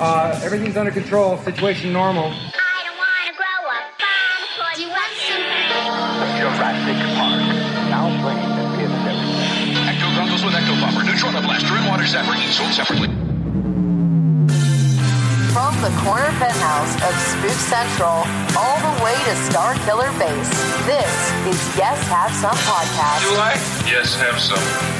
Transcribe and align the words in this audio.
Uh, 0.00 0.32
everything's 0.42 0.76
under 0.78 0.90
control. 0.90 1.36
Situation 1.44 1.92
normal. 1.92 2.32
I 2.32 2.80
don't 2.88 2.96
wanna 2.96 3.36
grow 3.36 3.60
up 3.68 3.84
bomb. 4.00 4.74
Do 4.74 4.80
you 4.80 4.88
want 4.88 5.12
some? 5.28 5.44
Jurassic 6.40 6.96
Park. 7.20 7.44
Now 7.92 8.08
playing 8.24 8.48
the 8.56 8.64
theaters 8.80 9.04
everywhere. 9.04 9.92
Ecto 9.92 10.08
goggles 10.16 10.40
with 10.42 10.54
Ecto 10.56 10.72
Buffer, 10.80 11.04
Neutrona 11.04 11.44
Blaster, 11.44 11.76
and 11.76 11.86
Water 11.92 12.04
Zapper, 12.08 12.32
each 12.40 12.56
sold 12.56 12.72
separately. 12.72 13.08
From 15.52 15.76
the 15.84 15.92
corner 16.00 16.32
penthouse 16.40 16.94
of 17.04 17.12
Spook 17.20 17.60
Central 17.68 18.24
all 18.56 18.78
the 18.80 19.04
way 19.04 19.12
to 19.28 19.36
Star 19.52 19.74
Killer 19.84 20.08
Base, 20.16 20.48
this 20.88 21.12
is 21.44 21.76
Yes 21.76 22.00
Have 22.08 22.32
Some 22.32 22.56
Podcast. 22.56 23.20
Do 23.28 23.36
I? 23.36 23.52
Yes, 23.84 24.16
have 24.16 24.38
some. 24.40 24.99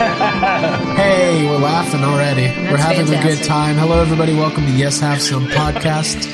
Hey, 0.96 1.46
we're 1.46 1.58
laughing 1.58 2.02
already. 2.02 2.44
we're 2.70 2.78
having 2.78 3.12
a 3.12 3.22
good 3.22 3.44
time. 3.44 3.76
Hello, 3.76 4.00
everybody. 4.00 4.34
Welcome 4.34 4.64
to 4.64 4.72
Yes 4.72 4.98
Have 5.00 5.20
Some 5.20 5.46
podcast. 5.48 6.24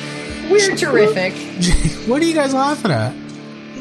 We're 0.49 0.73
terrific. 0.77 1.33
what 2.07 2.21
are 2.21 2.25
you 2.25 2.33
guys 2.33 2.53
laughing 2.53 2.91
at? 2.91 3.13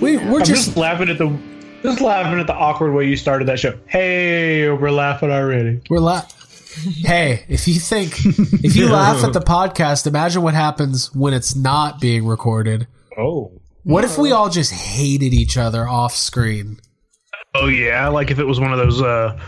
We, 0.00 0.16
we're 0.16 0.40
I'm 0.40 0.44
just, 0.44 0.64
just, 0.66 0.76
laughing 0.76 1.08
at 1.08 1.18
the 1.18 1.38
just 1.84 2.00
laughing 2.00 2.40
at 2.40 2.48
the 2.48 2.54
awkward 2.54 2.94
way 2.94 3.06
you 3.06 3.16
started 3.16 3.46
that 3.46 3.60
show. 3.60 3.78
Hey, 3.86 4.68
we're 4.70 4.90
laughing 4.90 5.30
already. 5.30 5.80
we're 5.88 6.00
la- 6.00 6.26
Hey, 7.04 7.44
if 7.48 7.68
you 7.68 7.74
think 7.74 8.12
if 8.64 8.74
you 8.74 8.88
laugh 8.92 9.22
at 9.22 9.34
the 9.34 9.40
podcast, 9.40 10.08
imagine 10.08 10.42
what 10.42 10.54
happens 10.54 11.14
when 11.14 11.32
it's 11.32 11.54
not 11.54 12.00
being 12.00 12.26
recorded. 12.26 12.88
Oh. 13.16 13.52
What 13.84 14.02
if 14.02 14.18
we 14.18 14.32
all 14.32 14.50
just 14.50 14.72
hated 14.72 15.32
each 15.32 15.56
other 15.56 15.86
off 15.86 16.16
screen? 16.16 16.80
Oh 17.62 17.66
yeah, 17.68 18.08
like 18.08 18.30
if 18.30 18.38
it 18.38 18.44
was 18.44 18.58
one 18.60 18.72
of 18.72 18.78
those 18.78 19.00
uh 19.02 19.38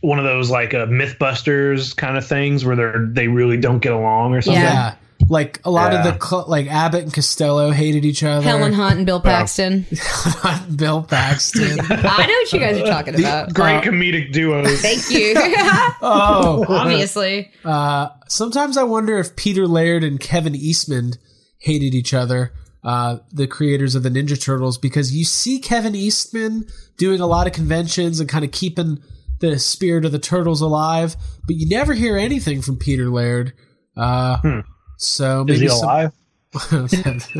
one 0.00 0.18
of 0.18 0.24
those 0.24 0.50
like 0.50 0.74
uh, 0.74 0.86
MythBusters 0.86 1.96
kind 1.96 2.16
of 2.16 2.26
things 2.26 2.64
where 2.64 2.74
they're 2.76 3.06
they 3.06 3.28
really 3.28 3.56
don't 3.56 3.78
get 3.78 3.92
along 3.92 4.34
or 4.34 4.42
something. 4.42 4.62
Yeah. 4.62 4.94
Like 5.28 5.60
a 5.64 5.70
lot 5.70 5.92
Yeah. 5.92 6.00
of 6.08 6.18
the 6.18 6.26
cl- 6.26 6.46
like 6.48 6.66
Abbott 6.66 7.04
and 7.04 7.14
Costello 7.14 7.70
hated 7.70 8.04
each 8.04 8.24
other. 8.24 8.42
Helen 8.42 8.72
Hunt 8.72 8.96
and 8.96 9.06
Bill 9.06 9.20
Paxton. 9.20 9.86
Bill 10.76 11.04
Paxton. 11.04 11.78
I 11.90 12.26
know 12.26 12.32
what 12.34 12.52
you 12.52 12.58
guys 12.58 12.78
are 12.78 12.86
talking 12.86 13.14
about. 13.14 13.54
Great 13.54 13.76
Uh, 13.76 13.82
comedic 13.82 14.32
duos. 14.32 14.80
Thank 14.82 15.08
you. 15.10 15.34
oh, 16.02 16.64
Obviously. 16.68 17.52
Uh, 17.64 18.08
sometimes 18.26 18.76
I 18.76 18.82
wonder 18.82 19.16
if 19.18 19.36
Peter 19.36 19.68
Laird 19.68 20.02
and 20.02 20.18
Kevin 20.18 20.56
Eastman 20.56 21.12
hated 21.58 21.94
each 21.94 22.12
other, 22.12 22.52
uh, 22.84 23.18
the 23.30 23.46
creators 23.46 23.94
of 23.94 24.02
the 24.02 24.10
Ninja 24.10 24.40
Turtles, 24.40 24.78
because 24.78 25.14
you 25.14 25.24
see 25.24 25.58
Kevin 25.58 25.94
Eastman 25.94 26.66
doing 26.98 27.20
a 27.20 27.26
lot 27.26 27.46
of 27.46 27.52
conventions 27.52 28.20
and 28.20 28.28
kind 28.28 28.44
of 28.44 28.50
keeping 28.50 28.98
the 29.40 29.58
spirit 29.58 30.04
of 30.04 30.12
the 30.12 30.18
Turtles 30.18 30.60
alive, 30.60 31.16
but 31.46 31.56
you 31.56 31.68
never 31.68 31.94
hear 31.94 32.16
anything 32.16 32.62
from 32.62 32.76
Peter 32.76 33.08
Laird. 33.10 33.52
Uh, 33.96 34.62
So 34.96 35.42
Is 35.48 35.60
maybe 35.60 35.60
he 35.60 35.68
some- 35.68 35.82
alive? 35.88 36.12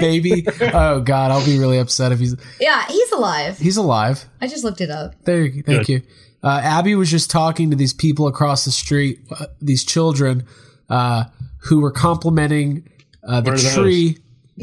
maybe. 0.00 0.44
Oh 0.72 1.00
God, 1.00 1.30
I'll 1.30 1.44
be 1.44 1.58
really 1.58 1.78
upset 1.78 2.12
if 2.12 2.18
he's 2.18 2.34
Yeah, 2.60 2.84
he's 2.88 3.12
alive. 3.12 3.58
he's 3.58 3.76
alive. 3.76 4.24
I 4.40 4.46
just 4.46 4.64
looked 4.64 4.80
it 4.80 4.90
up. 4.90 5.14
There, 5.24 5.42
you- 5.44 5.62
thank 5.62 5.86
Good. 5.86 5.88
you. 5.88 6.02
Uh, 6.42 6.60
Abby 6.62 6.94
was 6.94 7.10
just 7.10 7.30
talking 7.30 7.70
to 7.70 7.76
these 7.76 7.94
people 7.94 8.26
across 8.26 8.64
the 8.66 8.70
street, 8.70 9.20
uh, 9.38 9.46
these 9.62 9.82
children 9.84 10.44
uh, 10.90 11.24
who 11.62 11.80
were 11.80 11.90
complimenting 11.92 12.86
uh, 13.26 13.40
the 13.40 13.50
What 13.50 13.60
are 13.60 13.62
those? 13.62 13.74
tree. 13.74 14.18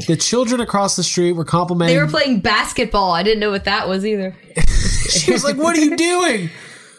The 0.06 0.16
children 0.16 0.60
across 0.60 0.96
the 0.96 1.02
street 1.02 1.32
were 1.32 1.44
complimenting. 1.44 1.94
They 1.94 2.02
were 2.02 2.08
playing 2.08 2.40
basketball. 2.40 3.12
I 3.12 3.22
didn't 3.22 3.40
know 3.40 3.50
what 3.50 3.64
that 3.64 3.88
was 3.88 4.06
either. 4.06 4.34
she 5.10 5.32
was 5.32 5.44
like, 5.44 5.56
"What 5.56 5.76
are 5.76 5.82
you 5.82 5.96
doing? 5.96 6.48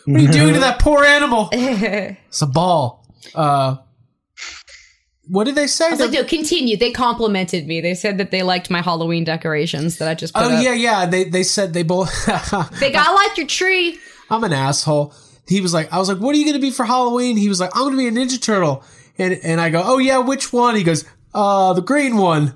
What 0.06 0.20
are 0.20 0.24
you 0.24 0.32
doing 0.32 0.54
to 0.54 0.60
that 0.60 0.80
poor 0.80 1.04
animal? 1.04 1.50
It's 1.54 2.42
a 2.42 2.48
ball." 2.48 3.08
Uh, 3.34 3.78
what 5.28 5.46
did 5.46 5.56
they 5.56 5.68
say? 5.68 5.88
I 5.88 5.92
was 5.92 6.00
like, 6.02 6.12
no, 6.12 6.24
continue. 6.26 6.76
They 6.76 6.92
complimented 6.92 7.66
me. 7.66 7.80
They 7.80 7.96
said 7.96 8.18
that 8.18 8.30
they 8.32 8.44
liked 8.44 8.70
my 8.70 8.82
Halloween 8.82 9.24
decorations 9.24 9.98
that 9.98 10.10
I 10.10 10.14
just 10.16 10.34
put 10.34 10.44
oh 10.44 10.50
up. 10.56 10.64
yeah, 10.64 10.74
yeah. 10.74 11.06
They 11.06 11.24
they 11.24 11.44
said 11.44 11.74
they 11.74 11.84
both. 11.84 12.12
They 12.80 12.92
got 12.92 13.08
I 13.08 13.14
like 13.14 13.38
your 13.38 13.48
tree. 13.48 13.98
I'm 14.30 14.44
an 14.44 14.54
asshole. 14.54 15.14
He 15.48 15.62
was 15.62 15.74
like, 15.74 15.92
I 15.94 15.98
was 15.98 16.10
like, 16.10 16.20
what 16.20 16.36
are 16.36 16.38
you 16.38 16.46
going 16.46 16.56
to 16.56 16.62
be 16.62 16.72
for 16.72 16.86
Halloween? 16.86 17.38
He 17.38 17.50
was 17.50 17.60
like, 17.60 17.72
I'm 17.74 17.84
going 17.84 17.94
to 17.94 17.98
be 17.98 18.08
a 18.08 18.12
Ninja 18.12 18.42
Turtle. 18.42 18.84
And, 19.18 19.34
and 19.44 19.60
I 19.62 19.70
go, 19.70 19.82
oh 19.84 19.98
yeah, 19.98 20.20
which 20.20 20.52
one? 20.54 20.76
He 20.76 20.84
goes, 20.84 21.06
uh, 21.34 21.74
the 21.74 21.82
green 21.82 22.18
one. 22.18 22.54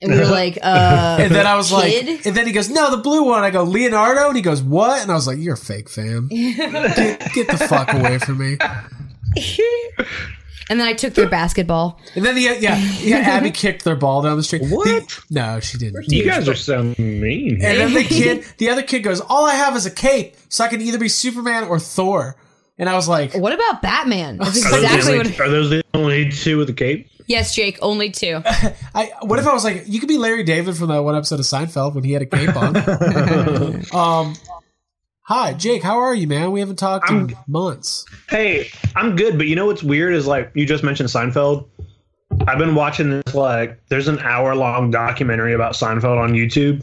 And 0.00 0.12
we 0.12 0.18
were 0.18 0.26
like, 0.26 0.58
uh, 0.62 1.16
And 1.20 1.34
then 1.34 1.44
I 1.46 1.56
was 1.56 1.70
kid? 1.70 2.06
like, 2.06 2.26
and 2.26 2.36
then 2.36 2.46
he 2.46 2.52
goes, 2.52 2.70
no, 2.70 2.90
the 2.90 2.98
blue 3.02 3.24
one. 3.24 3.42
I 3.42 3.50
go, 3.50 3.64
Leonardo. 3.64 4.28
And 4.28 4.36
he 4.36 4.42
goes, 4.42 4.62
what? 4.62 5.02
And 5.02 5.10
I 5.10 5.14
was 5.14 5.26
like, 5.26 5.38
you're 5.38 5.54
a 5.54 5.56
fake 5.56 5.88
fan. 5.88 6.28
get, 6.30 7.32
get 7.32 7.48
the 7.48 7.66
fuck 7.68 7.92
away 7.92 8.18
from 8.18 8.38
me. 8.38 8.58
and 10.70 10.78
then 10.78 10.86
I 10.86 10.92
took 10.92 11.14
their 11.14 11.28
basketball. 11.28 12.00
And 12.14 12.24
then 12.24 12.36
the, 12.36 12.42
yeah, 12.42 12.76
yeah, 13.00 13.16
Abby 13.18 13.50
kicked 13.50 13.84
their 13.84 13.96
ball 13.96 14.22
down 14.22 14.36
the 14.36 14.42
street. 14.44 14.62
What? 14.70 14.86
The- 14.86 15.22
no, 15.30 15.60
she 15.60 15.78
didn't. 15.78 16.06
You 16.08 16.24
guys 16.24 16.48
are 16.48 16.54
so 16.54 16.82
mean. 16.98 17.54
And 17.62 17.78
then 17.80 17.94
the 17.94 18.04
kid, 18.08 18.44
the 18.58 18.68
other 18.70 18.82
kid 18.82 19.00
goes, 19.00 19.20
all 19.20 19.46
I 19.46 19.54
have 19.54 19.74
is 19.76 19.86
a 19.86 19.90
cape. 19.90 20.36
So 20.48 20.62
I 20.64 20.68
can 20.68 20.80
either 20.80 20.98
be 20.98 21.08
Superman 21.08 21.64
or 21.64 21.80
Thor. 21.80 22.36
And 22.78 22.88
I 22.88 22.94
was 22.94 23.08
like, 23.08 23.34
What 23.34 23.52
about 23.52 23.82
Batman? 23.82 24.38
That's 24.38 24.64
Are 24.64 24.70
those, 24.70 24.82
exactly 24.82 25.18
only, 25.18 25.30
what. 25.30 25.40
are 25.40 25.50
those 25.50 25.70
the 25.70 25.82
only 25.94 26.30
two 26.30 26.58
with 26.58 26.68
the 26.68 26.72
cape? 26.74 27.08
Yes, 27.26 27.54
Jake. 27.54 27.78
Only 27.82 28.10
two. 28.10 28.40
I 28.94 29.12
what 29.20 29.38
if 29.38 29.46
I 29.46 29.52
was 29.52 29.62
like, 29.64 29.84
you 29.86 30.00
could 30.00 30.08
be 30.08 30.16
Larry 30.16 30.44
David 30.44 30.76
from 30.76 30.88
that 30.88 31.02
one 31.02 31.14
episode 31.14 31.40
of 31.40 31.44
Seinfeld 31.44 31.94
when 31.94 32.04
he 32.04 32.12
had 32.12 32.22
a 32.22 32.26
cape 32.26 32.56
on. 32.56 32.76
um, 33.94 34.34
hi, 35.22 35.52
Jake. 35.52 35.82
How 35.82 35.98
are 35.98 36.14
you, 36.14 36.26
man? 36.26 36.52
We 36.52 36.60
haven't 36.60 36.76
talked 36.78 37.10
in 37.10 37.36
months. 37.46 38.06
Hey, 38.30 38.70
I'm 38.96 39.14
good, 39.14 39.36
but 39.36 39.46
you 39.46 39.56
know 39.56 39.66
what's 39.66 39.82
weird 39.82 40.14
is 40.14 40.26
like 40.26 40.50
you 40.54 40.64
just 40.64 40.82
mentioned 40.82 41.10
Seinfeld. 41.10 41.68
I've 42.46 42.58
been 42.58 42.74
watching 42.74 43.10
this 43.10 43.34
like 43.34 43.78
there's 43.88 44.08
an 44.08 44.20
hour 44.20 44.54
long 44.54 44.90
documentary 44.90 45.52
about 45.52 45.74
Seinfeld 45.74 46.18
on 46.18 46.32
YouTube. 46.32 46.80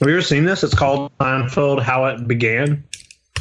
Have 0.00 0.08
you 0.08 0.14
ever 0.14 0.22
seen 0.22 0.44
this? 0.44 0.64
It's 0.64 0.74
called 0.74 1.12
Seinfeld: 1.20 1.80
How 1.80 2.06
It 2.06 2.26
Began. 2.26 2.82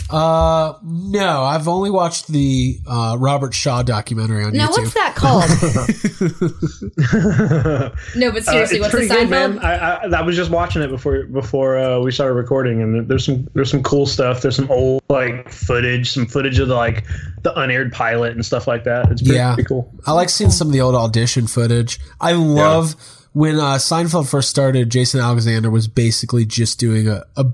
Uh, 0.10 0.74
no, 0.84 1.44
I've 1.44 1.68
only 1.68 1.90
watched 1.90 2.28
the 2.28 2.78
uh, 2.86 3.16
Robert 3.20 3.54
Shaw 3.54 3.82
documentary 3.84 4.44
on 4.44 4.54
Now, 4.54 4.68
YouTube. 4.68 4.78
what's 4.78 4.94
that 4.94 5.16
called? 5.16 5.50
no, 8.16 8.32
but 8.32 8.44
seriously, 8.44 8.80
Uh, 8.80 8.82
what's 8.82 8.92
the 8.94 8.98
pretty 8.98 9.08
good, 9.08 9.30
man. 9.30 9.60
I, 9.60 9.76
I, 9.76 10.08
I 10.18 10.22
was 10.22 10.36
just 10.36 10.52
watching 10.52 10.82
it 10.82 10.90
before 10.90 11.24
before 11.26 11.78
uh, 11.78 12.00
we 12.00 12.12
started 12.12 12.34
recording, 12.36 12.82
and 12.82 13.08
there's 13.08 13.26
some 13.26 13.48
there's 13.54 13.72
some 13.72 13.84
cool 13.84 14.06
stuff. 14.06 14.42
There's 14.42 14.56
some 14.56 14.70
old 14.72 15.04
like 15.10 15.50
footage, 15.50 16.12
some 16.12 16.26
footage 16.26 16.60
of 16.60 16.68
the, 16.68 16.76
like 16.76 17.06
the 17.44 17.58
unaired 17.60 17.94
pilot 17.94 18.34
and 18.34 18.46
stuff 18.46 18.68
like 18.68 18.84
that. 18.84 19.12
It's 19.12 19.22
pretty, 19.22 19.36
Yeah. 19.38 19.54
pretty 19.56 19.68
cool. 19.68 19.92
I 20.06 20.12
like 20.14 20.30
seeing 20.30 20.52
some 20.52 20.68
of 20.68 20.74
the 20.74 20.82
old 20.82 20.96
audition 20.96 21.48
footage. 21.48 22.00
I 22.20 22.34
love 22.34 22.96
when 23.34 23.56
uh, 23.56 23.76
Seinfeld 23.76 24.30
first 24.30 24.50
started. 24.50 24.90
Jason 24.90 25.20
Alexander 25.20 25.70
was 25.70 25.88
basically 25.88 26.46
just 26.46 26.80
doing 26.80 27.08
a, 27.08 27.24
a 27.36 27.46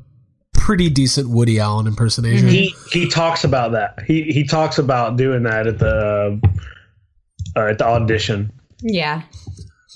pretty 0.70 0.88
decent 0.88 1.28
Woody 1.28 1.58
Allen 1.60 1.88
impersonation. 1.88 2.48
He 2.48 2.76
he 2.92 3.10
talks 3.10 3.44
about 3.44 3.72
that. 3.72 4.04
He 4.06 4.26
he 4.26 4.44
talks 4.44 4.78
about 4.78 5.18
doing 5.18 5.42
that 5.42 5.66
at 5.66 5.80
the 5.80 6.40
uh, 7.56 7.60
at 7.60 7.80
the 7.80 7.88
audition. 7.88 8.52
Yeah. 8.80 9.24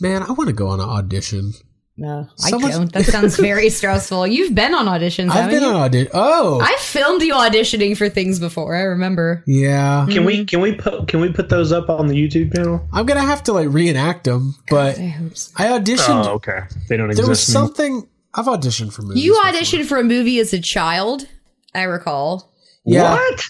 Man, 0.01 0.23
I 0.23 0.31
want 0.31 0.47
to 0.47 0.53
go 0.53 0.69
on 0.69 0.79
an 0.79 0.89
audition. 0.89 1.53
No, 1.95 2.27
Someone- 2.37 2.71
I 2.71 2.73
don't. 2.73 2.91
That 2.91 3.05
sounds 3.05 3.37
very 3.37 3.69
stressful. 3.79 4.25
You've 4.25 4.55
been 4.55 4.73
on 4.73 4.87
auditions. 4.87 5.29
I've 5.29 5.51
been 5.51 5.61
you? 5.61 5.69
on 5.69 5.75
audition. 5.75 6.09
Oh, 6.11 6.59
I 6.59 6.75
filmed 6.79 7.21
you 7.21 7.35
auditioning 7.35 7.95
for 7.95 8.09
things 8.09 8.39
before. 8.39 8.75
I 8.75 8.81
remember. 8.81 9.43
yeah. 9.45 10.07
Can 10.09 10.25
we 10.25 10.43
can 10.43 10.59
we 10.59 10.73
put 10.73 11.07
can 11.07 11.21
we 11.21 11.31
put 11.31 11.49
those 11.49 11.71
up 11.71 11.87
on 11.87 12.07
the 12.07 12.15
YouTube 12.15 12.55
channel? 12.55 12.83
I'm 12.91 13.05
gonna 13.05 13.21
have 13.21 13.43
to 13.43 13.53
like 13.53 13.69
reenact 13.69 14.23
them, 14.23 14.55
but 14.71 14.97
I 14.97 15.19
so. 15.35 15.51
I 15.55 15.67
auditioned. 15.67 16.25
Oh, 16.25 16.31
okay. 16.37 16.61
They 16.89 16.97
don't 16.97 17.11
exist. 17.11 17.23
there 17.23 17.29
was 17.29 17.47
anymore. 17.47 17.67
something. 17.67 18.09
I've 18.35 18.45
auditioned 18.45 18.93
for 18.93 19.01
movies. 19.03 19.23
You 19.23 19.33
before. 19.33 19.51
auditioned 19.51 19.85
for 19.85 19.97
a 19.99 20.03
movie 20.03 20.39
as 20.39 20.53
a 20.53 20.59
child. 20.59 21.27
I 21.75 21.83
recall. 21.83 22.51
Yeah, 22.85 23.13
What? 23.13 23.43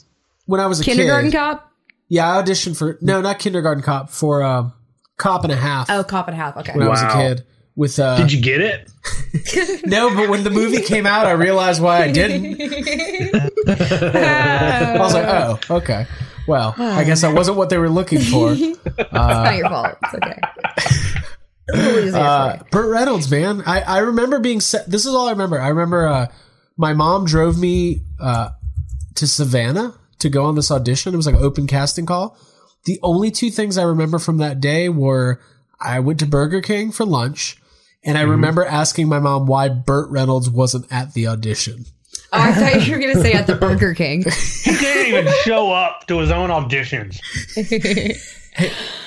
when 0.46 0.60
I 0.60 0.68
was 0.68 0.80
a 0.80 0.84
Kindergarten 0.84 1.32
kid. 1.32 1.38
Cop. 1.38 1.72
Yeah, 2.10 2.38
I 2.38 2.42
auditioned 2.44 2.78
for 2.78 2.98
no, 3.02 3.22
not 3.22 3.40
Kindergarten 3.40 3.82
Cop 3.84 4.10
for 4.10 4.44
um, 4.44 4.74
Cop 5.18 5.44
and 5.44 5.52
a 5.54 5.56
Half 5.56 5.90
Oh, 5.90 6.04
Cop 6.04 6.28
and 6.28 6.36
a 6.36 6.38
Half. 6.38 6.58
Okay. 6.58 6.74
when 6.74 6.86
I 6.86 6.90
was 6.90 7.02
a 7.02 7.10
kid. 7.12 7.46
With 7.76 7.98
uh, 7.98 8.18
Did 8.18 8.32
you 8.32 8.40
get 8.40 8.62
it? 8.62 8.92
no, 9.88 10.14
but 10.16 10.30
when 10.30 10.44
the 10.44 10.52
movie 10.52 10.82
came 10.84 11.08
out, 11.08 11.26
I 11.26 11.32
realized 11.32 11.82
why 11.82 12.04
I 12.04 12.12
didn't. 12.12 12.62
I 13.68 14.96
was 15.00 15.14
like, 15.16 15.26
oh, 15.26 15.60
okay. 15.78 16.06
Well, 16.48 16.76
I 16.78 17.04
guess 17.04 17.24
I 17.24 17.34
wasn't 17.34 17.58
what 17.58 17.70
they 17.72 17.78
were 17.80 17.90
looking 17.90 18.20
for. 18.20 18.52
it's 18.56 19.12
not 19.12 19.56
your 19.56 19.70
fault. 19.70 19.98
It's 20.04 20.14
okay. 20.14 20.40
Lily's 21.70 22.12
there 22.14 22.22
Uh. 22.22 22.60
Burt 22.72 22.92
Reynolds, 22.92 23.30
man. 23.32 23.64
I, 23.66 23.82
I 23.82 23.98
remember 24.00 24.40
being 24.40 24.60
set. 24.62 24.90
This 24.90 25.06
is 25.06 25.14
all 25.14 25.28
I 25.28 25.32
remember. 25.32 25.60
I 25.60 25.70
remember 25.70 26.08
uh, 26.08 26.28
my 26.78 26.94
mom 26.94 27.26
drove 27.26 27.58
me 27.60 28.02
uh, 28.20 28.50
to 29.16 29.28
Savannah 29.28 29.96
to 30.20 30.30
go 30.30 30.46
on 30.46 30.56
this 30.56 30.72
audition. 30.72 31.14
It 31.14 31.18
was 31.18 31.26
like 31.26 31.36
an 31.36 31.44
open 31.44 31.68
casting 31.68 32.06
call. 32.06 32.38
The 32.86 33.00
only 33.02 33.32
two 33.32 33.50
things 33.50 33.78
I 33.78 33.84
remember 33.84 34.20
from 34.20 34.38
that 34.40 34.60
day 34.60 34.90
were 34.90 35.40
I 35.80 36.00
went 36.02 36.20
to 36.20 36.26
Burger 36.26 36.62
King 36.62 36.92
for 36.92 37.06
lunch, 37.06 37.58
and 38.04 38.18
I 38.18 38.22
remember 38.22 38.66
asking 38.66 39.08
my 39.08 39.20
mom 39.20 39.46
why 39.48 39.70
Burt 39.70 40.10
Reynolds 40.10 40.50
wasn't 40.50 40.92
at 40.92 41.14
the 41.14 41.28
audition. 41.28 41.86
Oh, 42.34 42.40
I 42.42 42.52
thought 42.54 42.86
you 42.88 42.94
were 42.94 43.00
gonna 43.00 43.22
say 43.22 43.34
at 43.34 43.48
the 43.48 43.56
Burger 43.56 43.94
King. 43.94 44.24
He 44.64 44.72
didn't 44.72 45.08
even 45.14 45.34
show 45.44 45.72
up 45.72 46.08
to 46.08 46.20
his 46.20 46.32
own 46.32 46.50
auditions. 46.50 47.20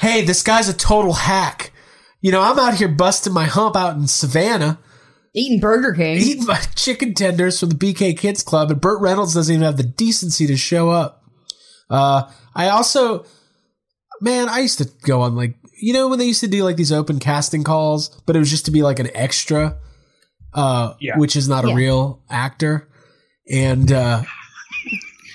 Hey, 0.00 0.24
this 0.24 0.42
guy's 0.42 0.68
a 0.68 0.74
total 0.76 1.12
hack. 1.12 1.70
You 2.20 2.32
know, 2.32 2.40
I'm 2.42 2.58
out 2.58 2.74
here 2.74 2.88
busting 2.88 3.32
my 3.32 3.44
hump 3.44 3.76
out 3.76 3.96
in 3.96 4.06
Savannah, 4.06 4.78
Eating 5.34 5.60
Burger 5.60 5.92
King. 5.92 6.16
eating 6.18 6.46
my 6.46 6.58
chicken 6.74 7.14
tenders 7.14 7.60
from 7.60 7.68
the 7.70 7.74
BK 7.74 8.16
Kids 8.18 8.42
Club, 8.42 8.70
and 8.70 8.80
Burt 8.80 9.00
Reynolds 9.00 9.34
doesn't 9.34 9.54
even 9.54 9.64
have 9.64 9.76
the 9.76 9.82
decency 9.82 10.46
to 10.46 10.56
show 10.56 10.88
up. 10.90 11.22
Uh, 11.90 12.30
I 12.54 12.68
also, 12.70 13.24
man, 14.20 14.48
I 14.48 14.60
used 14.60 14.78
to 14.78 14.88
go 15.02 15.20
on 15.22 15.36
like, 15.36 15.56
you 15.80 15.92
know, 15.92 16.08
when 16.08 16.18
they 16.18 16.24
used 16.24 16.40
to 16.40 16.48
do 16.48 16.64
like 16.64 16.76
these 16.76 16.90
open 16.92 17.18
casting 17.20 17.62
calls, 17.64 18.08
but 18.26 18.34
it 18.34 18.38
was 18.38 18.50
just 18.50 18.64
to 18.64 18.70
be 18.70 18.82
like 18.82 18.98
an 18.98 19.10
extra, 19.14 19.76
uh, 20.54 20.94
Yeah. 21.00 21.18
which 21.18 21.36
is 21.36 21.48
not 21.48 21.64
a 21.64 21.74
real 21.74 22.22
actor. 22.30 22.88
And, 23.48 23.92
uh, 23.92 24.22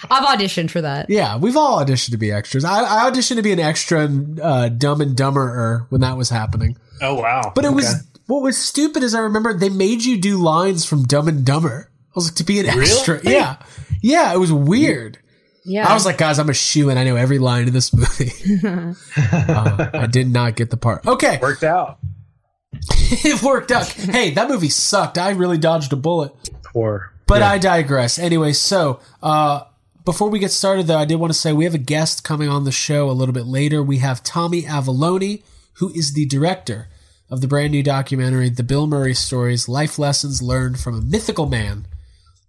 I've 0.09 0.39
auditioned 0.39 0.71
for 0.71 0.81
that. 0.81 1.09
yeah, 1.09 1.37
we've 1.37 1.57
all 1.57 1.83
auditioned 1.83 2.11
to 2.11 2.17
be 2.17 2.31
extras. 2.31 2.65
I, 2.65 2.83
I 2.83 3.11
auditioned 3.11 3.35
to 3.35 3.41
be 3.43 3.51
an 3.51 3.59
extra 3.59 4.05
in, 4.05 4.39
uh, 4.41 4.69
Dumb 4.69 5.01
and 5.01 5.15
Dumber 5.15 5.85
when 5.89 6.01
that 6.01 6.17
was 6.17 6.29
happening. 6.29 6.77
Oh 7.01 7.15
wow! 7.15 7.51
But 7.53 7.65
it 7.65 7.73
was 7.73 8.07
what 8.27 8.41
was 8.41 8.57
stupid 8.57 9.03
is 9.03 9.13
I 9.13 9.19
remember 9.19 9.57
they 9.57 9.69
made 9.69 10.03
you 10.03 10.19
do 10.19 10.37
lines 10.37 10.85
from 10.85 11.03
Dumb 11.03 11.27
and 11.27 11.45
Dumber. 11.45 11.89
I 11.91 12.11
was 12.15 12.27
like 12.27 12.35
to 12.35 12.43
be 12.43 12.59
an 12.59 12.65
extra. 12.65 13.19
Yeah, 13.23 13.57
yeah, 14.01 14.33
it 14.33 14.37
was 14.37 14.51
weird. 14.51 15.17
Yeah. 15.63 15.87
I 15.87 15.93
was 15.93 16.05
like, 16.05 16.17
guys, 16.17 16.39
I'm 16.39 16.49
a 16.49 16.53
shoe 16.53 16.89
and 16.89 16.97
I 16.97 17.03
know 17.03 17.15
every 17.15 17.37
line 17.37 17.67
in 17.67 17.73
this 17.73 17.93
movie. 17.93 18.31
Uh, 18.67 18.93
I 19.93 20.07
did 20.07 20.27
not 20.27 20.55
get 20.55 20.71
the 20.71 20.77
part. 20.77 21.05
Okay, 21.05 21.37
worked 21.39 21.63
out. 21.63 21.99
it 22.73 23.43
worked 23.43 23.71
out. 23.71 23.87
Hey, 23.87 24.31
that 24.31 24.49
movie 24.49 24.69
sucked. 24.69 25.17
I 25.17 25.31
really 25.31 25.57
dodged 25.57 25.93
a 25.93 25.95
bullet. 25.95 26.33
Poor. 26.63 27.13
But 27.27 27.43
I 27.43 27.59
digress. 27.59 28.17
Anyway, 28.17 28.53
so 28.53 28.99
uh, 29.21 29.61
before 30.03 30.29
we 30.29 30.39
get 30.39 30.51
started, 30.51 30.87
though, 30.87 30.97
I 30.97 31.05
did 31.05 31.15
want 31.15 31.31
to 31.31 31.37
say 31.37 31.53
we 31.53 31.65
have 31.65 31.75
a 31.75 31.79
guest 31.79 32.23
coming 32.23 32.49
on 32.49 32.63
the 32.63 32.71
show 32.71 33.09
a 33.09 33.13
little 33.13 33.33
bit 33.33 33.45
later. 33.45 33.83
We 33.83 33.97
have 33.97 34.23
Tommy 34.23 34.63
Avallone, 34.63 35.43
who 35.73 35.89
is 35.89 36.13
the 36.13 36.25
director 36.25 36.87
of 37.29 37.41
the 37.41 37.47
brand 37.47 37.71
new 37.71 37.83
documentary, 37.83 38.49
The 38.49 38.63
Bill 38.63 38.87
Murray 38.87 39.13
Stories 39.13 39.69
Life 39.69 39.97
Lessons 39.97 40.41
Learned 40.41 40.79
from 40.79 40.95
a 40.95 41.01
Mythical 41.01 41.45
Man, 41.45 41.85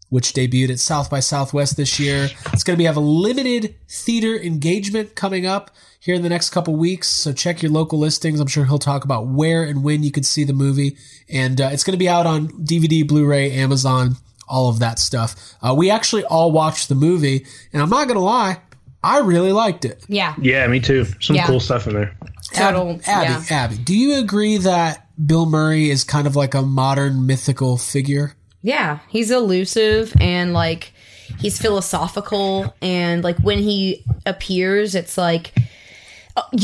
which 0.09 0.33
debuted 0.33 0.71
at 0.71 0.81
South 0.81 1.09
by 1.09 1.21
Southwest 1.21 1.77
this 1.77 2.01
year. 2.01 2.31
It's 2.53 2.65
going 2.65 2.77
to 2.77 2.79
be 2.79 2.85
have 2.85 2.97
a 2.97 3.01
limited 3.01 3.77
theater 3.89 4.37
engagement 4.37 5.15
coming 5.15 5.47
up 5.47 5.71
here 6.01 6.17
in 6.17 6.23
the 6.23 6.29
next 6.29 6.51
couple 6.51 6.75
weeks. 6.75 7.09
So 7.09 7.33
check 7.33 7.63
your 7.63 7.71
local 7.71 7.99
listings. 7.99 8.41
I'm 8.41 8.49
sure 8.49 8.65
he'll 8.65 8.79
talk 8.79 9.05
about 9.05 9.29
where 9.29 9.63
and 9.63 9.85
when 9.85 10.03
you 10.03 10.11
can 10.11 10.25
see 10.25 10.43
the 10.43 10.53
movie. 10.53 10.97
And 11.31 11.61
uh, 11.61 11.71
it's 11.73 11.85
going 11.85 11.93
to 11.93 11.99
be 11.99 12.09
out 12.09 12.27
on 12.27 12.49
DVD, 12.49 13.07
Blu-ray, 13.07 13.53
Amazon, 13.53 14.17
all 14.49 14.69
of 14.69 14.79
that 14.81 14.99
stuff. 14.99 15.35
Uh, 15.63 15.75
we 15.77 15.91
actually 15.91 16.25
all 16.25 16.53
watched 16.53 16.89
the 16.89 16.95
movie, 16.95 17.47
and 17.73 17.83
I'm 17.83 17.91
not 17.91 18.07
going 18.09 18.19
to 18.19 18.25
lie, 18.25 18.59
I 19.05 19.19
really 19.19 19.53
liked 19.53 19.85
it. 19.85 20.05
yeah. 20.09 20.35
Yeah, 20.41 20.67
me 20.69 20.79
too. 20.81 21.07
Some 21.21 21.35
Yeah. 21.37 21.47
cool 21.47 21.59
stuff 21.61 21.87
in 21.87 21.95
there. 21.95 22.17
Total. 22.55 23.01
Abby, 23.07 23.33
yeah. 23.33 23.43
Abby, 23.51 23.77
do 23.79 23.97
you 23.97 24.19
agree 24.19 24.59
that 24.59 25.07
Bill 25.27 25.47
Murray 25.47 25.91
is 25.91 26.05
kind 26.05 26.27
of 26.27 26.37
like 26.37 26.55
a 26.55 26.63
modern 26.63 27.27
mythical 27.27 27.77
figure? 27.79 28.35
Yeah, 28.63 28.99
he's 29.09 29.31
elusive 29.33 30.13
and 30.21 30.53
like 30.53 30.93
he's 31.41 31.59
philosophical 31.61 32.75
and 32.83 33.25
like 33.25 33.39
when 33.39 33.59
he 33.59 34.05
appears 34.27 34.95
it's 34.95 35.17
like 35.19 35.53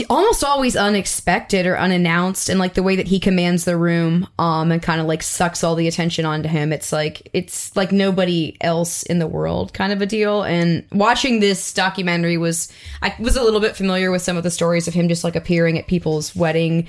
almost 0.09 0.45
always 0.45 0.77
unexpected 0.77 1.67
or 1.67 1.79
unannounced 1.79 2.49
and 2.49 2.59
like 2.59 2.75
the 2.75 2.83
way 2.83 2.97
that 2.97 3.07
he 3.07 3.21
commands 3.21 3.65
the 3.65 3.77
room 3.77 4.27
um 4.39 4.73
and 4.73 4.83
kind 4.83 5.01
of 5.01 5.07
like 5.07 5.23
sucks 5.23 5.63
all 5.63 5.75
the 5.75 5.89
attention 5.89 6.25
onto 6.25 6.49
him 6.49 6.73
it's 6.73 6.93
like 6.93 7.29
it's 7.33 7.75
like 7.77 7.93
nobody 7.93 8.57
else 8.61 9.03
in 9.03 9.19
the 9.19 9.27
world 9.27 9.73
kind 9.73 9.93
of 9.93 10.01
a 10.01 10.07
deal. 10.07 10.43
And 10.43 10.85
watching 10.93 11.41
this 11.41 11.73
documentary 11.73 12.37
was 12.37 12.73
I 13.03 13.15
was 13.19 13.37
a 13.37 13.43
little 13.43 13.61
bit 13.61 13.77
familiar 13.77 14.11
with 14.11 14.23
some 14.23 14.37
of 14.37 14.43
the 14.43 14.51
stories 14.51 14.89
of 14.89 14.95
him 14.95 15.09
just 15.09 15.25
like 15.25 15.37
appearing 15.37 15.79
at 15.79 15.87
people's 15.87 16.35
wedding 16.35 16.89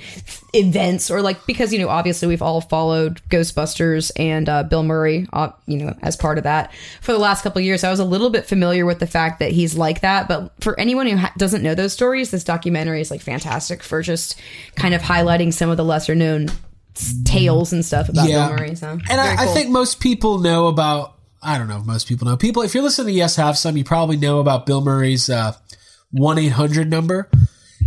events 0.54 1.10
or 1.10 1.22
like 1.22 1.46
because 1.46 1.72
you 1.72 1.78
know 1.78 1.88
obviously 1.88 2.28
we've 2.28 2.42
all 2.42 2.60
followed 2.60 3.20
Ghostbusters 3.28 4.10
and 4.16 4.48
uh, 4.48 4.62
Bill 4.62 4.82
Murray 4.82 5.26
uh, 5.32 5.50
you 5.66 5.78
know 5.78 5.94
as 6.02 6.16
part 6.16 6.38
of 6.38 6.44
that 6.44 6.72
for 7.00 7.12
the 7.12 7.18
last 7.18 7.42
couple 7.42 7.60
years. 7.60 7.84
I 7.84 7.90
was 7.90 8.00
a 8.00 8.04
little 8.04 8.30
bit 8.30 8.46
familiar 8.46 8.86
with 8.86 9.00
the 9.00 9.06
fact 9.06 9.38
that 9.40 9.52
he's 9.52 9.76
like 9.76 10.00
that 10.00 10.28
but 10.28 10.52
for 10.60 10.78
anyone 10.78 11.06
who 11.06 11.16
ha- 11.16 11.32
doesn't 11.36 11.62
know 11.62 11.74
those 11.74 11.92
stories 11.92 12.30
this 12.30 12.44
documentary 12.44 12.69
is 12.76 13.10
like 13.10 13.20
fantastic 13.20 13.82
for 13.82 14.02
just 14.02 14.40
kind 14.76 14.94
of 14.94 15.00
highlighting 15.02 15.52
some 15.52 15.70
of 15.70 15.76
the 15.76 15.84
lesser 15.84 16.14
known 16.14 16.48
tales 17.24 17.72
and 17.72 17.84
stuff 17.84 18.08
about 18.08 18.26
Bill 18.26 18.48
Murray 18.50 18.74
so 18.74 18.88
and 18.90 19.02
very 19.06 19.18
I, 19.20 19.44
I 19.44 19.46
think 19.46 19.70
most 19.70 20.00
people 20.00 20.38
know 20.38 20.66
about. 20.66 21.14
I 21.42 21.56
don't 21.56 21.68
know 21.68 21.78
if 21.78 21.86
most 21.86 22.06
people 22.06 22.28
know. 22.28 22.36
People, 22.36 22.62
if 22.62 22.74
you're 22.74 22.82
listening 22.82 23.06
to 23.08 23.12
Yes 23.14 23.36
Have 23.36 23.56
Some, 23.56 23.76
you 23.76 23.84
probably 23.84 24.16
know 24.18 24.40
about 24.40 24.66
Bill 24.66 24.82
Murray's 24.82 25.30
one 26.10 26.38
eight 26.38 26.52
hundred 26.52 26.90
number, 26.90 27.30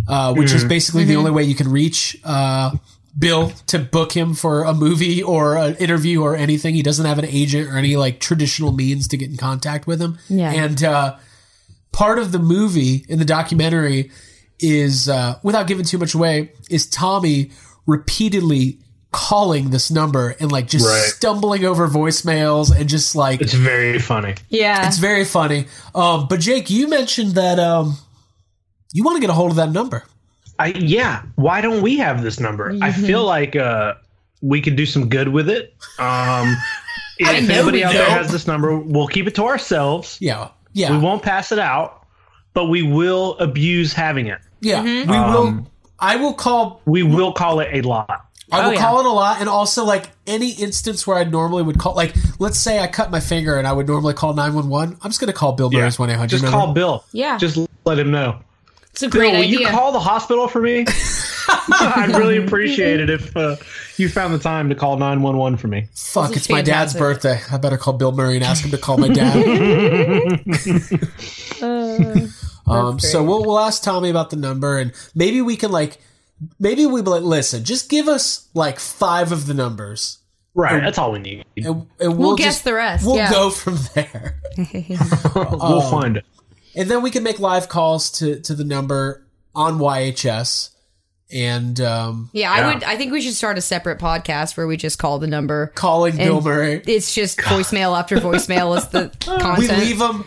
uh, 0.08 0.34
which 0.34 0.52
is 0.54 0.64
Mhm. 0.66 0.70
basically 0.70 1.04
the 1.04 1.18
only 1.18 1.30
way 1.32 1.44
you 1.44 1.54
can 1.54 1.70
reach 1.70 2.18
uh, 2.24 2.72
Bill 3.20 3.52
to 3.68 3.78
book 3.78 4.12
him 4.14 4.34
for 4.34 4.64
a 4.64 4.74
movie 4.74 5.22
or 5.22 5.56
an 5.58 5.76
interview 5.76 6.24
or 6.24 6.36
anything. 6.36 6.74
He 6.74 6.82
doesn't 6.82 7.06
have 7.06 7.20
an 7.20 7.26
agent 7.26 7.70
or 7.70 7.78
any 7.78 7.96
like 7.96 8.20
traditional 8.20 8.72
means 8.72 9.08
to 9.10 9.18
get 9.18 9.30
in 9.30 9.38
contact 9.38 9.86
with 9.86 10.02
him. 10.02 10.18
Yeah. 10.30 10.52
and 10.52 10.84
uh, 10.84 11.16
part 11.92 12.18
of 12.18 12.32
the 12.32 12.40
movie 12.40 13.06
in 13.08 13.20
the 13.20 13.26
documentary 13.26 14.10
is 14.60 15.10
uh, 15.10 15.40
without 15.44 15.68
giving 15.68 15.86
too 15.86 15.98
much 15.98 16.14
away 16.14 16.52
is 16.70 16.88
Tommy 16.88 17.52
repeatedly 17.86 18.80
calling 19.12 19.70
this 19.70 19.92
number 19.92 20.36
and 20.40 20.52
like 20.52 20.68
just 20.68 20.88
Right. 20.88 21.02
stumbling 21.16 21.66
over 21.66 21.88
voicemails 21.88 22.76
and 22.76 22.90
just 22.90 23.16
like 23.16 23.42
It's 23.42 23.54
very 23.54 24.00
funny. 24.00 24.36
yeah 24.50 24.88
it's 24.88 24.98
very 24.98 25.26
funny. 25.26 25.66
Um, 25.94 26.28
but 26.28 26.40
Jake, 26.40 26.70
you 26.70 26.88
mentioned 26.88 27.34
that 27.36 27.60
um, 27.60 27.98
you 28.92 29.04
want 29.04 29.18
to 29.18 29.22
get 29.22 29.30
a 29.30 29.34
hold 29.34 29.52
of 29.52 29.58
that 29.58 29.72
number. 29.72 30.04
I 30.60 30.68
yeah. 30.68 31.24
Why 31.36 31.62
don't 31.62 31.82
we 31.82 31.98
have 31.98 32.24
this 32.24 32.40
number? 32.40 32.76
I 32.82 32.92
feel 32.92 33.24
like 33.26 33.56
uh, 33.56 33.96
we 34.42 34.62
could 34.62 34.76
do 34.76 34.86
some 34.86 35.10
good 35.10 35.28
with 35.30 35.50
it. 35.50 35.76
Um, 36.00 36.56
if 37.20 37.28
anybody 37.50 37.84
out 37.84 37.94
there 37.94 38.06
don't. 38.08 38.18
has 38.18 38.32
this 38.32 38.48
number, 38.48 38.78
we'll 38.78 39.08
keep 39.08 39.28
it 39.28 39.36
to 39.36 39.44
ourselves. 39.46 40.18
Yeah, 40.22 40.50
yeah, 40.74 40.92
We 40.92 40.98
won't 41.00 41.22
pass 41.24 41.52
it 41.52 41.60
out, 41.60 42.03
but 42.54 42.66
we 42.66 42.84
will 42.84 43.38
abuse 43.40 43.94
having 43.94 44.28
it. 44.28 44.40
yeah. 44.62 44.84
Mm-hmm. 44.84 45.12
We 45.12 45.18
will. 45.18 45.48
Um, 45.48 45.68
I 46.00 46.18
will 46.18 46.34
call. 46.34 46.82
We 46.86 47.04
will 47.04 47.32
call 47.34 47.60
it 47.62 47.70
a 47.72 47.82
lot. 47.88 48.10
I 48.52 48.60
will 48.62 48.68
Oh, 48.68 48.72
yeah. 48.74 48.82
call 48.82 49.00
it 49.00 49.06
a 49.06 49.10
lot, 49.10 49.40
and 49.40 49.50
also 49.50 49.86
like 49.86 50.10
any 50.28 50.52
instance 50.52 51.08
where 51.08 51.18
I 51.18 51.24
normally 51.24 51.64
would 51.64 51.80
call, 51.80 51.96
like 51.96 52.14
let's 52.40 52.60
say 52.60 52.80
I 52.80 52.88
cut 52.88 53.10
my 53.10 53.20
finger 53.20 53.58
and 53.58 53.66
I 53.68 53.74
would 53.74 53.88
normally 53.88 54.14
call 54.14 54.34
nine 54.34 54.54
one 54.54 54.70
one. 54.70 54.98
I'm 55.02 55.10
just 55.10 55.20
gonna 55.20 55.34
call 55.34 55.54
Bill 55.54 55.72
Murray's 55.72 55.98
one 55.98 56.10
eight 56.10 56.18
hundred. 56.18 56.42
Just 56.42 56.46
call 56.46 56.74
Bill. 56.74 57.04
Yeah. 57.14 57.38
Just 57.38 57.58
let 57.86 57.98
him 57.98 58.12
know. 58.12 58.40
it's 58.92 59.02
a 59.02 59.08
Bill, 59.10 59.22
great 59.22 59.34
will 59.34 59.44
you 59.44 59.66
call 59.68 59.92
the 59.92 60.00
hospital 60.00 60.48
for 60.48 60.62
me? 60.62 60.86
I'd 61.70 62.16
really 62.16 62.38
appreciate 62.38 63.00
it 63.02 63.10
if 63.10 63.36
uh, 63.36 63.58
you 63.98 64.08
found 64.08 64.34
the 64.34 64.40
time 64.40 64.70
to 64.70 64.76
call 64.76 64.96
911 64.98 65.58
for 65.58 65.68
me. 65.68 65.88
Fuck, 65.94 66.30
This 66.30 66.38
it's 66.38 66.46
is 66.46 66.52
my 66.52 66.62
dad's 66.62 66.94
birthday. 66.94 67.42
I 67.52 67.58
better 67.58 67.78
call 67.78 67.94
Bill 67.94 68.14
Murray 68.14 68.36
and 68.36 68.46
ask 68.46 68.64
him 68.64 68.72
to 68.72 68.78
call 68.78 68.98
my 68.98 69.10
dad. 69.10 69.44
um, 72.68 73.00
so 73.00 73.24
we'll 73.24 73.42
we'll 73.44 73.60
ask 73.60 73.84
Tommy 73.84 74.10
about 74.10 74.30
the 74.30 74.36
number 74.38 74.78
and 74.80 74.94
maybe 75.14 75.42
we 75.42 75.56
can 75.56 75.72
like 75.72 76.00
maybe 76.60 76.86
we 76.86 77.02
be 77.02 77.10
like, 77.10 77.24
listen, 77.24 77.64
just 77.64 77.90
give 77.90 78.08
us 78.08 78.48
like 78.54 78.80
five 78.80 79.32
of 79.32 79.46
the 79.48 79.54
numbers. 79.54 80.20
Right, 80.56 80.76
And- 80.76 80.86
that's 80.86 80.98
all 81.00 81.12
we 81.12 81.20
need. 81.20 81.46
And, 81.58 81.66
and 81.66 81.86
we'll, 82.00 82.14
We'll 82.18 82.36
guess 82.36 82.56
just- 82.56 82.64
the 82.64 82.74
rest, 82.76 83.06
We'll 83.06 83.16
yeah. 83.18 83.32
go 83.32 83.50
from 83.50 83.78
there. 83.96 84.40
we'll 85.36 85.82
find 85.90 86.18
it. 86.18 86.26
And 86.76 86.90
then 86.90 87.02
we 87.02 87.12
can 87.12 87.24
make 87.24 87.40
live 87.40 87.70
calls 87.70 88.12
to, 88.20 88.40
to 88.42 88.54
the 88.56 88.64
number 88.64 89.26
on 89.56 89.80
YHS. 89.80 90.70
And 91.32 91.80
um, 91.82 92.30
Yeah, 92.34 92.52
I 92.52 92.72
would. 92.74 92.84
I 92.84 92.96
think 92.98 93.12
we 93.12 93.22
should 93.22 93.34
start 93.34 93.58
a 93.58 93.62
separate 93.62 93.98
podcast 94.00 94.56
where 94.56 94.68
we 94.68 94.78
just 94.78 95.00
call 95.00 95.18
the 95.18 95.26
number. 95.28 95.68
calling 95.74 96.18
Bill 96.18 96.38
And 96.38 96.46
Murray. 96.46 96.82
It's 96.86 97.14
just 97.16 97.40
voicemail 97.40 97.98
after 97.98 98.18
voicemail 98.18 98.78
is 98.78 98.88
the 98.90 99.10
content. 99.20 99.58
We 99.58 99.68
leave 99.70 99.98
them. 100.00 100.26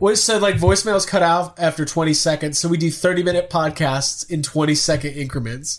What 0.00 0.16
so 0.16 0.38
like 0.38 0.56
voicemails 0.56 1.06
cut 1.06 1.22
out 1.22 1.58
after 1.58 1.84
20 1.84 2.14
seconds, 2.14 2.58
so 2.58 2.68
we 2.68 2.78
do 2.78 2.90
30 2.90 3.22
minute 3.22 3.50
podcasts 3.50 4.28
in 4.30 4.42
20 4.42 4.74
second 4.74 5.10
increments. 5.12 5.78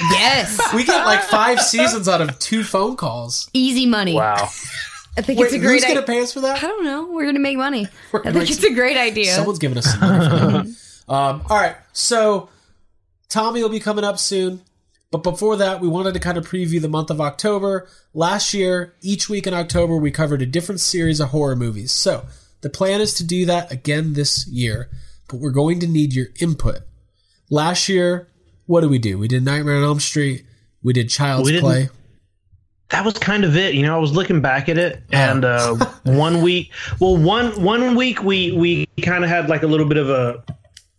Yes, 0.00 0.58
We 0.74 0.82
get 0.84 1.04
like 1.04 1.22
five 1.22 1.60
seasons 1.60 2.08
out 2.08 2.22
of 2.22 2.38
two 2.38 2.64
phone 2.64 2.96
calls. 2.96 3.50
easy 3.52 3.84
money. 3.86 4.14
Wow. 4.14 4.48
I 5.18 5.22
think 5.22 5.38
Wait, 5.38 5.46
it's 5.46 5.54
a 5.54 5.58
great. 5.58 5.72
who's 5.72 5.82
gonna 5.82 6.00
idea. 6.00 6.06
pay 6.06 6.20
us 6.22 6.32
for 6.32 6.40
that? 6.40 6.56
I 6.62 6.66
don't 6.66 6.84
know. 6.84 7.08
We're 7.12 7.26
gonna 7.26 7.38
make 7.38 7.58
money. 7.58 7.86
We're 8.12 8.20
I 8.20 8.24
think 8.24 8.36
make 8.36 8.50
it's 8.50 8.64
a 8.64 8.72
great 8.72 8.96
idea. 8.96 9.34
Someone's 9.34 9.58
giving 9.58 9.76
us 9.76 9.84
some 9.92 10.00
money 10.00 10.72
for. 11.06 11.12
Um, 11.12 11.42
all 11.50 11.56
right, 11.58 11.76
so 11.92 12.48
Tommy 13.28 13.62
will 13.62 13.68
be 13.68 13.80
coming 13.80 14.04
up 14.04 14.18
soon. 14.18 14.62
But 15.10 15.24
before 15.24 15.56
that, 15.56 15.80
we 15.80 15.88
wanted 15.88 16.14
to 16.14 16.20
kind 16.20 16.38
of 16.38 16.48
preview 16.48 16.80
the 16.80 16.88
month 16.88 17.10
of 17.10 17.20
October. 17.20 17.88
Last 18.14 18.54
year, 18.54 18.94
each 19.02 19.28
week 19.28 19.46
in 19.48 19.52
October, 19.52 19.96
we 19.96 20.12
covered 20.12 20.40
a 20.40 20.46
different 20.46 20.80
series 20.80 21.18
of 21.18 21.30
horror 21.30 21.56
movies. 21.56 21.90
So 21.90 22.24
the 22.62 22.70
plan 22.70 23.00
is 23.00 23.14
to 23.14 23.24
do 23.24 23.46
that 23.46 23.70
again 23.72 24.12
this 24.14 24.46
year, 24.48 24.88
but 25.28 25.38
we're 25.40 25.50
going 25.50 25.80
to 25.80 25.86
need 25.86 26.12
your 26.14 26.26
input. 26.40 26.80
Last 27.50 27.88
year, 27.88 28.28
what 28.66 28.82
did 28.82 28.90
we 28.90 28.98
do? 28.98 29.18
We 29.18 29.28
did 29.28 29.44
Nightmare 29.44 29.76
on 29.78 29.82
Elm 29.84 30.00
Street. 30.00 30.44
We 30.82 30.92
did 30.92 31.08
Child's 31.10 31.50
We 31.50 31.60
Play. 31.60 31.88
that 32.90 33.04
was 33.04 33.14
kind 33.18 33.44
of 33.44 33.56
it. 33.56 33.74
You 33.74 33.82
know, 33.82 33.94
I 33.96 33.98
was 33.98 34.12
looking 34.12 34.40
back 34.40 34.68
at 34.68 34.78
it, 34.78 35.02
and 35.12 35.44
uh, 35.44 35.74
one 36.04 36.42
week, 36.42 36.72
well, 37.00 37.16
one 37.16 37.62
one 37.62 37.96
week 37.96 38.22
we 38.22 38.52
we 38.52 38.86
kind 39.02 39.24
of 39.24 39.30
had 39.30 39.48
like 39.48 39.62
a 39.62 39.66
little 39.66 39.86
bit 39.86 39.96
of 39.98 40.08
a, 40.10 40.44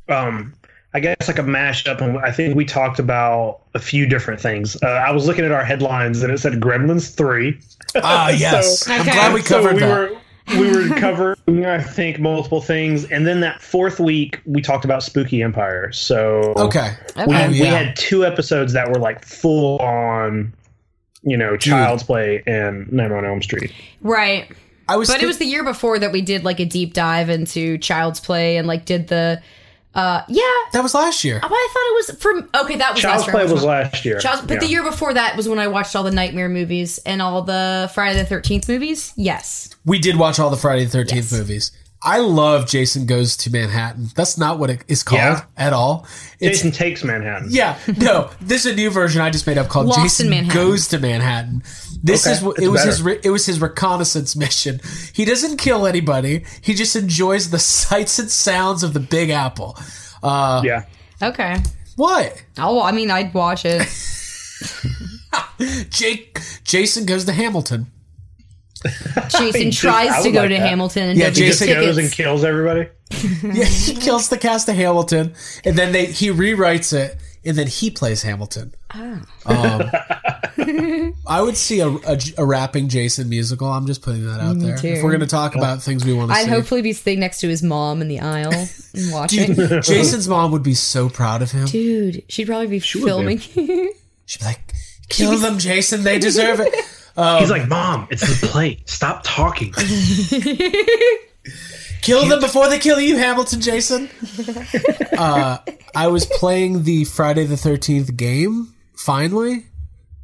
um, 0.10 0.54
I 0.94 1.00
guess 1.00 1.28
like 1.28 1.40
a 1.40 1.44
mashup, 1.44 2.02
and 2.02 2.18
I 2.20 2.32
think 2.32 2.56
we 2.56 2.66
talked 2.66 3.00
about 3.00 3.62
a 3.74 3.80
few 3.80 4.06
different 4.06 4.42
things. 4.42 4.76
Uh, 4.84 4.88
I 4.88 5.12
was 5.12 5.26
looking 5.26 5.46
at 5.46 5.52
our 5.52 5.64
headlines, 5.64 6.22
and 6.24 6.32
it 6.34 6.38
said 6.40 6.54
Gremlins 6.60 7.16
three. 7.16 7.60
Ah, 7.96 8.30
yes. 8.36 8.80
So- 8.82 8.94
I'm 8.94 9.06
glad 9.06 9.34
we 9.34 9.42
so 9.42 9.56
covered 9.62 9.76
we 9.76 9.80
that. 9.80 10.12
were 10.12 10.18
we 10.58 10.72
were 10.72 10.88
covering 11.00 11.66
I 11.66 11.82
think 11.82 12.20
multiple 12.20 12.62
things, 12.62 13.06
and 13.06 13.26
then 13.26 13.42
that 13.42 13.62
fourth 13.62 14.00
week 14.00 14.40
we 14.46 14.62
talked 14.62 14.86
about 14.86 15.04
Spooky 15.04 15.42
Empire. 15.42 15.92
So 15.92 16.54
okay. 16.58 16.96
we, 17.16 17.24
Oh, 17.36 17.50
we 17.50 17.60
had 17.60 17.96
two 17.96 18.26
episodes 18.26 18.74
that 18.74 18.90
were 18.90 19.00
like 19.00 19.24
full 19.26 19.78
on, 19.80 20.54
you 21.24 21.38
know, 21.38 21.58
Child's 21.58 22.04
Play 22.04 22.44
and 22.46 22.92
Nightmare 22.92 23.20
on 23.20 23.26
Elm 23.26 23.42
Street. 23.42 23.72
right. 24.02 24.52
I 24.88 24.98
was 24.98 25.10
But 25.10 25.24
it 25.24 25.26
was 25.26 25.38
the 25.38 25.46
year 25.46 25.64
before 25.64 26.00
that 26.00 26.12
we 26.12 26.22
did 26.22 26.44
like 26.44 26.60
a 26.60 26.66
deep 26.66 26.94
dive 26.94 27.30
into 27.30 27.78
Child's 27.78 28.20
Play 28.20 28.58
and 28.58 28.68
like 28.68 28.86
did 28.86 29.08
the. 29.08 29.42
Uh, 29.94 30.22
yeah. 30.30 30.42
that 30.72 30.82
was 30.84 30.94
last 30.94 31.24
year. 31.24 31.40
Oh, 31.44 31.48
I 31.48 31.68
thought 31.74 31.82
it 31.92 32.14
was 32.14 32.22
from. 32.22 32.50
Okay, 32.64 32.78
that 32.78 32.94
was 32.94 33.02
Child's 33.02 33.24
last 33.24 33.28
year. 33.28 33.32
Play 33.34 33.50
I 33.50 33.54
was 33.54 33.64
last 33.64 34.06
year. 34.06 34.20
Child's, 34.20 34.42
but 34.48 34.60
the 34.62 34.68
year 34.68 34.84
before 34.84 35.14
that 35.14 35.36
was 35.36 35.50
when 35.50 35.60
I 35.60 35.68
watched 35.68 35.96
all 35.96 36.04
the 36.04 36.12
Nightmare 36.12 36.48
movies 36.50 36.98
and 37.00 37.22
all 37.22 37.42
the 37.42 37.92
Friday 37.94 38.18
the 38.20 38.26
Thirteenth 38.26 38.70
movies. 38.70 39.12
Yes, 39.18 39.70
We 39.86 40.00
did 40.00 40.16
watch 40.18 40.40
all 40.40 40.50
the 40.50 40.58
Friday 40.58 40.86
the 40.86 40.98
13th 40.98 41.16
Yes. 41.16 41.32
movies. 41.34 41.72
I 42.04 42.18
love 42.20 42.68
Jason 42.68 43.06
Goes 43.06 43.38
to 43.38 43.52
Manhattan. 43.52 44.08
That's 44.16 44.36
not 44.38 44.58
what 44.58 44.72
it 44.72 44.84
is 44.88 45.04
called 45.04 45.20
Yeah. 45.20 45.44
at 45.56 45.72
all. 45.72 46.08
It's 46.40 46.58
Jason 46.58 46.72
takes 46.72 47.04
Manhattan. 47.04 47.50
yeah, 47.52 47.78
no. 47.98 48.32
This 48.42 48.66
is 48.66 48.74
a 48.74 48.76
new 48.76 48.90
version 48.90 49.22
I 49.22 49.30
just 49.30 49.46
made 49.46 49.60
up 49.60 49.68
called 49.70 49.86
Lost 49.86 50.02
Jason 50.02 50.48
Goes 50.48 50.88
to 50.88 50.98
Manhattan. 51.00 51.62
This 52.04 52.26
Okay, 52.26 52.36
is 52.36 52.42
what 52.42 52.58
it 52.60 52.70
was 52.70 52.82
better. 52.82 53.10
his 53.18 53.26
it 53.26 53.30
was 53.30 53.46
his 53.46 53.62
reconnaissance 53.62 54.36
mission. 54.36 54.80
He 55.14 55.26
doesn't 55.26 55.58
kill 55.58 55.86
anybody. 55.86 56.44
He 56.62 56.74
just 56.74 56.96
enjoys 56.96 57.52
the 57.52 57.60
sights 57.78 58.18
and 58.18 58.32
sounds 58.32 58.82
of 58.82 58.94
the 58.94 59.00
Big 59.00 59.30
Apple. 59.30 59.78
Uh, 60.24 60.62
Yeah. 60.66 60.86
okay. 61.22 61.58
what? 61.98 62.44
Oh, 62.58 62.82
I 62.82 62.92
mean, 62.94 63.12
I'd 63.12 63.32
watch 63.36 63.64
it. 63.66 63.88
Jake 65.92 66.40
Jason 66.64 67.06
goes 67.06 67.26
to 67.26 67.34
Hamilton. 67.34 67.92
Jason 69.30 69.72
tries 69.72 70.24
to 70.24 70.32
go 70.32 70.42
like 70.42 70.50
to 70.50 70.56
that. 70.56 70.68
Hamilton 70.68 71.10
and 71.10 71.20
Yeah, 71.20 71.30
doesn't 71.30 71.46
Just 71.46 71.60
get 71.60 71.68
Jason 71.68 71.86
goes 71.86 71.98
and 71.98 72.12
kills 72.12 72.44
everybody. 72.44 72.90
Yeah, 73.44 73.66
he 73.66 73.94
kills 73.96 74.30
the 74.30 74.38
cast 74.38 74.70
of 74.70 74.76
Hamilton, 74.76 75.34
and 75.66 75.76
then 75.78 75.92
they 75.92 76.06
he 76.06 76.30
rewrites 76.30 76.94
it, 76.94 77.18
and 77.44 77.58
then 77.58 77.68
he 77.68 77.92
plays 77.92 78.24
Hamilton. 78.24 78.74
Um, 78.94 79.26
I 81.28 81.42
would 81.42 81.58
see 81.58 81.80
a, 81.82 81.88
a, 81.90 82.18
a 82.38 82.46
rapping 82.46 82.88
Jason 82.88 83.28
musical. 83.30 83.68
I'm 83.68 83.86
just 83.86 84.02
putting 84.02 84.26
that 84.28 84.40
out 84.40 84.60
there. 84.60 84.78
too. 84.78 84.88
If 84.88 85.04
we're 85.04 85.12
going 85.12 85.22
to 85.22 85.28
talk 85.28 85.56
about 85.56 85.82
things 85.82 86.06
we 86.06 86.14
want 86.14 86.32
to 86.32 86.38
I'd 86.38 86.46
see, 86.46 86.50
hopefully 86.50 86.82
be 86.82 86.94
sitting 86.94 87.20
next 87.20 87.40
to 87.42 87.48
his 87.50 87.62
mom 87.64 88.02
in 88.02 88.08
the 88.08 88.20
aisle 88.22 88.54
and 88.54 89.12
watching. 89.12 89.54
Dude, 89.56 89.84
Jason's 89.84 90.28
mom 90.28 90.52
would 90.52 90.64
be 90.64 90.74
so 90.74 91.10
proud 91.10 91.42
of 91.42 91.52
him. 91.52 91.66
Dude, 91.66 92.24
she'd 92.30 92.48
probably 92.48 92.68
be 92.68 92.78
would 92.78 92.82
be. 92.82 93.02
filming. 93.06 93.40
She'd 93.40 94.40
be 94.40 94.46
like, 94.46 94.74
"Kill 95.10 95.38
them, 95.38 95.58
Jason. 95.60 96.04
They 96.04 96.18
deserve 96.20 96.60
it." 96.62 96.74
He's 97.16 97.50
like, 97.50 97.68
Mom, 97.68 98.08
it's 98.10 98.42
the 98.42 98.48
plate. 98.48 98.90
Stop 98.90 99.22
talking. 99.24 99.74
Kill 102.02 102.26
them 102.28 102.40
before 102.40 102.68
they 102.68 102.80
kill 102.80 103.00
you, 103.00 103.16
Hamilton, 103.18 103.62
Jason. 103.62 104.10
uh, 105.18 105.60
I 105.94 106.08
was 106.08 106.26
playing 106.26 106.84
the 106.84 107.04
Friday 107.06 107.46
the 107.46 107.58
Thirteenth 107.58 108.16
game. 108.18 108.74
Finally, 108.96 109.66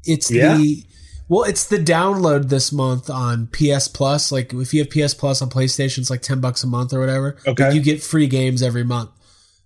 it's 0.03 0.31
Yeah? 0.31 0.57
the 0.57 0.83
well, 1.29 1.43
it's 1.43 1.65
the 1.65 1.77
download 1.77 2.49
this 2.49 2.71
month 2.71 3.09
on 3.11 3.47
PS 3.47 3.87
Plus. 3.89 4.31
Like 4.31 4.53
if 4.53 4.73
you 4.73 4.83
have 4.83 4.89
PS 4.89 5.13
Plus 5.13 5.41
on 5.41 5.49
PlayStation, 5.49 5.99
it's 5.99 6.09
like 6.09 6.21
ten 6.23 6.39
bucks 6.41 6.63
a 6.63 6.67
month 6.67 6.93
or 6.93 6.99
whatever. 6.99 7.37
Okay. 7.45 7.63
But 7.65 7.75
you 7.75 7.81
get 7.81 8.01
free 8.01 8.27
games 8.27 8.63
every 8.63 8.83
month. 8.83 9.11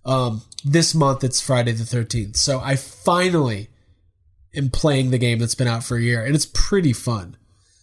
Um, 0.04 0.42
this 0.64 0.94
month 0.94 1.24
it's 1.24 1.40
Friday 1.40 1.72
the 1.72 1.84
Thirteenth, 1.84 2.36
so 2.36 2.60
I 2.60 2.76
finally 2.76 3.68
am 4.54 4.70
playing 4.70 5.10
the 5.10 5.18
game 5.18 5.38
that's 5.38 5.54
been 5.54 5.68
out 5.68 5.84
for 5.84 5.96
a 5.96 6.02
year, 6.02 6.24
and 6.24 6.34
it's 6.34 6.46
pretty 6.46 6.92
fun 6.92 7.36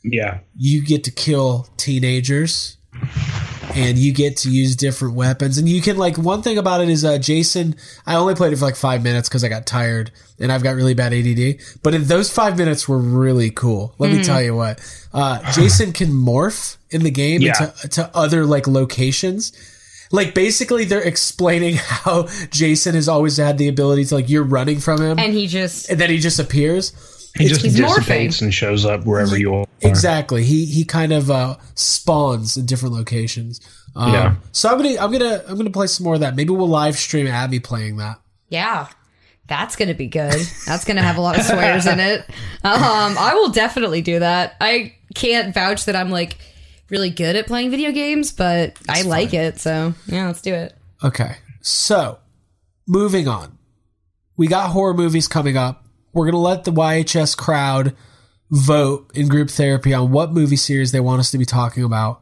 yeah. 0.03 0.39
you 0.55 0.83
get 0.83 1.03
to 1.05 1.11
kill 1.11 1.67
teenagers 1.77 2.77
and 3.75 3.97
you 3.97 4.11
get 4.11 4.35
to 4.37 4.49
use 4.49 4.75
different 4.75 5.13
weapons 5.13 5.57
and 5.57 5.69
you 5.69 5.81
can 5.81 5.95
like 5.97 6.17
one 6.17 6.41
thing 6.41 6.57
about 6.57 6.81
it 6.81 6.89
is 6.89 7.05
uh 7.05 7.17
jason 7.19 7.75
i 8.07 8.15
only 8.15 8.33
played 8.33 8.51
it 8.51 8.57
for 8.57 8.65
like 8.65 8.75
five 8.75 9.03
minutes 9.03 9.29
because 9.29 9.43
i 9.43 9.47
got 9.47 9.65
tired 9.65 10.11
and 10.39 10.51
i've 10.51 10.63
got 10.63 10.71
really 10.75 10.95
bad 10.95 11.13
ADD 11.13 11.59
but 11.83 11.93
in 11.93 12.05
those 12.05 12.33
five 12.33 12.57
minutes 12.57 12.89
were 12.89 12.97
really 12.97 13.51
cool 13.51 13.93
let 13.99 14.11
me 14.11 14.23
tell 14.23 14.41
you 14.41 14.55
what 14.55 14.79
uh 15.13 15.39
jason 15.53 15.93
can 15.93 16.09
morph 16.09 16.77
in 16.89 17.03
the 17.03 17.11
game 17.11 17.41
Yeah. 17.41 17.71
into 17.83 17.89
to 17.89 18.17
other 18.17 18.45
like 18.45 18.67
locations 18.67 19.53
like 20.11 20.33
basically 20.33 20.85
they're 20.85 21.01
explaining 21.01 21.75
how 21.81 22.27
jason 22.51 22.95
has 22.95 23.07
always 23.07 23.37
had 23.37 23.57
the 23.57 23.67
ability 23.67 24.05
to 24.05 24.15
like 24.15 24.29
you're 24.29 24.43
running 24.43 24.79
from 24.79 25.01
him 25.01 25.19
and 25.19 25.33
he 25.33 25.47
just 25.47 25.89
and 25.89 25.99
then 25.99 26.09
he 26.09 26.17
just 26.17 26.39
appears 26.39 26.93
He 27.37 27.45
just 27.47 27.61
he's 27.61 27.75
dissipates 27.75 28.41
and 28.41 28.51
shows 28.53 28.85
up 28.85 29.05
wherever 29.05 29.37
you 29.37 29.53
are. 29.53 29.65
Exactly. 29.81 30.43
He 30.43 30.65
he 30.65 30.83
kind 30.83 31.13
of 31.13 31.29
uh, 31.29 31.55
spawns 31.75 32.57
in 32.57 32.65
different 32.65 32.95
locations. 32.95 33.61
Um, 33.95 34.11
Yeah. 34.13 34.35
So 34.51 34.67
I'm 34.69 34.77
gonna 34.77 34.97
I'm 34.99 35.11
gonna 35.11 35.43
I'm 35.47 35.55
gonna 35.55 35.69
play 35.69 35.85
some 35.87 36.05
more 36.05 36.15
of 36.15 36.21
that. 36.21 36.35
Maybe 36.35 36.49
we'll 36.51 36.67
live 36.67 36.97
stream 36.97 37.27
Abby 37.27 37.59
playing 37.59 37.97
that. 37.97 38.19
Yeah. 38.49 38.87
That's 39.47 39.75
gonna 39.75 39.93
be 39.93 40.07
good. 40.07 40.41
That's 40.65 40.85
gonna 40.85 41.03
have 41.03 41.17
a 41.17 41.21
lot 41.21 41.37
of 41.37 41.45
swears 41.45 41.85
in 41.85 41.99
it. 41.99 42.25
Um, 42.61 43.15
I 43.17 43.35
will 43.35 43.49
definitely 43.51 44.01
do 44.01 44.19
that. 44.19 44.55
I 44.59 44.95
can't 45.15 45.53
vouch 45.53 45.85
that 45.85 45.95
I'm 45.95 46.09
like 46.09 46.35
really 46.89 47.09
good 47.09 47.35
at 47.35 47.47
playing 47.47 47.71
video 47.71 47.91
games, 47.91 48.31
but 48.31 48.77
I 48.87 49.01
like 49.03 49.33
it. 49.33 49.59
So 49.59 49.93
yeah, 50.07 50.27
let's 50.27 50.41
do 50.41 50.53
it. 50.53 50.75
Okay. 51.03 51.35
So 51.61 52.19
moving 52.87 53.27
on, 53.27 53.57
we 54.37 54.47
got 54.47 54.69
horror 54.71 54.93
movies 54.93 55.27
coming 55.27 55.57
up. 55.57 55.85
We're 56.13 56.25
gonna 56.25 56.41
let 56.41 56.63
the 56.63 56.71
YHS 56.71 57.35
crowd 57.37 57.95
vote 58.51 59.11
in 59.13 59.27
group 59.27 59.49
therapy 59.49 59.93
on 59.93 60.11
what 60.11 60.31
movie 60.31 60.55
series 60.55 60.91
they 60.91 60.99
want 60.99 61.19
us 61.19 61.31
to 61.31 61.37
be 61.37 61.45
talking 61.45 61.83
about. 61.83 62.21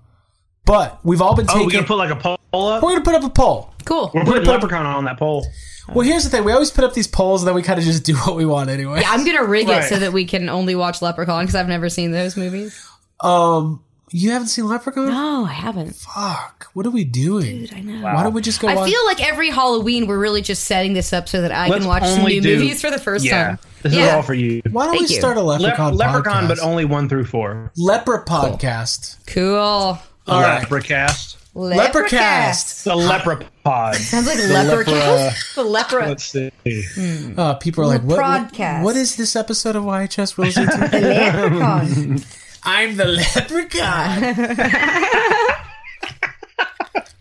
But 0.65 0.99
we've 1.05 1.21
all 1.21 1.35
been 1.35 1.45
Oh, 1.49 1.53
taking. 1.53 1.65
we're 1.67 1.71
gonna 1.73 1.87
put 1.87 1.95
like 1.97 2.11
a 2.11 2.15
poll 2.17 2.37
up. 2.67 2.83
we're 2.83 2.91
gonna 2.93 3.03
put 3.05 3.15
up 3.15 3.23
a 3.23 3.29
poll. 3.29 3.73
Cool. 3.85 4.11
We're 4.13 4.25
putting 4.25 4.43
Leprechaun 4.43 4.85
on 4.85 5.05
that 5.05 5.17
poll. 5.17 5.47
Well, 5.93 6.05
here's 6.05 6.25
the 6.25 6.29
thing: 6.29 6.43
we 6.43 6.51
always 6.51 6.71
put 6.71 6.83
up 6.83 6.93
these 6.93 7.07
polls, 7.07 7.41
and 7.41 7.47
then 7.47 7.55
we 7.55 7.61
kind 7.61 7.79
of 7.79 7.85
just 7.85 8.03
do 8.05 8.15
what 8.17 8.35
we 8.35 8.45
want 8.45 8.69
anyway. 8.69 8.99
Yeah, 8.99 9.11
I'm 9.11 9.25
gonna 9.25 9.45
rig 9.45 9.69
it 9.69 9.85
so 9.85 9.95
that 9.97 10.11
we 10.11 10.25
can 10.25 10.49
only 10.49 10.75
watch 10.75 11.01
Leprechaun 11.01 11.43
because 11.45 11.55
I've 11.55 11.69
never 11.69 11.87
seen 11.87 12.11
those 12.11 12.35
movies. 12.35 12.85
Um, 13.21 13.81
you 14.11 14.31
haven't 14.31 14.47
seen 14.47 14.67
Leprechaun? 14.67 15.07
No, 15.07 15.45
I 15.45 15.51
haven't. 15.51 15.95
Fuck! 15.95 16.67
What 16.73 16.85
are 16.85 16.89
we 16.91 17.03
doing? 17.03 17.67
I 17.75 17.81
know. 17.81 18.03
Why 18.03 18.23
don't 18.23 18.33
we 18.33 18.41
just 18.41 18.59
go? 18.61 18.67
I 18.67 18.75
watch- 18.75 18.89
feel 18.89 19.05
like 19.05 19.21
every 19.21 19.49
Halloween 19.49 20.07
we're 20.07 20.17
really 20.19 20.41
just 20.41 20.63
setting 20.65 20.93
this 20.93 21.11
up 21.13 21.27
so 21.27 21.41
that 21.41 21.51
I 21.51 21.67
Let's 21.67 21.79
can 21.81 21.87
watch 21.89 22.03
some 22.05 22.19
only 22.19 22.35
new 22.35 22.41
do- 22.41 22.55
movies 22.59 22.81
for 22.81 22.89
the 22.91 22.99
first 22.99 23.25
Yeah, 23.25 23.43
time. 23.47 23.59
this 23.83 23.91
is 23.93 23.97
Yeah. 23.99 24.15
all 24.15 24.21
for 24.21 24.33
you. 24.33 24.61
Why 24.71 24.85
don't 24.85 24.95
Thank 24.95 25.09
we 25.09 25.15
you. 25.15 25.19
start 25.19 25.37
a 25.37 25.41
Le- 25.41 25.57
Leprechaun 25.59 25.95
Leprechaun, 25.95 26.43
podcast? 26.45 26.47
but 26.47 26.59
only 26.59 26.85
one 26.85 27.09
through 27.09 27.25
four. 27.25 27.71
Lepre 27.77 28.25
podcast. 28.25 29.17
Cool. 29.27 29.47
All 29.57 29.99
right. 30.27 30.61
Leprechast. 30.61 31.35
Leprocast. 31.55 32.83
The 32.83 32.91
Leprapod. 32.91 33.95
Sounds 33.95 34.27
like 34.27 34.37
The 34.37 34.43
leprocast. 34.43 35.55
The 35.55 35.63
lepra. 35.63 36.07
Let's 36.07 36.23
see. 36.25 37.33
Uh, 37.35 37.55
people 37.55 37.83
are 37.83 37.87
like, 37.87 38.03
what, 38.03 38.19
what, 38.19 38.51
Leprodcast. 38.53 38.83
what 38.83 38.95
is 38.95 39.15
this 39.15 39.35
episode 39.35 39.75
of 39.75 39.83
YHS 39.83 40.37
we're 40.37 40.45
listening 40.45 40.67
to? 40.69 40.77
The 40.87 40.99
leprechaun. 41.01 42.21
I'm 42.67 42.97
the 42.97 43.05
leprechaun. 43.05 44.23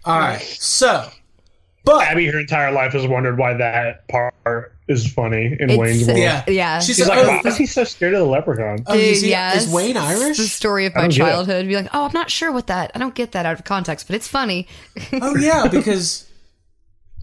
All 0.04 0.18
right, 0.20 0.40
so, 0.40 1.08
but 1.84 2.04
Abby, 2.04 2.26
her 2.26 2.38
entire 2.38 2.70
life 2.70 2.92
has 2.92 3.06
wondered 3.08 3.38
why 3.38 3.54
that 3.54 4.06
part 4.08 4.72
is 4.86 5.12
funny 5.12 5.46
in 5.46 5.62
It's- 5.70 5.78
Wayne's 5.78 6.04
uh, 6.04 6.12
World. 6.12 6.18
yeah, 6.20 6.44
Yeah. 6.46 6.78
She's 6.80 6.96
She's 6.96 7.08
like, 7.08 7.18
like, 7.18 7.26
oh, 7.26 7.40
why 7.42 7.50
is 7.50 7.56
he 7.56 7.66
so 7.66 7.82
scared 7.82 8.14
of 8.14 8.20
the 8.20 8.26
leprechaun? 8.26 8.84
oh, 8.86 8.94
is, 8.94 9.22
he- 9.22 9.30
yeah, 9.30 9.56
is 9.56 9.68
Wayne 9.68 9.96
it's 9.96 9.98
Irish? 9.98 10.36
The 10.36 10.44
story 10.44 10.86
of 10.86 10.94
my 10.94 11.00
don't 11.02 11.10
get 11.10 11.26
it. 11.26 11.30
childhood. 11.30 11.66
Be 11.66 11.74
like, 11.74 11.88
oh, 11.92 12.04
I'm 12.04 12.12
not 12.12 12.30
sure 12.30 12.52
what 12.52 12.68
that. 12.68 12.92
I 12.94 13.00
don't 13.00 13.16
get 13.16 13.32
that 13.32 13.46
out 13.46 13.54
of 13.58 13.64
context, 13.64 14.06
but 14.06 14.14
it's 14.14 14.28
funny. 14.28 14.68
oh 15.14 15.36
yeah, 15.36 15.66
because 15.66 16.25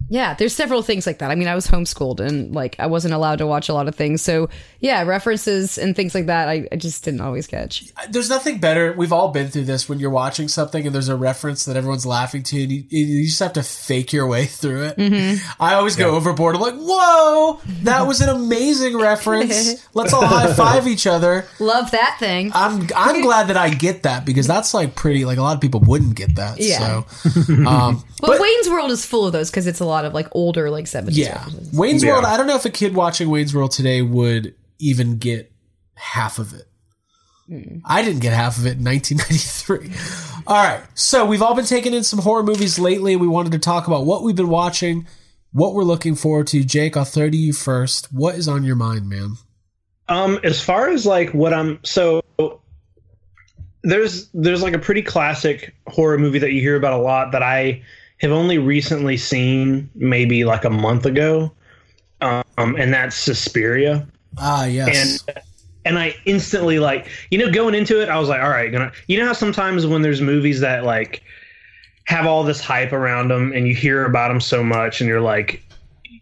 Yeah, 0.10 0.34
there's 0.36 0.56
several 0.56 0.82
things 0.84 1.08
like 1.08 1.20
that. 1.20 1.32
I 1.32 1.36
mean, 1.36 1.48
I 1.48 1.56
was 1.56 1.68
homeschooled 1.68 2.20
and 2.20 2.54
like 2.54 2.76
I 2.80 2.88
wasn't 2.88 3.14
allowed 3.14 3.40
to 3.40 3.48
watch 3.48 3.70
a 3.70 3.74
lot 3.74 3.88
of 3.88 3.96
things. 3.96 4.22
So 4.22 4.50
yeah, 4.80 5.04
references 5.04 5.78
and 5.78 5.96
things 5.96 6.14
like 6.14 6.28
that, 6.28 6.50
I, 6.50 6.68
I 6.72 6.76
just 6.76 7.04
didn't 7.04 7.22
always 7.22 7.48
catch. 7.48 7.86
there's 8.10 8.30
nothing 8.30 8.60
better. 8.60 8.94
We've 8.94 9.14
all 9.14 9.30
been 9.30 9.48
through 9.48 9.64
this 9.66 9.88
when 9.88 10.00
you're 10.00 10.10
watching 10.10 10.48
something 10.48 10.86
and 10.86 10.94
there's 10.94 11.10
a 11.10 11.16
reference 11.16 11.66
that 11.66 11.78
everyone's 11.78 12.06
laughing 12.06 12.44
to, 12.44 12.62
and 12.62 12.72
you, 12.72 12.84
you 12.90 13.26
just 13.26 13.40
have 13.40 13.54
to 13.54 13.64
fake 13.64 14.12
your 14.14 14.28
way 14.28 14.46
through 14.46 14.84
it. 14.86 14.98
Mm-hmm. 14.98 15.62
I 15.64 15.76
always 15.76 15.96
go 15.96 16.12
overboard. 16.16 16.56
I'm 16.56 16.62
like, 16.62 16.76
"Whoa, 16.76 17.62
that 17.84 18.06
was 18.06 18.22
an 18.22 18.30
amazing 18.30 18.98
reference! 19.00 19.88
Let's 19.94 20.14
all 20.14 20.26
high 20.26 20.54
five 20.54 20.88
each 20.88 21.08
other." 21.08 21.46
Love 21.60 21.92
that 21.92 22.18
thing. 22.20 22.52
I'm 22.54 22.88
I'm 22.96 23.22
glad 23.22 23.48
that 23.48 23.58
I 23.58 23.70
get 23.70 24.04
that 24.04 24.26
because 24.26 24.48
that's 24.48 24.74
like 24.74 24.96
pretty. 24.96 25.26
Like 25.26 25.38
a 25.38 25.42
lot 25.42 25.56
of 25.56 25.62
people 25.62 25.80
wouldn't 25.80 26.16
get 26.16 26.36
that. 26.36 26.60
Yeah. 26.60 27.04
So, 27.14 27.54
um, 27.68 28.04
But, 28.20 28.40
Wayne's 28.40 28.70
World 28.70 28.92
is 28.92 29.06
full 29.06 29.26
of 29.26 29.34
those 29.34 29.50
because 29.50 29.68
it's 29.68 29.80
a 29.80 29.86
lot 29.86 29.93
of 30.06 30.14
like 30.14 30.28
older 30.32 30.70
like 30.70 30.86
70s. 30.86 31.10
yeah, 31.12 31.34
references. 31.46 31.74
Wayne's 31.74 32.04
Yeah. 32.04 32.14
World. 32.14 32.26
I 32.26 32.38
don't 32.38 32.48
know 32.48 32.56
if 32.56 32.66
a 32.66 32.70
kid 32.70 32.96
watching 32.96 33.30
Wayne's 33.30 33.54
World 33.56 33.72
today 33.72 34.02
would 34.02 34.56
even 34.80 35.18
get 35.18 35.52
half 35.96 36.40
of 36.40 36.54
it. 36.54 36.68
I 37.86 38.02
didn't 38.02 38.22
get 38.22 38.34
half 38.34 38.58
of 38.58 38.66
it 38.66 38.78
in 38.78 38.84
1993. 38.86 39.92
All 40.48 40.56
right, 40.56 40.82
so 40.96 41.26
we've 41.26 41.42
all 41.42 41.54
been 41.54 41.66
taking 41.66 41.94
in 41.94 42.04
some 42.04 42.20
horror 42.20 42.42
movies 42.44 42.80
lately. 42.80 43.14
And 43.14 43.22
we 43.22 43.28
wanted 43.28 43.52
to 43.52 43.60
talk 43.60 43.86
about 43.88 44.06
what 44.06 44.24
we've 44.24 44.36
been 44.36 44.50
watching, 44.50 45.06
what 45.52 45.74
we're 45.74 45.84
looking 45.84 46.16
forward 46.16 46.48
to. 46.48 46.64
Jake, 46.64 46.98
I'll 46.98 47.06
throw 47.06 47.30
to 47.30 47.38
you 47.38 47.54
first. 47.54 48.12
What 48.14 48.36
is 48.36 48.48
on 48.48 48.64
your 48.64 48.76
mind, 48.76 49.08
man? 49.10 49.36
Um, 50.10 50.40
as 50.44 50.62
far 50.62 50.90
as 50.90 51.06
like 51.06 51.34
what 51.34 51.54
I'm 51.54 51.80
so 51.84 52.22
there's 53.84 54.30
there's 54.34 54.64
like 54.64 54.74
a 54.74 54.80
pretty 54.80 55.02
classic 55.02 55.76
horror 55.88 56.18
movie 56.18 56.40
that 56.40 56.52
you 56.54 56.62
hear 56.62 56.76
about 56.76 56.94
a 56.94 57.02
lot 57.02 57.32
that 57.34 57.44
I 57.44 57.82
have 58.24 58.32
only 58.32 58.58
recently 58.58 59.18
seen 59.18 59.90
maybe 59.96 60.46
like 60.46 60.64
a 60.64 60.70
month 60.70 61.06
ago. 61.06 61.52
Um, 62.22 62.44
and 62.58 62.94
that's 62.94 63.18
Suspiria. 63.18 64.08
Ah, 64.38 64.66
yes. 64.66 65.24
And 65.28 65.44
and 65.86 66.00
I 66.00 66.16
instantly 66.26 66.80
like 66.80 67.10
you 67.30 67.38
know 67.38 67.52
going 67.52 67.76
into 67.76 68.02
it 68.02 68.08
I 68.08 68.18
was 68.18 68.30
like 68.30 68.42
all 68.42 68.50
right 68.50 68.72
gonna 68.72 68.94
you 69.08 69.20
know 69.20 69.26
how 69.26 69.34
sometimes 69.34 69.86
when 69.86 70.02
there's 70.02 70.22
movies 70.22 70.62
that 70.62 70.86
like 70.86 71.22
have 72.06 72.26
all 72.26 72.44
this 72.46 72.62
hype 72.62 72.94
around 72.94 73.28
them 73.28 73.52
and 73.54 73.68
you 73.68 73.76
hear 73.76 74.06
about 74.06 74.30
them 74.30 74.40
so 74.40 74.64
much 74.64 75.02
and 75.02 75.10
you're 75.10 75.20
like 75.20 75.62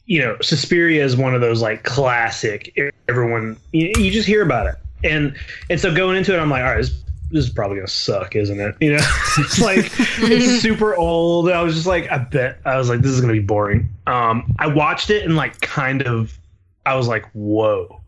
you 0.05 0.19
know 0.19 0.35
Suspiria 0.41 1.05
is 1.05 1.15
one 1.15 1.35
of 1.35 1.41
those 1.41 1.61
like 1.61 1.83
classic 1.83 2.75
everyone 3.07 3.55
you, 3.71 3.91
you 3.97 4.09
just 4.09 4.27
hear 4.27 4.41
about 4.41 4.65
it 4.65 4.75
and 5.03 5.35
and 5.69 5.79
so 5.79 5.93
going 5.93 6.17
into 6.17 6.35
it 6.35 6.39
I'm 6.39 6.49
like 6.49 6.63
all 6.63 6.69
right 6.71 6.77
this, 6.77 7.03
this 7.31 7.45
is 7.45 7.49
probably 7.49 7.77
gonna 7.77 7.87
suck 7.87 8.35
isn't 8.35 8.59
it? 8.59 8.75
You 8.79 8.93
know? 8.93 9.03
It's 9.37 9.59
like 9.59 9.91
it's 9.97 10.61
super 10.61 10.95
old. 10.95 11.49
I 11.49 11.61
was 11.63 11.75
just 11.75 11.87
like 11.87 12.11
I 12.11 12.17
bet 12.19 12.59
I 12.65 12.77
was 12.77 12.89
like 12.89 13.01
this 13.01 13.11
is 13.11 13.21
gonna 13.21 13.33
be 13.33 13.39
boring. 13.39 13.89
Um 14.07 14.53
I 14.59 14.67
watched 14.67 15.09
it 15.09 15.23
and 15.25 15.35
like 15.35 15.59
kind 15.61 16.01
of 16.03 16.37
I 16.85 16.95
was 16.95 17.07
like 17.07 17.25
whoa. 17.33 17.99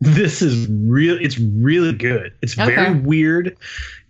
This 0.00 0.42
is 0.42 0.66
real 0.68 1.16
it's 1.20 1.38
really 1.38 1.92
good. 1.92 2.32
It's 2.42 2.58
Okay. 2.58 2.74
very 2.74 2.94
weird. 2.98 3.56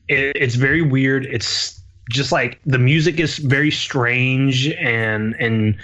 It, 0.08 0.36
it's 0.36 0.54
very 0.54 0.82
weird. 0.82 1.26
It's 1.26 1.80
just 2.10 2.32
like 2.32 2.58
the 2.66 2.78
music 2.78 3.20
is 3.20 3.38
very 3.38 3.70
strange 3.70 4.68
and 4.68 5.34
and 5.38 5.74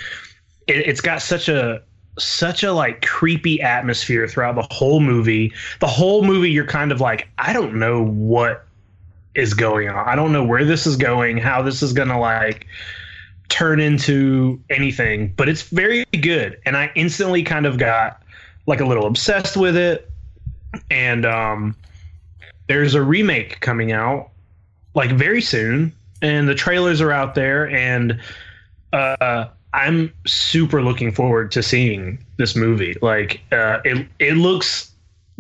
it, 0.67 0.87
it's 0.87 1.01
got 1.01 1.21
such 1.23 1.49
a 1.49 1.83
such 2.19 2.65
a 2.65 2.73
like 2.73 3.07
creepy 3.07 3.61
atmosphere 3.63 4.27
throughout 4.27 4.55
the 4.57 4.67
whole 4.75 4.99
movie. 5.01 5.53
The 5.81 5.87
whole 5.87 6.25
movie 6.25 6.51
you're 6.51 6.67
kind 6.67 6.91
of 6.91 7.01
like 7.01 7.29
i 7.39 7.53
don't 7.53 7.75
know 7.75 8.03
what 8.03 8.65
is 9.39 9.55
going 9.55 9.89
on. 9.89 10.09
I 10.09 10.17
don't 10.17 10.33
know 10.33 10.43
where 10.43 10.65
this 10.65 10.87
is 10.87 10.97
going 10.97 11.37
how 11.39 11.63
this 11.63 11.81
is 11.81 11.93
gonna 11.93 12.19
like 12.19 12.67
turn 13.49 13.81
into 13.81 14.61
anything 14.69 15.33
but 15.37 15.49
it's 15.49 15.63
very 15.63 16.05
good. 16.21 16.61
And 16.67 16.77
i 16.77 16.91
instantly 16.95 17.43
kind 17.43 17.65
of 17.65 17.79
got 17.79 18.23
like 18.67 18.81
a 18.81 18.85
little 18.85 19.07
obsessed 19.07 19.57
with 19.57 19.77
it. 19.77 20.11
And 20.91 21.25
um 21.25 21.77
there's 22.67 22.95
a 22.95 23.03
remake 23.03 23.61
coming 23.61 23.93
out 23.93 24.31
like 24.95 25.13
very 25.13 25.41
soon. 25.41 25.95
And 26.21 26.49
the 26.49 26.55
trailers 26.55 27.01
are 27.01 27.13
out 27.13 27.35
there. 27.35 27.71
And 27.71 28.21
uh 28.93 29.47
i'm 29.75 30.13
super 30.27 30.83
looking 30.83 31.13
forward 31.13 31.53
to 31.53 31.63
seeing 31.63 32.19
this 32.39 32.57
movie. 32.57 32.97
Like 33.01 33.41
uh 33.53 33.79
it 33.85 34.07
it 34.19 34.35
looks 34.35 34.91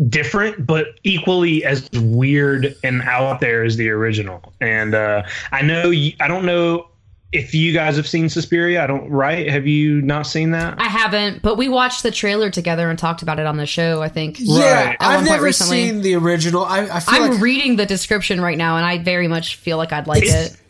different 0.08 0.64
but 0.66 0.86
equally 1.02 1.64
as 1.64 1.88
weird 2.02 2.74
and 2.84 3.02
out 3.02 3.40
there 3.40 3.64
as 3.64 3.76
the 3.76 3.88
original 3.90 4.52
and 4.60 4.94
uh 4.94 5.22
i 5.50 5.60
know 5.60 5.90
I 5.90 6.28
don't 6.28 6.44
know 6.44 6.88
if 7.32 7.52
you 7.52 7.74
guys 7.74 7.96
have 7.96 8.08
seen 8.08 8.30
Suspiria, 8.30 8.82
I 8.82 8.86
don't 8.86 9.10
right? 9.10 9.50
Have 9.50 9.66
you 9.66 10.00
not 10.00 10.22
seen 10.22 10.52
that? 10.52 10.80
I 10.80 10.84
haven't, 10.88 11.42
but 11.42 11.58
we 11.58 11.68
watched 11.68 12.02
the 12.02 12.10
trailer 12.10 12.48
together 12.48 12.88
and 12.88 12.98
talked 12.98 13.20
about 13.20 13.38
it 13.38 13.44
on 13.44 13.58
the 13.58 13.66
show, 13.66 14.00
I 14.00 14.08
think. 14.08 14.36
yeah, 14.40 14.86
Right. 14.86 14.96
I've 14.98 15.26
never 15.26 15.44
recently. 15.44 15.88
seen 15.88 16.00
the 16.00 16.14
original. 16.14 16.64
I, 16.64 16.84
I 16.88 17.00
feel 17.00 17.22
I'm 17.24 17.30
like 17.32 17.40
reading 17.42 17.76
the 17.76 17.84
description 17.84 18.40
right 18.40 18.56
now 18.56 18.78
and 18.78 18.86
I 18.86 18.96
very 18.96 19.28
much 19.28 19.56
feel 19.56 19.76
like 19.76 19.92
I'd 19.92 20.06
like 20.06 20.22
It's- 20.22 20.54
it. 20.54 20.60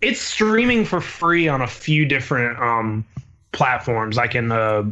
It's 0.00 0.20
streaming 0.20 0.84
for 0.84 1.00
free 1.00 1.48
on 1.48 1.62
a 1.62 1.66
few 1.66 2.06
different 2.06 2.60
um 2.60 3.04
platforms. 3.50 4.16
like 4.16 4.36
in 4.36 4.52
uh 4.52 4.84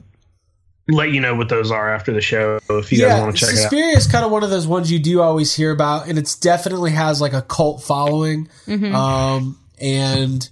let 0.89 1.11
you 1.11 1.21
know 1.21 1.35
what 1.35 1.49
those 1.49 1.71
are 1.71 1.93
after 1.93 2.13
the 2.13 2.21
show 2.21 2.61
if 2.71 2.93
you 2.93 3.01
guys 3.01 3.21
want 3.21 3.37
to 3.37 3.41
check 3.41 3.51
it 3.55 3.59
out. 3.59 3.63
Suspiria 3.63 3.97
is 3.97 4.07
kind 4.07 4.25
of 4.25 4.31
one 4.31 4.45
of 4.45 4.51
those 4.51 4.67
ones 4.67 4.91
you 4.91 4.99
do 4.99 5.21
always 5.21 5.53
hear 5.55 5.73
about, 5.73 6.09
and 6.09 6.17
it's 6.19 6.37
definitely 6.37 6.93
has 6.93 7.21
like 7.21 7.33
a 7.33 7.43
cult 7.43 7.83
following. 7.83 8.49
Mm-hmm. 8.67 8.95
Um, 8.95 9.59
and 9.81 10.49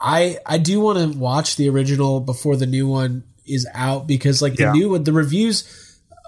I 0.00 0.38
I 0.46 0.58
do 0.58 0.80
want 0.80 1.12
to 1.12 1.18
watch 1.18 1.56
the 1.56 1.68
original 1.68 2.20
before 2.20 2.56
the 2.56 2.66
new 2.66 2.86
one 2.86 3.24
is 3.44 3.66
out 3.74 4.06
because 4.06 4.40
like 4.40 4.54
the 4.54 4.64
Yeah. 4.64 4.72
new 4.72 4.90
one, 4.90 5.02
the 5.04 5.12
reviews, 5.12 5.64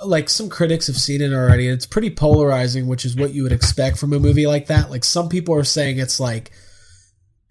like 0.05 0.29
some 0.29 0.49
critics 0.49 0.89
have 0.89 0.97
seen 0.97 1.21
it 1.21 1.33
already, 1.33 1.69
and 1.69 1.75
it's 1.77 1.87
pretty 1.87 2.11
polarizing, 2.11 2.89
which 2.89 3.05
is 3.05 3.15
what 3.15 3.33
you 3.35 3.45
would 3.45 3.53
expect 3.53 3.99
from 3.99 4.13
a 4.13 4.19
movie 4.19 4.49
like 4.49 4.67
that. 4.67 4.91
Like 4.91 5.05
some 5.05 5.29
people 5.29 5.55
are 5.55 5.63
saying 5.65 5.99
it's 5.99 6.19
like 6.19 6.51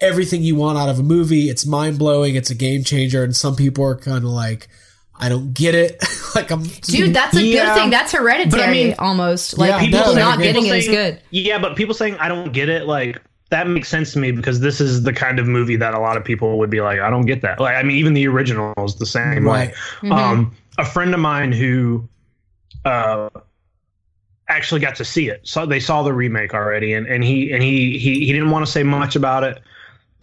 everything 0.01 0.41
you 0.43 0.55
want 0.55 0.77
out 0.77 0.89
of 0.89 0.99
a 0.99 1.03
movie. 1.03 1.49
It's 1.49 1.65
mind 1.65 1.97
blowing. 1.97 2.35
It's 2.35 2.49
a 2.49 2.55
game 2.55 2.83
changer, 2.83 3.23
and 3.23 3.33
some 3.33 3.55
people 3.55 3.85
are 3.85 3.95
kind 3.95 4.17
of 4.25 4.31
like. 4.31 4.67
I 5.15 5.29
don't 5.29 5.53
get 5.53 5.75
it. 5.75 6.03
like 6.35 6.51
I'm, 6.51 6.63
Dude, 6.63 7.13
that's 7.13 7.35
a 7.37 7.43
Yeah. 7.43 7.65
good 7.65 7.73
thing. 7.81 7.89
That's 7.91 8.11
hereditary 8.11 8.63
I 8.63 8.71
mean- 8.71 8.95
almost. 8.99 9.57
Like 9.57 9.69
Yeah, 9.69 9.79
people 9.79 9.99
no, 9.99 10.13
not 10.15 10.33
agree. 10.35 10.45
getting 10.47 10.65
it 10.65 10.75
is 10.75 10.85
saying- 10.85 10.95
good. 11.13 11.21
Yeah, 11.31 11.59
but 11.59 11.75
people 11.75 11.93
saying 11.93 12.15
I 12.15 12.27
don't 12.27 12.51
get 12.51 12.69
it, 12.69 12.85
like 12.87 13.21
that 13.49 13.67
makes 13.67 13.87
sense 13.87 14.13
to 14.13 14.19
me 14.19 14.31
because 14.31 14.59
this 14.59 14.81
is 14.81 15.03
the 15.03 15.13
kind 15.13 15.37
of 15.39 15.45
movie 15.47 15.75
that 15.75 15.93
a 15.93 15.99
lot 15.99 16.17
of 16.17 16.23
people 16.25 16.57
would 16.57 16.71
be 16.71 16.81
like, 16.81 16.99
I 16.99 17.11
don't 17.11 17.25
get 17.27 17.41
that. 17.43 17.59
Like, 17.59 17.75
I 17.75 17.83
mean, 17.83 17.97
even 17.97 18.15
the 18.15 18.27
original 18.27 18.73
is 18.83 18.95
the 18.95 19.05
same 19.05 19.45
Right. 19.45 19.69
way. 19.69 19.73
Mm-hmm. 20.01 20.11
Um, 20.11 20.55
a 20.79 20.85
friend 20.85 21.13
of 21.13 21.19
mine 21.19 21.51
who 21.51 22.09
uh, 22.83 23.29
actually 24.47 24.81
got 24.81 24.95
to 24.95 25.05
see 25.05 25.29
it, 25.29 25.41
so 25.43 25.65
they 25.67 25.79
saw 25.79 26.01
the 26.03 26.13
remake 26.13 26.53
already, 26.55 26.93
and, 26.93 27.05
and 27.07 27.23
he 27.23 27.51
and 27.53 27.61
he 27.61 27.97
he 27.99 28.25
he 28.25 28.33
didn't 28.33 28.49
want 28.49 28.65
to 28.65 28.71
say 28.71 28.81
much 28.83 29.15
about 29.15 29.43
it, 29.43 29.61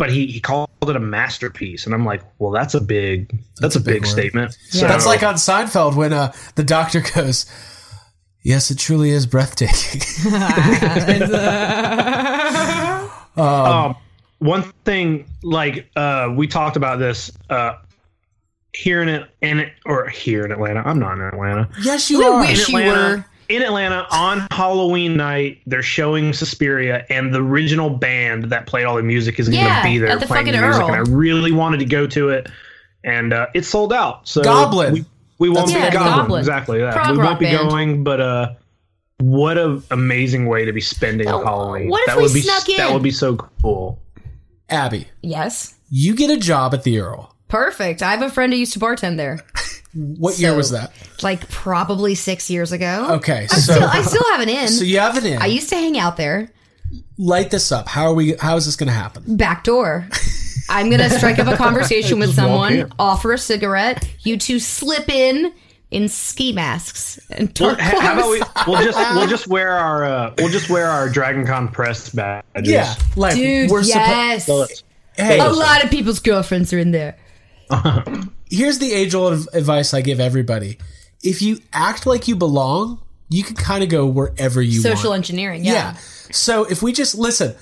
but 0.00 0.10
he 0.10 0.26
he 0.28 0.40
called 0.40 0.70
it 0.80 0.96
a 0.96 0.98
masterpiece, 0.98 1.84
and 1.84 1.94
I'm 1.94 2.06
like, 2.06 2.22
well, 2.38 2.50
that's 2.50 2.72
a 2.72 2.80
big 2.80 3.38
that's, 3.58 3.76
a 3.76 3.80
big, 3.80 4.00
word. 4.00 4.08
statement. 4.08 4.56
Yeah. 4.72 4.80
So, 4.80 4.88
That's 4.88 5.04
like 5.04 5.22
on 5.22 5.34
Seinfeld 5.34 5.94
when 5.94 6.14
uh, 6.14 6.32
the 6.54 6.64
doctor 6.64 7.02
goes, 7.14 7.44
"Yes, 8.40 8.70
it 8.70 8.78
truly 8.78 9.10
is 9.10 9.26
breathtaking." 9.26 10.00
um, 13.36 13.94
one 14.38 14.62
thing 14.86 15.26
like 15.42 15.90
uh, 15.96 16.32
we 16.34 16.46
talked 16.46 16.78
about 16.78 16.98
this 16.98 17.30
uh, 17.50 17.74
here 18.72 19.02
in 19.02 19.10
it 19.10 19.28
in 19.42 19.58
it 19.58 19.74
or 19.84 20.08
here 20.08 20.46
in 20.46 20.52
Atlanta. 20.52 20.80
I'm 20.80 20.98
not 20.98 21.18
in 21.18 21.24
Atlanta. 21.24 21.68
yes, 21.82 22.08
you 22.08 22.24
I 22.24 22.36
are. 22.36 22.40
wish 22.40 22.70
in 22.70 22.74
you 22.74 22.86
were. 22.86 23.24
In 23.50 23.62
Atlanta 23.62 24.06
on 24.10 24.46
Halloween 24.50 25.16
night, 25.16 25.58
they're 25.66 25.82
showing 25.82 26.32
Suspiria, 26.32 27.04
and 27.10 27.34
the 27.34 27.42
original 27.42 27.90
band 27.90 28.44
that 28.44 28.66
played 28.66 28.84
all 28.84 28.96
the 28.96 29.02
music 29.02 29.38
is 29.40 29.48
going 29.48 29.58
to 29.58 29.64
Yeah, 29.64 29.82
be 29.82 29.98
there 29.98 30.08
at 30.08 30.20
the 30.20 30.26
playing 30.26 30.46
the 30.46 30.52
music, 30.52 30.80
Earl. 30.82 30.86
and 30.86 30.96
I 30.96 31.10
really 31.10 31.52
wanted 31.52 31.78
to 31.80 31.86
go 31.86 32.06
to 32.06 32.28
it, 32.30 32.48
and 33.04 33.32
uh, 33.32 33.46
it's 33.54 33.68
sold 33.68 33.92
out. 33.92 34.26
So 34.28 34.42
Goblin. 34.42 34.92
we, 34.94 35.04
we 35.38 35.48
won't 35.50 35.68
That's 35.68 35.72
be 35.72 35.78
Yeah, 35.80 35.90
Goblin. 35.92 36.16
Goblin. 36.18 36.38
exactly 36.40 36.78
that. 36.78 36.94
Prog 36.94 37.16
we 37.16 37.18
won't 37.22 37.38
be 37.40 37.46
band. 37.46 37.68
going, 37.68 38.04
but 38.04 38.20
uh, 38.20 38.54
what 39.18 39.58
a 39.58 39.82
amazing 39.90 40.46
way 40.46 40.64
to 40.64 40.72
be 40.72 40.80
spending 40.80 41.28
Oh, 41.28 41.44
Halloween. 41.44 41.88
what 41.90 42.00
if 42.02 42.06
that 42.06 42.16
we 42.16 42.22
would 42.22 42.32
be 42.32 42.40
snuck 42.42 42.64
that 42.76 42.92
would 42.92 43.02
be 43.02 43.10
so 43.10 43.36
cool. 43.36 43.98
Abby, 44.68 45.08
Yes. 45.22 45.74
you 45.90 46.14
get 46.14 46.30
a 46.30 46.36
job 46.36 46.72
at 46.74 46.84
the 46.84 47.00
Earl. 47.00 47.34
Perfect. 47.48 48.00
I 48.02 48.12
have 48.12 48.22
a 48.22 48.30
friend 48.30 48.52
who 48.52 48.58
used 48.60 48.72
to 48.74 48.78
bartend 48.78 49.16
there. 49.16 49.40
What 49.94 50.38
year 50.38 50.54
was 50.54 50.70
that? 50.70 50.92
Like 51.22 51.48
probably 51.48 52.14
six 52.14 52.48
years 52.48 52.70
ago. 52.72 53.08
Okay, 53.16 53.42
I'm 53.42 53.48
so 53.48 53.72
still, 53.74 53.88
I 53.88 54.02
still 54.02 54.22
have 54.32 54.40
an 54.40 54.48
in. 54.48 54.68
so 54.68 54.84
you 54.84 54.98
have 54.98 55.16
an 55.16 55.26
in. 55.26 55.42
I 55.42 55.46
used 55.46 55.68
to 55.70 55.76
hang 55.76 55.98
out 55.98 56.16
there. 56.16 56.50
Light 57.18 57.50
this 57.50 57.70
up. 57.72 57.88
How 57.88 58.06
are 58.06 58.14
we? 58.14 58.34
How 58.36 58.56
is 58.56 58.66
this 58.66 58.76
going 58.76 58.86
to 58.88 58.92
happen? 58.92 59.36
Back 59.36 59.64
door. 59.64 60.08
I'm 60.68 60.88
gonna 60.88 61.10
strike 61.10 61.38
up 61.40 61.48
a 61.48 61.56
conversation 61.62 62.20
with 62.20 62.32
someone, 62.34 62.92
offer 62.98 63.32
a 63.32 63.38
cigarette. 63.38 64.08
You 64.20 64.36
two 64.36 64.60
slip 64.60 65.08
in 65.08 65.52
in 65.90 66.08
ski 66.08 66.52
masks 66.52 67.18
and 67.30 67.52
Well, 67.58 67.70
dark 67.74 67.80
how 67.80 68.12
about 68.12 68.30
we? 68.30 68.40
We'll 68.66 68.82
just 68.84 69.14
we'll 69.16 69.26
just 69.26 69.48
wear 69.48 69.72
our 69.72 70.04
uh, 70.04 70.34
we'll 70.38 70.48
just 70.48 70.70
wear 70.70 70.86
our 70.86 71.08
Dragon 71.08 71.44
Con 71.44 71.68
press 71.68 72.10
badges. 72.10 72.68
Yeah, 72.70 72.94
like 73.16 73.34
Dude, 73.34 73.70
we're 73.70 73.82
yes. 73.82 74.44
supposed. 74.44 74.84
Hey, 75.16 75.40
a 75.40 75.50
lot 75.50 75.82
of 75.84 75.90
people's 75.90 76.20
girlfriends 76.20 76.72
are 76.72 76.78
in 76.78 76.92
there. 76.92 77.18
here's 78.50 78.78
the 78.78 78.92
age 78.92 79.14
old 79.14 79.48
advice 79.52 79.94
I 79.94 80.00
give 80.00 80.20
everybody: 80.20 80.78
if 81.22 81.42
you 81.42 81.58
act 81.72 82.06
like 82.06 82.28
you 82.28 82.36
belong, 82.36 83.00
you 83.28 83.42
can 83.42 83.56
kind 83.56 83.82
of 83.82 83.88
go 83.88 84.06
wherever 84.06 84.60
you 84.60 84.80
Social 84.80 85.10
want. 85.10 85.20
engineering. 85.20 85.64
Yeah. 85.64 85.72
Yeah. 85.72 85.94
So 86.32 86.64
if 86.64 86.82
we 86.82 86.92
just 86.92 87.14
listen, 87.14 87.54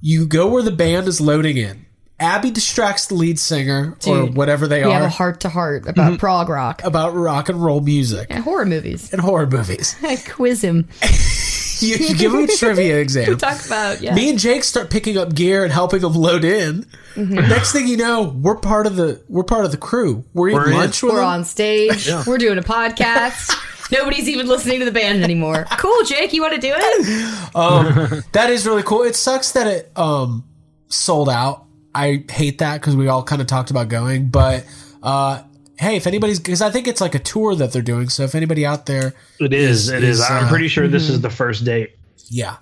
you 0.00 0.26
go 0.26 0.48
where 0.48 0.62
the 0.62 0.70
band 0.70 1.08
is 1.08 1.20
loading 1.20 1.56
in. 1.56 1.86
Abby 2.18 2.50
distracts 2.50 3.06
the 3.06 3.14
lead 3.14 3.38
singer 3.38 3.96
or 4.06 4.26
whatever 4.26 4.68
they 4.68 4.84
we 4.84 4.90
are 4.90 4.92
have 4.92 5.02
a 5.04 5.08
heart 5.08 5.40
to 5.40 5.48
heart 5.48 5.88
about 5.88 6.08
mm-hmm. 6.08 6.16
prog 6.16 6.50
rock 6.50 6.84
about 6.84 7.14
rock 7.14 7.48
and 7.48 7.64
roll 7.64 7.80
music 7.80 8.26
and 8.28 8.44
horror 8.44 8.66
movies. 8.66 9.10
and 9.10 9.22
horror 9.22 9.46
movies. 9.46 9.96
I 10.02 10.16
quiz 10.28 10.62
him. 10.62 10.86
You, 11.82 11.96
you 12.08 12.14
give 12.16 12.32
them 12.32 12.44
a 12.44 12.46
trivia 12.46 12.98
exam. 13.00 13.28
We 13.28 13.36
talk 13.36 13.64
about 13.66 14.00
yeah. 14.00 14.14
Me 14.14 14.30
and 14.30 14.38
Jake 14.38 14.64
start 14.64 14.90
picking 14.90 15.16
up 15.18 15.34
gear 15.34 15.64
and 15.64 15.72
helping 15.72 16.00
them 16.00 16.14
load 16.14 16.44
in. 16.44 16.84
Mhm. 17.14 17.48
Next 17.48 17.72
thing 17.72 17.88
you 17.88 17.96
know, 17.96 18.22
we're 18.40 18.56
part 18.56 18.86
of 18.86 18.96
the 18.96 19.20
we're 19.28 19.42
part 19.44 19.64
of 19.64 19.70
the 19.70 19.76
crew. 19.76 20.24
We're, 20.34 20.52
We're 20.52 20.60
eating 20.62 20.72
in. 20.74 20.78
lunch 20.78 21.02
We're 21.02 21.16
them. 21.16 21.24
on 21.24 21.44
stage. 21.44 22.06
Yeah. 22.08 22.24
We're 22.26 22.38
doing 22.38 22.58
a 22.58 22.62
podcast. 22.62 23.54
Nobody's 23.92 24.28
even 24.28 24.46
listening 24.46 24.78
to 24.78 24.84
the 24.84 24.92
band 24.92 25.24
anymore. 25.24 25.66
Cool, 25.78 26.04
Jake. 26.04 26.32
You 26.32 26.42
want 26.42 26.54
to 26.54 26.60
do 26.60 26.72
it? 26.74 27.56
Um, 27.56 28.22
that 28.32 28.48
is 28.50 28.64
really 28.64 28.84
cool. 28.84 29.02
It 29.02 29.16
sucks 29.16 29.52
that 29.52 29.66
it 29.66 29.90
um 29.96 30.44
sold 30.88 31.28
out. 31.28 31.64
I 31.92 32.24
hate 32.30 32.58
that 32.58 32.80
because 32.80 32.94
we 32.94 33.08
all 33.08 33.24
kind 33.24 33.40
of 33.42 33.48
talked 33.48 33.72
about 33.72 33.88
going, 33.88 34.28
but 34.28 34.64
uh, 35.02 35.42
hey, 35.80 35.96
if 35.96 36.06
anybody's 36.06 36.38
because 36.38 36.60
I 36.60 36.70
think 36.70 36.86
it's 36.86 37.00
like 37.00 37.14
a 37.14 37.18
tour 37.18 37.54
that 37.54 37.72
they're 37.72 37.80
doing. 37.80 38.10
So 38.10 38.22
if 38.22 38.34
anybody 38.34 38.66
out 38.66 38.84
there, 38.84 39.14
It 39.38 39.54
is. 39.54 39.88
It 39.88 40.04
is. 40.04 40.20
I'm 40.20 40.44
uh, 40.44 40.48
pretty 40.48 40.68
sure 40.68 40.86
this 40.88 41.08
is 41.08 41.22
the 41.22 41.30
first 41.30 41.64
date. 41.64 41.96
yeah. 42.28 42.56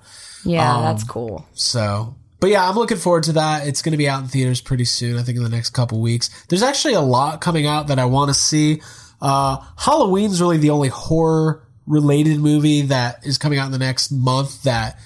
Yeah, 0.45 0.77
Um, 0.77 0.83
that's 0.85 1.03
cool. 1.03 1.45
So, 1.55 2.15
but 2.39 2.49
yeah, 2.51 2.69
I'm 2.69 2.77
looking 2.77 2.97
forward 2.97 3.25
to 3.25 3.33
that. 3.33 3.67
It's 3.67 3.83
going 3.83 3.91
to 3.91 3.99
be 3.99 4.09
out 4.09 4.23
in 4.23 4.29
theaters 4.29 4.61
pretty 4.61 4.85
soon. 4.85 5.19
I 5.19 5.23
think 5.25 5.37
in 5.37 5.43
the 5.43 5.51
next 5.51 5.71
couple 5.71 6.01
weeks. 6.01 6.31
There's 6.47 6.63
actually 6.63 6.95
a 6.95 7.01
lot 7.01 7.41
coming 7.41 7.67
out 7.67 7.89
that 7.89 7.99
I 7.99 8.05
want 8.05 8.29
to 8.29 8.35
see. 8.35 8.81
Uh, 9.21 9.57
Halloween's 9.77 10.41
really 10.41 10.59
the 10.59 10.71
only 10.71 10.89
horror 10.89 11.65
related 11.89 12.39
movie 12.39 12.83
that 12.83 13.27
is 13.27 13.37
coming 13.37 13.59
out 13.59 13.67
in 13.67 13.73
the 13.73 13.79
next 13.79 14.13
month 14.13 14.63
that 14.63 14.97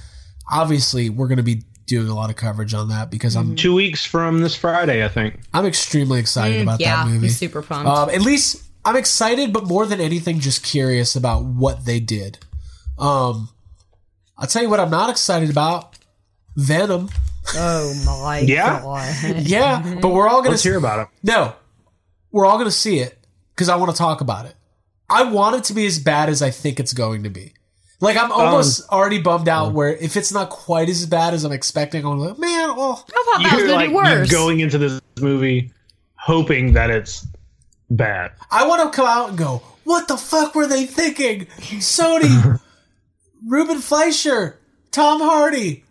obviously 0.51 1.09
we're 1.09 1.29
going 1.29 1.39
to 1.39 1.43
be 1.43 1.63
doing 1.87 2.09
a 2.09 2.15
lot 2.15 2.31
of 2.31 2.37
coverage 2.37 2.75
on 2.75 2.89
that 2.89 3.11
because 3.11 3.37
I'm 3.37 3.57
Two 3.57 3.75
weeks 3.75 4.05
from 4.05 4.41
this 4.41 4.55
Friday, 4.57 5.05
I 5.05 5.09
think. 5.09 5.41
I'm 5.53 5.67
extremely 5.67 6.21
excited 6.21 6.59
Mm, 6.59 6.63
about 6.63 6.81
yeah, 6.81 7.05
that 7.05 7.11
movie. 7.11 7.27
I'm 7.27 7.33
super 7.33 7.63
pumped. 7.63 7.89
Um, 7.89 8.09
at 8.11 8.21
least 8.23 8.63
I'm 8.85 8.97
excited, 8.97 9.53
but 9.53 9.67
more 9.67 9.87
than 9.87 10.01
anything, 10.01 10.41
just 10.41 10.63
curious 10.63 11.15
about 11.17 11.45
what 11.45 11.85
they 11.85 12.01
did. 12.01 12.39
Um, 12.99 13.49
I'll 14.39 14.47
tell 14.47 14.63
you 14.63 14.71
what 14.71 14.81
I'm 14.81 14.91
not 14.91 15.11
excited 15.11 15.51
about: 15.51 15.99
Venom. 16.57 17.09
Oh 17.55 17.95
my 18.07 18.39
Yeah? 18.47 18.81
god. 18.83 19.37
Yeah, 19.47 19.99
but 20.01 20.09
we're 20.11 20.29
all 20.29 20.41
gonna 20.41 20.51
Let's 20.51 20.63
hear 20.63 20.77
about 20.79 21.01
it. 21.01 21.09
No, 21.23 21.55
we're 22.31 22.47
all 22.47 22.59
gonna 22.59 22.71
see 22.71 22.99
it 22.99 23.19
because 23.55 23.69
I 23.69 23.77
want 23.77 23.91
to 23.91 23.97
talk 23.97 24.21
about 24.21 24.47
it. 24.47 24.55
I 25.11 25.25
want 25.25 25.57
it 25.57 25.65
to 25.65 25.75
be 25.75 25.85
as 25.87 25.99
bad 25.99 26.29
as 26.29 26.41
I 26.43 26.51
think 26.51 26.81
it's 26.81 26.93
going 26.95 27.25
to 27.25 27.31
be. 27.31 27.53
Like 28.03 28.17
I'm 28.17 28.33
almost 28.33 28.89
already 28.91 29.21
bummed 29.21 29.49
out. 29.49 29.73
Where 29.75 29.95
if 29.95 30.17
it's 30.17 30.33
not 30.33 30.51
quite 30.51 30.89
as 30.89 31.07
bad 31.07 31.35
as 31.35 31.45
I'm 31.45 31.53
expecting, 31.53 32.05
I'm 32.05 32.19
like, 32.19 32.37
man, 32.37 32.75
well, 32.77 33.07
I 33.09 33.25
thought 33.25 33.43
that 33.45 33.53
was 33.53 33.61
You're 33.61 33.69
gonna 33.69 33.73
like 33.75 33.89
be 33.91 33.95
you're 33.95 34.19
worse. 34.19 34.31
going 34.31 34.59
into 34.59 34.77
this 34.77 35.01
movie 35.21 35.71
hoping 36.17 36.73
that 36.73 36.91
it's 36.91 37.25
bad. 37.91 38.33
I 38.51 38.67
want 38.67 38.93
to 38.93 38.97
come 38.97 39.07
out 39.07 39.29
and 39.29 39.39
go, 39.39 39.63
what 39.85 40.09
the 40.09 40.17
fuck 40.17 40.57
were 40.57 40.67
they 40.67 40.85
thinking? 40.85 41.47
Sony, 41.79 42.61
Ruben 43.47 43.79
Fleischer, 43.79 44.59
Tom 44.91 45.21
Hardy. 45.21 45.85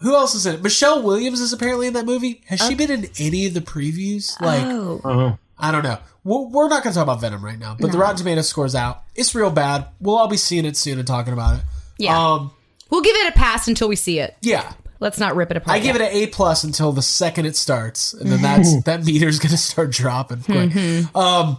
Who 0.00 0.14
else 0.14 0.34
is 0.34 0.44
in 0.44 0.56
it? 0.56 0.62
Michelle 0.62 1.02
Williams 1.02 1.40
is 1.40 1.54
apparently 1.54 1.86
in 1.86 1.94
that 1.94 2.04
movie. 2.04 2.42
Has 2.48 2.60
she 2.60 2.74
been 2.74 2.90
in 2.90 3.06
any 3.18 3.46
of 3.46 3.54
the 3.54 3.62
previews? 3.62 4.38
Like, 4.38 4.64
oh. 4.66 5.00
Uh-huh. 5.02 5.36
I 5.58 5.72
don't 5.72 5.82
know. 5.82 5.98
We're 6.24 6.46
we're 6.48 6.68
not 6.68 6.82
going 6.82 6.92
to 6.92 6.98
talk 6.98 7.04
about 7.04 7.20
Venom 7.20 7.44
right 7.44 7.58
now, 7.58 7.76
but 7.78 7.92
the 7.92 7.98
Rotten 7.98 8.16
Tomatoes 8.16 8.48
score's 8.48 8.74
out. 8.74 9.02
It's 9.14 9.34
real 9.34 9.50
bad. 9.50 9.86
We'll 10.00 10.16
all 10.16 10.28
be 10.28 10.36
seeing 10.38 10.64
it 10.64 10.76
soon 10.76 10.98
and 10.98 11.06
talking 11.06 11.32
about 11.32 11.56
it. 11.58 11.62
Yeah. 11.98 12.18
Um, 12.18 12.50
We'll 12.90 13.02
give 13.02 13.16
it 13.16 13.28
a 13.28 13.32
pass 13.36 13.66
until 13.68 13.88
we 13.88 13.96
see 13.96 14.18
it. 14.20 14.36
yeah. 14.42 14.72
Let's 15.00 15.18
not 15.18 15.36
rip 15.36 15.50
it 15.50 15.56
apart. 15.58 15.76
I 15.76 15.80
give 15.80 15.96
it 15.96 16.00
an 16.02 16.08
A 16.12 16.28
plus 16.28 16.64
until 16.64 16.92
the 16.92 17.02
second 17.02 17.44
it 17.46 17.56
starts, 17.56 18.14
and 18.14 18.30
then 18.30 18.40
that's 18.40 18.82
that 18.84 19.04
meter's 19.04 19.38
going 19.38 19.50
to 19.50 19.58
start 19.58 19.90
dropping 19.90 20.42
quick. 20.42 20.70
Mm-hmm. 20.70 21.16
Um, 21.16 21.58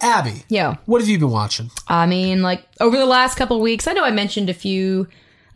Abby, 0.00 0.42
Yeah. 0.48 0.76
what 0.86 1.00
have 1.00 1.08
you 1.08 1.18
been 1.18 1.30
watching? 1.30 1.70
I 1.86 2.06
mean, 2.06 2.42
like 2.42 2.66
over 2.80 2.96
the 2.96 3.06
last 3.06 3.36
couple 3.36 3.56
of 3.56 3.62
weeks, 3.62 3.86
I 3.86 3.92
know 3.92 4.02
I 4.04 4.10
mentioned 4.10 4.50
a 4.50 4.54
few 4.54 5.06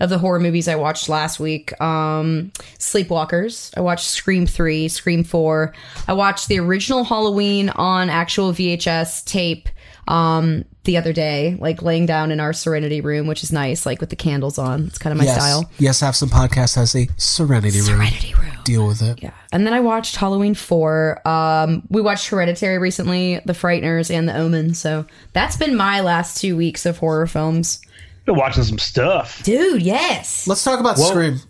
of 0.01 0.11
the 0.11 0.19
horror 0.19 0.41
movies 0.41 0.69
I 0.69 0.77
watched 0.77 1.09
last 1.09 1.41
week. 1.41 1.79
Um, 1.81 2.53
Sleepwalkers. 2.79 3.77
I 3.77 3.81
watched 3.81 4.07
Scream 4.07 4.47
3, 4.47 4.89
Scream 4.89 5.25
4. 5.25 5.73
I 6.09 6.13
watched 6.13 6.49
the 6.49 6.59
original 6.61 7.05
Halloween 7.05 7.71
on 7.71 8.11
actual 8.11 8.53
VHS 8.53 9.25
tape 9.25 9.69
um, 10.09 10.65
the 10.85 10.97
other 10.97 11.13
day, 11.13 11.57
like 11.59 11.83
laying 11.83 12.07
down 12.07 12.31
in 12.31 12.39
our 12.39 12.53
Serenity 12.53 13.01
room, 13.01 13.27
which 13.27 13.43
is 13.43 13.51
nice, 13.53 13.85
like 13.87 14.01
with 14.01 14.11
the 14.11 14.17
candles 14.17 14.59
on. 14.59 14.87
It's 14.87 14.99
kind 14.99 15.13
of 15.13 15.19
my 15.19 15.25
yes, 15.25 15.37
style. 15.37 15.71
yes. 15.79 16.01
Have 16.01 16.15
some 16.15 16.29
podcast 16.29 16.77
has 16.77 16.95
a 16.95 17.09
Serenity, 17.17 17.79
Room. 17.79 17.87
Serenity 17.87 18.35
room. 18.35 18.45
room. 18.45 18.57
Deal 18.65 18.87
with 18.87 19.03
it. 19.03 19.23
Yeah. 19.23 19.33
And 19.53 19.67
then 19.67 19.73
I 19.73 19.81
watched 19.81 20.17
Halloween 20.17 20.55
4. 20.55 21.27
Um, 21.27 21.83
we 21.89 22.01
watched 22.01 22.29
Hereditary 22.29 22.79
recently, 22.79 23.41
The 23.45 23.53
Frighteners, 23.53 24.15
and 24.15 24.29
The 24.29 24.37
Omen. 24.37 24.75
So 24.75 25.07
that's 25.33 25.57
been 25.57 25.75
my 25.75 26.01
last 26.01 26.41
two 26.41 26.57
weeks 26.57 26.87
of 26.87 26.99
horror 26.99 27.27
films. 27.27 27.81
Been 28.27 28.35
watching 28.37 28.65
some 28.65 28.79
stuff. 28.79 29.43
Dude, 29.45 29.81
yes. 29.83 30.47
Let's 30.47 30.63
talk 30.63 30.81
about 30.81 30.99
Well- 30.99 31.09
Scream. 31.11 31.41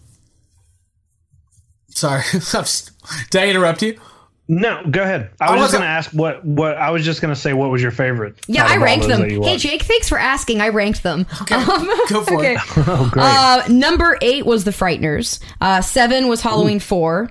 Sorry, 1.89 2.23
did 3.31 3.41
I 3.43 3.49
interrupt 3.49 3.81
you? 3.81 3.99
No, 4.49 4.83
go 4.91 5.03
ahead. 5.03 5.31
I 5.41 5.47
I 5.47 5.53
was 5.55 5.62
just 5.62 5.73
going 5.73 5.83
to 5.83 5.89
ask 5.89 6.11
what 6.12 6.45
what 6.45 6.77
I 6.77 6.91
was 6.91 7.05
just 7.05 7.21
going 7.23 7.35
to 7.35 7.41
say 7.41 7.53
what 7.55 7.71
was 7.71 7.83
your 7.83 7.91
favorite? 7.91 8.37
Yeah, 8.47 8.67
I 8.67 8.77
ranked 8.77 9.09
them. 9.09 9.23
Hey. 9.29 9.57
Jake, 9.57 9.83
thanks 9.83 10.09
for 10.09 10.19
asking. 10.19 10.61
I 10.61 10.69
ranked 10.69 11.03
them. 11.03 11.27
Okay, 11.43 11.65
Go 12.09 12.23
for 12.23 12.45
it. 12.45 12.59
Oh, 12.77 13.09
great. 13.11 13.25
Uh, 13.25 13.62
number 13.69 14.19
eight 14.21 14.45
was 14.47 14.65
The 14.65 14.71
Frighteners. 14.71 15.41
Uh, 15.61 15.81
seven 15.81 16.29
was 16.29 16.43
Halloween 16.43 16.79
four. 16.79 17.31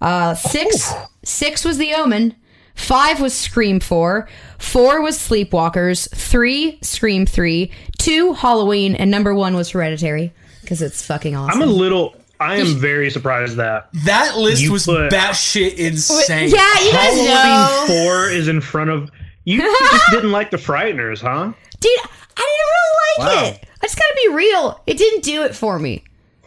Uh, 0.00 0.34
six 0.34 0.92
six 1.24 1.64
was 1.64 1.78
The 1.78 1.94
Omen. 1.94 2.36
Five 2.74 3.20
was 3.20 3.34
Scream 3.34 3.80
four. 3.80 4.28
Four 4.58 5.02
was 5.02 5.16
Sleepwalkers. 5.18 6.08
Three 6.10 6.78
Scream 6.82 7.26
three. 7.26 7.70
Two 7.98 8.32
Halloween, 8.32 8.94
and 8.94 9.10
number 9.10 9.34
one 9.34 9.54
was 9.54 9.70
Hereditary 9.70 10.32
because 10.62 10.82
it's 10.82 11.04
fucking 11.04 11.36
awesome. 11.36 11.62
I'm 11.62 11.68
a 11.68 11.70
little 11.72 12.16
I 12.40 12.56
am 12.56 12.74
very 12.76 13.08
surprised 13.10 13.56
that 13.56 13.88
That 14.04 14.36
list 14.36 14.62
You 14.62 14.72
was 14.72 14.86
put- 14.86 15.12
batshit 15.12 15.74
insane. 15.74 16.48
yeah, 16.50 16.80
you 16.80 16.90
guys 16.92 17.16
know. 17.16 17.34
Halloween 17.34 18.04
4 18.06 18.28
is 18.30 18.48
in 18.48 18.60
front 18.60 18.90
of 18.90 19.10
you 19.44 19.60
just 19.60 20.10
didn't 20.10 20.32
like 20.32 20.50
the 20.50 20.56
Frighteners, 20.56 21.20
huh? 21.20 21.52
Dude, 21.80 21.92
I 22.36 23.16
didn't 23.16 23.26
really 23.28 23.28
like 23.28 23.36
Wow. 23.44 23.48
it. 23.50 23.68
I 23.82 23.86
just 23.86 23.96
gotta 23.96 24.20
be 24.28 24.34
real. 24.34 24.80
It 24.86 24.96
didn't 24.98 25.22
do 25.22 25.42
it 25.44 25.54
for 25.54 25.78
me. 25.78 26.02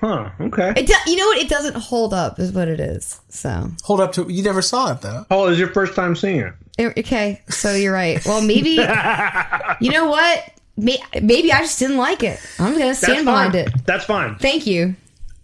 Huh, 0.05 0.29
okay. 0.39 0.73
It 0.77 0.85
do- 0.85 0.93
you 1.11 1.15
know 1.17 1.25
what? 1.27 1.37
It 1.39 1.49
doesn't 1.49 1.75
hold 1.77 2.13
up, 2.13 2.39
is 2.39 2.51
what 2.51 2.67
it 2.67 2.79
is. 2.79 3.19
So 3.29 3.69
Hold 3.83 4.01
up 4.01 4.13
to 4.13 4.27
you. 4.31 4.43
Never 4.43 4.61
saw 4.61 4.91
it 4.91 5.01
though. 5.01 5.25
Paul, 5.29 5.47
is 5.47 5.57
your 5.57 5.69
first 5.69 5.95
time 5.95 6.15
seeing 6.15 6.39
it? 6.41 6.53
Eh, 6.77 6.91
okay, 6.99 7.41
so 7.49 7.73
you're 7.73 7.93
right. 7.93 8.23
Well, 8.25 8.41
maybe 8.41 8.69
you 9.81 9.91
know 9.91 10.05
what? 10.09 10.51
May- 10.77 11.01
Maybe 11.21 11.51
I 11.51 11.59
just 11.61 11.79
didn't 11.79 11.97
like 11.97 12.21
it. 12.21 12.39
I'm 12.59 12.73
gonna 12.73 12.85
That's 12.85 12.99
stand 12.99 13.25
behind 13.25 13.55
it. 13.55 13.69
That's 13.85 14.05
fine. 14.05 14.35
Thank 14.35 14.67
you. 14.67 14.95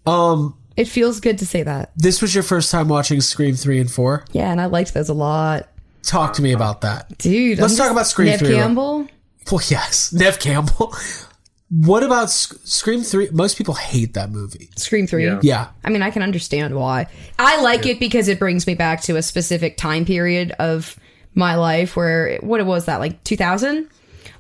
Um, 0.06 0.56
It 0.78 0.86
feels 0.90 1.20
good 1.22 1.38
to 1.40 1.46
say 1.46 1.64
that. 1.64 1.92
this 1.96 2.22
was 2.22 2.36
your 2.36 2.44
first 2.44 2.70
time 2.70 2.88
watching 2.88 3.20
Scream 3.22 3.56
three 3.56 3.80
and 3.80 3.90
four. 3.90 4.26
Yeah, 4.32 4.52
and 4.52 4.60
I 4.62 4.66
liked 4.66 4.94
those 4.94 5.10
a 5.10 5.14
lot, 5.14 5.70
Talk 6.04 6.34
to 6.34 6.42
me 6.42 6.52
about 6.52 6.82
that, 6.82 7.18
dude. 7.18 7.60
Let's 7.60 7.74
I'm 7.74 7.78
talk 7.78 7.92
about 7.92 8.08
Scream 8.08 8.28
Neve 8.30 8.40
3 8.40 8.50
real- 8.50 8.58
Campbell. 8.58 9.08
Well, 9.52 9.62
yes, 9.70 10.12
Neve 10.22 10.38
Campbell. 10.40 10.94
What 11.74 12.04
about 12.04 12.30
Sc- 12.30 12.60
Scream 12.66 13.02
three? 13.02 13.30
Most 13.32 13.58
people 13.58 13.76
hate 13.76 14.14
that 14.16 14.30
movie. 14.30 14.70
Scream 14.76 15.08
three. 15.08 15.24
Yeah. 15.26 15.40
Yeah, 15.42 15.68
I 15.86 15.90
mean, 15.90 16.02
I 16.02 16.12
can 16.12 16.22
understand 16.22 16.76
why. 16.76 17.08
I 17.40 17.62
like 17.62 17.86
it 17.86 17.98
because 17.98 18.28
it 18.28 18.40
brings 18.40 18.68
me 18.68 18.76
back 18.76 19.02
to 19.04 19.16
a 19.16 19.22
specific 19.22 19.78
time 19.78 20.04
period 20.04 20.52
of 20.60 21.00
my 21.34 21.56
life 21.56 21.96
where 21.96 22.38
what 22.42 22.60
it 22.60 22.66
was 22.66 22.86
that 22.86 23.00
like 23.00 23.24
2000. 23.24 23.88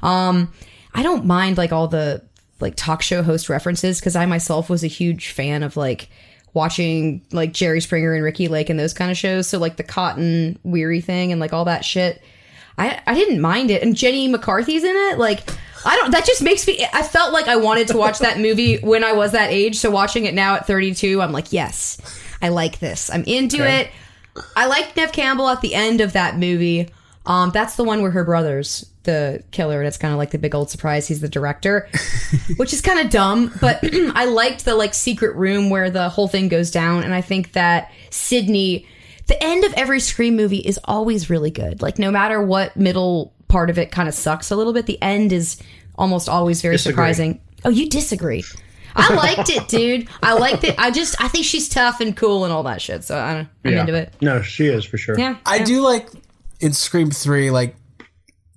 Um, 0.03 0.51
I 0.93 1.03
don't 1.03 1.25
mind 1.25 1.57
like 1.57 1.71
all 1.71 1.87
the 1.87 2.21
like 2.59 2.75
talk 2.75 3.01
show 3.01 3.23
host 3.23 3.47
references 3.47 3.99
because 3.99 4.17
I 4.17 4.25
myself 4.25 4.69
was 4.69 4.83
a 4.83 4.87
huge 4.87 5.29
fan 5.29 5.63
of 5.63 5.77
like 5.77 6.09
watching 6.53 7.21
like 7.31 7.53
Jerry 7.53 7.79
Springer 7.79 8.13
and 8.13 8.23
Ricki 8.25 8.49
Lake 8.49 8.69
and 8.69 8.77
those 8.77 8.93
kind 8.93 9.09
of 9.09 9.17
shows. 9.17 9.47
So 9.47 9.57
like 9.57 9.77
the 9.77 9.83
Cotton 9.83 10.59
Weary 10.63 10.99
thing 10.99 11.31
and 11.31 11.39
like 11.39 11.53
all 11.53 11.63
that 11.63 11.85
shit. 11.85 12.21
I 12.77 13.01
I 13.07 13.13
didn't 13.15 13.39
mind 13.39 13.71
it. 13.71 13.81
And 13.83 13.95
Jenny 13.95 14.27
McCarthy's 14.27 14.83
in 14.83 14.95
it. 14.95 15.17
Like 15.17 15.43
I 15.85 15.95
don't. 15.95 16.11
That 16.11 16.25
just 16.25 16.41
makes 16.41 16.65
me. 16.67 16.85
I 16.93 17.03
felt 17.03 17.33
like 17.33 17.47
I 17.47 17.55
wanted 17.55 17.87
to 17.89 17.97
watch 17.97 18.19
that 18.19 18.39
movie 18.39 18.77
when 18.81 19.03
I 19.03 19.13
was 19.13 19.31
that 19.31 19.51
age. 19.51 19.77
So 19.77 19.89
watching 19.91 20.25
it 20.25 20.33
now 20.33 20.55
at 20.55 20.67
32, 20.67 21.21
I'm 21.21 21.31
like, 21.31 21.51
yes, 21.51 21.99
I 22.41 22.49
like 22.49 22.79
this. 22.79 23.09
I'm 23.09 23.23
into 23.23 23.57
Okay. 23.63 23.81
it. 23.81 23.91
I 24.55 24.67
like 24.67 24.95
Neve 24.95 25.11
Campbell 25.11 25.49
at 25.49 25.61
the 25.61 25.73
end 25.75 26.01
of 26.01 26.13
that 26.13 26.37
movie. 26.37 26.89
Um, 27.25 27.51
that's 27.51 27.75
the 27.75 27.83
one 27.83 28.01
where 28.01 28.11
her 28.11 28.23
brother's 28.23 28.85
the 29.03 29.43
killer, 29.51 29.79
and 29.79 29.87
it's 29.87 29.97
kind 29.97 30.13
of 30.13 30.17
like 30.19 30.31
the 30.31 30.37
big 30.37 30.53
old 30.55 30.69
surprise. 30.69 31.07
He's 31.07 31.21
the 31.21 31.29
director, 31.29 31.89
which 32.57 32.71
is 32.73 32.81
kind 32.81 32.99
of 32.99 33.09
dumb. 33.09 33.51
But 33.59 33.79
I 34.15 34.25
liked 34.25 34.65
the 34.65 34.75
like 34.75 34.93
secret 34.93 35.35
room 35.35 35.69
where 35.69 35.89
the 35.89 36.09
whole 36.09 36.27
thing 36.27 36.47
goes 36.47 36.71
down, 36.71 37.03
and 37.03 37.13
I 37.13 37.21
think 37.21 37.53
that 37.53 37.91
Sidney. 38.09 38.87
The 39.27 39.41
end 39.41 39.63
of 39.63 39.71
every 39.75 40.01
Scream 40.01 40.35
movie 40.35 40.57
is 40.57 40.77
always 40.83 41.29
really 41.29 41.51
good. 41.51 41.81
Like 41.81 41.97
no 41.97 42.11
matter 42.11 42.41
what 42.41 42.75
middle 42.75 43.31
part 43.51 43.69
of 43.69 43.77
it 43.77 43.91
kind 43.91 44.07
of 44.09 44.15
sucks 44.15 44.49
a 44.51 44.55
little 44.55 44.73
bit, 44.73 44.85
the 44.87 45.01
end 45.01 45.31
is 45.33 45.61
almost 45.97 46.27
always 46.29 46.61
very 46.61 46.75
Disagree. 46.75 46.93
surprising. 46.93 47.41
Oh, 47.65 47.69
you 47.69 47.89
disagree? 47.89 48.43
I 48.95 49.13
liked 49.13 49.49
it, 49.49 49.67
dude. 49.69 50.07
I 50.23 50.33
liked 50.33 50.63
it. 50.63 50.75
I 50.79 50.89
just 50.91 51.21
I 51.23 51.27
think 51.27 51.45
she's 51.45 51.69
tough 51.69 52.01
and 52.01 52.15
cool 52.17 52.43
and 52.45 52.51
all 52.53 52.63
that 52.63 52.81
shit. 52.81 53.03
So 53.03 53.17
I 53.17 53.33
don't, 53.33 53.47
I'm 53.65 53.71
Yeah. 53.73 53.79
into 53.81 53.93
it. 53.93 54.13
No, 54.21 54.41
she 54.41 54.65
is 54.67 54.83
for 54.85 54.97
sure. 54.97 55.17
Yeah, 55.19 55.37
I 55.45 55.59
do 55.63 55.81
like 55.81 56.09
in 56.59 56.73
Scream 56.73 57.11
Three, 57.11 57.51
like 57.51 57.75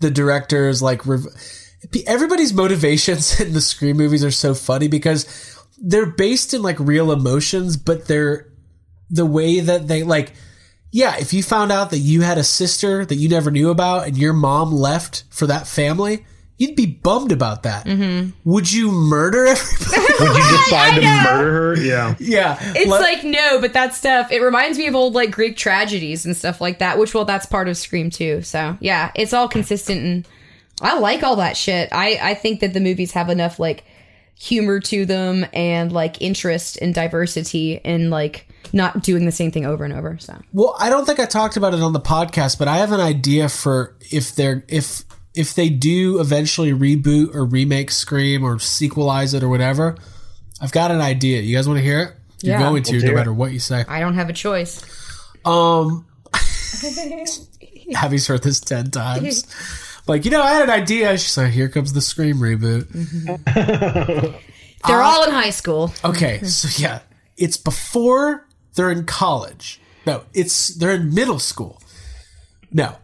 the 0.01 0.11
directors, 0.11 0.81
like 0.83 1.07
rev- 1.07 1.27
everybody's 2.07 2.53
motivations 2.53 3.41
in 3.45 3.53
the 3.53 3.61
Scream 3.61 3.97
movies 3.97 4.25
are 4.25 4.31
so 4.31 4.55
funny 4.55 4.89
because 4.89 5.27
they're 5.79 6.07
based 6.07 6.55
in 6.55 6.63
like 6.63 6.79
real 6.81 7.13
emotions, 7.13 7.77
but 7.77 8.07
they're 8.09 8.49
the 9.11 9.27
way 9.27 9.61
that 9.61 9.87
they 9.89 10.03
like. 10.03 10.33
Yeah, 10.95 11.17
if 11.19 11.33
you 11.33 11.43
found 11.43 11.73
out 11.73 11.91
that 11.91 11.99
you 11.99 12.21
had 12.21 12.39
a 12.39 12.45
sister 12.45 13.05
that 13.05 13.17
you 13.17 13.29
never 13.29 13.51
knew 13.51 13.71
about 13.71 14.07
and 14.07 14.17
your 14.17 14.33
mom 14.33 14.71
left 14.73 15.25
for 15.29 15.49
that 15.49 15.67
family, 15.67 16.25
you'd 16.57 16.77
be 16.77 16.87
bummed 16.87 17.33
about 17.33 17.65
that. 17.65 17.85
Mm-hmm. 17.85 18.31
Would 18.49 18.73
you 18.73 18.93
murder 18.93 19.45
everybody? 19.47 20.01
Would 20.21 20.37
you 20.37 20.57
decide 20.65 20.95
to 21.01 21.01
murder 21.25 21.53
her? 21.75 21.83
Yeah. 21.83 22.15
yeah, 22.21 22.59
It's 22.77 22.89
Let- 22.89 23.01
like 23.01 23.25
no, 23.25 23.61
but 23.61 23.73
that 23.73 23.93
stuff. 23.93 24.31
It 24.31 24.41
reminds 24.41 24.79
me 24.79 24.87
of 24.87 24.95
old 24.95 25.15
like 25.15 25.33
Greek 25.33 25.57
tragedies 25.57 26.25
and 26.25 26.37
stuff 26.37 26.61
like 26.61 26.79
that. 26.79 26.97
Which 26.97 27.13
well, 27.13 27.25
that's 27.25 27.47
part 27.47 27.67
of 27.69 27.77
Scream 27.77 28.09
too. 28.09 28.43
So 28.43 28.79
yeah, 28.81 29.11
it's 29.17 29.33
all 29.33 29.49
consistent 29.49 30.01
and 30.05 30.29
I 30.81 30.97
like 31.01 31.25
all 31.25 31.35
that 31.37 31.57
shit. 31.57 31.89
I 31.91 32.21
I 32.23 32.35
think 32.35 32.61
that 32.61 32.73
the 32.73 32.79
movies 32.81 33.11
have 33.13 33.31
enough 33.31 33.59
like 33.59 33.83
humor 34.39 34.79
to 34.79 35.05
them 35.07 35.45
and 35.53 35.91
like 35.91 36.23
interest 36.23 36.79
and 36.81 36.95
diversity 36.95 37.81
and 37.85 38.11
like 38.11 38.47
not 38.75 39.03
doing 39.03 39.25
the 39.25 39.33
same 39.33 39.51
thing 39.51 39.65
over 39.65 39.85
and 39.85 39.93
over. 39.95 40.19
So 40.19 40.37
Well, 40.53 40.75
I 40.79 40.91
don't 40.91 41.07
think 41.07 41.21
I 41.21 41.27
talked 41.27 41.57
about 41.57 41.73
it 41.75 41.81
on 41.81 41.93
the 41.93 42.01
podcast, 42.01 42.59
but 42.59 42.69
I 42.69 42.79
have 42.79 42.93
an 42.93 43.01
idea 43.01 43.49
for 43.49 43.95
if 44.11 44.35
they're 44.35 44.65
if 44.69 45.05
if 45.35 45.55
they 45.55 45.69
do 45.69 46.21
eventually 46.21 46.73
reboot 46.73 47.35
or 47.35 47.45
remake 47.45 47.91
Scream 47.91 48.45
or 48.45 48.57
sequelize 48.57 49.33
it 49.35 49.43
or 49.43 49.49
whatever. 49.49 49.97
I've 50.61 50.73
got 50.73 50.91
an 50.91 51.01
idea. 51.01 51.41
You 51.41 51.57
guys 51.57 51.67
want 51.67 51.79
to 51.79 51.85
hear 51.85 52.01
it? 52.01 52.13
You're 52.43 52.55
Yeah. 52.59 52.69
going 52.69 52.83
to, 52.85 52.93
Let's 52.93 53.03
no 53.03 53.09
hear 53.09 53.13
it. 53.17 53.19
matter 53.19 53.33
what 53.33 53.53
you 53.53 53.59
say. 53.59 53.85
I 53.89 54.01
don't 54.01 54.15
have 54.15 54.29
a 54.29 54.33
choice. 54.33 54.83
Um, 55.45 56.07
Abby's 57.97 58.27
heard 58.27 58.43
this 58.43 58.61
ten 58.61 58.91
times. 58.91 59.45
Like, 60.07 60.25
you 60.25 60.31
know, 60.31 60.43
I 60.43 60.53
had 60.53 60.65
an 60.65 60.71
idea. 60.71 61.17
She's 61.19 61.37
like, 61.37 61.53
"Here 61.53 61.69
comes 61.69 61.93
the 61.93 62.01
Scream 62.01 62.37
reboot." 62.39 62.87
They're 64.87 65.03
all 65.03 65.25
in 65.25 65.31
high 65.31 65.51
school. 65.51 65.93
Okay, 66.05 66.43
so 66.45 66.69
yeah, 66.83 67.01
it's 67.37 67.57
before 67.57 68.47
they're 68.75 68.91
in 68.91 69.05
college. 69.05 69.81
No, 70.07 70.25
it's 70.35 70.69
they're 70.69 70.95
in 70.95 71.15
middle 71.15 71.39
school. 71.39 71.81
No, 72.71 72.97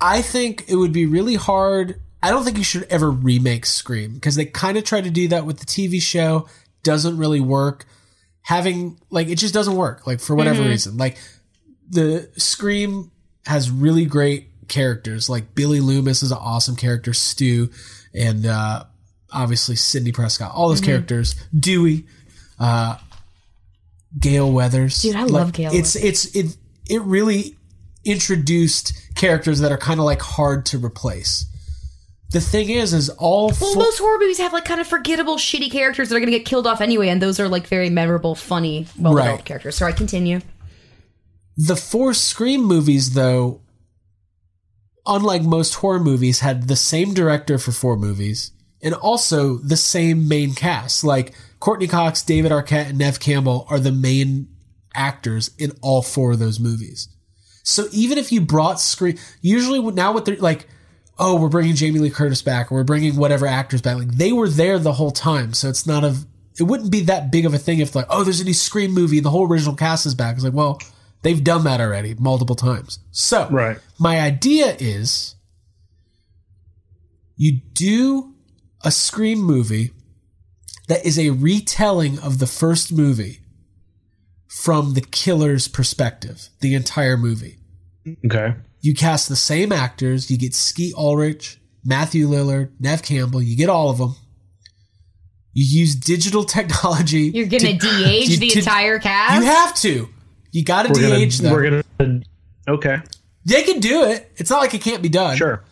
I 0.00 0.22
think 0.22 0.64
it 0.68 0.76
would 0.76 0.92
be 0.92 1.06
really 1.06 1.34
hard. 1.34 2.00
I 2.22 2.30
don't 2.30 2.44
think 2.44 2.58
you 2.58 2.64
should 2.64 2.84
ever 2.84 3.10
remake 3.10 3.66
Scream 3.66 4.14
because 4.14 4.34
they 4.34 4.46
kind 4.46 4.76
of 4.78 4.84
try 4.84 5.00
to 5.00 5.10
do 5.10 5.28
that 5.28 5.46
with 5.46 5.58
the 5.58 5.66
TV 5.66 6.00
show. 6.00 6.48
Doesn't 6.82 7.16
really 7.16 7.40
work. 7.40 7.84
Having 8.42 9.00
like 9.10 9.28
it 9.28 9.36
just 9.36 9.54
doesn't 9.54 9.76
work. 9.76 10.06
Like 10.06 10.20
for 10.20 10.34
whatever 10.34 10.62
reason, 10.62 10.96
like 10.96 11.18
the 11.88 12.30
Scream 12.36 13.10
has 13.46 13.70
really 13.70 14.04
great 14.04 14.48
characters. 14.68 15.28
Like 15.28 15.54
Billy 15.54 15.80
Loomis 15.80 16.22
is 16.22 16.30
an 16.30 16.38
awesome 16.40 16.76
character. 16.76 17.12
Stu 17.12 17.70
and 18.14 18.46
uh, 18.46 18.84
obviously 19.32 19.76
Sidney 19.76 20.12
Prescott. 20.12 20.52
All 20.54 20.68
those 20.68 20.80
characters. 20.80 21.34
Dewey, 21.58 22.06
uh, 22.58 22.98
Gale 24.18 24.50
Weathers. 24.50 25.02
Dude, 25.02 25.16
I 25.16 25.22
Like, 25.22 25.30
love 25.32 25.52
Gale 25.52 25.70
It's 25.74 25.94
it's 25.96 26.26
it 26.34 26.56
it 26.88 27.02
really 27.02 27.56
introduced 28.04 28.92
characters 29.14 29.58
that 29.60 29.72
are 29.72 29.78
kind 29.78 29.98
of 30.00 30.06
like 30.06 30.22
hard 30.22 30.64
to 30.66 30.78
replace. 30.78 31.44
The 32.30 32.40
thing 32.40 32.70
is, 32.70 32.92
is 32.92 33.08
all 33.10 33.46
Well, 33.48 33.54
four- 33.56 33.74
most 33.76 33.98
horror 33.98 34.18
movies 34.18 34.38
have 34.38 34.52
like 34.52 34.64
kind 34.64 34.80
of 34.80 34.86
forgettable, 34.86 35.36
shitty 35.36 35.70
characters 35.70 36.08
that 36.08 36.16
are 36.16 36.20
going 36.20 36.30
to 36.30 36.36
get 36.38 36.44
killed 36.46 36.66
off 36.66 36.80
anyway, 36.80 37.08
and 37.08 37.20
those 37.22 37.38
are 37.40 37.48
like 37.48 37.66
very 37.68 37.88
memorable, 37.90 38.34
funny, 38.34 38.86
well-developed 38.98 39.38
Right. 39.38 39.44
characters. 39.44 39.80
I 39.82 39.92
continue. 39.92 40.40
the 41.56 41.76
four 41.76 42.12
Scream 42.14 42.62
movies, 42.64 43.14
though, 43.14 43.60
unlike 45.06 45.42
most 45.42 45.74
horror 45.76 46.00
movies, 46.00 46.40
had 46.40 46.68
the 46.68 46.76
same 46.76 47.14
director 47.14 47.58
for 47.58 47.72
four 47.72 47.96
movies 47.96 48.50
and 48.86 48.94
also 48.94 49.56
the 49.58 49.76
same 49.76 50.28
main 50.28 50.54
cast. 50.54 51.02
Like 51.02 51.34
Courteney 51.58 51.88
Cox, 51.88 52.22
David 52.22 52.52
Arquette, 52.52 52.90
and 52.90 52.98
Neve 52.98 53.18
Campbell 53.18 53.66
are 53.68 53.80
the 53.80 53.90
main 53.90 54.48
actors 54.94 55.50
in 55.58 55.72
all 55.82 56.02
four 56.02 56.32
of 56.32 56.38
those 56.38 56.60
movies. 56.60 57.08
So 57.64 57.86
even 57.90 58.16
if 58.16 58.30
you 58.30 58.40
brought 58.40 58.78
Scream, 58.80 59.18
usually 59.42 59.80
now 59.90 60.12
what 60.12 60.24
they're 60.24 60.36
like, 60.36 60.68
oh, 61.18 61.34
we're 61.34 61.48
bringing 61.48 61.74
Jamie 61.74 61.98
Lee 61.98 62.10
Curtis 62.10 62.42
back, 62.42 62.70
or 62.70 62.76
we're 62.76 62.84
bringing 62.84 63.16
whatever 63.16 63.44
actors 63.44 63.82
back. 63.82 63.96
Like 63.96 64.12
they 64.12 64.30
were 64.32 64.48
there 64.48 64.78
the 64.78 64.92
whole 64.92 65.10
time, 65.10 65.52
so 65.52 65.68
it's 65.68 65.84
not 65.86 66.04
a. 66.04 66.16
It 66.58 66.62
wouldn't 66.62 66.92
be 66.92 67.00
that 67.02 67.32
big 67.32 67.44
of 67.44 67.52
a 67.54 67.58
thing 67.58 67.80
if 67.80 67.96
like, 67.96 68.06
oh, 68.08 68.22
there's 68.22 68.40
a 68.40 68.44
new 68.44 68.54
Scream 68.54 68.92
movie, 68.92 69.18
the 69.18 69.30
whole 69.30 69.48
original 69.48 69.74
cast 69.74 70.06
is 70.06 70.14
back. 70.14 70.36
It's 70.36 70.44
like, 70.44 70.54
well, 70.54 70.80
they've 71.22 71.42
done 71.42 71.64
that 71.64 71.80
already 71.80 72.14
multiple 72.14 72.54
times. 72.54 73.00
So 73.10 73.48
Right. 73.50 73.78
my 73.98 74.20
idea 74.20 74.76
is, 74.78 75.34
you 77.36 77.60
do 77.74 78.35
a 78.84 78.90
Scream 78.90 79.38
movie 79.38 79.90
that 80.88 81.04
is 81.04 81.18
a 81.18 81.30
retelling 81.30 82.18
of 82.20 82.38
the 82.38 82.46
first 82.46 82.92
movie 82.92 83.40
from 84.48 84.94
the 84.94 85.00
killer's 85.00 85.68
perspective, 85.68 86.48
the 86.60 86.74
entire 86.74 87.16
movie. 87.16 87.58
Okay. 88.24 88.54
You 88.80 88.94
cast 88.94 89.28
the 89.28 89.36
same 89.36 89.72
actors. 89.72 90.30
You 90.30 90.38
get 90.38 90.54
Skeet 90.54 90.94
Ulrich, 90.94 91.60
Matthew 91.84 92.28
Lillard, 92.28 92.70
Neve 92.78 93.02
Campbell. 93.02 93.42
You 93.42 93.56
get 93.56 93.68
all 93.68 93.90
of 93.90 93.98
them. 93.98 94.14
You 95.52 95.64
use 95.80 95.94
digital 95.96 96.44
technology. 96.58 97.22
You're 97.34 97.46
going 97.46 97.60
to 97.62 97.72
de-age 97.74 98.28
you- 98.30 98.36
the 98.38 98.48
to- 98.50 98.58
entire 98.60 98.98
cast? 98.98 99.40
You 99.40 99.46
have 99.46 99.74
to. 99.76 100.08
You 100.52 100.64
got 100.64 100.84
to 100.84 100.88
We're 100.92 101.00
gonna, 101.02 101.16
de-age 101.16 101.38
them. 101.38 101.52
we're 101.52 101.82
gonna. 101.98 102.22
Okay. 102.68 102.98
they 103.44 103.62
can 103.62 103.80
do 103.80 104.04
it. 104.04 104.30
It's 104.36 104.50
not 104.50 104.60
like 104.60 104.72
it 104.74 104.80
can't 104.82 105.02
be 105.02 105.08
done. 105.08 105.36
Sure. 105.36 105.62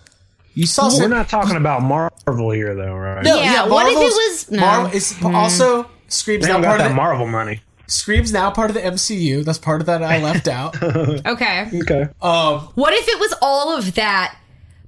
You 0.55 0.67
saw 0.67 0.85
We're 0.85 0.91
some. 0.91 1.11
not 1.11 1.29
talking 1.29 1.57
about 1.57 1.83
Marvel 1.83 2.51
here, 2.51 2.75
though, 2.75 2.95
right? 2.95 3.25
no, 3.25 3.37
Yeah, 3.37 3.53
yeah. 3.53 3.67
what 3.69 3.87
if 3.87 3.93
it 3.93 3.97
was- 3.99 4.51
no. 4.51 4.61
Marvel 4.61 4.93
is 4.97 5.15
also 5.23 5.87
Scream's 6.09 6.45
They 6.47 6.53
now 6.53 6.59
don't 6.59 6.65
part 6.67 6.81
of 6.81 6.89
the, 6.89 6.95
Marvel 6.95 7.27
money. 7.27 7.61
Scream's 7.87 8.33
now 8.33 8.51
part 8.51 8.71
of 8.71 8.75
the 8.75 8.81
MCU. 8.83 9.45
That's 9.45 9.59
part 9.59 9.81
of 9.81 9.87
that 9.87 10.03
I 10.03 10.23
left 10.23 10.47
out. 10.49 10.77
Okay. 11.27 11.69
Okay. 11.83 12.03
Um, 12.23 12.61
What 12.77 12.93
if 12.95 13.09
it 13.09 13.19
was 13.19 13.35
all 13.43 13.77
of 13.77 13.95
that, 13.95 14.37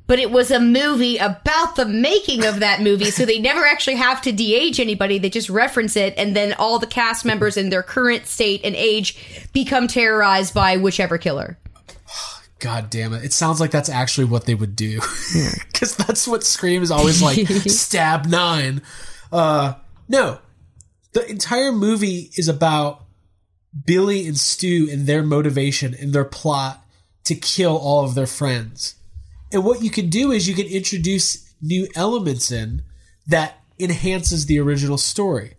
but 0.06 0.18
it 0.20 0.30
was 0.30 0.52
a 0.52 0.60
movie 0.60 1.16
about 1.18 1.74
the 1.74 1.84
making 1.84 2.44
of 2.44 2.60
that 2.60 2.80
movie, 2.80 3.10
so 3.10 3.24
they 3.24 3.40
never 3.40 3.64
actually 3.66 3.96
have 3.96 4.22
to 4.22 4.30
de-age 4.32 4.78
anybody. 4.78 5.18
They 5.18 5.30
just 5.30 5.50
reference 5.50 5.96
it, 5.96 6.14
and 6.16 6.36
then 6.36 6.52
all 6.54 6.78
the 6.78 6.86
cast 6.86 7.24
members 7.24 7.56
in 7.56 7.70
their 7.70 7.82
current 7.82 8.26
state 8.26 8.60
and 8.62 8.76
age 8.76 9.48
become 9.52 9.88
terrorized 9.88 10.54
by 10.54 10.76
whichever 10.76 11.18
killer. 11.18 11.58
God 12.58 12.88
damn 12.88 13.12
it. 13.12 13.24
It 13.24 13.32
sounds 13.32 13.60
like 13.60 13.70
that's 13.70 13.88
actually 13.88 14.26
what 14.26 14.46
they 14.46 14.54
would 14.54 14.76
do. 14.76 15.00
Because 15.66 15.94
that's 15.94 16.26
what 16.26 16.42
Scream 16.42 16.82
is 16.82 16.90
always 16.90 17.22
like 17.22 17.46
stab 17.66 18.24
nine. 18.24 18.80
Uh, 19.30 19.74
no. 20.08 20.38
The 21.12 21.30
entire 21.30 21.70
movie 21.70 22.30
is 22.34 22.48
about 22.48 23.04
Billy 23.84 24.26
and 24.26 24.38
Stu 24.38 24.88
and 24.90 25.06
their 25.06 25.22
motivation 25.22 25.94
and 25.94 26.14
their 26.14 26.24
plot 26.24 26.82
to 27.24 27.34
kill 27.34 27.76
all 27.76 28.04
of 28.04 28.14
their 28.14 28.26
friends. 28.26 28.94
And 29.52 29.64
what 29.64 29.82
you 29.82 29.90
can 29.90 30.08
do 30.08 30.32
is 30.32 30.48
you 30.48 30.54
can 30.54 30.66
introduce 30.66 31.52
new 31.60 31.88
elements 31.94 32.50
in 32.50 32.82
that 33.26 33.60
enhances 33.78 34.46
the 34.46 34.58
original 34.58 34.98
story. 34.98 35.54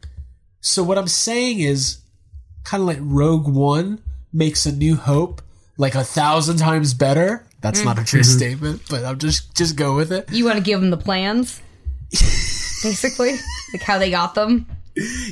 So 0.62 0.84
what 0.84 0.98
I'm 0.98 1.08
saying 1.08 1.60
is 1.60 2.00
kind 2.64 2.82
of 2.82 2.88
like 2.88 3.00
Rogue 3.00 3.48
One 3.48 4.02
makes 4.34 4.66
a 4.66 4.72
new 4.72 4.96
hope 4.96 5.42
like 5.78 5.96
a 5.96 6.04
thousand 6.04 6.58
times 6.58 6.94
better. 6.94 7.46
That's 7.62 7.84
not 7.84 7.98
a 8.00 8.04
true 8.04 8.24
statement, 8.24 8.84
but 8.90 9.04
I'm 9.04 9.18
just 9.18 9.56
just 9.56 9.76
go 9.76 9.96
with 9.96 10.12
it. 10.12 10.32
You 10.32 10.46
want 10.46 10.58
to 10.58 10.64
give 10.64 10.80
them 10.80 10.90
the 10.92 10.98
plans, 10.98 11.62
basically, 12.84 13.32
like 13.74 13.82
how 13.82 13.98
they 13.98 14.10
got 14.12 14.36
them. 14.36 14.68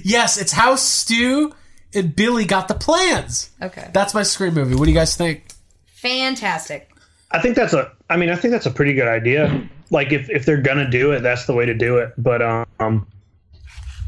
Yes, 0.04 0.38
it's 0.40 0.52
how 0.52 0.76
Stu 0.76 1.54
and 1.94 2.16
Billy 2.16 2.46
got 2.46 2.68
the 2.68 2.74
plans. 2.74 3.50
Okay. 3.62 3.90
That's 3.94 4.14
my 4.14 4.24
Scream 4.24 4.54
movie. 4.54 4.76
What 4.76 4.86
do 4.86 4.92
you 4.92 4.98
guys 4.98 5.16
think? 5.16 5.46
Fantastic. 5.86 6.92
I 7.32 7.40
think 7.40 7.56
that's 7.56 7.74
a. 7.74 7.92
I 8.10 8.18
mean, 8.18 8.30
I 8.30 8.36
think 8.36 8.52
that's 8.52 8.66
a 8.68 8.72
pretty 8.72 8.94
good 8.94 9.08
idea. 9.08 9.68
Like 9.92 10.12
if 10.12 10.30
if 10.30 10.46
they're 10.46 10.62
gonna 10.62 10.90
do 10.90 11.12
it, 11.12 11.22
that's 11.22 11.46
the 11.46 11.54
way 11.54 11.66
to 11.66 11.74
do 11.74 11.98
it. 12.00 12.14
But 12.18 12.42
um, 12.42 13.08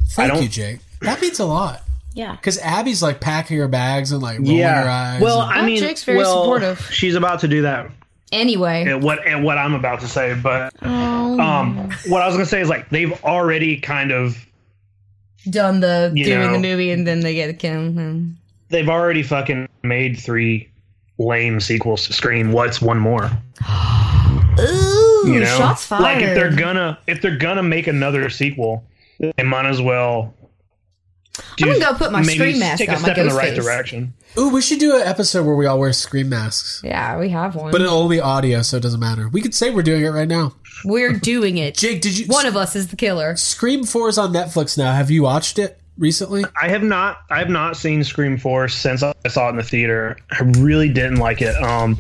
Thank 0.09 0.33
don't- 0.33 0.43
you, 0.43 0.49
Jake. 0.49 0.79
That 1.01 1.21
means 1.21 1.39
a 1.39 1.45
lot. 1.45 1.83
Yeah. 2.17 2.31
Because 2.35 2.57
Abby's 2.57 3.03
like 3.03 3.21
packing 3.21 3.57
her 3.59 3.67
bags 3.67 4.11
and 4.11 4.23
like 4.23 4.39
rolling 4.39 4.57
her 4.59 4.89
eyes. 4.89 5.21
Well, 5.21 5.41
and- 5.43 5.51
I 5.61 5.65
mean, 5.65 5.77
Jake's 5.77 6.03
very 6.03 6.17
well, 6.17 6.41
supportive. 6.43 6.79
She's 6.91 7.13
about 7.13 7.41
to 7.41 7.47
do 7.47 7.61
that. 7.61 7.91
Anyway. 8.31 8.85
And 8.87 9.03
what 9.03 9.25
and 9.25 9.43
what 9.43 9.57
I'm 9.59 9.75
about 9.75 9.99
to 10.01 10.07
say, 10.07 10.33
but 10.33 10.73
um, 10.83 11.91
what 12.07 12.23
I 12.23 12.25
was 12.25 12.33
gonna 12.35 12.45
say 12.47 12.59
is 12.59 12.69
like 12.69 12.89
they've 12.89 13.13
already 13.23 13.77
kind 13.77 14.11
of 14.11 14.35
Done 15.49 15.79
the 15.79 16.11
You 16.13 16.25
doing 16.25 16.51
the 16.53 16.59
movie 16.59 16.91
and 16.91 17.05
then 17.07 17.19
they 17.21 17.35
get 17.35 17.57
killed. 17.59 17.95
They've 18.69 18.89
already 18.89 19.21
fucking 19.23 19.69
made 19.83 20.19
three 20.19 20.69
lame 21.19 21.59
sequels 21.61 22.05
to 22.07 22.13
Scream. 22.13 22.51
What's 22.51 22.81
one 22.81 22.99
more? 22.99 23.29
Ooh, 24.59 25.23
You 25.31 25.39
know, 25.41 25.57
shots 25.57 25.85
fired. 25.85 26.01
like 26.01 26.23
if 26.23 26.35
they're 26.35 26.51
gonna 26.53 26.97
if 27.07 27.21
they're 27.21 27.37
gonna 27.37 27.63
make 27.63 27.87
another 27.87 28.29
sequel, 28.29 28.83
they 29.19 29.43
might 29.43 29.67
as 29.67 29.81
well. 29.81 30.33
I'm 31.61 31.67
gonna 31.67 31.79
go 31.79 31.93
put 31.93 32.11
my 32.11 32.21
maybe 32.21 32.33
Scream 32.33 32.59
mask 32.59 32.79
Take 32.79 32.89
a 32.89 32.95
on, 32.95 33.01
my 33.01 33.07
step 33.09 33.17
in 33.17 33.27
the 33.29 33.35
right 33.35 33.53
face. 33.55 33.63
direction. 33.63 34.13
Ooh, 34.37 34.49
we 34.49 34.61
should 34.61 34.79
do 34.79 34.95
an 34.95 35.01
episode 35.07 35.45
where 35.45 35.55
we 35.55 35.65
all 35.65 35.79
wear 35.79 35.91
Scream 35.93 36.29
masks. 36.29 36.81
Yeah, 36.83 37.17
we 37.19 37.29
have 37.29 37.55
one. 37.55 37.71
But 37.71 37.81
it'll 37.81 37.97
only 37.97 38.19
audio, 38.19 38.61
so 38.61 38.77
it 38.77 38.83
doesn't 38.83 38.99
matter. 38.99 39.27
We 39.29 39.41
could 39.41 39.53
say 39.55 39.69
we're 39.71 39.83
doing 39.83 40.03
it 40.03 40.09
right 40.09 40.27
now. 40.27 40.53
We're 40.85 41.13
doing 41.13 41.57
it. 41.57 41.75
Jake, 41.77 42.01
did 42.01 42.17
you? 42.17 42.27
One 42.27 42.45
of 42.45 42.55
us 42.55 42.75
is 42.75 42.87
the 42.89 42.95
killer. 42.95 43.35
Scream 43.35 43.83
Four 43.83 44.09
is 44.09 44.17
on 44.17 44.31
Netflix 44.33 44.77
now. 44.77 44.93
Have 44.93 45.09
you 45.09 45.23
watched 45.23 45.57
it 45.59 45.79
recently? 45.97 46.43
I 46.61 46.69
have 46.69 46.83
not. 46.83 47.19
I 47.29 47.39
have 47.39 47.49
not 47.49 47.77
seen 47.77 48.03
Scream 48.03 48.37
Four 48.37 48.67
since 48.67 49.01
I 49.03 49.13
saw 49.27 49.47
it 49.47 49.51
in 49.51 49.55
the 49.57 49.63
theater. 49.63 50.17
I 50.31 50.43
really 50.59 50.89
didn't 50.89 51.17
like 51.17 51.41
it. 51.41 51.55
Um, 51.63 51.97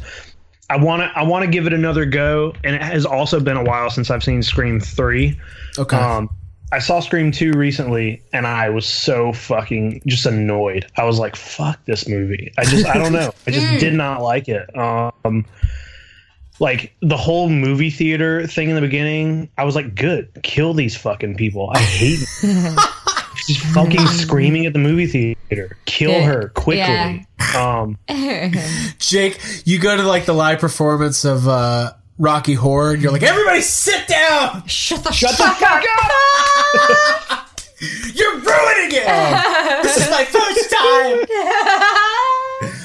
I 0.69 0.77
want 0.77 1.01
to. 1.01 1.11
I 1.17 1.23
want 1.23 1.45
to 1.45 1.49
give 1.49 1.65
it 1.65 1.73
another 1.73 2.05
go, 2.05 2.53
and 2.63 2.75
it 2.75 2.81
has 2.81 3.05
also 3.05 3.39
been 3.39 3.57
a 3.57 3.63
while 3.63 3.89
since 3.89 4.11
I've 4.11 4.23
seen 4.23 4.43
Scream 4.43 4.79
Three. 4.79 5.39
Okay. 5.79 5.95
Um, 5.97 6.29
I 6.71 6.79
saw 6.79 6.99
Scream 6.99 7.31
Two 7.31 7.53
recently, 7.53 8.21
and 8.33 8.45
I 8.45 8.69
was 8.69 8.85
so 8.85 9.31
fucking 9.31 10.01
just 10.05 10.25
annoyed. 10.25 10.85
I 10.97 11.05
was 11.05 11.19
like, 11.19 11.35
"Fuck 11.35 11.83
this 11.85 12.07
movie." 12.07 12.51
I 12.57 12.65
just. 12.65 12.85
I 12.85 12.97
don't 12.97 13.13
know. 13.13 13.33
I 13.45 13.51
just 13.51 13.79
did 13.79 13.93
not 13.93 14.21
like 14.21 14.47
it. 14.49 14.75
Um. 14.77 15.45
Like 16.59 16.95
the 17.03 17.17
whole 17.17 17.49
movie 17.49 17.91
theater 17.91 18.47
thing 18.47 18.69
in 18.69 18.75
the 18.75 18.81
beginning, 18.81 19.49
I 19.57 19.63
was 19.63 19.75
like, 19.75 19.95
"Good, 19.95 20.39
kill 20.43 20.73
these 20.73 20.97
fucking 20.97 21.35
people." 21.37 21.69
I 21.73 21.79
hate 21.79 22.19
She's 23.37 23.73
fucking 23.73 24.05
screaming 24.07 24.65
at 24.65 24.73
the 24.73 24.79
movie 24.79 25.05
theater. 25.05 25.77
Kill 25.85 26.21
her 26.23 26.49
quickly. 26.49 26.79
Yeah. 26.79 27.23
Um, 27.55 27.97
Jake, 28.99 29.39
you 29.65 29.79
go 29.79 29.95
to 29.95 30.03
like 30.03 30.25
the 30.25 30.33
live 30.33 30.59
performance 30.59 31.23
of 31.23 31.47
uh, 31.47 31.93
Rocky 32.17 32.53
Horror, 32.53 32.93
and 32.93 33.01
you're 33.01 33.11
like, 33.11 33.23
"Everybody, 33.23 33.61
sit 33.61 34.07
down! 34.07 34.65
Shut 34.67 35.03
the 35.03 35.11
shut 35.11 35.31
the 35.31 35.43
fuck 35.43 35.57
fuck 35.57 35.83
up. 35.83 36.11
up! 37.31 37.49
You're 38.13 38.33
ruining 38.33 38.91
it! 38.91 39.05
this 39.83 39.97
is 39.97 40.09
my 40.09 40.25
first 40.25 40.71
time." 40.71 41.25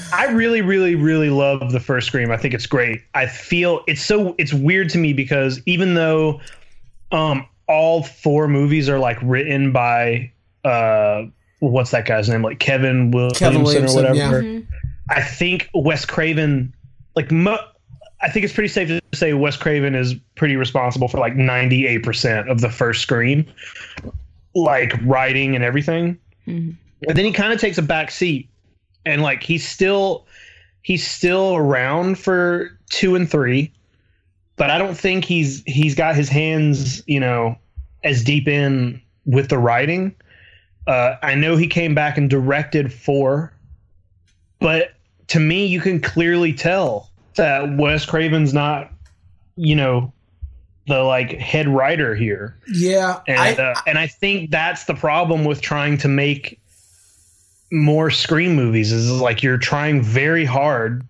I 0.13 0.27
really, 0.31 0.61
really, 0.61 0.93
really 0.93 1.31
love 1.31 1.71
the 1.71 1.79
first 1.79 2.05
Scream. 2.07 2.29
I 2.29 2.37
think 2.37 2.53
it's 2.53 2.67
great. 2.67 3.01
I 3.15 3.25
feel 3.25 3.83
it's 3.87 4.03
so 4.05 4.35
it's 4.37 4.53
weird 4.53 4.89
to 4.91 4.99
me 4.99 5.13
because 5.13 5.59
even 5.65 5.95
though 5.95 6.39
um 7.11 7.47
all 7.67 8.03
four 8.03 8.47
movies 8.47 8.87
are 8.87 8.99
like 8.99 9.17
written 9.23 9.71
by 9.71 10.31
uh 10.63 11.23
what's 11.59 11.89
that 11.91 12.05
guy's 12.05 12.29
name? 12.29 12.43
Like 12.43 12.59
Kevin 12.59 13.09
Williamson, 13.09 13.39
Kevin 13.47 13.63
Williamson, 13.63 14.05
or 14.05 14.09
whatever. 14.11 14.41
yeah. 14.43 14.49
Mm-hmm. 14.59 14.71
I 15.09 15.21
think 15.21 15.69
Wes 15.73 16.05
Craven 16.05 16.73
like 17.15 17.31
mo- 17.31 17.65
I 18.23 18.29
think 18.29 18.45
it's 18.45 18.53
pretty 18.53 18.69
safe 18.69 18.87
to 18.87 19.01
say 19.13 19.33
Wes 19.33 19.57
Craven 19.57 19.95
is 19.95 20.15
pretty 20.35 20.55
responsible 20.55 21.09
for 21.09 21.17
like 21.17 21.35
98% 21.35 22.49
of 22.49 22.61
the 22.61 22.69
first 22.69 23.01
Scream 23.01 23.45
like 24.55 24.93
writing 25.03 25.55
and 25.55 25.63
everything. 25.63 26.17
Mhm. 26.47 26.75
But 27.05 27.15
then 27.15 27.25
he 27.25 27.33
kind 27.33 27.51
of 27.51 27.59
takes 27.59 27.77
a 27.77 27.81
back 27.81 28.11
seat 28.11 28.47
and 29.05 29.21
like 29.21 29.43
he's 29.43 29.67
still 29.67 30.25
he's 30.83 31.05
still 31.05 31.55
around 31.55 32.17
for 32.17 32.77
2 32.89 33.15
and 33.15 33.29
3 33.29 33.71
but 34.55 34.69
I 34.69 34.77
don't 34.77 34.95
think 34.95 35.25
he's 35.25 35.63
he's 35.65 35.95
got 35.95 36.15
his 36.15 36.29
hands, 36.29 37.01
you 37.07 37.19
know, 37.19 37.57
as 38.03 38.23
deep 38.23 38.47
in 38.47 39.01
with 39.25 39.49
the 39.49 39.57
writing. 39.57 40.15
Uh, 40.85 41.15
I 41.23 41.33
know 41.33 41.57
he 41.57 41.67
came 41.67 41.95
back 41.95 42.17
and 42.17 42.29
directed 42.29 42.93
4 42.93 43.51
but 44.59 44.93
to 45.27 45.39
me 45.39 45.65
you 45.65 45.81
can 45.81 45.99
clearly 45.99 46.53
tell 46.53 47.09
that 47.35 47.77
Wes 47.77 48.05
Craven's 48.05 48.53
not 48.53 48.91
you 49.55 49.75
know 49.75 50.11
the 50.87 50.99
like 50.99 51.31
head 51.39 51.67
writer 51.67 52.13
here 52.15 52.57
Yeah, 52.67 53.21
and 53.27 53.39
I, 53.39 53.53
uh, 53.53 53.75
and 53.87 53.97
I 53.97 54.07
think 54.07 54.51
that's 54.51 54.85
the 54.85 54.95
problem 54.95 55.45
with 55.45 55.61
trying 55.61 55.97
to 55.99 56.07
make 56.07 56.59
more 57.71 58.09
Scream 58.11 58.55
movies 58.55 58.91
is 58.91 59.09
like 59.09 59.41
you're 59.41 59.57
trying 59.57 60.01
very 60.01 60.45
hard 60.45 61.05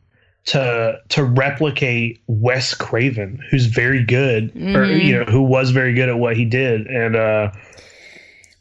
to 0.45 0.99
to 1.09 1.23
replicate 1.23 2.21
Wes 2.27 2.73
Craven, 2.73 3.39
who's 3.49 3.65
very 3.65 4.03
good, 4.03 4.49
or 4.55 4.85
Mhm. 4.85 5.03
you 5.03 5.17
know, 5.17 5.23
who 5.25 5.41
was 5.41 5.71
very 5.71 5.93
good 5.93 6.09
at 6.09 6.19
what 6.19 6.35
he 6.37 6.45
did, 6.45 6.85
and 6.87 7.15
uh, 7.15 7.51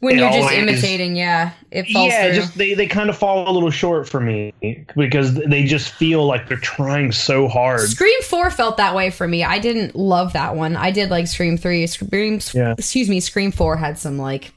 When 0.03 0.15
It 0.15 0.19
you're 0.19 0.29
just 0.31 0.39
always- 0.41 0.57
imitating, 0.57 1.15
yeah, 1.15 1.51
it 1.71 1.87
falls 1.87 2.09
yeah, 2.11 2.25
through. 2.25 2.35
just 2.35 2.57
they 2.57 2.73
they 2.73 2.87
kind 2.87 3.09
of 3.09 3.17
fall 3.17 3.49
a 3.49 3.53
little 3.53 3.71
short 3.71 4.09
for 4.09 4.19
me 4.19 4.51
because 4.97 5.33
they 5.33 5.63
just 5.63 5.93
feel 5.93 6.25
like 6.25 6.49
they're 6.49 6.57
trying 6.57 7.13
so 7.13 7.47
hard. 7.47 7.79
Scream 7.89 8.21
Four 8.23 8.51
felt 8.51 8.75
that 8.75 8.95
way 8.95 9.09
for 9.11 9.29
me. 9.29 9.45
I 9.45 9.59
didn't 9.59 9.95
love 9.95 10.33
that 10.33 10.57
one. 10.57 10.75
I 10.75 10.91
did 10.91 11.09
like 11.09 11.27
Scream 11.27 11.57
Three. 11.57 11.87
Scream, 11.87 12.41
Yeah. 12.53 12.73
excuse 12.77 13.07
me, 13.07 13.21
Scream 13.21 13.51
Four 13.53 13.77
had 13.77 13.97
some 13.97 14.17
like. 14.17 14.51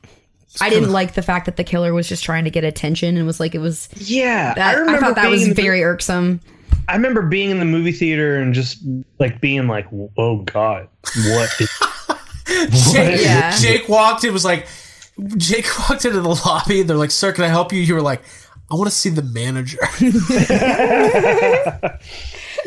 I 0.60 0.68
didn't 0.68 0.90
like 0.90 1.14
the 1.14 1.22
fact 1.22 1.46
that 1.46 1.56
the 1.56 1.62
killer 1.64 1.94
was 1.94 2.08
just 2.08 2.24
trying 2.24 2.42
to 2.44 2.50
get 2.50 2.64
attention 2.64 3.16
and 3.16 3.24
was 3.24 3.38
like 3.38 3.54
it 3.54 3.58
was. 3.60 3.88
Yeah, 3.98 4.52
That, 4.54 4.74
I, 4.74 4.78
remember 4.80 5.00
thought 5.00 5.14
that 5.14 5.30
was 5.30 5.44
in 5.44 5.50
the- 5.50 5.54
very 5.62 5.84
irksome. 5.84 6.40
I 6.88 6.96
remember 6.96 7.22
being 7.22 7.50
in 7.50 7.60
the 7.60 7.64
movie 7.66 7.92
theater 7.92 8.36
and 8.38 8.52
just 8.52 8.78
like 9.20 9.40
being 9.40 9.68
like, 9.68 9.86
"Oh 10.18 10.38
God, 10.38 10.88
what?" 11.28 11.50
Is- 11.60 11.70
Jake, 12.92 13.20
Yeah. 13.22 13.56
Jake 13.56 13.88
walked 13.88 14.24
in, 14.24 14.32
was 14.32 14.44
like, 14.44 14.66
Jake 15.36 15.66
walked 15.88 16.04
into 16.04 16.20
the 16.20 16.28
lobby, 16.46 16.80
and 16.80 16.90
they're 16.90 16.96
like, 16.96 17.10
"Sir, 17.10 17.32
can 17.32 17.44
I 17.44 17.48
help 17.48 17.72
you?" 17.72 17.80
You 17.80 17.94
were 17.94 18.02
like, 18.02 18.22
"I 18.70 18.74
want 18.74 18.88
to 18.90 18.94
see 18.96 19.08
the 19.10 19.22
manager." 19.22 19.78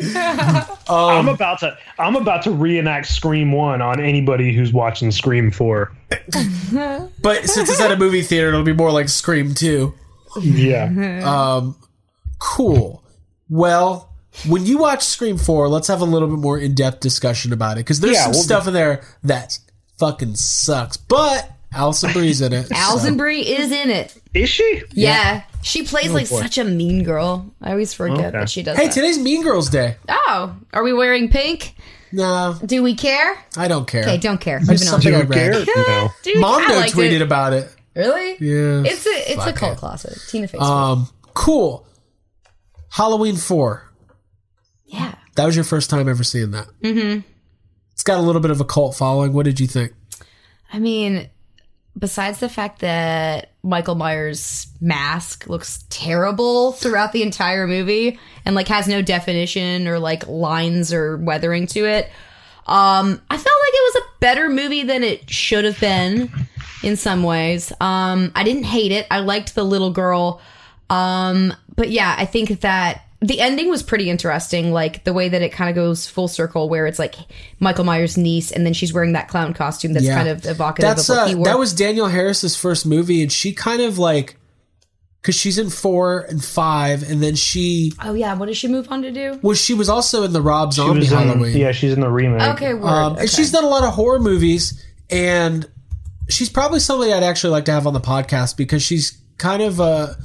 I'm 0.88 1.28
about 1.28 1.58
to 1.60 1.76
I'm 1.98 2.16
about 2.16 2.42
to 2.44 2.50
reenact 2.50 3.06
Scream 3.06 3.52
One 3.52 3.82
on 3.82 4.00
anybody 4.00 4.52
who's 4.54 4.72
watching 4.72 5.10
Scream 5.10 5.50
Four. 5.50 5.92
but 7.22 7.46
since 7.48 7.68
it's 7.70 7.80
at 7.80 7.92
a 7.92 7.96
movie 7.96 8.22
theater, 8.22 8.48
it'll 8.48 8.62
be 8.62 8.72
more 8.72 8.90
like 8.90 9.08
Scream 9.08 9.54
Two. 9.54 9.94
Yeah, 10.40 11.22
Um, 11.24 11.76
cool. 12.38 13.04
Well, 13.48 14.14
when 14.46 14.64
you 14.64 14.78
watch 14.78 15.02
Scream 15.04 15.38
4, 15.38 15.68
let's 15.68 15.88
have 15.88 16.00
a 16.00 16.04
little 16.04 16.28
bit 16.28 16.38
more 16.38 16.56
in 16.56 16.76
depth 16.76 17.00
discussion 17.00 17.52
about 17.52 17.72
it 17.78 17.80
because 17.80 17.98
there's 17.98 18.14
Yeah, 18.14 18.22
some 18.24 18.32
we'll 18.32 18.42
stuff 18.42 18.68
in 18.68 18.74
there 18.74 19.02
that 19.24 19.58
fucking 19.98 20.36
sucks. 20.36 20.96
But 20.96 21.50
Alison 21.72 22.12
Brie's 22.12 22.40
in 22.40 22.52
it. 22.52 22.70
Alison 22.72 23.12
so- 23.12 23.16
Brie 23.16 23.40
is 23.42 23.70
in 23.70 23.90
it. 23.90 24.14
is 24.34 24.48
she? 24.48 24.82
Yeah, 24.92 25.42
she 25.62 25.84
plays 25.84 26.10
like 26.12 26.28
boy. 26.28 26.40
such 26.40 26.58
a 26.58 26.64
mean 26.64 27.04
girl. 27.04 27.52
I 27.62 27.70
always 27.70 27.94
forget 27.94 28.18
Okay. 28.18 28.30
that 28.32 28.48
she 28.50 28.62
does. 28.62 28.76
Hey, 28.76 28.86
that. 28.86 28.92
today's 28.94 29.18
Mean 29.18 29.42
Girls 29.42 29.68
Day. 29.70 29.96
Oh, 30.08 30.56
are 30.72 30.82
we 30.82 30.92
wearing 30.92 31.28
pink? 31.28 31.74
No, 32.12 32.58
Do 32.66 32.82
we 32.82 32.96
care? 32.96 33.38
I 33.56 33.68
don't 33.68 33.86
care. 33.86 34.02
Okay, 34.02 34.16
don't 34.18 34.40
care. 34.40 34.58
Just 34.58 34.68
Moving 34.70 34.88
on. 34.88 34.90
something 34.90 35.14
I 35.14 35.18
Who 35.20 35.26
read. 35.28 35.32
cares? 35.64 35.68
No. 35.76 36.08
Dude, 36.24 36.40
Mondo 36.40 36.74
I 36.78 36.88
tweeted 36.88 37.12
it. 37.12 37.22
about 37.22 37.52
it. 37.52 37.72
Really? 37.94 38.30
Yeah. 38.40 38.82
It's 38.84 39.06
a 39.06 39.32
it's 39.32 39.46
a 39.46 39.52
cult 39.52 39.74
it. 39.74 39.78
classic. 39.78 40.16
Tina 40.28 40.48
Fey. 40.48 40.58
Um, 40.58 41.08
cool. 41.34 41.86
Halloween 42.90 43.36
4. 43.36 43.88
yeah. 44.86 45.14
That 45.36 45.46
was 45.46 45.54
your 45.54 45.64
first 45.64 45.88
time 45.90 46.08
ever 46.08 46.24
seeing 46.24 46.50
that. 46.50 46.66
Mm-hmm. 46.82 47.20
It's 47.92 48.02
got 48.02 48.18
a 48.18 48.22
little 48.22 48.40
bit 48.40 48.50
of 48.50 48.60
a 48.60 48.64
cult 48.64 48.96
following. 48.96 49.32
What 49.32 49.44
did 49.44 49.60
you 49.60 49.66
think? 49.68 49.92
I 50.72 50.78
mean, 50.80 51.28
besides 52.00 52.40
the 52.40 52.48
fact 52.48 52.80
that 52.80 53.50
Michael 53.62 53.94
Myers' 53.94 54.66
mask 54.80 55.46
looks 55.48 55.84
terrible 55.90 56.72
throughout 56.72 57.12
the 57.12 57.22
entire 57.22 57.66
movie 57.66 58.18
and 58.44 58.54
like 58.56 58.68
has 58.68 58.88
no 58.88 59.02
definition 59.02 59.86
or 59.86 59.98
like 59.98 60.26
lines 60.26 60.92
or 60.92 61.18
weathering 61.18 61.66
to 61.68 61.84
it, 61.84 62.06
um, 62.66 63.20
I 63.30 63.36
felt 63.36 63.60
like 63.60 63.74
it 63.74 63.94
was 63.94 64.02
a 64.02 64.20
better 64.20 64.48
movie 64.48 64.82
than 64.82 65.04
it 65.04 65.28
should 65.30 65.64
have 65.64 65.78
been 65.78 66.30
in 66.82 66.96
some 66.96 67.22
ways. 67.22 67.72
Um, 67.80 68.32
I 68.34 68.42
didn't 68.44 68.64
hate 68.64 68.92
it. 68.92 69.06
I 69.10 69.20
liked 69.20 69.54
the 69.54 69.64
little 69.64 69.90
girl. 69.90 70.40
Um, 70.88 71.54
but 71.76 71.90
yeah, 71.90 72.14
I 72.16 72.24
think 72.24 72.60
that 72.60 73.04
the 73.22 73.40
ending 73.40 73.68
was 73.68 73.82
pretty 73.82 74.08
interesting. 74.08 74.72
Like 74.72 75.04
the 75.04 75.12
way 75.12 75.28
that 75.28 75.42
it 75.42 75.50
kind 75.50 75.68
of 75.68 75.76
goes 75.76 76.06
full 76.06 76.28
circle, 76.28 76.68
where 76.68 76.86
it's 76.86 76.98
like 76.98 77.14
Michael 77.58 77.84
Myers' 77.84 78.16
niece, 78.16 78.50
and 78.50 78.64
then 78.64 78.72
she's 78.72 78.92
wearing 78.92 79.12
that 79.12 79.28
clown 79.28 79.52
costume 79.54 79.92
that's 79.92 80.06
Yeah. 80.06 80.14
kind 80.16 80.28
of 80.28 80.46
evocative 80.46 80.88
That's 80.96 81.08
of 81.10 81.16
uh, 81.18 81.42
that 81.44 81.58
was 81.58 81.72
Danielle 81.74 82.08
Harris's 82.08 82.56
first 82.56 82.86
movie, 82.86 83.22
and 83.22 83.30
she 83.30 83.52
kind 83.52 83.82
of 83.82 83.98
like 83.98 84.36
because 85.20 85.34
she's 85.34 85.58
in 85.58 85.68
four 85.68 86.20
and 86.30 86.42
five, 86.42 87.02
and 87.10 87.22
then 87.22 87.34
she 87.34 87.92
Oh 88.02 88.14
yeah, 88.14 88.32
what 88.34 88.46
does 88.46 88.56
she 88.56 88.68
move 88.68 88.90
on 88.90 89.02
to 89.02 89.10
do? 89.10 89.38
well, 89.42 89.54
she 89.54 89.74
was 89.74 89.90
also 89.90 90.22
in 90.22 90.32
the 90.32 90.40
Rob 90.40 90.72
She 90.72 90.76
Zombie 90.76 91.04
in, 91.04 91.12
Halloween. 91.12 91.56
yeah, 91.58 91.72
she's 91.72 91.92
in 91.92 92.00
the 92.00 92.08
remake. 92.08 92.40
Okay, 92.54 92.72
word. 92.72 92.88
Um, 92.88 93.12
okay. 93.12 93.20
And 93.22 93.30
she's 93.30 93.52
done 93.52 93.64
a 93.64 93.68
lot 93.68 93.84
of 93.84 93.92
horror 93.92 94.18
movies, 94.18 94.82
and 95.10 95.68
she's 96.30 96.48
probably 96.48 96.80
somebody 96.80 97.12
I'd 97.12 97.22
actually 97.22 97.50
like 97.50 97.66
to 97.66 97.72
have 97.72 97.86
on 97.86 97.92
the 97.92 98.00
podcast 98.00 98.56
because 98.56 98.82
she's 98.82 99.20
kind 99.36 99.60
of 99.60 99.78
a 99.78 100.16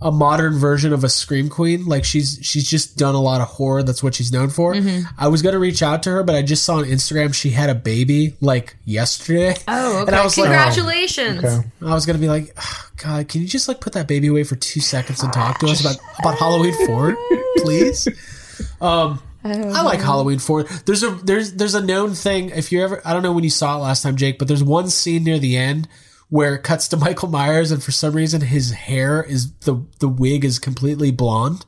a 0.00 0.12
modern 0.12 0.58
version 0.58 0.92
of 0.92 1.04
a 1.04 1.08
scream 1.08 1.48
queen. 1.48 1.86
Like 1.86 2.04
she's 2.04 2.38
she's 2.42 2.68
just 2.68 2.98
done 2.98 3.14
a 3.14 3.20
lot 3.20 3.40
of 3.40 3.48
horror. 3.48 3.82
That's 3.82 4.02
what 4.02 4.14
she's 4.14 4.30
known 4.30 4.50
for. 4.50 4.74
Mm-hmm. 4.74 5.06
I 5.18 5.28
was 5.28 5.42
gonna 5.42 5.58
reach 5.58 5.82
out 5.82 6.02
to 6.04 6.10
her, 6.10 6.22
but 6.22 6.34
I 6.34 6.42
just 6.42 6.64
saw 6.64 6.76
on 6.76 6.84
Instagram 6.84 7.34
she 7.34 7.50
had 7.50 7.70
a 7.70 7.74
baby 7.74 8.34
like 8.40 8.76
yesterday. 8.84 9.56
Oh, 9.66 10.02
okay. 10.02 10.06
And 10.06 10.14
I 10.14 10.22
was 10.22 10.36
like, 10.36 10.46
Congratulations. 10.46 11.44
Okay. 11.44 11.68
I 11.82 11.94
was 11.94 12.04
gonna 12.04 12.18
be 12.18 12.28
like, 12.28 12.52
"Oh, 12.58 12.90
God, 13.02 13.28
can 13.28 13.40
you 13.40 13.48
just 13.48 13.68
like 13.68 13.80
put 13.80 13.94
that 13.94 14.06
baby 14.06 14.26
away 14.26 14.44
for 14.44 14.56
two 14.56 14.80
seconds 14.80 15.22
and 15.22 15.32
talk 15.32 15.58
to 15.60 15.66
us 15.66 15.80
about 15.80 15.98
about 16.18 16.38
Halloween 16.38 16.74
Four, 16.86 17.16
please? 17.58 18.06
Um, 18.80 19.22
I 19.44 19.82
like 19.82 20.00
Halloween 20.00 20.38
Four. 20.38 20.64
There's 20.64 21.02
a 21.02 21.10
there's 21.10 21.52
there's 21.54 21.74
a 21.74 21.84
known 21.84 22.14
thing. 22.14 22.50
If 22.50 22.70
you 22.70 22.82
ever, 22.82 23.00
I 23.04 23.12
don't 23.12 23.22
know 23.22 23.32
when 23.32 23.44
you 23.44 23.50
saw 23.50 23.76
it 23.76 23.80
last 23.80 24.02
time, 24.02 24.16
Jake, 24.16 24.38
but 24.38 24.48
there's 24.48 24.62
one 24.62 24.90
scene 24.90 25.24
near 25.24 25.38
the 25.38 25.56
end 25.56 25.88
where 26.28 26.54
it 26.56 26.62
cuts 26.62 26.88
to 26.88 26.96
Michael 27.06 27.28
Myers, 27.28 27.70
and 27.70 27.82
for 27.82 27.92
some 27.92 28.14
reason 28.14 28.40
his 28.40 28.72
hair 28.72 29.22
is 29.22 29.52
the 29.60 29.84
the 30.00 30.08
wig 30.08 30.44
is 30.44 30.58
completely 30.58 31.10
blonde. 31.10 31.64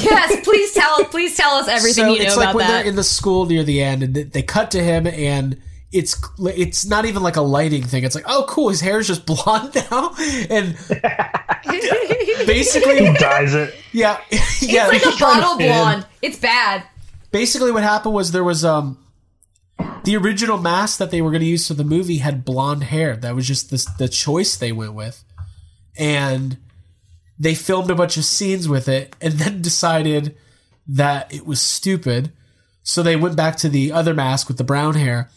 Yes, 0.00 0.44
please 0.44 0.72
tell 0.74 1.04
please 1.04 1.34
tell 1.36 1.52
us 1.54 1.66
everything 1.68 2.04
so 2.04 2.12
you 2.12 2.18
know 2.18 2.24
it's 2.26 2.36
like 2.36 2.44
about 2.46 2.54
when 2.56 2.66
that. 2.66 2.72
they're 2.82 2.86
in 2.90 2.96
the 2.96 3.04
school 3.04 3.46
near 3.46 3.62
the 3.64 3.82
end, 3.82 4.02
and 4.02 4.14
they- 4.14 4.22
they 4.24 4.42
cut 4.42 4.70
to 4.72 4.82
him, 4.82 5.06
and 5.06 5.58
it's 5.92 6.14
it's 6.38 6.84
not 6.84 7.06
even 7.06 7.22
like 7.22 7.36
a 7.36 7.40
lighting 7.40 7.82
thing. 7.82 8.04
It's 8.04 8.14
like, 8.14 8.26
oh, 8.28 8.44
cool, 8.48 8.68
his 8.68 8.82
hair 8.82 8.98
is 8.98 9.06
just 9.06 9.24
blonde 9.30 9.74
now, 9.90 10.14
and 10.50 10.76
basically, 12.46 13.06
He 13.06 13.12
dyes 13.14 13.54
it. 13.54 13.74
yeah, 13.92 14.18
yeah. 14.60 14.88
it's 14.92 15.04
like 15.06 15.14
a 15.14 15.18
bottle 15.18 15.56
blonde. 15.58 16.06
It's 16.22 16.38
bad. 16.38 16.84
basically, 17.30 17.72
what 17.72 17.82
happened 17.82 18.14
was 18.14 18.32
there 18.32 18.44
was 18.44 18.64
um 18.64 18.98
the 20.04 20.16
original 20.16 20.58
mask 20.58 20.98
that 20.98 21.10
they 21.10 21.22
were 21.22 21.30
going 21.30 21.42
to 21.42 21.46
use 21.46 21.68
for 21.68 21.74
the 21.74 21.84
movie 21.84 22.18
had 22.18 22.44
blonde 22.44 22.84
hair. 22.84 23.16
That 23.16 23.34
was 23.34 23.46
just 23.46 23.70
the 23.70 23.86
the 23.98 24.08
choice 24.08 24.56
they 24.56 24.72
went 24.72 24.94
with, 24.94 25.24
and 25.96 26.56
they 27.38 27.54
filmed 27.54 27.90
a 27.90 27.94
bunch 27.94 28.16
of 28.16 28.24
scenes 28.24 28.68
with 28.68 28.88
it, 28.88 29.14
and 29.20 29.34
then 29.34 29.62
decided 29.62 30.36
that 30.86 31.32
it 31.32 31.46
was 31.46 31.60
stupid. 31.60 32.32
So 32.82 33.02
they 33.02 33.16
went 33.16 33.36
back 33.36 33.56
to 33.56 33.68
the 33.68 33.92
other 33.92 34.14
mask 34.14 34.48
with 34.48 34.56
the 34.56 34.64
brown 34.64 34.94
hair. 34.94 35.28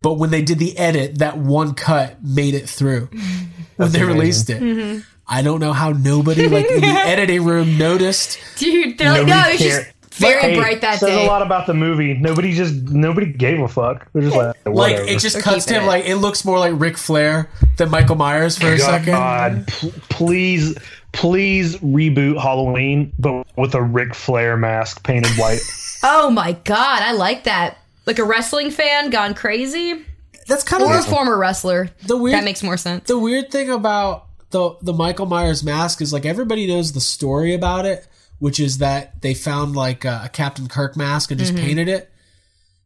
But 0.00 0.14
when 0.14 0.30
they 0.30 0.42
did 0.42 0.58
the 0.58 0.76
edit, 0.76 1.18
that 1.18 1.38
one 1.38 1.74
cut 1.74 2.22
made 2.22 2.54
it 2.54 2.68
through 2.68 3.08
when 3.76 3.92
they 3.92 4.04
released 4.04 4.50
it. 4.50 4.60
Mm-hmm. 4.60 5.00
I 5.26 5.42
don't 5.42 5.60
know 5.60 5.72
how 5.72 5.90
nobody 5.92 6.48
like 6.48 6.66
in 6.70 6.82
the 6.82 6.86
editing 6.86 7.44
room 7.44 7.78
noticed. 7.78 8.38
Dude, 8.56 8.98
they're 8.98 9.10
like, 9.10 9.26
Nobody 9.26 9.30
no, 9.30 9.48
it's 9.48 9.62
just 9.62 9.93
very 10.16 10.40
Hey, 10.40 10.56
bright 10.56 10.80
that 10.82 10.98
says 11.00 11.10
day. 11.10 11.24
a 11.24 11.28
lot 11.28 11.42
about 11.42 11.66
the 11.66 11.74
movie. 11.74 12.14
Nobody 12.14 12.52
just 12.52 12.74
nobody 12.74 13.26
gave 13.32 13.60
a 13.60 13.68
fuck. 13.68 14.06
They're 14.12 14.22
just 14.22 14.36
like, 14.36 14.56
Like 14.64 14.74
whatever. 14.74 15.02
it 15.08 15.18
just 15.18 15.34
They're 15.34 15.42
cuts 15.42 15.64
to 15.66 15.74
him 15.74 15.84
it. 15.84 15.86
like 15.86 16.04
it 16.06 16.16
looks 16.16 16.44
more 16.44 16.58
like 16.58 16.72
Ric 16.76 16.96
Flair 16.96 17.48
than 17.76 17.90
Michael 17.90 18.16
Myers 18.16 18.56
for 18.58 18.66
a 18.72 18.78
second. 18.78 19.12
God, 19.12 19.66
pl- 19.66 19.92
please, 20.10 20.76
please 21.12 21.76
reboot 21.78 22.40
Halloween, 22.40 23.12
but 23.18 23.46
with 23.56 23.74
a 23.74 23.82
Ric 23.82 24.14
Flair 24.14 24.56
mask 24.56 25.04
painted 25.04 25.32
white. 25.32 25.60
oh 26.02 26.30
my 26.30 26.52
god, 26.52 27.02
I 27.02 27.12
like 27.12 27.44
that. 27.44 27.78
Like 28.06 28.18
a 28.18 28.24
wrestling 28.24 28.70
fan 28.70 29.08
gone 29.10 29.32
crazy, 29.34 30.04
That's 30.46 30.62
kind 30.62 30.82
of 30.82 30.90
or 30.90 30.98
a 30.98 31.02
the, 31.02 31.08
former 31.08 31.38
wrestler. 31.38 31.88
the 32.06 32.16
weird. 32.16 32.34
That 32.36 32.44
makes 32.44 32.62
more 32.62 32.76
sense. 32.76 33.08
the 33.08 33.18
weird 33.18 33.50
thing 33.50 33.70
about 33.70 34.26
the 34.50 34.76
the 34.82 34.92
Michael 34.92 35.26
Myers 35.26 35.64
mask 35.64 36.00
is 36.02 36.12
like 36.12 36.24
everybody 36.26 36.66
knows 36.66 36.92
the 36.92 37.00
story 37.00 37.54
about 37.54 37.86
it, 37.86 38.06
which 38.38 38.60
is 38.60 38.78
that 38.78 39.22
they 39.22 39.34
found 39.34 39.76
like 39.76 40.04
a, 40.04 40.22
a 40.24 40.28
Captain 40.28 40.68
Kirk 40.68 40.96
mask 40.96 41.30
and 41.30 41.38
just 41.38 41.54
mm-hmm. 41.54 41.64
painted 41.64 41.88
it, 41.88 42.10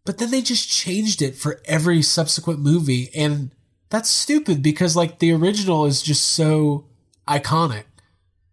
but 0.04 0.18
then 0.18 0.30
they 0.30 0.42
just 0.42 0.68
changed 0.70 1.22
it 1.22 1.36
for 1.36 1.60
every 1.64 2.02
subsequent 2.02 2.60
movie, 2.60 3.10
and 3.14 3.50
that's 3.90 4.08
stupid 4.08 4.62
because 4.62 4.96
like 4.96 5.18
the 5.18 5.32
original 5.32 5.86
is 5.86 6.02
just 6.02 6.26
so 6.26 6.86
iconic. 7.26 7.84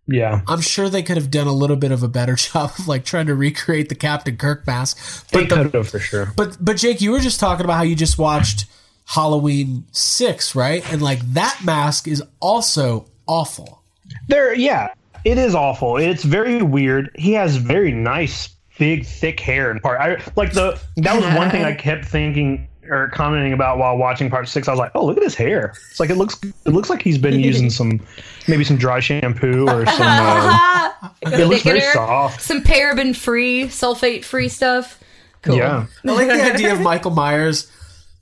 Yeah, 0.08 0.42
I'm 0.48 0.62
sure 0.62 0.90
they 0.90 1.02
could 1.02 1.18
have 1.18 1.32
done 1.32 1.48
a 1.48 1.54
little 1.54 1.76
bit 1.76 1.92
of 1.92 2.04
a 2.04 2.08
better 2.08 2.36
job 2.36 2.72
of 2.78 2.88
like 2.88 3.06
trying 3.06 3.28
to 3.28 3.36
recreate 3.36 3.90
the 3.90 3.96
Captain 3.96 4.38
Kirk 4.38 4.68
mask. 4.68 5.30
they 5.30 5.42
But 5.46 5.50
the, 5.50 5.64
could 5.64 5.74
have 5.74 5.90
for 5.90 6.00
sure. 6.00 6.34
but 6.36 6.58
but 6.60 6.78
Jake, 6.78 7.02
you 7.02 7.12
were 7.12 7.20
just 7.20 7.40
talking 7.40 7.64
about 7.64 7.78
how 7.78 7.84
you 7.84 7.96
just 7.96 8.18
watched 8.18 8.66
Halloween 9.06 9.86
six, 9.92 10.56
right? 10.56 10.84
And 10.92 11.02
like 11.02 11.20
that 11.34 11.62
mask 11.64 12.08
is 12.08 12.24
also 12.40 13.08
awful. 13.28 13.84
There, 14.28 14.54
yeah, 14.54 14.94
it 15.26 15.38
is 15.40 15.56
awful. 15.56 15.98
It's 15.98 16.24
very 16.24 16.62
weird. 16.62 17.10
He 17.16 17.34
has 17.34 17.58
very 17.58 17.92
nice, 17.92 18.50
big, 18.78 19.06
thick 19.06 19.40
hair 19.40 19.72
and 19.72 19.82
part. 19.82 20.00
I 20.00 20.22
like 20.36 20.54
the 20.54 20.80
that 20.98 21.16
was 21.16 21.26
one 21.36 21.50
thing 21.50 21.64
I 21.64 21.74
kept 21.74 22.06
thinking 22.06 22.68
or 22.88 23.10
commenting 23.10 23.52
about 23.52 23.80
while 23.80 23.98
watching 23.98 24.30
part 24.30 24.48
six. 24.48 24.68
I 24.68 24.72
was 24.72 24.80
like, 24.80 24.92
oh, 24.94 25.04
look 25.04 25.18
at 25.18 25.24
his 25.24 25.34
hair. 25.34 25.74
It's 25.90 26.00
like 26.00 26.12
it 26.12 26.16
looks. 26.16 26.40
It 26.44 26.70
looks 26.70 26.92
like 26.92 27.02
he's 27.02 27.18
been 27.18 27.40
using 27.40 27.72
some, 27.72 28.00
maybe 28.48 28.64
some 28.64 28.78
dry 28.78 29.00
shampoo 29.00 29.68
or 29.68 29.86
some. 29.88 29.98
Uh, 30.00 30.92
it 31.24 31.48
looks 31.48 31.64
very 31.64 31.82
Thickener, 31.82 31.94
soft. 31.94 32.42
Some 32.42 32.62
paraben 32.62 33.16
free, 33.16 33.64
sulfate 33.66 34.24
free 34.24 34.48
stuff. 34.48 35.00
Cool. 35.42 35.58
Yeah, 35.58 35.88
I 36.06 36.12
like 36.12 36.28
the 36.28 36.54
idea 36.54 36.74
of 36.74 36.82
Michael 36.82 37.12
Myers 37.12 37.72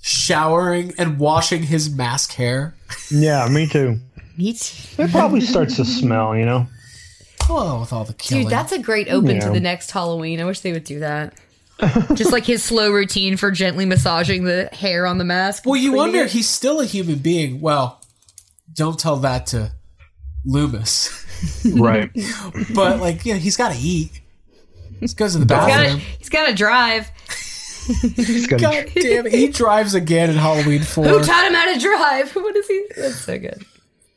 showering 0.02 0.94
and 0.98 1.20
washing 1.20 1.64
his 1.64 1.90
mask 1.94 2.34
hair. 2.34 2.76
yeah, 3.12 3.48
me 3.50 3.68
too. 3.68 4.00
Neat. 4.38 4.96
It 4.98 5.12
probably 5.12 5.42
starts 5.42 5.76
to 5.76 5.86
smell. 5.86 6.36
You 6.38 6.46
know. 6.46 6.68
Oh, 7.50 7.80
with 7.82 7.94
all 7.94 8.04
the 8.06 8.14
killing. 8.14 8.44
Dude, 8.46 8.52
that's 8.52 8.72
a 8.72 8.80
great 8.80 9.08
open 9.10 9.40
to 9.42 9.50
the 9.50 9.60
next 9.60 9.92
Halloween. 9.92 10.40
I 10.40 10.46
wish 10.46 10.62
they 10.62 10.72
would 10.72 10.84
do 10.84 11.00
that. 11.00 11.34
Just 12.14 12.32
like 12.32 12.46
his 12.46 12.64
slow 12.64 12.92
routine 12.92 13.36
for 13.38 13.52
gently 13.52 13.86
massaging 13.86 14.44
the 14.46 14.70
hair 14.72 15.06
on 15.06 15.18
the 15.18 15.26
mask. 15.26 15.66
well, 15.66 15.76
you 15.76 15.92
wonder 15.94 16.20
it. 16.22 16.32
he's 16.32 16.48
still 16.48 16.80
a 16.80 16.86
human 16.86 17.20
being. 17.20 17.60
Well, 17.62 18.02
don't 18.74 18.98
tell 19.00 19.18
that 19.18 19.48
to 19.48 19.72
Loomis. 20.46 21.20
Right. 21.66 22.10
but 22.74 23.02
like, 23.02 23.26
yeah, 23.26 23.36
he's 23.36 23.58
got 23.58 23.74
to 23.74 23.78
eat. 23.78 24.22
He 25.02 25.08
goes 25.08 25.34
to 25.34 25.40
the 25.40 25.44
He's 25.44 25.48
gotta, 25.48 25.84
bathroom. 25.84 26.00
he's 26.18 26.30
gotta 26.30 26.54
drive. 26.54 27.12
He's 28.16 28.48
God 28.48 28.62
damn 28.96 29.28
it! 29.28 29.34
He 29.34 29.50
drives 29.50 29.94
again 29.94 30.30
in 30.30 30.38
Halloween 30.38 30.84
Four. 30.84 31.06
Who 31.06 31.22
taught 31.22 31.46
him 31.46 31.54
how 31.54 31.74
to 31.74 31.80
drive? 31.82 32.32
What 32.36 32.56
is 32.56 32.68
he? 32.68 32.86
That's 32.96 33.16
so 33.20 33.38
good. 33.38 33.66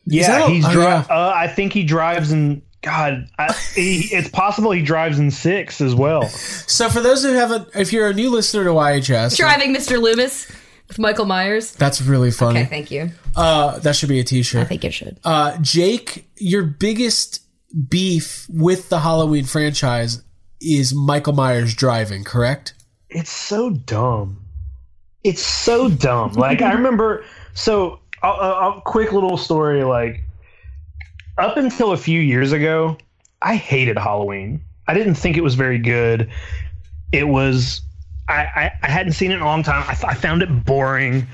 Yeah, 0.05 0.39
that 0.39 0.51
he's 0.51 0.64
oh, 0.66 0.70
dri- 0.72 0.85
Uh, 0.85 1.33
I 1.35 1.49
think 1.49 1.72
he 1.72 1.83
drives 1.83 2.31
in. 2.31 2.62
God, 2.87 3.28
I, 3.37 3.53
he, 3.74 4.03
it's 4.14 4.28
possible 4.28 4.70
he 4.70 4.80
drives 4.80 5.18
in 5.18 5.32
six 5.32 5.80
as 5.80 5.93
well. 5.93 6.28
So 6.28 6.89
for 6.89 7.01
those 7.01 7.24
who 7.24 7.32
haven't, 7.32 7.68
if 7.74 7.93
you're 7.93 8.07
a 8.07 8.14
new 8.14 8.30
listener 8.30 8.62
to 8.62 8.70
YHS, 8.70 9.37
Driving 9.37 9.74
Mr. 9.74 10.01
Loomis 10.01 10.49
with 10.87 10.97
Michael 10.97 11.24
Myers. 11.24 11.72
that's 11.72 12.01
really 12.01 12.30
funny. 12.30 12.61
Okay, 12.61 12.68
thank 12.68 12.93
you. 12.93 13.11
Uh, 13.34 13.80
that 13.80 13.97
should 13.97 14.09
be 14.09 14.20
a 14.20 14.24
T-shirt. 14.24 14.61
I 14.62 14.64
think 14.66 14.84
it 14.84 14.95
should. 14.95 15.18
Uh, 15.24 15.59
Jake, 15.61 16.28
your 16.37 16.62
biggest 16.62 17.43
beef 17.89 18.47
with 18.49 18.89
the 18.89 19.01
Halloween 19.01 19.47
franchise 19.47 20.22
is 20.61 20.95
Michael 20.95 21.32
Myers 21.32 21.74
driving, 21.74 22.22
correct? 22.22 22.74
It's 23.11 23.32
so 23.32 23.70
dumb. 23.70 24.45
It's 25.24 25.43
so 25.43 25.89
dumb. 25.89 26.34
Like 26.34 26.62
I 26.62 26.72
remember. 26.74 27.24
So 27.55 27.99
a, 28.22 28.28
a, 28.28 28.78
a 28.78 28.82
quick 28.82 29.12
little 29.12 29.37
story. 29.37 29.82
Like 29.82 30.22
up 31.39 31.57
until 31.57 31.93
a 31.93 31.97
few 31.97 32.20
years 32.20 32.53
ago, 32.53 32.97
I 33.43 33.57
hated 33.57 33.99
Halloween. 33.99 34.62
I 34.89 34.95
didn't 34.95 35.14
think 35.14 35.37
it 35.37 35.43
was 35.43 35.55
very 35.55 35.78
good. 35.78 36.30
It 37.12 37.28
was. 37.28 37.82
I, 38.28 38.47
I, 38.57 38.72
I 38.82 38.91
hadn't 38.91 39.12
seen 39.12 39.30
it 39.30 39.37
in 39.37 39.43
a 39.43 39.45
long 39.45 39.62
time. 39.62 39.84
I, 39.89 39.95
th- 39.95 40.05
I 40.05 40.14
found 40.14 40.43
it 40.43 40.64
boring. 40.64 41.26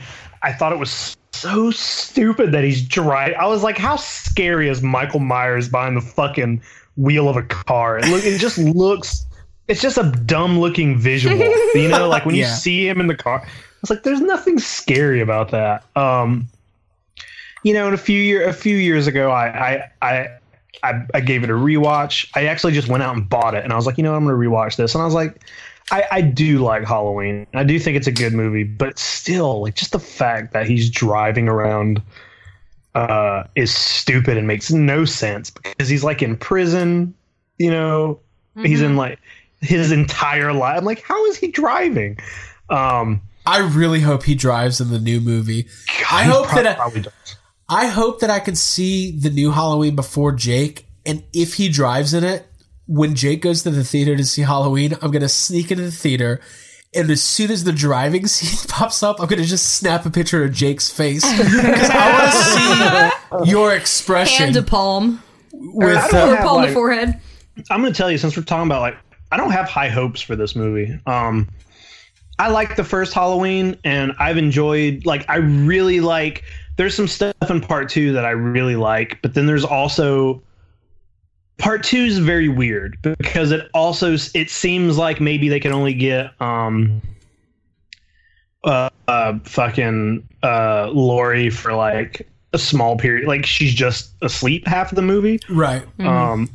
I 0.42 0.53
thought 0.53 0.72
it 0.72 0.78
was 0.78 1.16
so 1.32 1.70
stupid 1.70 2.53
that 2.53 2.64
he's 2.64 2.86
driving. 2.86 3.36
I 3.36 3.46
was 3.46 3.62
like, 3.62 3.78
how 3.78 3.96
scary 3.96 4.68
is 4.68 4.82
Michael 4.82 5.20
Myers 5.20 5.68
behind 5.68 5.96
the 5.96 6.03
fucking 6.03 6.61
wheel 6.96 7.28
of 7.28 7.36
a 7.36 7.42
car? 7.42 7.98
It, 7.98 8.09
look, 8.09 8.24
it 8.24 8.38
just 8.38 8.59
looks. 8.76 9.26
It's 9.68 9.80
just 9.80 9.96
a 9.96 10.05
dumb 10.26 10.59
looking 10.59 10.98
visual. 10.98 11.36
You 11.74 11.88
know, 11.88 12.09
like 12.09 12.26
when 12.26 12.34
you 12.34 12.44
see 12.46 12.86
him 12.86 13.00
in 13.00 13.07
the 13.07 13.16
car. 13.16 13.46
It's 13.80 13.90
like 13.90 14.03
there's 14.03 14.20
nothing 14.20 14.59
scary 14.59 15.20
about 15.20 15.50
that. 15.50 15.84
Um, 15.96 16.46
you 17.63 17.73
know, 17.73 17.89
in 17.89 17.95
a 17.95 17.99
few 17.99 18.21
year 18.21 18.49
a 18.49 18.53
few 18.53 18.77
years 18.77 19.07
ago, 19.07 19.31
I 19.31 19.47
I 19.47 19.91
I 20.03 20.29
I, 20.83 21.07
I 21.15 21.21
gave 21.21 21.45
it 21.45 21.51
a 21.51 21.55
rewatch. 21.55 22.29
I 22.35 22.47
actually 22.47 22.73
just 22.73 22.89
went 22.89 23.03
out 23.03 23.15
and 23.15 23.29
bought 23.29 23.55
it, 23.55 23.65
and 23.65 23.73
I 23.73 23.77
was 23.77 23.87
like, 23.87 23.97
you 23.99 24.03
know, 24.03 24.15
I'm 24.15 24.25
going 24.25 24.35
to 24.35 24.51
rewatch 24.51 24.77
this, 24.77 24.95
and 24.95 25.03
I 25.03 25.05
was 25.05 25.15
like, 25.15 25.41
I, 25.91 26.05
I 26.11 26.21
do 26.23 26.59
like 26.59 26.85
Halloween. 26.85 27.47
I 27.55 27.65
do 27.65 27.79
think 27.79 27.97
it's 27.97 28.07
a 28.07 28.13
good 28.13 28.33
movie, 28.33 28.65
but 28.65 28.99
still, 28.99 29.63
like, 29.63 29.75
just 29.75 29.93
the 29.93 29.99
fact 29.99 30.53
that 30.55 30.67
he's 30.67 30.91
driving 30.91 31.49
around 31.49 32.03
uh, 32.95 33.45
is 33.55 33.75
stupid 33.75 34.37
and 34.37 34.47
makes 34.47 34.71
no 34.73 35.05
sense 35.05 35.51
because 35.51 35.89
he's 35.89 36.03
like 36.03 36.23
in 36.23 36.37
prison. 36.37 37.15
You 37.59 37.71
know, 37.71 38.21
he's 38.57 38.83
in 38.83 38.97
like 38.97 39.19
his 39.61 39.93
entire 39.93 40.53
life. 40.53 40.79
I'm 40.79 40.85
like, 40.85 41.03
how 41.03 41.25
is 41.27 41.37
he 41.37 41.49
driving? 41.49 42.19
Um, 42.71 43.21
I 43.47 43.59
really 43.59 44.01
hope 44.01 44.25
he 44.25 44.35
drives 44.35 44.81
in 44.81 44.91
the 44.91 44.99
new 44.99 45.21
movie. 45.21 45.69
I 46.11 46.25
hope 46.25 46.47
prob- 46.47 46.65
that 46.65 46.77
probably 46.77 47.03
does. 47.03 47.37
I 47.73 47.87
hope 47.87 48.20
that 48.20 48.31
I 48.31 48.39
can 48.41 48.55
see 48.57 49.11
the 49.18 49.31
new 49.31 49.51
Halloween 49.51 49.97
before 49.97 50.33
Jake, 50.33 50.87
and 51.07 51.23
if 51.33 51.55
he 51.55 51.68
drives 51.68 52.12
in 52.14 52.23
it, 52.25 52.47
when 52.87 53.14
Jake 53.14 53.41
goes 53.43 53.62
to 53.62 53.70
the 53.70 53.85
theater 53.85 54.16
to 54.16 54.25
see 54.25 54.43
Halloween, 54.43 54.95
I'm 55.01 55.11
gonna 55.11 55.29
sneak 55.29 55.70
into 55.70 55.85
the 55.85 55.91
theater. 55.93 56.41
And 56.95 57.11
as 57.11 57.23
soon 57.23 57.51
as 57.51 57.64
the 57.64 57.73
driving 57.73 58.27
scene 58.35 58.68
pops 58.68 59.03
up, 59.03 59.18
I'm 59.20 59.27
gonna 59.29 59.45
just 59.45 59.77
snap 59.77 60.05
a 60.05 60.11
picture 60.11 60.45
of 60.45 60.53
Jake's 60.53 60.91
face 60.91 61.25
because 61.39 61.89
I 61.91 62.12
want 62.12 63.41
to 63.43 63.45
see 63.47 63.51
your 63.51 63.75
expression 63.75 64.45
Hand 64.53 64.55
to 64.57 64.62
palm. 64.62 65.23
with 65.53 65.97
uh, 66.12 66.18
Or 66.18 66.37
have, 66.37 66.45
palm 66.45 66.57
like- 66.59 66.68
to 66.68 66.75
forehead. 66.75 67.20
I'm 67.70 67.81
going 67.83 67.93
to 67.93 67.97
tell 67.97 68.11
you 68.11 68.16
since 68.16 68.35
we're 68.37 68.43
talking 68.45 68.66
about 68.66 68.81
like 68.81 68.97
I 69.31 69.37
don't 69.37 69.51
have 69.51 69.68
high 69.68 69.89
hopes 69.89 70.20
for 70.23 70.37
this 70.37 70.55
movie. 70.57 70.99
Um 71.07 71.49
I 72.39 72.49
like 72.49 72.77
the 72.77 72.85
first 72.85 73.12
Halloween 73.14 73.79
and 73.85 74.12
I've 74.18 74.37
enjoyed 74.39 75.05
like 75.07 75.25
I 75.29 75.37
really 75.37 76.01
like 76.01 76.45
there's 76.77 76.95
some 76.95 77.09
stuff 77.09 77.35
in 77.49 77.61
part 77.61 77.89
2 77.89 78.12
that 78.12 78.25
I 78.25 78.31
really 78.31 78.77
like, 78.77 79.20
but 79.23 79.35
then 79.35 79.47
there's 79.47 79.64
also 79.64 80.43
part 81.59 81.83
2 81.85 81.97
is 81.97 82.18
very 82.18 82.49
weird 82.49 82.99
because 83.03 83.53
it 83.53 83.68
also 83.75 84.14
it 84.35 84.51
seems 84.51 84.99
like 84.99 85.20
maybe 85.20 85.49
they 85.49 85.61
can 85.61 85.73
only 85.73 85.95
get 85.95 86.41
um 86.41 87.01
uh, 88.64 88.91
uh 89.09 89.39
fucking 89.45 90.27
uh 90.43 90.89
Laurie 90.93 91.51
for 91.51 91.73
like 91.75 92.29
a 92.53 92.59
small 92.59 92.97
period 92.97 93.27
like 93.27 93.47
she's 93.47 93.75
just 93.75 94.12
asleep 94.23 94.66
half 94.66 94.93
of 94.93 94.97
the 94.97 95.03
movie. 95.03 95.41
right. 95.49 95.85
Um, 96.01 96.51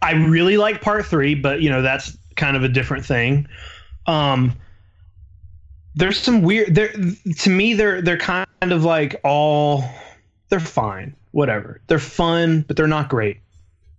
I 0.00 0.12
really 0.12 0.56
like 0.56 0.80
part 0.80 1.06
three, 1.06 1.34
but 1.34 1.60
you 1.62 1.70
know 1.70 1.80
that's 1.80 2.16
kind 2.36 2.56
of 2.56 2.64
a 2.64 2.68
different 2.68 3.04
thing. 3.04 3.46
Um, 4.06 4.56
there's 5.94 6.18
some 6.18 6.42
weird. 6.42 6.74
There 6.74 6.92
to 7.38 7.50
me, 7.50 7.74
they're 7.74 8.00
they're 8.00 8.18
kind 8.18 8.46
of 8.62 8.84
like 8.84 9.20
all 9.24 9.84
they're 10.48 10.60
fine, 10.60 11.14
whatever. 11.32 11.80
They're 11.86 11.98
fun, 11.98 12.64
but 12.66 12.76
they're 12.76 12.86
not 12.86 13.08
great. 13.08 13.38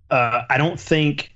Uh, 0.10 0.44
I 0.50 0.58
don't 0.58 0.80
think 0.80 1.32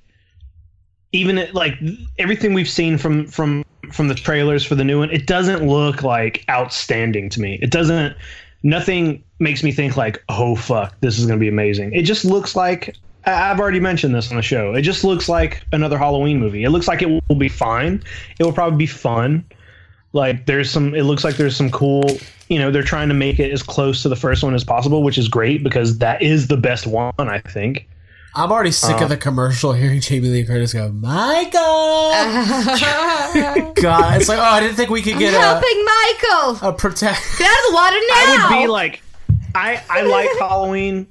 even 1.12 1.48
like 1.54 1.74
everything 2.18 2.54
we've 2.54 2.70
seen 2.70 2.98
from 2.98 3.28
from 3.28 3.64
from 3.92 4.08
the 4.08 4.16
trailers 4.16 4.64
for 4.66 4.76
the 4.76 4.84
new 4.84 5.00
one, 5.00 5.10
it 5.12 5.28
doesn't 5.28 5.68
look 5.68 6.04
like 6.04 6.44
outstanding 6.50 7.30
to 7.30 7.42
me. 7.42 7.60
It 7.62 7.72
doesn't. 7.72 8.16
Nothing 8.64 9.24
makes 9.40 9.64
me 9.64 9.72
think 9.72 9.96
like, 9.96 10.24
oh 10.30 10.56
fuck, 10.56 11.00
this 11.02 11.20
is 11.20 11.26
gonna 11.26 11.40
be 11.40 11.48
amazing. 11.48 11.94
It 11.94 12.04
just 12.04 12.26
looks 12.26 12.56
like 12.56 12.96
I've 13.26 13.60
already 13.60 13.80
mentioned 13.80 14.16
this 14.16 14.32
on 14.32 14.38
the 14.38 14.44
show. 14.44 14.74
It 14.74 14.82
just 14.82 15.04
looks 15.04 15.28
like 15.30 15.64
another 15.72 15.98
Halloween 15.98 16.40
movie. 16.40 16.64
It 16.64 16.70
looks 16.70 16.88
like 16.88 17.02
it 17.02 17.10
will 17.10 17.36
be 17.36 17.50
fine. 17.50 18.02
It 18.40 18.44
will 18.44 18.54
probably 18.54 18.78
be 18.78 18.88
fun. 18.88 19.44
Like 20.18 20.46
there's 20.48 20.70
some. 20.72 20.94
It 20.96 21.04
looks 21.04 21.24
like 21.24 21.38
there's 21.38 21.56
some 21.56 21.70
cool. 21.72 22.10
You 22.50 22.60
know, 22.60 22.72
they're 22.72 22.82
trying 22.84 23.08
to 23.10 23.14
make 23.14 23.40
it 23.40 23.52
as 23.52 23.62
close 23.62 24.02
to 24.04 24.10
the 24.10 24.16
first 24.16 24.44
one 24.44 24.56
as 24.56 24.64
possible, 24.64 25.04
which 25.04 25.18
is 25.18 25.28
great 25.28 25.64
because 25.64 26.00
that 26.00 26.22
is 26.22 26.48
the 26.48 26.58
best 26.58 26.88
one. 26.88 27.14
I 27.20 27.40
think. 27.40 27.88
I'm 28.36 28.52
already 28.52 28.72
sick 28.72 29.00
Uh, 29.02 29.04
of 29.06 29.10
the 29.10 29.18
commercial 29.18 29.74
hearing 29.74 30.00
Jamie 30.00 30.28
Lee 30.30 30.44
Curtis 30.46 30.72
go, 30.74 30.90
Michael! 30.92 32.12
God, 33.82 34.18
it's 34.20 34.30
like, 34.30 34.38
oh, 34.38 34.44
I 34.44 34.60
didn't 34.60 34.76
think 34.76 34.90
we 34.92 35.02
could 35.02 35.18
get 35.18 35.34
a, 35.34 35.40
Helping 35.40 35.86
Michael. 35.86 36.70
a 36.70 36.74
protect. 36.74 37.20
Get 37.40 37.48
out 37.48 37.58
of 37.58 37.70
the 37.70 37.74
water 37.74 37.96
now. 37.96 38.14
I 38.14 38.48
would 38.52 38.62
be 38.62 38.68
like, 38.68 39.02
I 39.56 39.82
I 39.90 40.02
like 40.02 40.30
Halloween, 40.40 41.08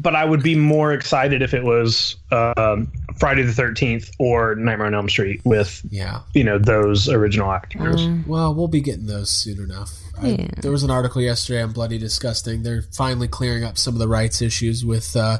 but 0.00 0.14
I 0.16 0.24
would 0.24 0.42
be 0.42 0.54
more 0.54 0.92
excited 0.94 1.42
if 1.42 1.52
it 1.54 1.62
was 1.64 2.16
um, 2.32 2.90
Friday 3.18 3.42
the 3.42 3.52
Thirteenth 3.52 4.10
or 4.18 4.54
Nightmare 4.56 4.86
on 4.88 4.94
Elm 4.94 5.08
Street 5.08 5.40
with 5.44 5.80
Yeah. 5.90 6.20
you 6.34 6.44
know 6.44 6.58
those 6.58 7.08
original 7.08 7.50
actors. 7.50 8.02
Mm. 8.02 8.26
Well, 8.26 8.54
we'll 8.54 8.68
be 8.68 8.80
getting 8.80 9.06
those 9.06 9.30
soon 9.30 9.60
enough. 9.62 9.90
I, 10.20 10.48
there 10.60 10.70
was 10.70 10.82
an 10.84 10.90
article 10.90 11.20
yesterday 11.22 11.62
on 11.62 11.72
Bloody 11.72 11.98
Disgusting. 11.98 12.62
They're 12.62 12.82
finally 12.82 13.28
clearing 13.28 13.64
up 13.64 13.76
some 13.78 13.94
of 13.94 13.98
the 13.98 14.08
rights 14.08 14.40
issues 14.42 14.84
with 14.84 15.16
uh, 15.16 15.38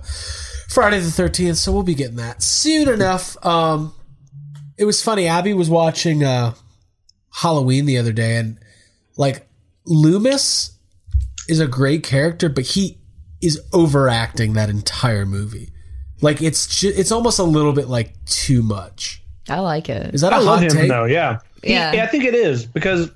Friday 0.68 0.98
the 1.00 1.06
13th, 1.08 1.56
so 1.56 1.72
we'll 1.72 1.82
be 1.84 1.94
getting 1.94 2.16
that 2.16 2.42
soon 2.42 2.88
enough. 2.88 3.36
Um, 3.46 3.94
it 4.76 4.84
was 4.84 5.00
funny. 5.02 5.26
Abby 5.28 5.54
was 5.54 5.70
watching 5.70 6.24
uh, 6.24 6.54
Halloween 7.32 7.86
the 7.86 7.98
other 7.98 8.12
day, 8.12 8.36
and 8.36 8.58
like 9.16 9.46
Loomis 9.86 10.76
is 11.48 11.60
a 11.60 11.66
great 11.68 12.02
character, 12.02 12.48
but 12.48 12.64
he 12.64 12.98
is 13.40 13.60
overacting 13.72 14.54
that 14.54 14.70
entire 14.70 15.26
movie. 15.26 15.70
Like 16.24 16.40
it's 16.42 16.80
ju- 16.80 16.92
it's 16.96 17.12
almost 17.12 17.38
a 17.38 17.44
little 17.44 17.72
bit 17.72 17.88
like 17.88 18.12
too 18.24 18.62
much. 18.62 19.22
I 19.48 19.60
like 19.60 19.88
it. 19.90 20.14
Is 20.14 20.22
that 20.22 20.32
a 20.32 20.36
I 20.36 20.38
love 20.38 20.60
hot 20.60 20.70
him 20.72 20.76
take? 20.78 20.88
though. 20.88 21.04
Yeah. 21.04 21.40
He- 21.62 21.72
Yeah. 21.72 21.90
I 22.02 22.06
think 22.06 22.24
it 22.24 22.34
is 22.34 22.64
because 22.64 23.10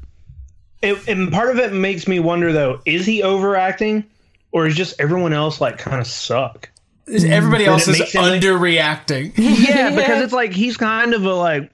it, 0.82 1.08
and 1.08 1.32
part 1.32 1.50
of 1.50 1.58
it 1.58 1.72
makes 1.72 2.06
me 2.06 2.20
wonder 2.20 2.52
though: 2.52 2.80
is 2.84 3.06
he 3.06 3.22
overacting, 3.22 4.04
or 4.52 4.66
is 4.66 4.76
just 4.76 5.00
everyone 5.00 5.32
else 5.32 5.60
like 5.60 5.78
kind 5.78 6.00
of 6.00 6.06
suck? 6.06 6.68
Everybody 7.08 7.64
But 7.64 7.70
else 7.72 7.88
is 7.88 7.98
makes 7.98 8.12
him- 8.12 8.22
underreacting. 8.24 9.32
yeah, 9.38 9.90
because 9.96 10.20
it's 10.22 10.32
like 10.34 10.52
he's 10.52 10.76
kind 10.76 11.14
of 11.14 11.24
a 11.24 11.34
like 11.34 11.70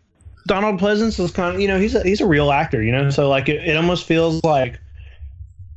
Donald 0.47 0.78
Pleasence 0.80 1.18
is 1.18 1.32
kind 1.32 1.55
of 1.57 1.61
you 1.61 1.66
know 1.66 1.78
he's 1.80 1.95
a 1.97 2.03
he's 2.05 2.20
a 2.20 2.26
real 2.26 2.53
actor, 2.53 2.80
you 2.82 2.93
know. 2.93 3.11
So 3.11 3.28
like 3.28 3.49
it, 3.49 3.66
it 3.68 3.76
almost 3.76 4.07
feels 4.07 4.43
like 4.45 4.78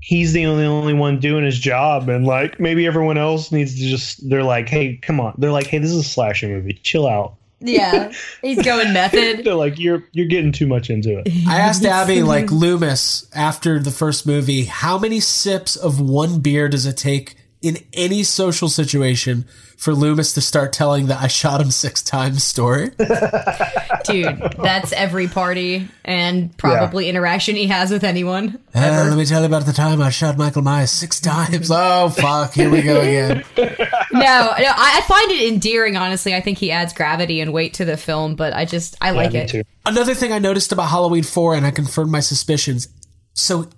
he's 0.08 0.32
the 0.32 0.46
only 0.46 0.64
only 0.64 0.94
one 0.94 1.20
doing 1.20 1.44
his 1.44 1.60
job, 1.60 2.08
and 2.08 2.26
like 2.26 2.62
maybe 2.62 2.88
everyone 2.88 3.18
else 3.18 3.52
needs 3.52 3.76
to 3.76 3.82
just 3.82 4.28
they're 4.30 4.44
like, 4.44 4.70
hey, 4.70 4.96
come 4.96 5.20
on, 5.20 5.36
they're 5.38 5.52
like, 5.52 5.68
hey, 5.68 5.80
this 5.80 5.92
is 5.92 5.98
a 5.98 6.04
slasher 6.04 6.48
movie, 6.48 6.80
chill 6.82 7.06
out. 7.06 7.36
Yeah. 7.60 8.14
He's 8.42 8.62
going 8.64 8.94
method. 8.94 9.44
They're 9.44 9.56
like, 9.56 9.80
you're 9.80 10.04
you're 10.12 10.28
getting 10.28 10.52
too 10.52 10.68
much 10.68 10.92
into 10.92 11.18
it. 11.18 11.28
I 11.48 11.58
asked 11.60 11.84
Abby, 11.86 12.22
like 12.22 12.52
Loomis, 12.52 13.28
after 13.34 13.80
the 13.80 13.90
first 13.90 14.28
movie, 14.28 14.66
how 14.66 15.00
many 15.00 15.20
sips 15.20 15.76
of 15.76 16.00
one 16.00 16.40
beer 16.40 16.70
does 16.70 16.86
it 16.86 16.98
take 16.98 17.36
in 17.62 17.78
any 17.94 18.24
social 18.24 18.70
situation 18.70 19.46
for 19.78 19.94
Loomis 19.94 20.34
to 20.34 20.42
start 20.42 20.74
telling 20.74 21.08
the 21.08 21.18
"I 21.18 21.28
shot 21.28 21.62
him 21.62 21.72
six 21.72 22.02
times" 22.02 22.44
story? 22.44 22.92
Dude, 24.06 24.42
that's 24.62 24.92
every 24.94 25.28
party 25.28 25.88
and 26.06 26.56
probably 26.58 27.10
interaction 27.10 27.56
he 27.56 27.68
has 27.68 27.92
with 27.92 28.04
anyone. 28.04 28.60
Uh, 28.74 29.06
let 29.10 29.18
me 29.18 29.26
tell 29.26 29.42
you 29.42 29.48
about 29.48 29.66
the 29.66 29.74
time 29.74 30.02
I 30.02 30.10
shot 30.10 30.38
Michael 30.38 30.62
Myers 30.62 30.92
six 30.92 31.20
times. 31.20 31.70
Oh 31.72 32.10
fuck! 32.10 32.54
Here 32.54 32.70
we 32.70 32.82
go 32.82 33.02
again. 33.02 33.44
No, 34.10 34.22
no, 34.24 34.66
I, 34.66 34.98
I 34.98 35.02
find 35.02 35.32
it 35.32 35.54
endearing, 35.54 35.96
honestly. 35.96 36.34
I 36.34 36.42
think 36.42 36.58
he 36.58 36.72
adds 36.72 36.92
gravity 36.94 37.40
and 37.40 37.54
weight 37.54 37.76
to 37.76 37.86
the 37.86 37.98
film, 37.98 38.36
but 38.36 38.52
I 38.54 38.66
just, 38.66 38.96
I 39.00 39.12
like 39.12 39.34
me 39.34 39.40
it. 39.40 39.50
too. 39.50 39.64
Another 39.86 40.16
thing 40.16 40.32
I 40.32 40.40
noticed 40.40 40.72
about 40.72 40.90
Halloween 40.90 41.24
4, 41.24 41.54
and 41.56 41.66
I 41.66 41.72
confirmed 41.72 42.12
my 42.12 42.22
suspicions. 42.22 42.88
So 43.34 43.70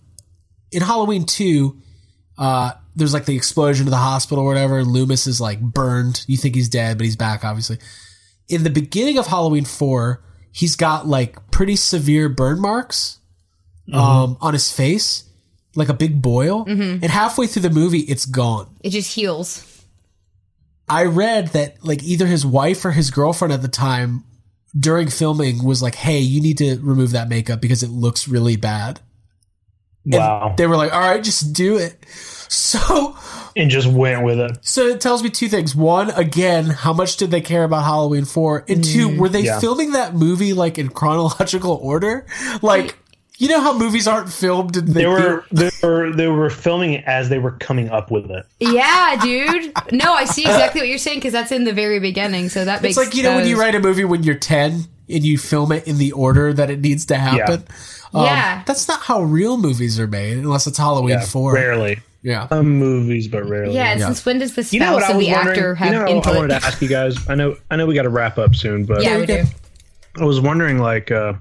in 0.71 0.81
Halloween 0.81 1.25
2, 1.25 1.75
uh, 2.39 2.71
there's 2.95 3.13
like 3.13 3.25
the 3.25 3.35
explosion 3.35 3.85
to 3.85 3.89
the 3.91 3.97
hospital 3.97 4.45
or 4.45 4.47
whatever, 4.47 4.79
and 4.79 4.87
Loomis 4.87 5.27
is 5.27 5.41
like 5.41 5.59
burned. 5.59 6.23
You 6.25 6.37
think 6.37 6.55
he's 6.55 6.69
dead, 6.69 6.97
but 6.97 7.03
he's 7.03 7.17
back, 7.17 7.43
obviously. 7.43 7.77
In 8.47 8.63
the 8.63 8.69
beginning 8.69 9.17
of 9.17 9.27
Halloween 9.27 9.65
4, 9.65 10.23
he's 10.51 10.75
got 10.75 11.05
like 11.05 11.51
pretty 11.51 11.75
severe 11.75 12.29
burn 12.29 12.59
marks 12.61 13.19
um, 13.93 14.37
on 14.41 14.53
his 14.53 14.71
face, 14.71 15.25
like 15.75 15.89
a 15.89 15.93
big 15.93 16.21
boil. 16.21 16.63
And 17.03 17.11
halfway 17.11 17.45
through 17.45 17.63
the 17.63 17.69
movie, 17.69 17.99
it's 17.99 18.25
gone. 18.25 18.73
It 18.81 18.91
just 18.91 19.13
heals. 19.13 19.65
I 20.87 21.05
read 21.05 21.49
that 21.49 21.83
like 21.83 22.01
either 22.03 22.25
his 22.25 22.45
wife 22.45 22.83
or 22.85 22.91
his 22.91 23.11
girlfriend 23.11 23.53
at 23.53 23.61
the 23.61 23.67
time 23.67 24.23
during 24.79 25.09
filming 25.09 25.63
was 25.63 25.83
like, 25.83 25.95
"Hey, 25.95 26.19
you 26.19 26.41
need 26.41 26.57
to 26.59 26.79
remove 26.79 27.11
that 27.11 27.29
makeup 27.29 27.61
because 27.61 27.83
it 27.83 27.89
looks 27.89 28.27
really 28.27 28.55
bad." 28.55 29.01
And 30.05 30.13
Wow, 30.15 30.55
They 30.57 30.65
were 30.67 30.77
like, 30.77 30.93
"All 30.93 30.99
right, 30.99 31.23
just 31.23 31.53
do 31.53 31.77
it." 31.77 32.03
So, 32.51 33.15
and 33.55 33.69
just 33.69 33.85
went 33.85 34.23
with 34.23 34.39
it. 34.39 34.57
so 34.61 34.87
it 34.87 34.99
tells 35.01 35.21
me 35.21 35.29
two 35.29 35.47
things. 35.49 35.75
One, 35.75 36.09
again, 36.09 36.65
how 36.65 36.93
much 36.93 37.17
did 37.17 37.29
they 37.29 37.41
care 37.41 37.63
about 37.63 37.83
Halloween 37.83 38.25
4? 38.25 38.65
And 38.67 38.83
two, 38.83 39.09
mm. 39.09 39.17
were 39.19 39.29
they 39.29 39.41
Yeah. 39.41 39.59
filming 39.59 39.91
that 39.91 40.15
movie 40.15 40.53
like 40.53 40.79
in 40.79 40.89
chronological 40.89 41.79
order? 41.83 42.25
Like, 42.63 42.97
you 43.39 43.47
know 43.47 43.61
how 43.61 43.75
movies 43.77 44.07
aren't 44.07 44.31
filmed 44.31 44.77
in 44.77 44.85
the 44.85 44.91
They 44.91 45.07
were 45.07 45.45
they 45.51 45.71
were 45.81 46.11
they 46.13 46.27
were 46.27 46.49
filming 46.49 46.93
it 46.93 47.03
as 47.05 47.29
they 47.29 47.39
were 47.39 47.51
coming 47.53 47.89
up 47.89 48.11
with 48.11 48.29
it. 48.29 48.45
Yeah, 48.59 49.17
dude. 49.21 49.71
No, 49.91 50.13
I 50.13 50.25
see 50.25 50.41
exactly 50.43 50.81
what 50.81 50.87
you're 50.89 50.97
saying 50.97 51.19
because 51.19 51.33
that's 51.33 51.51
in 51.51 51.63
the 51.63 51.73
very 51.73 51.99
beginning. 51.99 52.49
So 52.49 52.65
that 52.65 52.81
makes 52.83 52.97
It's 52.97 53.07
like 53.07 53.15
you 53.15 53.23
know 53.23 53.35
when 53.37 53.47
you 53.47 53.59
write 53.59 53.73
a 53.75 53.79
movie 53.79 54.03
when 54.05 54.23
you're 54.23 54.35
10 54.35 54.83
and 55.09 55.23
you 55.25 55.37
film 55.39 55.71
it 55.71 55.87
in 55.87 55.97
the 55.97 56.11
order 56.11 56.53
that 56.53 56.69
it 56.69 56.81
needs 56.81 57.05
to 57.07 57.15
happen. 57.15 57.63
Um, 58.13 58.25
Yeah. 58.25 58.61
That's 58.65 58.87
not 58.87 59.01
how 59.01 59.21
real 59.23 59.57
movies 59.57 59.99
are 59.99 60.07
made 60.07 60.37
unless 60.37 60.67
it's 60.67 60.77
Halloween 60.77 61.09
Yeah, 61.19 61.25
4. 61.25 61.53
rarely. 61.53 61.99
Yeah. 62.21 62.47
Some 62.49 62.77
movies, 62.77 63.27
but 63.29 63.47
rarely. 63.47 63.73
Yeah, 63.73 63.95
Yeah. 63.95 64.05
since 64.07 64.25
when 64.25 64.39
does 64.39 64.53
the 64.55 64.63
spouse 64.63 64.73
You 64.73 64.79
know 64.81 64.93
what 64.95 65.03
I 65.03 65.11
and 65.11 65.21
the 65.21 65.31
wondering? 65.31 65.47
actor 65.57 65.75
have 65.75 65.93
you 65.93 65.99
know, 65.99 66.07
input? 66.07 66.33
I 66.33 66.35
wanted 66.37 66.59
to 66.59 66.67
ask 66.67 66.81
you 66.81 66.89
guys. 66.89 67.15
I 67.29 67.35
know, 67.35 67.55
I 67.71 67.77
know, 67.77 67.85
we 67.85 67.95
got 67.95 68.01
to 68.03 68.09
wrap 68.09 68.37
up 68.37 68.55
soon, 68.55 68.83
but 68.85 69.01
yeah, 69.01 69.17
we 69.17 69.25
do. 69.25 69.43
I 70.19 70.23
was 70.25 70.41
wondering, 70.41 70.79
like, 70.79 71.11
uh, 71.11 71.33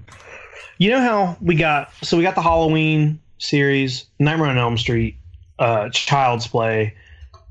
you 0.78 0.90
know 0.90 1.00
how 1.00 1.36
we 1.40 1.54
got 1.54 1.92
so 2.02 2.16
we 2.16 2.22
got 2.22 2.34
the 2.34 2.42
Halloween 2.42 3.20
series, 3.38 4.06
Nightmare 4.18 4.48
on 4.48 4.58
Elm 4.58 4.78
Street, 4.78 5.16
uh, 5.58 5.88
Child's 5.90 6.46
Play, 6.46 6.94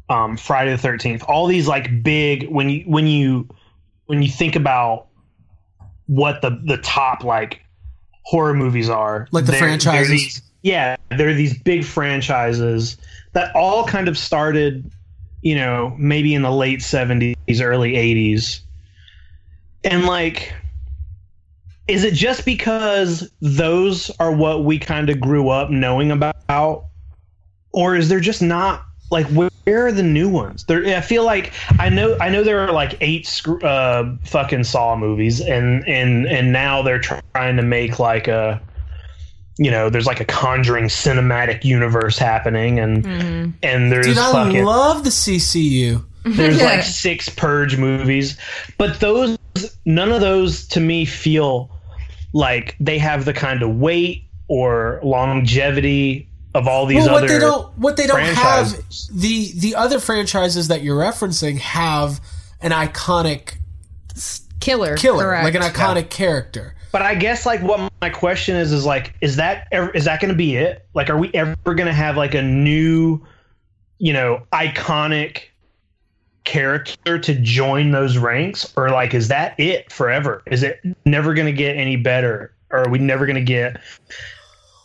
um, 0.10 0.38
Friday 0.38 0.72
the 0.72 0.78
Thirteenth. 0.78 1.24
All 1.28 1.48
these 1.48 1.68
like 1.68 2.04
big 2.04 2.48
when 2.50 2.70
you 2.70 2.84
when 2.86 3.08
you 3.08 3.48
when 4.06 4.22
you 4.22 4.30
think 4.30 4.56
about 4.56 5.08
what 6.08 6.42
the 6.42 6.60
the 6.66 6.78
top 6.78 7.24
like 7.24 7.62
horror 8.24 8.54
movies 8.54 8.90
are, 8.90 9.28
Like 9.32 9.46
the 9.46 9.52
they're- 9.52 9.60
they're 9.62 9.70
franchises? 9.70 10.10
these- 10.10 10.42
yeah, 10.64 10.96
there 11.10 11.30
are 11.30 11.34
these 11.34 11.58
big 11.58 11.86
franchises 11.86 12.98
that 13.34 13.56
all 13.56 13.86
kind 13.86 14.08
of 14.10 14.18
started, 14.18 14.90
you 15.42 15.56
know, 15.56 15.96
maybe 15.98 16.34
in 16.34 16.42
the 16.42 16.52
late 16.52 16.80
70s, 16.80 17.62
early 17.62 17.94
80s. 17.96 18.62
And 19.86 20.06
like 20.06 20.54
is 21.88 22.04
it 22.04 22.14
just 22.14 22.46
because 22.46 23.30
those 23.42 24.12
are 24.20 24.32
what 24.32 24.66
we 24.66 24.78
kind 24.78 25.10
of 25.10 25.20
grew 25.20 25.50
up 25.50 25.70
knowing 25.70 26.12
about? 26.12 26.86
Or 27.72 27.96
is 27.96 28.10
there 28.10 28.20
just 28.20 28.42
not 28.42 28.84
like 29.10 29.26
where 29.28 29.50
are 29.68 29.92
the 29.92 30.04
new 30.04 30.30
ones? 30.30 30.66
There 30.66 30.86
i 30.98 31.02
feel 31.02 31.24
like 31.24 31.54
i 31.80 31.90
know 31.90 32.18
i 32.20 32.30
know 32.30 32.44
there 32.44 32.60
are 32.60 32.72
like 32.72 32.98
eight 33.02 33.42
uh 33.64 34.16
fucking 34.24 34.64
saw 34.64 34.96
movies 34.96 35.40
and 35.40 35.88
and 35.88 36.26
and 36.28 36.52
now 36.52 36.82
they're 36.82 37.00
trying 37.00 37.56
to 37.58 37.64
make 37.64 38.00
like 38.00 38.28
a 38.28 38.62
you 39.58 39.72
know 39.72 39.90
there's 39.90 40.06
like 40.06 40.20
a 40.20 40.26
conjuring 40.26 40.86
cinematic 40.86 41.64
universe 41.64 42.18
happening 42.18 42.80
and 42.80 43.04
mm-hmm. 43.04 43.52
and 43.64 43.92
there's 43.92 44.08
Dude, 44.08 44.18
I 44.18 44.32
fucking, 44.32 44.64
love 44.66 45.04
the 45.04 45.10
ccu 45.10 46.04
there's 46.26 46.62
like 46.62 46.84
six 46.84 47.30
purge 47.30 47.78
movies 47.78 48.38
but 48.78 49.00
those 49.00 49.38
none 49.86 50.12
of 50.12 50.22
those 50.22 50.68
to 50.68 50.80
me 50.80 51.06
feel 51.06 51.72
like 52.38 52.76
they 52.80 53.00
have 53.00 53.26
the 53.26 53.34
kind 53.34 53.64
of 53.64 53.76
weight 53.78 54.24
or 54.48 55.00
longevity 55.04 56.30
of 56.54 56.68
all 56.68 56.86
these 56.86 57.04
well, 57.04 57.16
what 57.16 57.24
other 57.24 57.34
they 57.34 57.40
don't 57.40 57.78
what 57.78 57.98
they 57.98 58.08
don't 58.08 58.18
franchises. 58.18 59.08
have 59.10 59.20
the 59.20 59.52
the 59.56 59.76
other 59.76 60.00
franchises 60.00 60.68
that 60.68 60.82
you're 60.84 61.00
referencing 61.00 61.58
have 61.58 62.22
an 62.62 62.72
iconic 62.72 63.56
killer 64.60 64.96
killer 64.96 65.26
correct. 65.26 65.44
like 65.44 65.56
an 65.56 65.62
iconic 65.62 66.04
yeah. 66.04 66.08
character 66.08 66.76
but 66.92 67.02
i 67.02 67.16
guess 67.16 67.46
like 67.46 67.62
what 67.62 67.92
my 68.02 68.10
question 68.10 68.56
is 68.56 68.72
is 68.72 68.86
like 68.86 69.14
is 69.20 69.36
that 69.36 69.68
ever, 69.72 69.90
is 69.92 70.06
that 70.06 70.22
going 70.22 70.30
to 70.30 70.38
be 70.38 70.56
it 70.56 70.88
like 70.94 71.10
are 71.10 71.18
we 71.18 71.32
ever 71.34 71.56
going 71.66 71.86
to 71.88 71.94
have 71.94 72.18
like 72.18 72.36
a 72.36 72.42
new 72.42 73.20
you 73.98 74.14
know 74.14 74.42
iconic 74.54 75.46
character 76.48 77.20
to 77.20 77.36
join 77.36 77.92
those 77.92 78.18
ranks 78.18 78.72
or 78.78 78.90
like 78.90 79.14
is 79.14 79.28
that 79.28 79.54
it 79.60 79.92
forever 79.92 80.42
is 80.46 80.64
it 80.64 80.80
never 81.04 81.34
going 81.34 81.46
to 81.46 81.52
get 81.52 81.76
any 81.76 81.98
better 81.98 82.54
or 82.72 82.86
are 82.86 82.90
we 82.90 82.98
never 82.98 83.26
going 83.26 83.36
to 83.36 83.44
get 83.44 83.78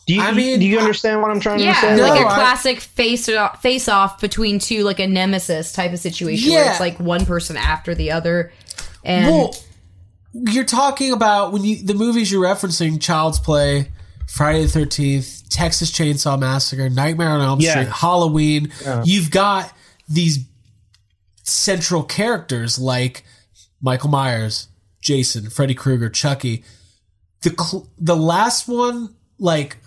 do 0.04 0.14
you, 0.14 0.20
I 0.20 0.32
mean, 0.32 0.58
do 0.58 0.66
you 0.66 0.80
understand 0.80 1.22
what 1.22 1.30
I'm 1.30 1.38
trying 1.38 1.60
yeah, 1.60 1.74
to 1.74 1.80
say? 1.80 1.96
Yeah, 1.96 2.02
like 2.02 2.20
no, 2.20 2.26
a 2.26 2.30
classic 2.30 2.80
face 2.80 3.28
uh, 3.28 3.50
face 3.50 3.88
off 3.88 4.20
between 4.20 4.58
two, 4.58 4.82
like 4.82 4.98
a 4.98 5.06
nemesis 5.06 5.72
type 5.72 5.92
of 5.92 6.00
situation 6.00 6.50
yeah. 6.50 6.56
where 6.56 6.70
it's 6.72 6.80
like 6.80 6.98
one 6.98 7.24
person 7.24 7.56
after 7.56 7.94
the 7.94 8.10
other. 8.10 8.52
And 9.04 9.26
well, 9.26 9.56
you're 10.32 10.64
talking 10.64 11.12
about 11.12 11.52
when 11.52 11.62
you 11.62 11.84
the 11.84 11.94
movies 11.94 12.32
you're 12.32 12.42
referencing, 12.42 13.00
Child's 13.00 13.38
Play, 13.38 13.92
Friday 14.26 14.62
the 14.62 14.68
Thirteenth, 14.70 15.48
Texas 15.50 15.92
Chainsaw 15.92 16.36
Massacre, 16.36 16.90
Nightmare 16.90 17.28
on 17.28 17.40
Elm 17.40 17.60
yeah. 17.60 17.70
Street, 17.70 17.88
Halloween. 17.88 18.72
Yeah. 18.82 19.04
You've 19.06 19.30
got 19.30 19.72
these 20.08 20.38
central 21.42 22.02
characters 22.02 22.78
like 22.78 23.24
Michael 23.80 24.10
Myers, 24.10 24.68
Jason, 25.00 25.50
Freddy 25.50 25.74
Krueger, 25.74 26.08
Chucky. 26.08 26.64
The 27.42 27.50
cl- 27.50 27.88
the 27.98 28.16
last 28.16 28.68
one, 28.68 29.14
like 29.38 29.78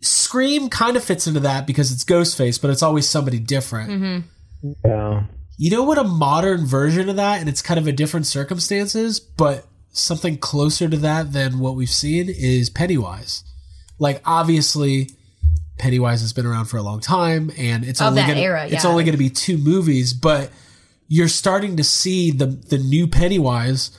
Scream, 0.00 0.68
kind 0.68 0.96
of 0.96 1.04
fits 1.04 1.26
into 1.26 1.40
that 1.40 1.66
because 1.66 1.92
it's 1.92 2.04
Ghostface, 2.04 2.60
but 2.60 2.70
it's 2.70 2.82
always 2.82 3.08
somebody 3.08 3.38
different. 3.38 3.90
Mm-hmm. 3.90 4.72
Yeah. 4.84 5.24
You 5.56 5.70
know 5.70 5.84
what 5.84 5.98
a 5.98 6.04
modern 6.04 6.66
version 6.66 7.08
of 7.08 7.16
that, 7.16 7.40
and 7.40 7.48
it's 7.48 7.62
kind 7.62 7.78
of 7.78 7.86
a 7.86 7.92
different 7.92 8.26
circumstances, 8.26 9.18
but 9.18 9.66
something 9.90 10.38
closer 10.38 10.88
to 10.88 10.96
that 10.98 11.32
than 11.32 11.58
what 11.58 11.74
we've 11.74 11.88
seen 11.90 12.28
is 12.28 12.70
Pennywise. 12.70 13.44
Like 13.98 14.22
obviously, 14.24 15.10
Pennywise 15.78 16.20
has 16.20 16.32
been 16.32 16.46
around 16.46 16.66
for 16.66 16.76
a 16.76 16.82
long 16.82 17.00
time, 17.00 17.50
and 17.56 17.84
it's 17.84 18.00
of 18.00 18.08
only 18.08 18.22
gonna, 18.22 18.34
era, 18.34 18.66
it's 18.66 18.84
yeah. 18.84 18.90
only 18.90 19.04
going 19.04 19.12
to 19.12 19.18
be 19.18 19.30
two 19.30 19.58
movies, 19.58 20.12
but 20.12 20.50
you're 21.08 21.28
starting 21.28 21.76
to 21.76 21.84
see 21.84 22.30
the 22.30 22.46
the 22.46 22.78
new 22.78 23.06
Pennywise 23.06 23.90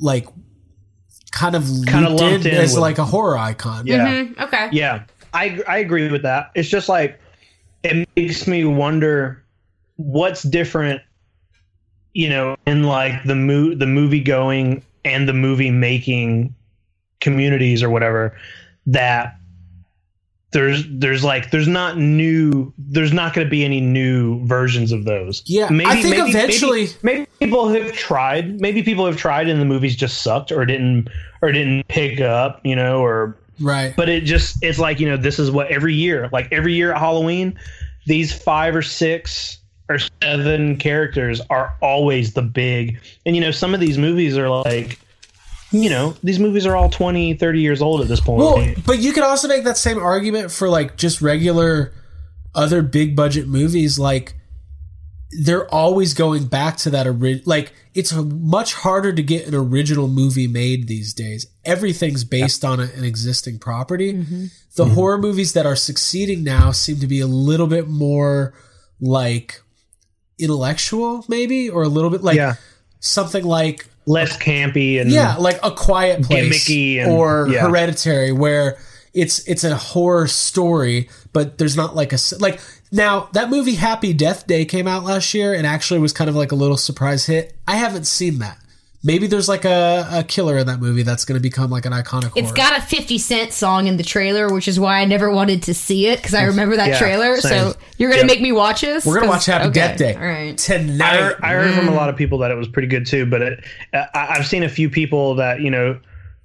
like 0.00 0.26
kind 1.32 1.54
of 1.54 1.68
kind 1.86 2.06
of 2.06 2.12
lumped 2.12 2.46
in, 2.46 2.54
in 2.54 2.60
as 2.60 2.72
with, 2.72 2.80
like 2.80 2.98
a 2.98 3.04
horror 3.04 3.36
icon. 3.36 3.86
Yeah. 3.86 4.08
Mm-hmm. 4.08 4.42
Okay. 4.42 4.68
Yeah. 4.72 5.04
I 5.34 5.60
I 5.68 5.78
agree 5.78 6.10
with 6.10 6.22
that. 6.22 6.50
It's 6.54 6.68
just 6.68 6.88
like 6.88 7.20
it 7.82 8.08
makes 8.16 8.46
me 8.46 8.64
wonder 8.64 9.44
what's 9.96 10.42
different 10.42 11.02
you 12.14 12.28
know 12.28 12.56
in 12.66 12.84
like 12.84 13.22
the 13.24 13.34
mo- 13.34 13.74
the 13.74 13.86
movie 13.86 14.20
going 14.20 14.82
and 15.04 15.28
the 15.28 15.32
movie 15.32 15.70
making 15.70 16.54
communities 17.20 17.82
or 17.82 17.90
whatever 17.90 18.36
that 18.86 19.37
there's 20.50 20.84
there's 20.88 21.22
like 21.24 21.50
there's 21.50 21.68
not 21.68 21.98
new 21.98 22.72
there's 22.78 23.12
not 23.12 23.34
going 23.34 23.46
to 23.46 23.50
be 23.50 23.64
any 23.64 23.80
new 23.80 24.44
versions 24.46 24.92
of 24.92 25.04
those. 25.04 25.42
Yeah, 25.44 25.68
maybe, 25.68 25.90
I 25.90 26.00
think 26.00 26.16
maybe, 26.16 26.30
eventually 26.30 26.88
maybe, 27.02 27.18
maybe, 27.18 27.30
people 27.38 27.68
have 27.68 27.92
tried. 27.92 28.60
Maybe 28.60 28.82
people 28.82 29.04
have 29.04 29.16
tried 29.16 29.48
and 29.48 29.60
the 29.60 29.66
movies 29.66 29.94
just 29.94 30.22
sucked 30.22 30.50
or 30.50 30.64
didn't 30.64 31.08
or 31.42 31.52
didn't 31.52 31.86
pick 31.88 32.20
up. 32.20 32.60
You 32.64 32.76
know, 32.76 33.00
or 33.00 33.36
right. 33.60 33.94
But 33.94 34.08
it 34.08 34.24
just 34.24 34.62
it's 34.62 34.78
like 34.78 35.00
you 35.00 35.08
know 35.08 35.18
this 35.18 35.38
is 35.38 35.50
what 35.50 35.68
every 35.68 35.94
year 35.94 36.30
like 36.32 36.48
every 36.50 36.72
year 36.72 36.92
at 36.92 36.98
Halloween 36.98 37.58
these 38.06 38.32
five 38.32 38.74
or 38.74 38.82
six 38.82 39.58
or 39.90 39.98
seven 40.22 40.76
characters 40.76 41.42
are 41.50 41.74
always 41.82 42.32
the 42.32 42.42
big 42.42 42.98
and 43.26 43.36
you 43.36 43.40
know 43.40 43.50
some 43.50 43.74
of 43.74 43.80
these 43.80 43.98
movies 43.98 44.36
are 44.36 44.48
like 44.48 44.98
you 45.70 45.90
know, 45.90 46.14
these 46.22 46.38
movies 46.38 46.66
are 46.66 46.74
all 46.76 46.88
20, 46.88 47.34
30 47.34 47.60
years 47.60 47.82
old 47.82 48.00
at 48.00 48.08
this 48.08 48.20
point. 48.20 48.38
Well, 48.40 48.74
but 48.86 48.98
you 49.00 49.12
could 49.12 49.22
also 49.24 49.48
make 49.48 49.64
that 49.64 49.76
same 49.76 49.98
argument 49.98 50.50
for 50.50 50.68
like 50.68 50.96
just 50.96 51.20
regular 51.20 51.92
other 52.54 52.82
big 52.82 53.14
budget 53.14 53.46
movies. 53.48 53.98
Like 53.98 54.34
they're 55.44 55.68
always 55.68 56.14
going 56.14 56.46
back 56.46 56.78
to 56.78 56.90
that 56.90 57.06
original. 57.06 57.42
Like 57.44 57.72
it's 57.94 58.12
much 58.14 58.72
harder 58.74 59.12
to 59.12 59.22
get 59.22 59.46
an 59.46 59.54
original 59.54 60.08
movie 60.08 60.46
made 60.48 60.88
these 60.88 61.12
days. 61.12 61.46
Everything's 61.66 62.24
based 62.24 62.64
on 62.64 62.80
a, 62.80 62.84
an 62.84 63.04
existing 63.04 63.58
property. 63.58 64.14
Mm-hmm. 64.14 64.44
The 64.76 64.84
Mm-hmm. 64.84 64.94
horror 64.94 65.18
movies 65.18 65.52
that 65.54 65.66
are 65.66 65.74
succeeding 65.76 66.44
now 66.44 66.70
seem 66.70 67.00
to 67.00 67.06
be 67.08 67.18
a 67.20 67.26
little 67.26 67.66
bit 67.66 67.88
more 67.88 68.54
like 69.00 69.60
intellectual, 70.38 71.24
maybe, 71.28 71.68
or 71.68 71.82
a 71.82 71.88
little 71.88 72.10
bit 72.10 72.22
like 72.22 72.36
Yeah. 72.36 72.54
Something 73.00 73.44
like 73.44 73.86
less 74.06 74.36
campy 74.38 75.00
and 75.00 75.10
yeah, 75.10 75.36
like 75.36 75.58
a 75.62 75.70
quiet 75.70 76.22
place 76.22 76.68
and- 76.68 77.12
or 77.12 77.48
yeah. 77.48 77.60
hereditary, 77.66 78.32
where 78.32 78.78
it's 79.14 79.46
it's 79.48 79.64
a 79.64 79.76
horror 79.76 80.26
story, 80.26 81.08
but 81.32 81.58
there's 81.58 81.76
not 81.76 81.94
like 81.94 82.12
a 82.12 82.18
like 82.38 82.60
now 82.92 83.28
that 83.32 83.50
movie 83.50 83.74
Happy 83.74 84.12
Death 84.12 84.46
Day 84.46 84.64
came 84.64 84.86
out 84.86 85.04
last 85.04 85.34
year 85.34 85.52
and 85.54 85.66
actually 85.66 86.00
was 86.00 86.12
kind 86.12 86.30
of 86.30 86.36
like 86.36 86.52
a 86.52 86.56
little 86.56 86.76
surprise 86.76 87.26
hit. 87.26 87.56
I 87.66 87.76
haven't 87.76 88.06
seen 88.06 88.38
that. 88.38 88.58
Maybe 89.04 89.28
there's 89.28 89.48
like 89.48 89.64
a, 89.64 90.08
a 90.10 90.24
killer 90.24 90.58
in 90.58 90.66
that 90.66 90.80
movie 90.80 91.04
that's 91.04 91.24
going 91.24 91.38
to 91.38 91.42
become 91.42 91.70
like 91.70 91.86
an 91.86 91.92
iconic. 91.92 92.32
It's 92.34 92.48
horror. 92.48 92.56
got 92.56 92.78
a 92.78 92.82
50 92.82 93.16
Cent 93.18 93.52
song 93.52 93.86
in 93.86 93.96
the 93.96 94.02
trailer, 94.02 94.52
which 94.52 94.66
is 94.66 94.80
why 94.80 94.98
I 94.98 95.04
never 95.04 95.30
wanted 95.30 95.62
to 95.64 95.74
see 95.74 96.08
it 96.08 96.16
because 96.16 96.34
I 96.34 96.42
mm. 96.42 96.48
remember 96.48 96.76
that 96.76 96.88
Yeah, 96.88 96.98
trailer. 96.98 97.36
same. 97.36 97.72
So 97.72 97.78
you're 97.96 98.10
going 98.10 98.22
to 98.22 98.26
Yep. 98.26 98.36
make 98.36 98.42
me 98.42 98.50
watch 98.50 98.80
this? 98.80 99.06
We're 99.06 99.14
going 99.14 99.26
to 99.26 99.30
watch 99.30 99.46
Happy 99.46 99.68
okay, 99.68 99.72
Death 99.72 99.98
Day 99.98 100.14
All 100.14 100.20
right. 100.20 100.58
tonight. 100.58 101.12
I 101.12 101.16
heard, 101.16 101.36
I 101.42 101.52
heard 101.52 101.74
from 101.74 101.88
a 101.88 101.92
mm. 101.92 101.96
lot 101.96 102.08
of 102.08 102.16
people 102.16 102.38
that 102.38 102.50
it 102.50 102.56
was 102.56 102.66
pretty 102.66 102.88
good 102.88 103.06
too, 103.06 103.24
but 103.24 103.40
it, 103.40 103.64
uh, 103.94 104.06
I, 104.14 104.36
I've 104.36 104.46
seen 104.46 104.64
a 104.64 104.68
few 104.68 104.90
people 104.90 105.36
that 105.36 105.60
you 105.60 105.70
know, 105.70 105.98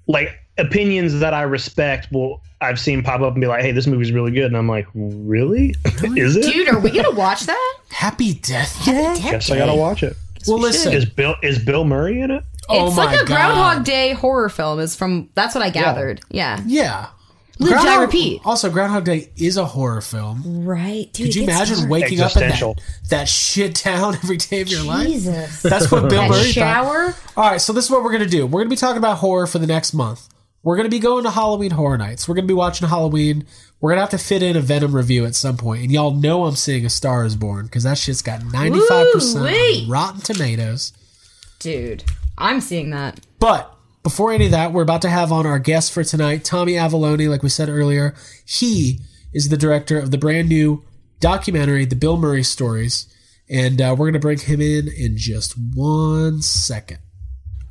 like 0.06 0.38
opinions 0.56 1.18
that 1.18 1.34
I 1.34 1.42
respect. 1.42 2.12
Will 2.12 2.40
I've 2.60 2.78
seen 2.78 3.02
pop 3.02 3.20
up 3.20 3.32
and 3.32 3.40
be 3.40 3.46
like, 3.46 3.62
"Hey, 3.62 3.72
this 3.72 3.86
movie's 3.86 4.12
really 4.12 4.30
good," 4.30 4.46
and 4.46 4.56
I'm 4.56 4.68
like, 4.68 4.86
"Really? 4.94 5.74
Is 6.16 6.36
it?" 6.36 6.52
Dude, 6.52 6.68
are 6.68 6.78
we 6.78 6.90
going 6.90 7.04
to 7.04 7.10
watch 7.10 7.46
that? 7.46 7.78
Happy 7.90 8.34
Death 8.34 8.84
Day. 8.84 9.16
Guess 9.20 9.50
I 9.50 9.58
gotta 9.58 9.74
watch 9.74 10.02
it. 10.02 10.16
Well, 10.46 10.58
listen. 10.58 10.92
Is 10.92 11.04
Bill 11.04 11.34
is 11.42 11.58
Bill 11.58 11.84
Murray 11.84 12.20
in 12.20 12.30
it? 12.30 12.44
Oh 12.68 12.88
it's 12.88 12.96
my 12.96 13.04
like 13.06 13.16
a 13.16 13.18
God. 13.20 13.26
Groundhog 13.26 13.84
Day 13.84 14.12
horror 14.12 14.48
film. 14.48 14.80
Is 14.80 14.94
from 14.96 15.30
that's 15.34 15.54
what 15.54 15.62
I 15.62 15.70
gathered. 15.70 16.20
Yeah. 16.30 16.60
Yeah. 16.66 17.08
Live, 17.58 17.70
die, 17.70 17.82
Groundhog- 17.82 18.00
repeat. 18.00 18.40
Also, 18.44 18.68
Groundhog 18.68 19.04
Day 19.04 19.30
is 19.36 19.56
a 19.56 19.64
horror 19.64 20.00
film. 20.00 20.64
Right, 20.64 21.08
dude. 21.12 21.26
Could 21.26 21.34
you 21.36 21.42
imagine 21.44 21.76
hard. 21.78 21.90
waking 21.90 22.20
up 22.20 22.36
in 22.36 22.48
that, 22.48 22.80
that 23.10 23.28
shit 23.28 23.76
town 23.76 24.14
every 24.22 24.38
day 24.38 24.60
of 24.60 24.68
your 24.68 24.82
life? 24.82 25.06
Jesus. 25.06 25.62
That's 25.62 25.90
what 25.90 26.08
Bill 26.08 26.22
That 26.22 26.30
Murray 26.30 26.52
thought. 26.52 27.14
All 27.36 27.50
right, 27.50 27.60
so 27.60 27.72
this 27.72 27.84
is 27.84 27.90
what 27.92 28.02
we're 28.02 28.10
going 28.10 28.24
to 28.24 28.28
do. 28.28 28.44
We're 28.44 28.60
going 28.60 28.70
to 28.70 28.74
be 28.74 28.76
talking 28.76 28.98
about 28.98 29.18
horror 29.18 29.46
for 29.46 29.60
the 29.60 29.68
next 29.68 29.94
month. 29.94 30.28
We're 30.64 30.76
going 30.76 30.86
to 30.86 30.90
be 30.90 30.98
going 30.98 31.24
to 31.24 31.30
Halloween 31.30 31.70
Horror 31.70 31.98
Nights. 31.98 32.26
We're 32.26 32.34
going 32.34 32.46
to 32.46 32.52
be 32.52 32.54
watching 32.54 32.88
Halloween. 32.88 33.46
We're 33.84 33.90
going 33.90 33.98
to 33.98 34.12
have 34.12 34.18
to 34.18 34.26
fit 34.26 34.42
in 34.42 34.56
a 34.56 34.62
Venom 34.62 34.96
review 34.96 35.26
at 35.26 35.34
some. 35.34 35.58
And 35.58 35.92
y'all 35.92 36.14
know 36.14 36.46
I'm 36.46 36.56
seeing 36.56 36.86
A 36.86 36.88
Star 36.88 37.22
is 37.26 37.36
Born 37.36 37.66
because 37.66 37.82
that 37.82 37.98
shit's 37.98 38.22
got 38.22 38.40
95% 38.40 39.90
Rotten 39.90 40.22
Tomatoes. 40.22 40.94
Dude, 41.58 42.02
I'm 42.38 42.62
seeing 42.62 42.88
that. 42.92 43.20
But 43.38 43.76
before 44.02 44.32
any 44.32 44.46
of 44.46 44.52
that, 44.52 44.72
we're 44.72 44.80
about 44.80 45.02
to 45.02 45.10
have 45.10 45.30
on 45.30 45.44
our 45.44 45.58
guest 45.58 45.92
for 45.92 46.02
tonight, 46.02 46.44
Tommy 46.44 46.76
Avallone, 46.76 47.28
like 47.28 47.42
we 47.42 47.50
said 47.50 47.68
earlier. 47.68 48.14
He 48.46 49.00
is 49.34 49.50
the 49.50 49.58
director 49.58 49.98
of 49.98 50.10
the 50.10 50.16
brand 50.16 50.48
new 50.48 50.82
documentary, 51.20 51.84
The 51.84 51.94
Bill 51.94 52.16
Murray 52.16 52.42
Stories. 52.42 53.06
And 53.50 53.82
uh, 53.82 53.90
we're 53.90 54.06
going 54.06 54.14
to 54.14 54.18
bring 54.18 54.38
him 54.38 54.62
in 54.62 54.88
in 54.88 55.18
just 55.18 55.56
one 55.58 56.40
second. 56.40 57.00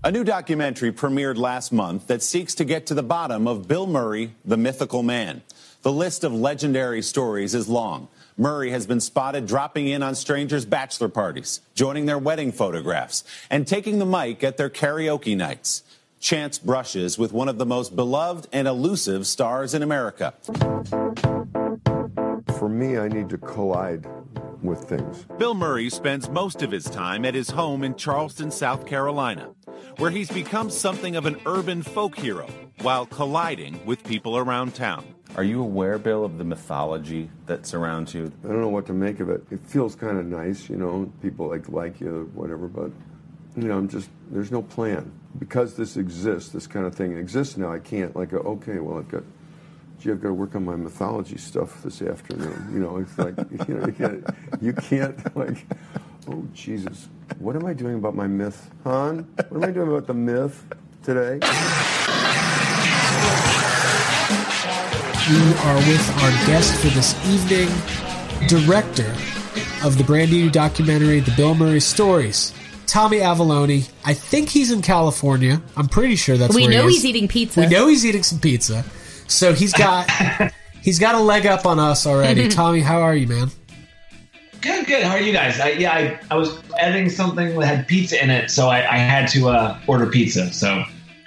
A 0.03 0.11
new 0.11 0.23
documentary 0.23 0.91
premiered 0.91 1.37
last 1.37 1.71
month 1.71 2.05
that 2.05 2.21
seeks 2.21 2.53
to 2.53 2.65
get 2.65 2.85
to 2.85 2.93
the 2.93 3.01
bottom 3.01 3.47
of 3.47 3.67
Bill 3.67 3.87
Murray, 3.87 4.35
the 4.45 4.57
mythical 4.57 5.01
man. 5.01 5.41
The 5.83 5.91
list 5.91 6.23
of 6.23 6.33
legendary 6.33 7.01
stories 7.01 7.53
is 7.53 7.67
long. 7.67 8.07
Murray 8.37 8.71
has 8.71 8.87
been 8.87 9.01
spotted 9.01 9.45
dropping 9.45 9.89
in 9.89 10.01
on 10.01 10.15
strangers' 10.15 10.63
bachelor 10.63 11.09
parties, 11.09 11.59
joining 11.75 12.05
their 12.05 12.17
wedding 12.17 12.53
photographs, 12.53 13.25
and 13.49 13.67
taking 13.67 13.99
the 13.99 14.05
mic 14.05 14.45
at 14.45 14.55
their 14.55 14.69
karaoke 14.69 15.35
nights. 15.35 15.83
Chance 16.21 16.59
brushes 16.59 17.17
with 17.17 17.33
one 17.33 17.49
of 17.49 17.57
the 17.57 17.65
most 17.65 17.97
beloved 17.97 18.47
and 18.53 18.65
elusive 18.65 19.27
stars 19.27 19.73
in 19.73 19.83
America. 19.83 20.33
For 22.57 22.69
me, 22.69 22.97
I 22.97 23.09
need 23.09 23.27
to 23.27 23.37
collide 23.37 24.07
with 24.61 24.85
things. 24.85 25.25
Bill 25.37 25.53
Murray 25.53 25.89
spends 25.89 26.29
most 26.29 26.61
of 26.61 26.71
his 26.71 26.85
time 26.85 27.25
at 27.25 27.35
his 27.35 27.49
home 27.49 27.83
in 27.83 27.95
Charleston, 27.95 28.51
South 28.51 28.85
Carolina, 28.85 29.49
where 29.97 30.11
he's 30.11 30.31
become 30.31 30.69
something 30.69 31.17
of 31.17 31.25
an 31.25 31.41
urban 31.45 31.83
folk 31.83 32.17
hero 32.17 32.47
while 32.81 33.05
colliding 33.05 33.85
with 33.85 34.01
people 34.05 34.37
around 34.37 34.75
town. 34.75 35.03
Are 35.35 35.43
you 35.43 35.63
aware, 35.63 35.97
Bill, 35.97 36.23
of 36.23 36.37
the 36.37 36.43
mythology 36.43 37.27
that 37.47 37.65
surrounds 37.65 38.13
you? 38.13 38.31
I 38.43 38.47
don't 38.49 38.61
know 38.61 38.69
what 38.69 38.85
to 38.85 38.93
make 38.93 39.19
of 39.19 39.31
it. 39.31 39.43
It 39.49 39.61
feels 39.61 39.95
kind 39.95 40.19
of 40.19 40.25
nice, 40.27 40.69
you 40.69 40.75
know, 40.75 41.11
people 41.23 41.47
like 41.47 41.67
like 41.69 41.99
you 41.99 42.29
whatever, 42.35 42.67
but 42.67 42.91
you 43.55 43.67
know, 43.67 43.75
I'm 43.75 43.87
just 43.87 44.09
there's 44.29 44.51
no 44.51 44.61
plan 44.61 45.11
because 45.39 45.75
this 45.75 45.97
exists. 45.97 46.51
This 46.51 46.67
kind 46.67 46.85
of 46.85 46.93
thing 46.93 47.17
exists 47.17 47.57
now. 47.57 47.73
I 47.73 47.79
can't 47.79 48.15
like 48.15 48.31
okay, 48.33 48.79
well, 48.79 48.99
I've 48.99 49.09
got. 49.09 49.23
Gee, 49.99 50.11
I've 50.11 50.21
got 50.21 50.29
to 50.29 50.33
work 50.33 50.53
on 50.55 50.65
my 50.65 50.75
mythology 50.75 51.37
stuff 51.37 51.81
this 51.81 52.01
afternoon. 52.01 52.69
You 52.73 52.79
know, 52.79 52.97
it's 52.97 53.17
like 53.17 53.35
you 53.67 53.75
know, 53.75 53.87
you 53.87 53.93
can't, 53.93 54.25
you 54.61 54.73
can't 54.73 55.35
like, 55.35 55.65
oh 56.29 56.45
Jesus, 56.53 57.09
what 57.39 57.55
am 57.55 57.65
I 57.65 57.73
doing 57.73 57.95
about 57.95 58.15
my 58.15 58.27
myth, 58.27 58.69
hon? 58.83 59.27
What 59.49 59.63
am 59.63 59.63
I 59.63 59.71
doing 59.71 59.87
about 59.87 60.05
the 60.05 60.13
myth 60.13 60.63
today? 61.03 61.39
We 65.29 65.37
are 65.37 65.75
with 65.77 66.09
our 66.21 66.31
guest 66.47 66.75
for 66.81 66.87
this 66.87 67.15
evening, 67.29 67.69
director 68.49 69.09
of 69.85 69.97
the 69.97 70.03
brand 70.03 70.31
new 70.31 70.49
documentary, 70.49 71.21
The 71.21 71.31
Bill 71.37 71.55
Murray 71.55 71.79
Stories, 71.79 72.51
Tommy 72.87 73.19
Avallone. 73.19 73.89
I 74.03 74.13
think 74.15 74.49
he's 74.49 74.69
in 74.69 74.81
California. 74.81 75.61
I'm 75.77 75.87
pretty 75.87 76.17
sure 76.17 76.35
that's 76.35 76.53
we 76.53 76.63
where 76.63 76.71
know 76.71 76.75
he 76.75 76.77
is. 76.77 76.83
We 76.83 76.87
know 76.87 76.89
he's 76.89 77.05
eating 77.05 77.27
pizza. 77.29 77.59
We 77.61 77.67
know 77.67 77.87
he's 77.87 78.05
eating 78.05 78.23
some 78.23 78.39
pizza. 78.39 78.83
So 79.27 79.53
he's 79.53 79.71
got 79.71 80.11
he's 80.81 80.99
got 80.99 81.15
a 81.15 81.19
leg 81.19 81.45
up 81.45 81.65
on 81.65 81.79
us 81.79 82.05
already. 82.05 82.47
Tommy, 82.49 82.81
how 82.81 83.01
are 83.01 83.15
you, 83.15 83.27
man? 83.27 83.49
Good, 84.59 84.87
good. 84.87 85.03
How 85.03 85.13
are 85.15 85.21
you 85.21 85.31
guys? 85.31 85.57
I, 85.57 85.69
yeah, 85.69 85.93
I, 85.93 86.19
I 86.31 86.35
was 86.35 86.57
editing 86.77 87.09
something 87.09 87.57
that 87.57 87.65
had 87.65 87.87
pizza 87.87 88.21
in 88.21 88.29
it, 88.29 88.51
so 88.51 88.67
I, 88.67 88.79
I 88.79 88.97
had 88.97 89.29
to 89.29 89.47
uh, 89.47 89.79
order 89.87 90.05
pizza. 90.07 90.51
So, 90.51 90.83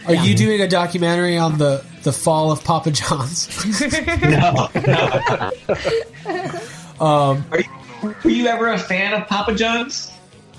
Are 0.07 0.15
you 0.15 0.35
doing 0.35 0.61
a 0.61 0.69
documentary 0.69 1.37
on 1.37 1.59
the 1.59 1.85
the 2.03 2.13
fall 2.13 2.53
of 2.53 2.63
Papa 2.63 2.91
John's? 2.93 3.49
no, 4.23 4.69
no. 4.87 5.51
um, 7.05 7.45
Are 7.51 7.59
you, 7.59 8.15
were 8.23 8.31
you 8.31 8.47
ever 8.47 8.69
a 8.69 8.79
fan 8.79 9.21
of 9.21 9.27
Papa 9.27 9.55
John's? 9.55 10.13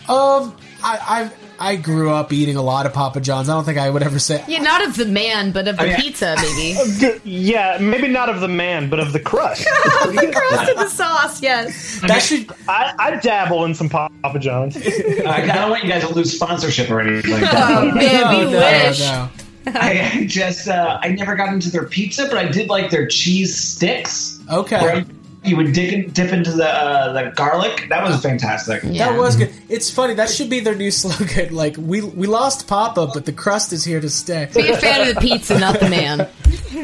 Um, 0.09 0.55
I, 0.83 1.31
I 1.59 1.71
I 1.71 1.75
grew 1.75 2.11
up 2.11 2.31
eating 2.31 2.55
a 2.55 2.61
lot 2.61 2.85
of 2.85 2.93
Papa 2.93 3.19
John's. 3.19 3.49
I 3.49 3.53
don't 3.53 3.63
think 3.63 3.77
I 3.79 3.89
would 3.89 4.03
ever 4.03 4.19
say 4.19 4.43
Yeah, 4.47 4.59
not 4.61 4.85
of 4.85 4.95
the 4.95 5.05
man, 5.05 5.51
but 5.51 5.67
of 5.67 5.77
the 5.77 5.83
Oh, 5.83 5.85
yeah. 5.85 5.99
pizza, 5.99 6.35
maybe. 6.37 7.19
yeah, 7.23 7.77
maybe 7.81 8.07
not 8.07 8.29
of 8.29 8.41
the 8.41 8.47
man, 8.47 8.89
but 8.89 8.99
of 8.99 9.11
the 9.11 9.19
crust. 9.19 9.63
the 9.65 10.31
crust 10.33 10.69
and 10.69 10.77
the 10.79 10.87
sauce, 10.89 11.41
yes. 11.41 11.99
That 12.01 12.19
should. 12.21 12.51
I, 12.67 12.93
I 12.99 13.15
dabble 13.15 13.65
in 13.65 13.73
some 13.73 13.89
Papa 13.89 14.37
John's. 14.39 14.77
I 15.25 15.45
don't 15.47 15.71
want 15.71 15.83
you 15.83 15.89
guys 15.89 16.03
to 16.07 16.13
lose 16.13 16.31
sponsorship 16.33 16.91
or 16.91 16.99
anything 17.01 17.31
like 17.31 17.41
that. 17.41 17.77
Oh, 17.83 17.91
man, 17.91 18.45
we 18.45 18.51
no, 18.51 18.59
wish. 18.59 18.99
no. 18.99 19.29
I 19.67 20.25
just 20.29 20.69
uh, 20.69 20.99
I 21.01 21.09
never 21.09 21.35
got 21.35 21.49
into 21.51 21.69
their 21.69 21.85
pizza, 21.85 22.25
but 22.29 22.37
I 22.37 22.47
did 22.47 22.69
like 22.69 22.89
their 22.89 23.05
cheese 23.07 23.57
sticks. 23.57 24.39
Okay. 24.49 25.03
Where 25.47 25.59
you 25.59 25.65
would 25.65 25.73
dip, 25.73 25.93
in, 25.93 26.09
dip 26.11 26.33
into 26.33 26.51
the 26.51 26.67
uh, 26.67 27.13
the 27.13 27.31
garlic. 27.31 27.87
That 27.89 28.03
was 28.03 28.21
fantastic. 28.21 28.81
That 28.83 29.17
was 29.17 29.35
good. 29.35 29.51
It's 29.69 29.89
funny. 29.89 30.13
That 30.13 30.29
should 30.29 30.49
be 30.49 30.59
their 30.59 30.75
new 30.75 30.91
slogan. 30.91 31.55
Like 31.55 31.75
we 31.77 32.01
we 32.01 32.27
lost 32.27 32.67
Papa, 32.67 33.09
but 33.13 33.25
the 33.25 33.33
crust 33.33 33.73
is 33.73 33.83
here 33.83 34.01
to 34.01 34.09
stay. 34.09 34.49
Be 34.53 34.69
a 34.69 34.77
fan 34.77 35.07
of 35.07 35.15
the 35.15 35.21
pizza, 35.21 35.59
not 35.59 35.79
the 35.79 35.89
man. 35.89 36.27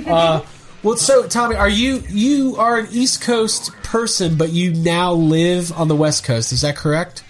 Uh, 0.06 0.44
well, 0.82 0.98
so 0.98 1.28
Tommy, 1.28 1.56
are 1.56 1.70
you 1.70 2.04
you 2.10 2.56
are 2.58 2.80
an 2.80 2.88
East 2.92 3.22
Coast 3.22 3.72
person, 3.84 4.36
but 4.36 4.50
you 4.50 4.74
now 4.74 5.14
live 5.14 5.72
on 5.72 5.88
the 5.88 5.96
West 5.96 6.26
Coast? 6.26 6.52
Is 6.52 6.62
that 6.62 6.76
correct? 6.76 7.24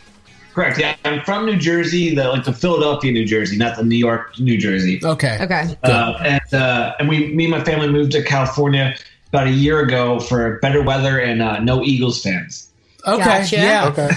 Correct. 0.53 0.79
Yeah, 0.79 0.95
I'm 1.05 1.21
from 1.21 1.45
New 1.45 1.57
Jersey, 1.57 2.15
the 2.15 2.29
like 2.29 2.45
the 2.45 2.53
Philadelphia, 2.53 3.11
New 3.11 3.25
Jersey, 3.25 3.57
not 3.57 3.75
the 3.77 3.83
New 3.83 3.97
York, 3.97 4.39
New 4.39 4.57
Jersey. 4.57 5.01
Okay. 5.03 5.37
Okay. 5.41 5.77
Uh, 5.83 6.13
and 6.23 6.53
uh, 6.53 6.95
and 6.99 7.09
we, 7.09 7.33
me 7.33 7.45
and 7.45 7.51
my 7.51 7.63
family 7.63 7.89
moved 7.89 8.11
to 8.13 8.23
California 8.23 8.95
about 9.33 9.47
a 9.47 9.51
year 9.51 9.79
ago 9.79 10.19
for 10.19 10.59
better 10.59 10.83
weather 10.83 11.17
and 11.19 11.41
uh, 11.41 11.59
no 11.59 11.83
Eagles 11.83 12.21
fans. 12.21 12.69
Okay. 13.05 13.23
Gotcha. 13.25 13.55
Yeah. 13.57 13.87
Okay. 13.87 14.09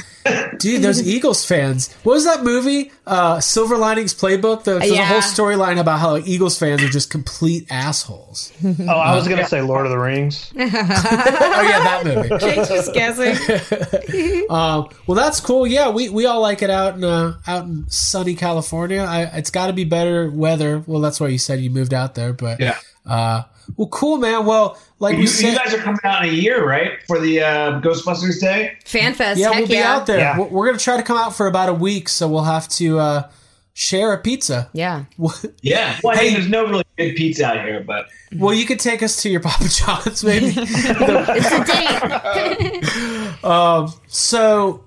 Dude, 0.58 0.82
those 0.82 1.04
Eagles 1.06 1.44
fans. 1.44 1.92
What 2.04 2.12
was 2.14 2.24
that 2.24 2.44
movie? 2.44 2.92
Uh, 3.06 3.40
Silver 3.40 3.76
Linings 3.76 4.12
Playbook. 4.14 4.62
There's 4.64 4.82
a 4.82 4.94
Yeah. 4.94 5.06
whole 5.06 5.20
storyline 5.20 5.80
about 5.80 5.98
how 6.00 6.18
Eagles 6.18 6.56
fans 6.58 6.82
are 6.84 6.88
just 6.88 7.10
complete 7.10 7.66
assholes. 7.70 8.52
Oh, 8.80 8.86
I 8.92 9.14
was 9.16 9.26
gonna 9.26 9.46
say 9.46 9.60
Lord 9.62 9.86
of 9.86 9.90
the 9.92 9.98
Rings. 9.98 10.52
oh 10.56 10.60
yeah, 10.60 10.70
that 10.70 12.02
movie. 12.04 12.28
Jake's 12.38 12.68
just 12.68 12.92
guessing. 12.94 14.46
Um, 14.50 14.88
well, 15.06 15.16
that's 15.16 15.40
cool. 15.40 15.66
Yeah, 15.66 15.90
we, 15.90 16.08
we 16.08 16.26
all 16.26 16.40
like 16.40 16.62
it 16.62 16.70
out 16.70 16.94
in 16.94 17.04
uh, 17.04 17.38
out 17.46 17.64
in 17.64 17.86
sunny 17.88 18.34
California. 18.34 19.00
I, 19.00 19.22
it's 19.38 19.50
got 19.50 19.66
to 19.68 19.72
be 19.72 19.84
better 19.84 20.30
weather. 20.30 20.82
Well, 20.86 21.00
that's 21.00 21.18
why 21.20 21.28
you 21.28 21.38
said 21.38 21.60
you 21.60 21.70
moved 21.70 21.94
out 21.94 22.14
there. 22.14 22.32
But 22.32 22.60
Yeah. 22.60 22.78
uh, 23.04 23.42
well, 23.76 23.88
cool, 23.88 24.18
man. 24.18 24.46
Well, 24.46 24.78
like 24.98 25.14
You, 25.14 25.24
we 25.24 25.48
you 25.48 25.56
guys 25.56 25.74
are 25.74 25.78
coming 25.78 26.00
out 26.04 26.24
in 26.24 26.30
a 26.30 26.32
year, 26.32 26.66
right, 26.66 26.92
for 27.06 27.18
the 27.18 27.40
uh, 27.42 27.80
Ghostbusters 27.80 28.40
Day? 28.40 28.78
Fan 28.84 29.14
Fest. 29.14 29.40
yeah, 29.40 29.48
heck 29.48 29.58
we'll 29.58 29.68
be 29.68 29.74
yeah. 29.74 29.94
out 29.94 30.06
there. 30.06 30.18
Yeah. 30.18 30.38
We're, 30.38 30.46
we're 30.46 30.66
gonna 30.66 30.78
try 30.78 30.96
to 30.96 31.02
come 31.02 31.16
out 31.16 31.34
for 31.36 31.46
about 31.46 31.68
a 31.68 31.74
week, 31.74 32.08
so 32.08 32.28
we'll 32.28 32.44
have 32.44 32.68
to 32.70 32.98
uh, 32.98 33.30
share 33.74 34.12
a 34.12 34.18
pizza. 34.18 34.70
Yeah. 34.72 35.04
Yeah. 35.62 35.98
Well, 36.04 36.16
hey, 36.16 36.32
there's 36.32 36.48
no 36.48 36.64
really 36.66 36.84
good 36.96 37.16
pizza 37.16 37.44
out 37.46 37.64
here, 37.64 37.82
but 37.84 38.06
Well, 38.36 38.54
you 38.54 38.64
could 38.66 38.78
take 38.78 39.02
us 39.02 39.20
to 39.22 39.28
your 39.28 39.40
Papa 39.48 39.68
John's, 39.68 40.24
maybe. 40.24 40.54
It's 40.56 41.52
a 41.52 41.64
date. 41.64 43.44
Um, 43.44 43.92
so 44.06 44.84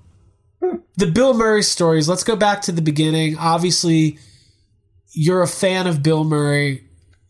the 0.97 1.07
Bill 1.07 1.33
Murray 1.33 1.63
stories. 1.63 2.07
Let's 2.09 2.23
go 2.23 2.35
back 2.35 2.61
to 2.63 2.71
the 2.71 2.81
beginning. 2.81 3.37
Obviously, 3.37 4.17
you're 5.11 5.41
a 5.41 5.47
fan 5.47 5.87
of 5.87 6.01
Bill 6.03 6.23
Murray. 6.23 6.85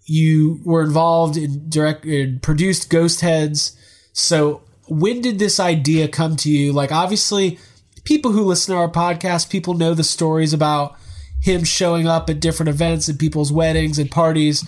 You 0.09 0.59
were 0.63 0.81
involved 0.81 1.37
in 1.37 1.69
direct 1.69 2.03
in 2.03 2.39
produced 2.39 2.89
Ghost 2.89 3.21
Heads. 3.21 3.77
So 4.11 4.63
when 4.87 5.21
did 5.21 5.37
this 5.37 5.59
idea 5.59 6.07
come 6.07 6.35
to 6.37 6.49
you? 6.49 6.73
Like, 6.73 6.91
obviously, 6.91 7.59
people 8.03 8.31
who 8.31 8.43
listen 8.43 8.73
to 8.73 8.81
our 8.81 8.89
podcast, 8.89 9.51
people 9.51 9.75
know 9.75 9.93
the 9.93 10.03
stories 10.03 10.51
about 10.51 10.95
him 11.41 11.63
showing 11.63 12.07
up 12.07 12.29
at 12.29 12.39
different 12.39 12.69
events 12.69 13.07
and 13.07 13.19
people's 13.19 13.51
weddings 13.51 13.99
and 13.99 14.09
parties. 14.09 14.67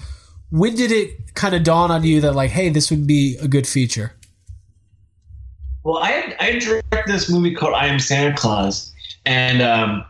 When 0.52 0.76
did 0.76 0.92
it 0.92 1.34
kind 1.34 1.56
of 1.56 1.64
dawn 1.64 1.90
on 1.90 2.04
you 2.04 2.22
that 2.22 2.34
like, 2.34 2.52
hey, 2.52 2.70
this 2.70 2.92
would 2.92 3.08
be 3.08 3.38
a 3.42 3.48
good 3.48 3.66
feature? 3.66 4.14
Well, 5.84 5.98
I 5.98 6.12
had, 6.12 6.36
I 6.40 6.60
directed 6.60 7.08
this 7.08 7.30
movie 7.32 7.56
called 7.56 7.74
I 7.74 7.88
Am 7.88 7.98
Santa 7.98 8.38
Claus, 8.38 8.94
and 9.26 9.64
um, 9.64 10.06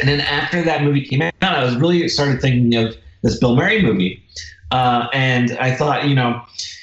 and 0.00 0.08
then 0.08 0.20
after 0.20 0.60
that 0.62 0.82
movie 0.82 1.06
came 1.06 1.22
out, 1.22 1.32
I 1.40 1.64
was 1.64 1.76
really 1.76 2.06
started 2.08 2.42
thinking 2.42 2.74
of 2.74 2.94
this 3.22 3.38
Bill 3.38 3.56
Murray 3.56 3.82
movie, 3.82 4.22
uh, 4.70 5.08
and 5.12 5.52
I 5.58 5.74
thought, 5.74 6.08
you 6.08 6.14
know, 6.14 6.42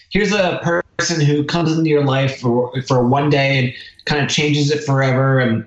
here's 0.10 0.32
a 0.32 0.60
person 0.98 1.22
who 1.22 1.44
comes 1.44 1.78
into 1.78 1.90
your 1.90 2.04
life 2.04 2.40
for 2.40 2.72
for 2.84 3.08
one 3.08 3.30
day 3.30 3.60
and 3.60 3.74
kind 4.06 4.24
of 4.24 4.30
changes 4.30 4.72
it 4.72 4.84
forever, 4.84 5.40
and 5.40 5.66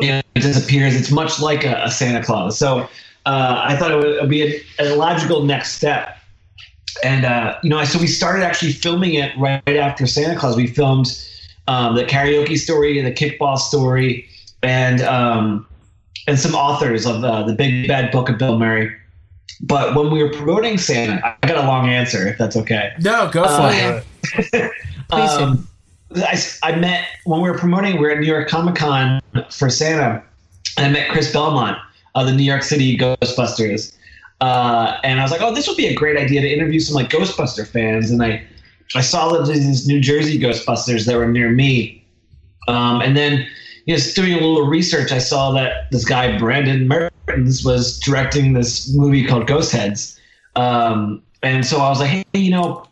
you 0.00 0.08
know, 0.08 0.22
disappears. 0.34 0.94
It's 0.94 1.10
much 1.10 1.40
like 1.40 1.64
a, 1.64 1.84
a 1.84 1.90
Santa 1.90 2.22
Claus. 2.24 2.58
So 2.58 2.88
uh, 3.26 3.62
I 3.64 3.76
thought 3.76 3.92
it 3.92 3.96
would, 3.96 4.06
it 4.06 4.20
would 4.20 4.30
be 4.30 4.42
a, 4.42 4.62
a 4.80 4.96
logical 4.96 5.44
next 5.44 5.74
step. 5.74 6.18
And 7.02 7.24
uh, 7.24 7.58
you 7.62 7.70
know, 7.70 7.82
so 7.84 7.98
we 7.98 8.06
started 8.06 8.44
actually 8.44 8.72
filming 8.72 9.14
it 9.14 9.36
right 9.38 9.62
after 9.68 10.06
Santa 10.06 10.38
Claus. 10.38 10.56
We 10.56 10.66
filmed 10.66 11.06
um, 11.66 11.96
the 11.96 12.04
karaoke 12.04 12.58
story, 12.58 12.98
and 12.98 13.06
the 13.06 13.12
kickball 13.12 13.58
story, 13.58 14.28
and 14.62 15.00
um, 15.02 15.66
and 16.26 16.38
some 16.38 16.54
authors 16.54 17.06
of 17.06 17.24
uh, 17.24 17.42
the 17.42 17.54
Big 17.54 17.88
Bad 17.88 18.12
Book 18.12 18.28
of 18.28 18.38
Bill 18.38 18.58
Murray. 18.58 18.94
But 19.60 19.94
when 19.94 20.10
we 20.10 20.22
were 20.22 20.30
promoting 20.30 20.78
Santa, 20.78 21.36
I 21.42 21.46
got 21.46 21.62
a 21.62 21.66
long 21.66 21.88
answer, 21.88 22.26
if 22.26 22.38
that's 22.38 22.56
okay. 22.56 22.92
No, 23.00 23.30
go 23.30 23.44
for 23.44 23.48
Uh, 23.50 24.02
it. 24.52 24.70
um, 25.10 25.68
I, 26.16 26.40
I 26.62 26.76
met 26.76 27.06
when 27.24 27.40
we 27.40 27.50
were 27.50 27.58
promoting. 27.58 27.94
We 27.94 28.00
were 28.00 28.10
at 28.10 28.18
New 28.20 28.26
York 28.26 28.48
Comic 28.48 28.74
Con 28.76 29.20
for 29.50 29.68
Santa, 29.70 30.22
and 30.76 30.86
I 30.86 30.90
met 30.90 31.10
Chris 31.10 31.32
Belmont 31.32 31.78
of 32.14 32.26
the 32.26 32.32
New 32.32 32.44
York 32.44 32.62
City 32.62 32.96
Ghostbusters. 32.96 33.94
Uh, 34.40 34.98
and 35.04 35.20
I 35.20 35.22
was 35.22 35.30
like, 35.32 35.40
"Oh, 35.40 35.54
this 35.54 35.66
would 35.68 35.76
be 35.76 35.86
a 35.86 35.94
great 35.94 36.16
idea 36.16 36.40
to 36.40 36.48
interview 36.48 36.80
some 36.80 36.94
like 36.94 37.08
Ghostbuster 37.08 37.66
fans." 37.66 38.10
And 38.10 38.22
I, 38.22 38.44
I 38.94 39.00
saw 39.00 39.32
that 39.32 39.46
these 39.46 39.86
New 39.86 40.00
Jersey 40.00 40.38
Ghostbusters 40.38 41.06
that 41.06 41.16
were 41.16 41.26
near 41.28 41.50
me, 41.50 42.04
um, 42.68 43.00
and 43.00 43.16
then 43.16 43.32
you 43.38 43.40
know, 43.40 43.48
just 43.88 44.16
doing 44.16 44.32
a 44.32 44.36
little 44.36 44.66
research, 44.66 45.12
I 45.12 45.18
saw 45.18 45.50
that 45.52 45.90
this 45.90 46.04
guy 46.04 46.38
Brendan 46.38 46.88
Mertens 46.88 47.64
was 47.64 47.98
directing 48.00 48.52
this 48.52 48.92
movie 48.94 49.24
called 49.24 49.46
Ghost 49.46 49.72
Heads, 49.72 50.18
um, 50.56 51.22
and 51.42 51.66
so 51.66 51.78
I 51.78 51.88
was 51.88 52.00
like, 52.00 52.10
"Hey, 52.10 52.24
you 52.32 52.50
know, 52.50 52.86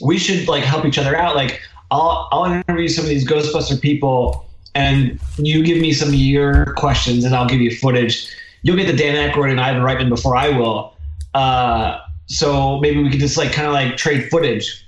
we 0.00 0.18
should 0.18 0.48
like 0.48 0.64
help 0.64 0.84
each 0.84 0.98
other 0.98 1.16
out. 1.16 1.36
Like 1.36 1.60
I'll 1.90 2.28
I'll 2.30 2.44
interview 2.44 2.88
some 2.88 3.04
of 3.04 3.08
these 3.08 3.26
Ghostbuster 3.26 3.80
people, 3.80 4.46
and 4.74 5.18
you 5.38 5.64
give 5.64 5.78
me 5.78 5.92
some 5.92 6.08
of 6.08 6.14
your 6.14 6.74
questions, 6.74 7.24
and 7.24 7.34
I'll 7.34 7.48
give 7.48 7.60
you 7.60 7.74
footage. 7.74 8.28
You'll 8.62 8.76
get 8.76 8.86
the 8.86 8.96
Dan 8.96 9.30
Aykroyd 9.30 9.50
and 9.50 9.60
Ivan 9.60 9.82
Reitman 9.82 10.08
before 10.08 10.36
I 10.36 10.48
will. 10.48 10.94
Uh, 11.34 12.00
so 12.26 12.78
maybe 12.80 13.02
we 13.02 13.10
could 13.10 13.20
just 13.20 13.36
like 13.36 13.52
kind 13.52 13.66
of 13.66 13.72
like 13.72 13.96
trade 13.96 14.28
footage. 14.30 14.84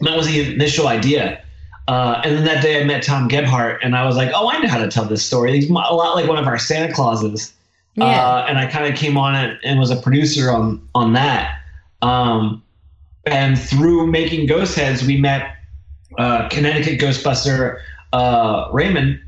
And 0.00 0.08
that 0.08 0.16
was 0.16 0.26
the 0.26 0.54
initial 0.54 0.88
idea. 0.88 1.42
Uh, 1.88 2.20
and 2.24 2.36
then 2.36 2.44
that 2.44 2.62
day 2.62 2.80
I 2.80 2.84
met 2.84 3.02
Tom 3.02 3.28
Gebhardt, 3.28 3.78
and 3.82 3.96
I 3.96 4.04
was 4.04 4.16
like, 4.16 4.30
"Oh, 4.34 4.50
I 4.50 4.58
know 4.58 4.68
how 4.68 4.78
to 4.78 4.88
tell 4.88 5.04
this 5.04 5.24
story. 5.24 5.52
He's 5.52 5.70
a 5.70 5.72
lot 5.72 6.16
like 6.16 6.28
one 6.28 6.38
of 6.38 6.46
our 6.46 6.58
Santa 6.58 6.92
Clauses." 6.92 7.52
Yeah. 7.94 8.04
Uh, 8.04 8.46
and 8.48 8.58
I 8.58 8.66
kind 8.66 8.92
of 8.92 8.98
came 8.98 9.16
on 9.16 9.34
it 9.34 9.58
and 9.64 9.78
was 9.78 9.90
a 9.90 9.96
producer 9.96 10.50
on 10.50 10.86
on 10.94 11.12
that. 11.12 11.60
Um, 12.02 12.62
and 13.24 13.58
through 13.58 14.08
making 14.08 14.46
Ghost 14.46 14.76
Heads, 14.76 15.06
we 15.06 15.16
met 15.16 15.56
uh, 16.18 16.48
Connecticut 16.48 17.00
Ghostbuster 17.00 17.80
uh, 18.12 18.68
Raymond, 18.72 19.20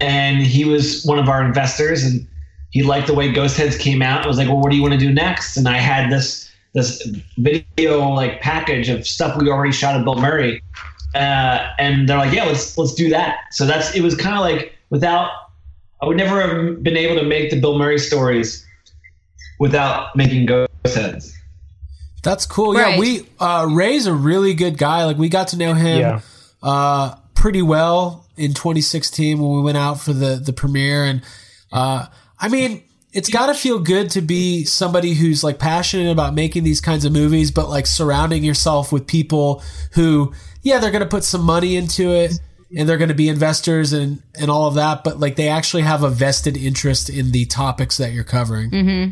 and 0.00 0.38
he 0.38 0.64
was 0.64 1.04
one 1.04 1.18
of 1.18 1.28
our 1.28 1.44
investors, 1.44 2.04
and 2.04 2.26
he 2.70 2.82
liked 2.82 3.08
the 3.08 3.14
way 3.14 3.30
Ghost 3.30 3.56
Heads 3.56 3.76
came 3.76 4.02
out. 4.02 4.24
I 4.24 4.28
was 4.28 4.38
like, 4.38 4.48
"Well, 4.48 4.60
what 4.60 4.70
do 4.70 4.76
you 4.76 4.82
want 4.82 4.94
to 4.94 5.00
do 5.00 5.12
next?" 5.12 5.56
And 5.56 5.68
I 5.68 5.78
had 5.78 6.10
this 6.10 6.50
this 6.74 7.08
video 7.38 8.08
like 8.10 8.40
package 8.40 8.88
of 8.88 9.06
stuff 9.06 9.40
we 9.40 9.48
already 9.48 9.72
shot 9.72 9.96
at 9.96 10.04
Bill 10.04 10.16
Murray, 10.16 10.62
uh, 11.14 11.72
and 11.78 12.08
they're 12.08 12.18
like, 12.18 12.32
"Yeah, 12.32 12.44
let's 12.44 12.76
let's 12.78 12.94
do 12.94 13.08
that." 13.10 13.38
So 13.52 13.66
that's 13.66 13.94
it 13.94 14.00
was 14.02 14.14
kind 14.16 14.34
of 14.36 14.40
like 14.42 14.74
without 14.90 15.30
I 16.02 16.06
would 16.06 16.16
never 16.16 16.40
have 16.40 16.82
been 16.82 16.96
able 16.96 17.14
to 17.20 17.26
make 17.26 17.50
the 17.50 17.60
Bill 17.60 17.78
Murray 17.78 17.98
stories 17.98 18.66
without 19.58 20.14
making 20.16 20.46
Ghost 20.46 20.68
Heads. 20.84 21.36
That's 22.22 22.46
cool. 22.46 22.74
Right. 22.74 22.94
Yeah, 22.94 22.98
we 23.00 23.26
uh, 23.38 23.66
Ray's 23.70 24.06
a 24.06 24.14
really 24.14 24.54
good 24.54 24.78
guy. 24.78 25.04
Like 25.04 25.18
we 25.18 25.28
got 25.28 25.48
to 25.48 25.56
know 25.58 25.74
him 25.74 26.00
Yeah. 26.00 26.20
uh, 26.62 27.16
pretty 27.34 27.62
well 27.62 28.26
in 28.36 28.54
2016 28.54 29.38
when 29.38 29.56
we 29.56 29.62
went 29.62 29.76
out 29.78 30.00
for 30.00 30.12
the 30.12 30.36
the 30.36 30.52
premiere, 30.52 31.04
and 31.04 31.22
uh, 31.72 32.06
I 32.40 32.48
mean, 32.48 32.82
it's 33.12 33.28
got 33.28 33.46
to 33.46 33.54
feel 33.54 33.78
good 33.78 34.10
to 34.12 34.20
be 34.22 34.64
somebody 34.64 35.14
who's 35.14 35.44
like 35.44 35.58
passionate 35.58 36.10
about 36.10 36.34
making 36.34 36.64
these 36.64 36.80
kinds 36.80 37.04
of 37.04 37.12
movies, 37.12 37.50
but 37.50 37.68
like 37.68 37.86
surrounding 37.86 38.42
yourself 38.42 38.90
with 38.90 39.06
people 39.06 39.62
who, 39.92 40.32
yeah, 40.64 40.78
they're 40.78 40.90
going 40.90 41.04
to 41.04 41.08
put 41.08 41.22
some 41.22 41.42
money 41.42 41.76
into 41.76 42.10
it. 42.10 42.40
And 42.76 42.88
they're 42.88 42.98
going 42.98 43.10
to 43.10 43.14
be 43.14 43.28
investors 43.28 43.92
and, 43.92 44.20
and 44.40 44.50
all 44.50 44.66
of 44.66 44.74
that, 44.74 45.04
but 45.04 45.20
like 45.20 45.36
they 45.36 45.48
actually 45.48 45.82
have 45.82 46.02
a 46.02 46.10
vested 46.10 46.56
interest 46.56 47.08
in 47.08 47.30
the 47.30 47.44
topics 47.44 47.98
that 47.98 48.12
you're 48.12 48.24
covering. 48.24 48.70
Mm-hmm. 48.70 49.10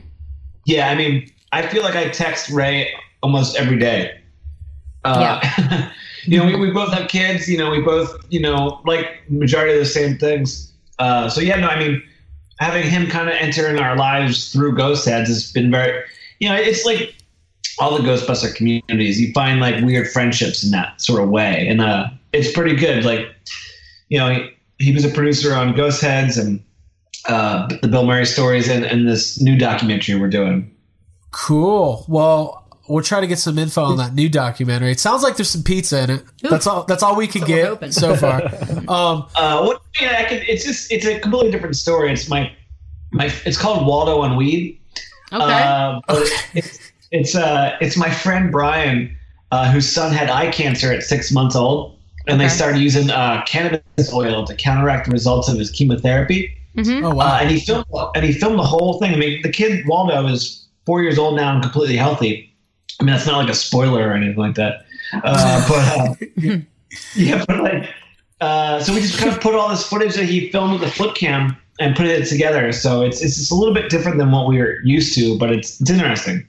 Yeah, 0.65 0.89
I 0.89 0.97
mean, 0.97 1.31
I 1.53 1.69
feel 1.69 1.85
like 1.85 1.95
I 1.95 2.09
text 2.09 2.51
Ray 2.51 2.93
almost 3.23 3.57
every 3.57 3.79
day. 3.79 4.19
Uh, 5.05 5.41
you 6.25 6.39
know, 6.39 6.47
we, 6.47 6.57
we 6.57 6.71
both 6.71 6.93
have 6.93 7.09
kids. 7.09 7.49
You 7.49 7.59
know, 7.59 7.71
we 7.71 7.81
both, 7.81 8.25
you 8.31 8.41
know, 8.41 8.81
like 8.85 9.23
majority 9.29 9.75
of 9.75 9.79
the 9.79 9.87
same 9.87 10.19
things. 10.19 10.73
Uh, 10.99 11.29
so 11.29 11.41
yeah, 11.41 11.57
no, 11.57 11.69
I 11.69 11.79
mean, 11.79 12.03
having 12.59 12.89
him 12.89 13.07
kind 13.09 13.29
of 13.29 13.35
enter 13.35 13.69
in 13.69 13.79
our 13.79 13.97
lives 13.97 14.53
through 14.53 14.77
Ghost 14.77 15.05
Heads 15.05 15.29
has 15.29 15.53
been 15.53 15.71
very, 15.71 16.03
you 16.41 16.49
know, 16.49 16.57
it's 16.57 16.85
like 16.85 17.15
all 17.79 17.97
the 17.97 18.03
Ghostbuster 18.07 18.55
communities. 18.55 19.21
You 19.21 19.33
find 19.33 19.61
like 19.61 19.83
weird 19.85 20.09
friendships 20.09 20.63
in 20.65 20.71
that 20.73 21.01
sort 21.01 21.23
of 21.23 21.29
way, 21.31 21.67
and 21.69 21.81
uh, 21.81 22.09
it's 22.33 22.53
pretty 22.53 22.77
good. 22.77 23.05
Like, 23.05 23.27
you 24.09 24.19
know, 24.19 24.31
he, 24.31 24.51
he 24.79 24.93
was 24.95 25.05
a 25.05 25.11
producer 25.11 25.55
on 25.55 25.75
Ghost 25.75 26.01
Heads 26.01 26.37
and 26.39 26.63
uh, 27.29 27.69
the 27.81 27.89
Bill 27.89 28.05
Murray 28.07 28.27
stories, 28.27 28.69
and, 28.69 28.85
and 28.85 29.09
this 29.09 29.41
new 29.41 29.57
documentary 29.57 30.17
we're 30.21 30.29
doing. 30.29 30.75
Cool. 31.31 32.05
Well, 32.09 32.67
we'll 32.89 33.03
try 33.03 33.21
to 33.21 33.27
get 33.27 33.39
some 33.39 33.59
info 33.59 33.85
on 33.85 33.97
that 33.97 34.15
new 34.15 34.29
documentary. 34.29 34.91
It 34.93 35.01
sounds 35.01 35.23
like 35.23 35.37
there's 35.37 35.49
some 35.51 35.63
pizza 35.63 36.03
in 36.05 36.11
it. 36.11 36.25
That's 36.43 36.67
all. 36.67 36.85
That's 36.85 37.03
all 37.03 37.17
we 37.17 37.27
could 37.27 37.47
get 37.47 37.93
so 37.95 38.17
far. 38.17 38.43
Um, 38.89 39.27
Uh, 39.37 39.65
what? 39.65 39.81
Yeah, 40.01 40.17
I 40.19 40.25
can, 40.25 40.43
it's 40.47 40.65
just 40.65 40.91
it's 40.93 41.07
a 41.07 41.19
completely 41.21 41.51
different 41.53 41.77
story. 41.77 42.13
It's 42.13 42.29
my 42.29 42.53
my. 43.13 43.33
It's 43.47 43.57
called 43.57 43.87
Waldo 43.87 44.21
on 44.21 44.37
Weed. 44.37 44.79
Okay. 45.33 45.43
Uh, 45.43 46.01
but 46.07 46.29
it's 46.55 46.79
it's 47.13 47.35
uh 47.35 47.77
it's 47.81 47.97
my 47.97 48.11
friend 48.11 48.51
Brian, 48.51 49.17
uh, 49.51 49.71
whose 49.71 49.89
son 49.89 50.13
had 50.13 50.29
eye 50.29 50.51
cancer 50.51 50.93
at 50.93 51.03
six 51.03 51.31
months 51.31 51.55
old, 51.55 51.97
and 52.27 52.41
they 52.41 52.49
started 52.49 52.81
using 52.81 53.11
uh, 53.11 53.43
cannabis 53.47 54.13
oil 54.13 54.45
to 54.47 54.55
counteract 54.55 55.07
the 55.07 55.13
results 55.13 55.49
of 55.49 55.59
his 55.59 55.71
chemotherapy. 55.71 56.57
Mm-hmm. 56.77 57.05
Oh 57.05 57.15
wow! 57.15 57.37
Uh, 57.37 57.39
and 57.43 57.51
he 57.51 57.61
filmed 57.61 57.85
and 58.15 58.25
he 58.25 58.33
filmed 58.33 58.59
the 58.59 58.65
whole 58.65 58.99
thing. 58.99 59.13
I 59.13 59.17
mean, 59.17 59.43
the 59.43 59.53
kid 59.53 59.87
Waldo 59.87 60.27
is 60.27 60.67
four 60.87 61.03
years 61.03 61.19
old 61.19 61.37
now 61.37 61.53
and 61.53 61.63
completely 61.63 61.97
healthy. 61.97 62.51
I 63.01 63.05
mean, 63.05 63.15
that's 63.15 63.27
not 63.27 63.39
like 63.39 63.51
a 63.51 63.55
spoiler 63.55 64.09
or 64.09 64.13
anything 64.15 64.39
like 64.39 64.55
that. 64.55 64.87
Uh, 65.23 65.69
but 66.39 66.49
uh, 66.49 66.57
yeah, 67.15 67.45
but 67.47 67.61
like, 67.61 67.91
uh, 68.41 68.81
so 68.81 68.95
we 68.95 69.01
just 69.01 69.19
kind 69.19 69.31
of 69.31 69.41
put 69.41 69.55
all 69.55 69.69
this 69.69 69.87
footage 69.87 70.15
that 70.15 70.25
he 70.25 70.51
filmed 70.51 70.73
with 70.73 70.81
the 70.81 70.91
flip 70.91 71.15
cam 71.15 71.57
and 71.79 71.95
put 71.95 72.07
it 72.07 72.27
together. 72.27 72.73
So 72.73 73.03
it's 73.03 73.21
it's 73.23 73.37
just 73.37 73.53
a 73.53 73.55
little 73.55 73.75
bit 73.75 73.91
different 73.91 74.17
than 74.17 74.31
what 74.31 74.49
we 74.49 74.59
were 74.59 74.81
used 74.83 75.15
to, 75.17 75.37
but 75.39 75.53
it's 75.53 75.79
it's 75.79 75.91
interesting. 75.91 76.47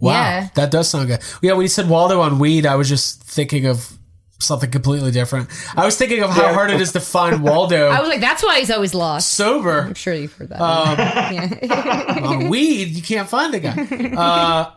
Wow, 0.00 0.12
Yeah. 0.12 0.48
that 0.54 0.70
does 0.70 0.88
sound 0.88 1.08
good. 1.08 1.20
Yeah, 1.42 1.52
when 1.52 1.62
you 1.62 1.68
said 1.68 1.88
Waldo 1.88 2.20
on 2.20 2.38
weed, 2.38 2.66
I 2.66 2.76
was 2.76 2.88
just 2.88 3.22
thinking 3.22 3.66
of 3.66 3.92
something 4.38 4.70
completely 4.70 5.10
different. 5.10 5.48
I 5.76 5.84
was 5.84 5.96
thinking 5.98 6.22
of 6.22 6.30
how 6.30 6.42
Yeah. 6.44 6.54
hard 6.54 6.70
it 6.70 6.80
is 6.80 6.92
to 6.92 7.00
find 7.00 7.42
Waldo 7.48 7.88
I 7.90 8.00
was 8.00 8.08
like, 8.08 8.20
that's 8.22 8.42
why 8.42 8.58
he's 8.58 8.70
always 8.70 8.94
lost. 8.94 9.32
sober. 9.34 9.82
I'm 9.82 9.94
sure 9.94 10.14
you've 10.14 10.32
heard 10.32 10.48
that. 10.48 10.60
Um, 10.60 10.98
yeah. 11.62 12.18
on 12.26 12.48
weed, 12.48 12.88
you 12.88 13.02
can't 13.02 13.28
find 13.28 13.52
the 13.52 13.60
guy. 13.60 14.16
Uh, 14.16 14.70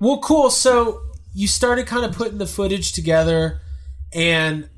well, 0.00 0.18
cool. 0.18 0.50
So 0.50 1.00
you 1.32 1.46
started 1.46 1.86
kind 1.86 2.04
of 2.04 2.12
putting 2.16 2.38
the 2.38 2.46
footage 2.46 2.92
together, 2.92 3.60
and 4.12 4.68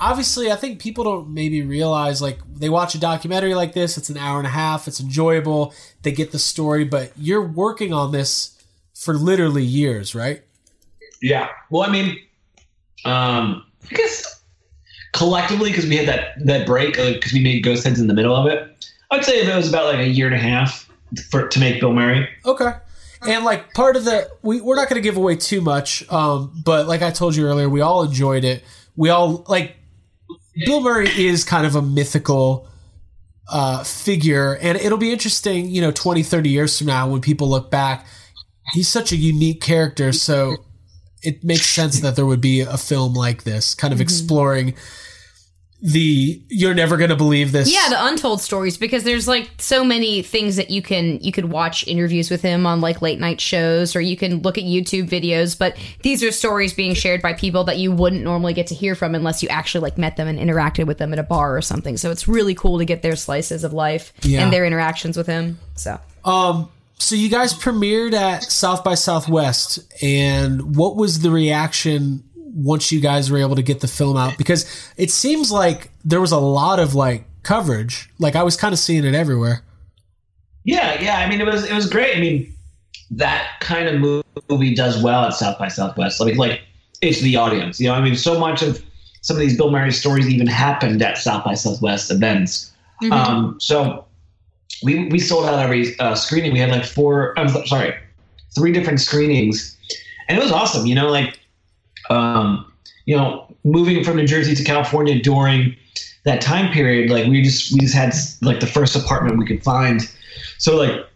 obviously, 0.00 0.50
I 0.50 0.56
think 0.56 0.80
people 0.80 1.04
don't 1.04 1.32
maybe 1.32 1.62
realize 1.62 2.20
like 2.20 2.38
they 2.52 2.68
watch 2.68 2.94
a 2.96 2.98
documentary 2.98 3.54
like 3.54 3.74
this. 3.74 3.96
It's 3.96 4.10
an 4.10 4.16
hour 4.16 4.38
and 4.38 4.46
a 4.46 4.50
half. 4.50 4.88
It's 4.88 5.00
enjoyable. 5.00 5.72
They 6.02 6.10
get 6.12 6.32
the 6.32 6.38
story, 6.40 6.84
but 6.84 7.12
you're 7.16 7.46
working 7.46 7.92
on 7.92 8.10
this 8.12 8.53
for 8.94 9.14
literally 9.14 9.64
years, 9.64 10.14
right? 10.14 10.42
Yeah. 11.20 11.48
Well, 11.70 11.82
I 11.88 11.92
mean, 11.92 12.18
um, 13.04 13.64
I 13.90 13.94
guess 13.94 14.42
collectively 15.14 15.70
because 15.70 15.86
we 15.86 15.96
had 15.96 16.06
that 16.08 16.44
that 16.44 16.66
break 16.66 16.96
because 16.96 17.32
we 17.32 17.42
made 17.42 17.62
Ghost 17.62 17.84
Heads 17.84 18.00
in 18.00 18.08
the 18.08 18.14
middle 18.14 18.34
of 18.34 18.46
it. 18.46 18.88
I'd 19.10 19.24
say 19.24 19.40
it 19.40 19.56
was 19.56 19.68
about 19.68 19.86
like 19.86 19.98
a 19.98 20.08
year 20.08 20.26
and 20.26 20.34
a 20.34 20.38
half 20.38 20.90
for 21.30 21.48
to 21.48 21.60
make 21.60 21.80
Bill 21.80 21.92
Murray. 21.92 22.28
Okay. 22.44 22.72
And 23.26 23.44
like 23.44 23.72
part 23.72 23.96
of 23.96 24.04
the 24.04 24.28
we 24.42 24.60
we're 24.60 24.76
not 24.76 24.88
going 24.88 25.00
to 25.00 25.06
give 25.06 25.16
away 25.16 25.36
too 25.36 25.62
much 25.62 26.06
um 26.12 26.52
but 26.62 26.86
like 26.86 27.00
I 27.00 27.10
told 27.10 27.34
you 27.34 27.46
earlier 27.46 27.68
we 27.68 27.80
all 27.80 28.02
enjoyed 28.02 28.44
it. 28.44 28.62
We 28.96 29.08
all 29.08 29.44
like 29.48 29.76
Bill 30.66 30.80
Murray 30.80 31.08
is 31.08 31.44
kind 31.44 31.66
of 31.66 31.74
a 31.74 31.82
mythical 31.82 32.68
uh 33.48 33.84
figure 33.84 34.56
and 34.56 34.76
it'll 34.76 34.98
be 34.98 35.12
interesting, 35.12 35.68
you 35.68 35.80
know, 35.80 35.90
20 35.92 36.22
30 36.22 36.50
years 36.50 36.76
from 36.76 36.88
now 36.88 37.08
when 37.08 37.20
people 37.20 37.48
look 37.48 37.70
back. 37.70 38.06
He's 38.72 38.88
such 38.88 39.12
a 39.12 39.16
unique 39.16 39.60
character 39.60 40.12
so 40.12 40.56
it 41.22 41.42
makes 41.44 41.66
sense 41.66 42.00
that 42.00 42.16
there 42.16 42.26
would 42.26 42.40
be 42.40 42.60
a 42.60 42.76
film 42.76 43.14
like 43.14 43.44
this 43.44 43.74
kind 43.74 43.92
of 43.94 44.00
exploring 44.00 44.74
the 45.82 46.42
you're 46.48 46.72
never 46.72 46.96
going 46.96 47.10
to 47.10 47.16
believe 47.16 47.52
this. 47.52 47.70
Yeah, 47.70 47.90
the 47.90 48.06
untold 48.06 48.40
stories 48.40 48.78
because 48.78 49.04
there's 49.04 49.28
like 49.28 49.50
so 49.58 49.84
many 49.84 50.22
things 50.22 50.56
that 50.56 50.70
you 50.70 50.80
can 50.80 51.18
you 51.20 51.30
could 51.30 51.46
watch 51.46 51.86
interviews 51.86 52.30
with 52.30 52.40
him 52.40 52.64
on 52.66 52.80
like 52.80 53.02
late 53.02 53.18
night 53.20 53.38
shows 53.38 53.94
or 53.94 54.00
you 54.00 54.16
can 54.16 54.40
look 54.40 54.56
at 54.56 54.64
YouTube 54.64 55.10
videos, 55.10 55.58
but 55.58 55.76
these 56.02 56.22
are 56.22 56.32
stories 56.32 56.72
being 56.72 56.94
shared 56.94 57.20
by 57.20 57.34
people 57.34 57.64
that 57.64 57.76
you 57.76 57.92
wouldn't 57.92 58.22
normally 58.22 58.54
get 58.54 58.68
to 58.68 58.74
hear 58.74 58.94
from 58.94 59.14
unless 59.14 59.42
you 59.42 59.48
actually 59.50 59.82
like 59.82 59.98
met 59.98 60.16
them 60.16 60.26
and 60.26 60.38
interacted 60.38 60.86
with 60.86 60.96
them 60.96 61.12
at 61.12 61.18
a 61.18 61.22
bar 61.22 61.54
or 61.54 61.60
something. 61.60 61.98
So 61.98 62.10
it's 62.10 62.26
really 62.26 62.54
cool 62.54 62.78
to 62.78 62.86
get 62.86 63.02
their 63.02 63.16
slices 63.16 63.62
of 63.62 63.74
life 63.74 64.14
Yeah. 64.22 64.40
and 64.42 64.50
their 64.50 64.64
interactions 64.64 65.18
with 65.18 65.26
him. 65.26 65.58
So 65.74 66.00
Um, 66.24 66.70
so 66.98 67.14
you 67.14 67.28
guys 67.28 67.52
premiered 67.54 68.12
at 68.14 68.44
South 68.44 68.84
by 68.84 68.94
Southwest, 68.94 69.80
and 70.02 70.76
what 70.76 70.96
was 70.96 71.20
the 71.20 71.30
reaction 71.30 72.22
once 72.36 72.92
you 72.92 73.00
guys 73.00 73.30
were 73.30 73.38
able 73.38 73.56
to 73.56 73.62
get 73.62 73.80
the 73.80 73.88
film 73.88 74.16
out? 74.16 74.38
Because 74.38 74.92
it 74.96 75.10
seems 75.10 75.50
like 75.50 75.90
there 76.04 76.20
was 76.20 76.32
a 76.32 76.38
lot 76.38 76.78
of 76.78 76.94
like 76.94 77.24
coverage. 77.42 78.10
Like 78.18 78.36
I 78.36 78.42
was 78.42 78.56
kind 78.56 78.72
of 78.72 78.78
seeing 78.78 79.04
it 79.04 79.14
everywhere. 79.14 79.62
Yeah, 80.64 81.00
yeah. 81.00 81.18
I 81.18 81.28
mean, 81.28 81.40
it 81.40 81.46
was 81.46 81.68
it 81.68 81.74
was 81.74 81.88
great. 81.88 82.16
I 82.16 82.20
mean, 82.20 82.52
that 83.10 83.60
kind 83.60 83.88
of 83.88 84.24
movie 84.48 84.74
does 84.74 85.02
well 85.02 85.24
at 85.24 85.34
South 85.34 85.58
by 85.58 85.68
Southwest. 85.68 86.22
I 86.22 86.26
mean, 86.26 86.36
like 86.36 86.60
it's 87.02 87.20
the 87.20 87.36
audience. 87.36 87.80
You 87.80 87.88
know, 87.88 87.94
I 87.94 88.00
mean, 88.00 88.16
so 88.16 88.38
much 88.38 88.62
of 88.62 88.82
some 89.20 89.36
of 89.36 89.40
these 89.40 89.56
Bill 89.56 89.70
Murray 89.70 89.92
stories 89.92 90.28
even 90.28 90.46
happened 90.46 91.02
at 91.02 91.18
South 91.18 91.44
by 91.44 91.54
Southwest 91.54 92.10
events. 92.10 92.72
Mhm. 93.02 93.12
Um, 93.12 93.56
so 93.58 94.04
we 94.82 95.08
we 95.08 95.18
sold 95.18 95.46
out 95.46 95.58
every 95.58 95.98
uh, 95.98 96.14
screening. 96.14 96.52
We 96.52 96.58
had 96.58 96.70
like 96.70 96.84
four. 96.84 97.38
I'm 97.38 97.48
sorry, 97.66 97.94
three 98.54 98.72
different 98.72 99.00
screenings, 99.00 99.76
and 100.28 100.38
it 100.38 100.42
was 100.42 100.52
awesome. 100.52 100.86
You 100.86 100.94
know, 100.94 101.10
like 101.10 101.38
um, 102.10 102.70
you 103.06 103.16
know, 103.16 103.46
moving 103.64 104.04
from 104.04 104.16
New 104.16 104.26
Jersey 104.26 104.54
to 104.54 104.64
California 104.64 105.20
during 105.20 105.76
that 106.24 106.40
time 106.40 106.72
period, 106.72 107.10
like 107.10 107.26
we 107.26 107.42
just 107.42 107.72
we 107.72 107.80
just 107.80 107.94
had 107.94 108.14
like 108.42 108.60
the 108.60 108.66
first 108.66 108.96
apartment 108.96 109.38
we 109.38 109.46
could 109.46 109.62
find. 109.62 110.02
So 110.58 110.76
like 110.76 111.06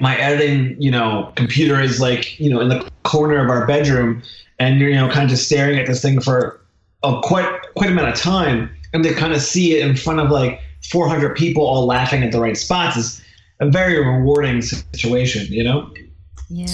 my 0.00 0.16
editing, 0.16 0.80
you 0.80 0.90
know, 0.90 1.32
computer 1.36 1.80
is 1.80 2.00
like, 2.00 2.38
you 2.38 2.50
know, 2.50 2.60
in 2.60 2.68
the 2.68 2.90
corner 3.02 3.42
of 3.42 3.50
our 3.50 3.66
bedroom 3.66 4.22
and 4.58 4.80
you're 4.80 4.90
you 4.90 4.96
know 4.96 5.08
kind 5.08 5.24
of 5.24 5.30
just 5.30 5.46
staring 5.46 5.78
at 5.78 5.86
this 5.86 6.02
thing 6.02 6.20
for 6.20 6.60
a 7.02 7.20
quite 7.22 7.48
quite 7.76 7.90
amount 7.90 8.08
of 8.08 8.14
time, 8.14 8.74
and 8.92 9.02
to 9.04 9.14
kind 9.14 9.32
of 9.32 9.40
see 9.40 9.76
it 9.76 9.86
in 9.86 9.96
front 9.96 10.20
of 10.20 10.30
like 10.30 10.60
400 10.90 11.36
people 11.36 11.66
all 11.66 11.86
laughing 11.86 12.22
at 12.22 12.32
the 12.32 12.40
right 12.40 12.56
spots 12.56 12.96
is 12.96 13.22
a 13.60 13.68
very 13.68 13.98
rewarding 13.98 14.62
situation. 14.62 15.46
You 15.48 15.64
know? 15.64 15.90
Yeah. 16.48 16.66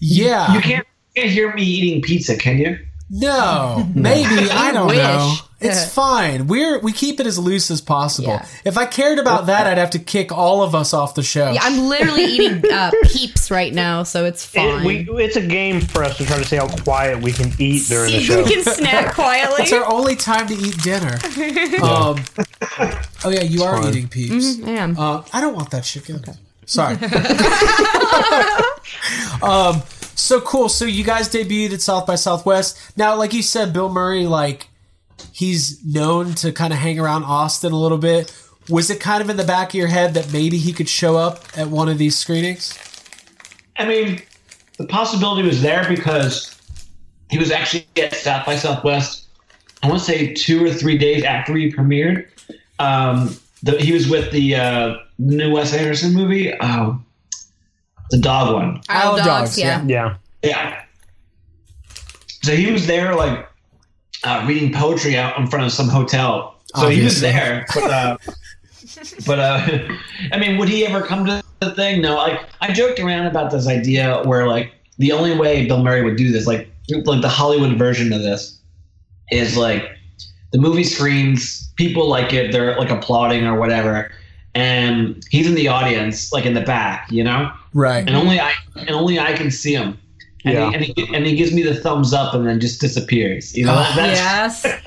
Yeah. 0.00 0.54
You 0.54 0.60
can't, 0.60 0.86
you 1.14 1.22
can't 1.22 1.32
hear 1.32 1.54
me 1.54 1.62
eating 1.62 2.02
pizza, 2.02 2.36
can 2.36 2.58
you? 2.58 2.78
No, 3.10 3.88
maybe 3.94 4.50
I 4.50 4.70
don't 4.72 4.88
wish. 4.88 4.96
know. 4.98 5.34
It's 5.60 5.92
fine. 5.94 6.46
We're 6.46 6.78
we 6.80 6.92
keep 6.92 7.18
it 7.20 7.26
as 7.26 7.38
loose 7.38 7.70
as 7.70 7.80
possible. 7.80 8.38
If 8.64 8.76
I 8.78 8.84
cared 8.86 9.18
about 9.18 9.46
that, 9.46 9.66
I'd 9.66 9.78
have 9.78 9.90
to 9.90 9.98
kick 9.98 10.30
all 10.30 10.62
of 10.62 10.74
us 10.74 10.92
off 10.94 11.14
the 11.14 11.22
show. 11.22 11.50
Yeah, 11.52 11.60
I'm 11.62 11.88
literally 11.88 12.24
eating 12.26 12.70
uh, 12.70 12.90
peeps 13.04 13.50
right 13.50 13.72
now, 13.74 14.02
so 14.04 14.24
it's 14.24 14.44
fine. 14.44 14.82
It, 14.86 15.08
we, 15.08 15.24
it's 15.24 15.36
a 15.36 15.44
game 15.46 15.80
for 15.80 16.04
us 16.04 16.16
to 16.18 16.26
try 16.26 16.36
to 16.38 16.44
see 16.44 16.56
how 16.56 16.68
quiet 16.68 17.20
we 17.22 17.32
can 17.32 17.50
eat 17.58 17.86
during 17.88 18.12
the 18.12 18.20
show. 18.20 18.44
who 18.44 18.50
can 18.50 18.62
snack 18.62 19.14
quietly. 19.14 19.62
It's 19.62 19.72
our 19.72 19.90
only 19.90 20.14
time 20.14 20.46
to 20.46 20.54
eat 20.54 20.80
dinner. 20.82 21.18
Um, 21.82 22.22
oh 23.24 23.30
yeah, 23.30 23.42
you 23.42 23.62
are 23.64 23.80
fine. 23.82 23.88
eating 23.90 24.08
peeps. 24.08 24.56
Mhm, 24.58 24.66
I 24.68 24.70
am. 24.72 24.98
Uh, 24.98 25.22
I 25.32 25.40
don't 25.40 25.54
want 25.56 25.70
that 25.70 25.82
chicken. 25.84 26.16
Okay. 26.16 26.32
Sorry. 26.66 26.94
um, 29.42 29.82
so 30.20 30.40
cool. 30.40 30.68
So 30.68 30.84
you 30.84 31.04
guys 31.04 31.28
debuted 31.28 31.74
at 31.74 31.80
South 31.80 32.06
by 32.06 32.16
Southwest. 32.16 32.96
Now, 32.96 33.16
like 33.16 33.32
you 33.32 33.42
said, 33.42 33.72
Bill 33.72 33.88
Murray, 33.88 34.26
like 34.26 34.68
he's 35.32 35.84
known 35.84 36.34
to 36.34 36.52
kind 36.52 36.72
of 36.72 36.78
hang 36.78 36.98
around 36.98 37.24
Austin 37.24 37.72
a 37.72 37.78
little 37.78 37.98
bit. 37.98 38.34
Was 38.68 38.90
it 38.90 39.00
kind 39.00 39.22
of 39.22 39.30
in 39.30 39.36
the 39.36 39.44
back 39.44 39.68
of 39.68 39.74
your 39.74 39.88
head 39.88 40.14
that 40.14 40.32
maybe 40.32 40.58
he 40.58 40.72
could 40.72 40.88
show 40.88 41.16
up 41.16 41.44
at 41.56 41.68
one 41.68 41.88
of 41.88 41.98
these 41.98 42.18
screenings? 42.18 42.78
I 43.76 43.86
mean, 43.86 44.20
the 44.76 44.86
possibility 44.86 45.42
was 45.46 45.62
there 45.62 45.86
because 45.88 46.54
he 47.30 47.38
was 47.38 47.50
actually 47.50 47.86
at 47.96 48.14
South 48.14 48.44
by 48.44 48.56
Southwest. 48.56 49.26
I 49.82 49.88
want 49.88 50.00
to 50.00 50.04
say 50.04 50.34
two 50.34 50.64
or 50.64 50.70
three 50.70 50.98
days 50.98 51.22
after 51.22 51.54
he 51.54 51.72
premiered. 51.72 52.26
Um, 52.78 53.36
the, 53.62 53.78
he 53.78 53.92
was 53.92 54.08
with 54.08 54.30
the 54.32 54.56
uh, 54.56 54.96
new 55.18 55.52
Wes 55.52 55.72
Anderson 55.72 56.12
movie, 56.12 56.52
oh, 56.60 57.00
the 58.10 58.18
dog 58.18 58.54
one. 58.54 58.80
Isle 58.88 59.16
of 59.16 59.24
Dogs, 59.24 59.58
yeah. 59.58 59.84
Yeah. 59.86 60.16
Yeah. 60.42 60.82
So 62.42 62.54
he 62.54 62.70
was 62.70 62.86
there, 62.86 63.14
like 63.14 63.46
uh, 64.24 64.44
reading 64.46 64.72
poetry 64.72 65.16
out 65.16 65.38
in 65.38 65.46
front 65.46 65.66
of 65.66 65.72
some 65.72 65.88
hotel. 65.88 66.56
So 66.76 66.88
he 66.88 67.02
was 67.02 67.20
there, 67.20 67.66
but 67.74 67.90
uh, 67.90 68.16
but 69.26 69.38
uh, 69.38 69.78
I 70.32 70.38
mean, 70.38 70.58
would 70.58 70.68
he 70.68 70.86
ever 70.86 71.02
come 71.02 71.24
to 71.26 71.42
the 71.60 71.74
thing? 71.74 72.02
No. 72.02 72.16
Like 72.16 72.40
I 72.60 72.72
joked 72.72 73.00
around 73.00 73.26
about 73.26 73.50
this 73.50 73.66
idea 73.66 74.22
where 74.24 74.46
like 74.46 74.72
the 74.98 75.12
only 75.12 75.36
way 75.36 75.66
Bill 75.66 75.82
Murray 75.82 76.02
would 76.02 76.16
do 76.16 76.30
this, 76.30 76.46
like 76.46 76.70
like 77.04 77.22
the 77.22 77.28
Hollywood 77.28 77.78
version 77.78 78.12
of 78.12 78.22
this, 78.22 78.60
is 79.30 79.56
like 79.56 79.90
the 80.52 80.58
movie 80.58 80.84
screens, 80.84 81.70
people 81.76 82.08
like 82.08 82.32
it, 82.32 82.52
they're 82.52 82.76
like 82.76 82.90
applauding 82.90 83.46
or 83.46 83.58
whatever, 83.58 84.10
and 84.58 85.22
he's 85.30 85.46
in 85.46 85.54
the 85.54 85.68
audience, 85.68 86.32
like 86.32 86.44
in 86.46 86.54
the 86.54 86.60
back, 86.62 87.10
you 87.10 87.22
know 87.24 87.50
Right. 87.74 88.06
and 88.06 88.16
only 88.16 88.40
I 88.40 88.52
and 88.76 88.90
only 88.90 89.18
I 89.18 89.32
can 89.34 89.50
see 89.50 89.74
him. 89.74 89.98
And, 90.44 90.54
Yeah. 90.54 90.68
he, 90.70 90.74
and, 90.76 90.84
he, 90.84 91.16
and 91.16 91.26
he 91.26 91.34
gives 91.36 91.52
me 91.52 91.62
the 91.62 91.74
thumbs 91.74 92.12
up 92.14 92.32
and 92.32 92.46
then 92.46 92.60
just 92.60 92.80
disappears. 92.80 93.56
You 93.56 93.66
know, 93.66 93.72
Oh, 93.74 93.92
that's, 93.96 94.64
yes. 94.64 94.80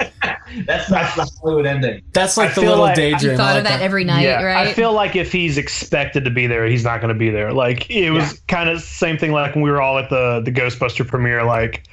that's 0.66 0.90
that's 0.90 1.16
the 1.16 1.30
Hollywood 1.42 1.66
ending. 1.66 2.02
That's 2.14 2.38
like 2.38 2.52
I 2.52 2.54
the 2.54 2.62
little 2.62 2.80
like- 2.80 2.96
daydream. 2.96 3.32
You 3.32 3.38
thought 3.38 3.56
I 3.56 3.60
of 3.60 3.64
like 3.66 3.74
that 3.74 3.82
every 3.82 4.04
night, 4.06 4.24
yeah, 4.24 4.42
right? 4.42 4.68
I 4.68 4.74
feel 4.74 4.94
like 4.94 5.16
if 5.16 5.32
he's 5.32 5.58
expected 5.58 6.24
to 6.26 6.32
be 6.32 6.48
there, 6.48 6.66
he's 6.66 6.84
not 6.84 7.02
going 7.02 7.14
to 7.14 7.20
be 7.20 7.30
there. 7.30 7.52
Like 7.54 7.90
it 7.92 8.12
was 8.12 8.42
kind 8.48 8.70
of 8.70 8.82
same 8.82 9.18
thing. 9.18 9.32
Like 9.34 9.54
when 9.56 9.64
we 9.64 9.70
were 9.72 9.82
all 9.82 9.98
at 10.00 10.10
the 10.10 10.42
the 10.44 10.52
Ghostbuster 10.52 11.06
premiere, 11.08 11.44
like 11.44 11.84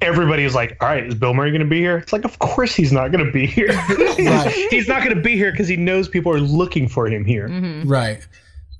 everybody 0.00 0.44
was 0.44 0.54
like, 0.54 0.76
"All 0.80 0.88
right, 0.88 1.06
is 1.06 1.14
Bill 1.14 1.34
Murray 1.34 1.50
going 1.50 1.62
to 1.62 1.66
be 1.68 1.78
here?" 1.80 1.96
It's 1.98 2.12
like, 2.12 2.24
of 2.24 2.38
course 2.38 2.74
he's 2.74 2.92
not 2.92 3.12
going 3.12 3.24
to 3.24 3.32
be 3.32 3.46
here. 3.46 3.68
Right. 4.20 4.52
he's 4.70 4.86
not 4.88 5.02
going 5.02 5.14
to 5.16 5.22
be 5.22 5.36
here 5.36 5.50
because 5.50 5.66
he 5.68 5.76
knows 5.76 6.08
people 6.08 6.32
are 6.32 6.40
looking 6.40 6.88
for 6.88 7.06
him 7.06 7.24
here. 7.24 7.48
Mm-hmm. 7.48 7.88
Right. 7.88 8.26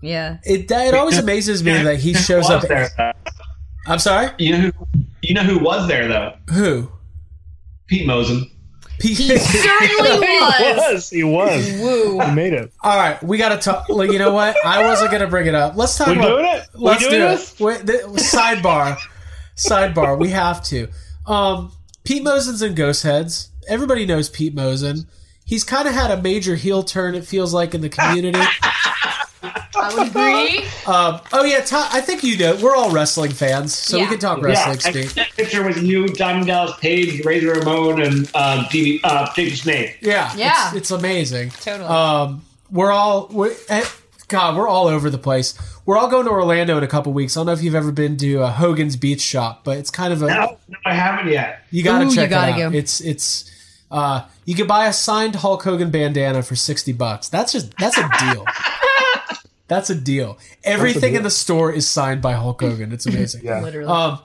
yeah. 0.03 0.36
It 0.44 0.70
it 0.70 0.94
always 0.94 1.18
amazes 1.18 1.62
me 1.64 1.72
that 1.72 1.98
he 1.98 2.12
shows 2.14 2.51
up. 2.51 2.62
there. 2.68 2.90
I'm 3.86 3.98
sorry. 3.98 4.30
You 4.38 4.53
know 4.53 4.59
who? 4.59 4.72
You 5.22 5.34
know 5.34 5.42
who 5.42 5.59
was 5.59 5.88
there 5.88 6.09
though? 6.09 6.34
Who? 6.51 6.90
Pete 7.86 8.07
Mosen. 8.07 8.51
Pete. 8.98 9.16
He 9.16 9.38
certainly 9.38 10.11
was. 10.11 10.20
He 10.20 10.34
was. 10.40 10.86
was. 10.86 11.11
He 11.11 11.24
was. 11.24 11.80
Woo. 11.80 12.20
He 12.20 12.32
made 12.34 12.53
it. 12.53 12.70
All 12.82 12.96
right, 12.98 13.20
we 13.22 13.38
got 13.38 13.48
to 13.48 13.57
talk. 13.57 13.88
Like, 13.88 14.12
you 14.12 14.18
know 14.18 14.32
what? 14.32 14.55
I 14.64 14.84
wasn't 14.84 15.11
gonna 15.11 15.26
bring 15.26 15.46
it 15.46 15.55
up. 15.55 15.74
Let's 15.76 15.96
talk 15.96 16.09
We 16.09 16.16
about. 16.16 16.28
doing 16.28 16.44
it? 16.44 16.62
Let's 16.74 17.01
doing 17.01 17.12
do 17.12 17.18
this? 17.20 17.55
it. 17.55 17.61
Wait, 17.64 17.86
th- 17.86 18.03
sidebar. 18.03 18.98
Sidebar. 19.57 20.18
We 20.18 20.30
have 20.30 20.62
to. 20.64 20.88
Um, 21.26 21.72
Pete 22.05 22.22
Mosen's 22.22 22.62
in 22.62 22.74
Ghost 22.74 23.03
Heads. 23.03 23.51
Everybody 23.68 24.07
knows 24.07 24.28
Pete 24.28 24.55
Mosen. 24.55 25.07
He's 25.44 25.64
kind 25.64 25.86
of 25.88 25.94
had 25.94 26.11
a 26.11 26.20
major 26.20 26.55
heel 26.55 26.82
turn. 26.82 27.14
It 27.14 27.24
feels 27.24 27.53
like 27.53 27.74
in 27.74 27.80
the 27.80 27.88
community. 27.88 28.40
I 29.42 29.94
would 29.94 30.09
agree. 30.09 30.59
um, 30.86 31.20
oh 31.32 31.44
yeah, 31.44 31.61
Todd, 31.61 31.88
I 31.92 32.01
think 32.01 32.22
you 32.22 32.36
know. 32.36 32.57
We're 32.62 32.76
all 32.76 32.90
wrestling 32.90 33.30
fans, 33.30 33.74
so 33.74 33.98
we 33.98 34.07
can 34.07 34.18
talk 34.18 34.42
wrestling 34.42 34.72
and 34.72 34.82
speak. 34.82 35.14
that 35.14 35.30
picture 35.36 35.64
with 35.64 35.82
you, 35.82 36.07
Diamond 36.09 36.46
Dallas 36.46 36.76
Page, 36.78 37.24
Razor 37.24 37.53
Ramon, 37.55 38.03
and 38.03 38.30
uh, 38.34 38.68
Stevie, 38.68 39.01
uh, 39.05 39.32
Jake 39.34 39.51
the 39.51 39.57
Snake. 39.57 39.98
Yeah, 40.03 40.32
Yeah. 40.36 40.68
It's, 40.68 40.76
it's 40.76 40.90
amazing. 40.90 41.51
Totally. 41.51 41.88
Um, 41.88 42.42
we're 42.70 42.92
all 42.92 43.28
we're, 43.32 43.55
eh, 43.68 43.84
God, 44.28 44.57
we're 44.57 44.68
all 44.68 44.86
over 44.86 45.11
the 45.11 45.18
place. 45.18 45.55
We're 45.91 45.99
all 45.99 46.07
going 46.09 46.26
to 46.26 46.30
Orlando 46.30 46.78
in 46.78 46.84
a 46.84 46.86
couple 46.86 47.12
weeks. 47.12 47.36
I 47.36 47.41
don't 47.41 47.47
know 47.47 47.53
if 47.53 47.64
you've 47.64 47.74
ever 47.74 47.91
been 47.91 48.16
to 48.18 48.43
a 48.45 48.47
Hogan's 48.47 48.95
Beach 48.95 49.20
Shop, 49.20 49.64
but 49.64 49.76
it's 49.76 49.91
kind 49.91 50.12
of 50.12 50.22
a 50.22 50.28
No, 50.28 50.57
no, 50.68 50.78
I 50.86 50.95
haven't 50.95 51.32
yet. 51.32 51.64
you 51.72 51.82
got 51.82 51.99
to 51.99 52.05
Ooh, 52.05 52.09
you 52.11 52.14
check 52.14 52.30
gotta 52.30 52.53
it 52.53 52.62
out. 52.62 52.70
go. 52.70 52.78
It's 52.78 53.01
it's 53.01 53.51
uh, 53.91 54.24
you 54.45 54.55
can 54.55 54.68
buy 54.68 54.86
a 54.86 54.93
signed 54.93 55.34
Hulk 55.34 55.64
Hogan 55.64 55.91
bandana 55.91 56.45
for 56.45 56.55
sixty 56.55 56.93
bucks. 56.93 57.28
That's 57.28 57.51
just 57.51 57.76
that's 57.76 57.99
a 57.99 58.09
deal. 58.20 58.47
that's 59.66 59.91
a 59.91 59.97
deal. 59.97 60.38
Everything 60.62 61.16
in 61.16 61.24
the 61.24 61.28
store 61.30 61.72
is 61.72 61.91
signed 61.91 62.22
by 62.22 62.34
Hulk 62.34 62.61
Hogan. 62.61 62.93
It's 62.93 63.07
amazing. 63.07 63.41
Yeah. 63.45 63.61
Literally. 63.61 63.91
Um, 63.91 64.20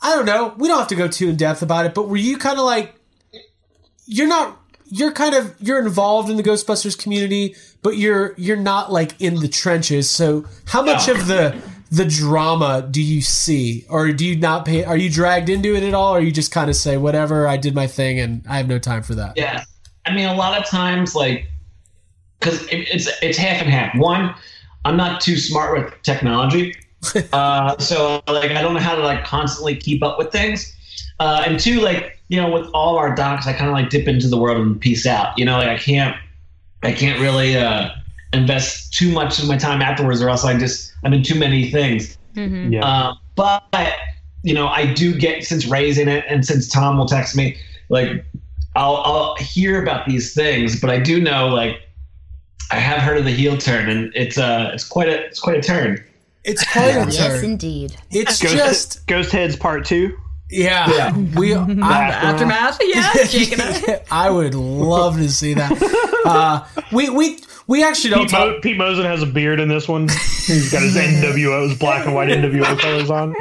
I 0.00 0.16
don't 0.16 0.24
know. 0.24 0.54
We 0.56 0.66
don't 0.66 0.78
have 0.78 0.88
to 0.88 0.96
go 0.96 1.08
too 1.08 1.28
in 1.28 1.36
depth 1.36 1.60
about 1.60 1.84
it, 1.84 1.92
but 1.92 2.08
were 2.08 2.16
you 2.16 2.38
kind 2.38 2.58
of 2.58 2.64
like 2.64 2.94
you're 4.06 4.28
not 4.28 4.58
you're 4.90 5.12
kind 5.12 5.34
of 5.34 5.54
you're 5.60 5.80
involved 5.84 6.28
in 6.28 6.36
the 6.36 6.42
Ghostbusters 6.42 6.98
community, 7.00 7.54
but 7.82 7.96
you're 7.96 8.34
you're 8.36 8.56
not 8.56 8.92
like 8.92 9.20
in 9.20 9.36
the 9.36 9.48
trenches. 9.48 10.10
So 10.10 10.44
how 10.66 10.82
much 10.82 11.08
No. 11.08 11.14
of 11.14 11.26
the 11.26 11.62
the 11.90 12.04
drama 12.04 12.86
do 12.88 13.02
you 13.02 13.20
see, 13.20 13.84
or 13.88 14.12
do 14.12 14.24
you 14.24 14.36
not 14.36 14.64
pay? 14.64 14.84
Are 14.84 14.96
you 14.96 15.10
dragged 15.10 15.48
into 15.48 15.74
it 15.74 15.82
at 15.82 15.94
all, 15.94 16.14
or 16.14 16.20
you 16.20 16.30
just 16.30 16.52
kind 16.52 16.70
of 16.70 16.76
say 16.76 16.96
whatever? 16.96 17.48
I 17.48 17.56
did 17.56 17.74
my 17.74 17.86
thing, 17.86 18.20
and 18.20 18.44
I 18.48 18.58
have 18.58 18.68
no 18.68 18.78
time 18.78 19.02
for 19.02 19.14
that. 19.16 19.32
Yeah, 19.36 19.64
I 20.06 20.14
mean, 20.14 20.28
a 20.28 20.34
lot 20.34 20.56
of 20.60 20.66
times, 20.68 21.14
like, 21.16 21.48
because 22.38 22.62
it, 22.68 22.88
it's 22.92 23.08
it's 23.22 23.38
half 23.38 23.60
and 23.62 23.70
half. 23.70 23.96
One, 23.96 24.34
I'm 24.84 24.96
not 24.96 25.20
too 25.20 25.36
smart 25.36 25.76
with 25.76 25.92
technology, 26.02 26.74
uh, 27.32 27.76
so 27.78 28.22
like 28.28 28.52
I 28.52 28.62
don't 28.62 28.74
know 28.74 28.80
how 28.80 28.94
to 28.94 29.02
like 29.02 29.24
constantly 29.24 29.74
keep 29.76 30.02
up 30.04 30.16
with 30.18 30.30
things. 30.30 30.76
Uh, 31.20 31.44
and 31.46 31.60
two, 31.60 31.80
like 31.80 32.18
you 32.28 32.40
know, 32.40 32.50
with 32.50 32.68
all 32.72 32.96
our 32.96 33.14
docs, 33.14 33.46
I 33.46 33.52
kind 33.52 33.68
of 33.68 33.74
like 33.74 33.90
dip 33.90 34.08
into 34.08 34.26
the 34.26 34.38
world 34.38 34.58
and 34.66 34.80
peace 34.80 35.06
out. 35.06 35.38
You 35.38 35.44
know, 35.44 35.58
like 35.58 35.68
I 35.68 35.78
can't, 35.78 36.16
I 36.82 36.92
can't 36.92 37.20
really 37.20 37.56
uh, 37.56 37.90
invest 38.32 38.94
too 38.94 39.12
much 39.12 39.38
of 39.38 39.46
my 39.46 39.58
time 39.58 39.82
afterwards, 39.82 40.22
or 40.22 40.30
else 40.30 40.44
I 40.44 40.58
just 40.58 40.92
I'm 41.04 41.12
in 41.12 41.22
too 41.22 41.38
many 41.38 41.70
things. 41.70 42.16
Mhm. 42.34 42.72
Yeah. 42.72 42.80
Um, 42.80 43.18
but 43.36 43.94
you 44.42 44.54
know, 44.54 44.68
I 44.68 44.92
do 44.92 45.16
get 45.16 45.44
since 45.44 45.66
raising 45.66 46.08
it, 46.08 46.24
and 46.28 46.44
since 46.44 46.68
Tom 46.68 46.96
will 46.96 47.06
text 47.06 47.36
me, 47.36 47.56
like 47.90 48.24
I'll 48.76 48.96
I'll 48.96 49.36
hear 49.36 49.82
about 49.82 50.06
these 50.06 50.32
things, 50.34 50.80
but 50.80 50.88
I 50.88 50.98
do 50.98 51.20
know 51.20 51.48
like 51.48 51.80
I 52.70 52.76
have 52.76 53.00
heard 53.02 53.18
of 53.18 53.24
the 53.24 53.32
heel 53.32 53.58
turn, 53.58 53.90
and 53.90 54.12
it's 54.14 54.38
uh 54.38 54.70
it's 54.72 54.86
quite 54.86 55.08
a 55.08 55.26
it's 55.26 55.40
quite 55.40 55.56
a 55.58 55.62
turn. 55.62 56.02
It's 56.44 56.64
quite 56.72 56.90
a 56.90 56.92
turn. 56.92 57.10
yes, 57.10 57.42
indeed. 57.42 57.96
It's 58.10 58.40
Ghost, 58.40 58.54
just 58.54 59.06
Ghost 59.06 59.32
Heads 59.32 59.56
Part 59.56 59.84
Two. 59.84 60.16
Yeah. 60.50 60.90
Yeah. 60.90 61.16
We 61.36 61.54
I'm, 61.56 61.82
Aftermath. 61.82 62.78
Yeah. 62.84 63.24
Jake 63.24 63.52
and 63.52 63.62
I. 63.62 64.02
I 64.10 64.30
would 64.30 64.54
love 64.54 65.16
to 65.18 65.30
see 65.30 65.54
that. 65.54 65.72
Uh, 66.24 66.64
we 66.92 67.08
we 67.10 67.38
we 67.66 67.82
actually 67.84 68.10
don't 68.10 68.22
Pete, 68.22 68.30
talk. 68.30 68.48
Mo- 68.48 68.60
Pete 68.60 68.76
Mosen 68.76 69.04
has 69.04 69.22
a 69.22 69.26
beard 69.26 69.60
in 69.60 69.68
this 69.68 69.86
one. 69.88 70.08
He's 70.08 70.72
got 70.72 70.82
his 70.82 70.96
NWO, 70.96 71.68
his 71.68 71.78
black 71.78 72.04
and 72.06 72.14
white 72.14 72.28
NWO 72.28 72.78
colors 72.78 73.10
on. 73.10 73.34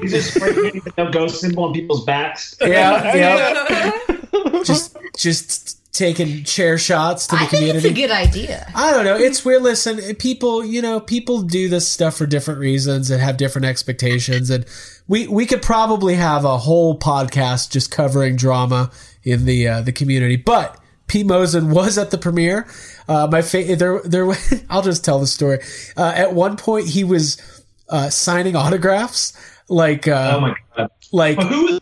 He's 0.00 0.12
just 0.12 0.34
spraying 0.34 0.80
the 0.84 0.92
no 0.98 1.10
ghost 1.10 1.40
symbol 1.40 1.64
on 1.64 1.72
people's 1.72 2.04
backs. 2.04 2.54
Yeah, 2.60 3.14
yeah. 3.16 4.62
just 4.62 4.96
just 5.16 5.78
taking 5.96 6.44
chair 6.44 6.78
shots 6.78 7.26
to 7.28 7.36
the 7.36 7.42
I 7.42 7.46
think 7.46 7.60
community. 7.60 7.88
it's 7.88 7.98
a 7.98 8.00
good 8.00 8.10
idea. 8.10 8.70
I 8.74 8.92
don't 8.92 9.04
know. 9.04 9.16
It's 9.16 9.44
weird. 9.44 9.62
Listen, 9.62 10.14
people, 10.16 10.64
you 10.64 10.82
know, 10.82 11.00
people 11.00 11.42
do 11.42 11.68
this 11.68 11.88
stuff 11.88 12.16
for 12.16 12.26
different 12.26 12.60
reasons 12.60 13.10
and 13.10 13.20
have 13.20 13.36
different 13.36 13.64
expectations. 13.66 14.50
And 14.50 14.64
we, 15.08 15.26
we 15.26 15.46
could 15.46 15.62
probably 15.62 16.14
have 16.14 16.44
a 16.44 16.58
whole 16.58 16.98
podcast 16.98 17.70
just 17.70 17.90
covering 17.90 18.36
drama 18.36 18.90
in 19.22 19.44
the, 19.44 19.66
uh, 19.68 19.80
the 19.82 19.92
community. 19.92 20.36
But 20.36 20.78
Pete 21.06 21.26
Mosen 21.26 21.70
was 21.72 21.98
at 21.98 22.10
the 22.10 22.18
premiere. 22.18 22.66
Uh, 23.08 23.28
my 23.30 23.42
fa- 23.42 23.76
there, 23.76 24.00
there, 24.02 24.26
I'll 24.70 24.82
just 24.82 25.04
tell 25.04 25.18
the 25.20 25.26
story. 25.26 25.60
Uh, 25.96 26.12
at 26.14 26.34
one 26.34 26.56
point 26.56 26.88
he 26.88 27.04
was, 27.04 27.40
uh, 27.88 28.10
signing 28.10 28.56
autographs. 28.56 29.32
Like, 29.68 30.06
uh, 30.08 30.32
Oh 30.36 30.40
my 30.40 30.54
god! 30.76 30.90
like 31.12 31.36
But 31.36 31.46
who 31.46 31.62
was 31.64 31.80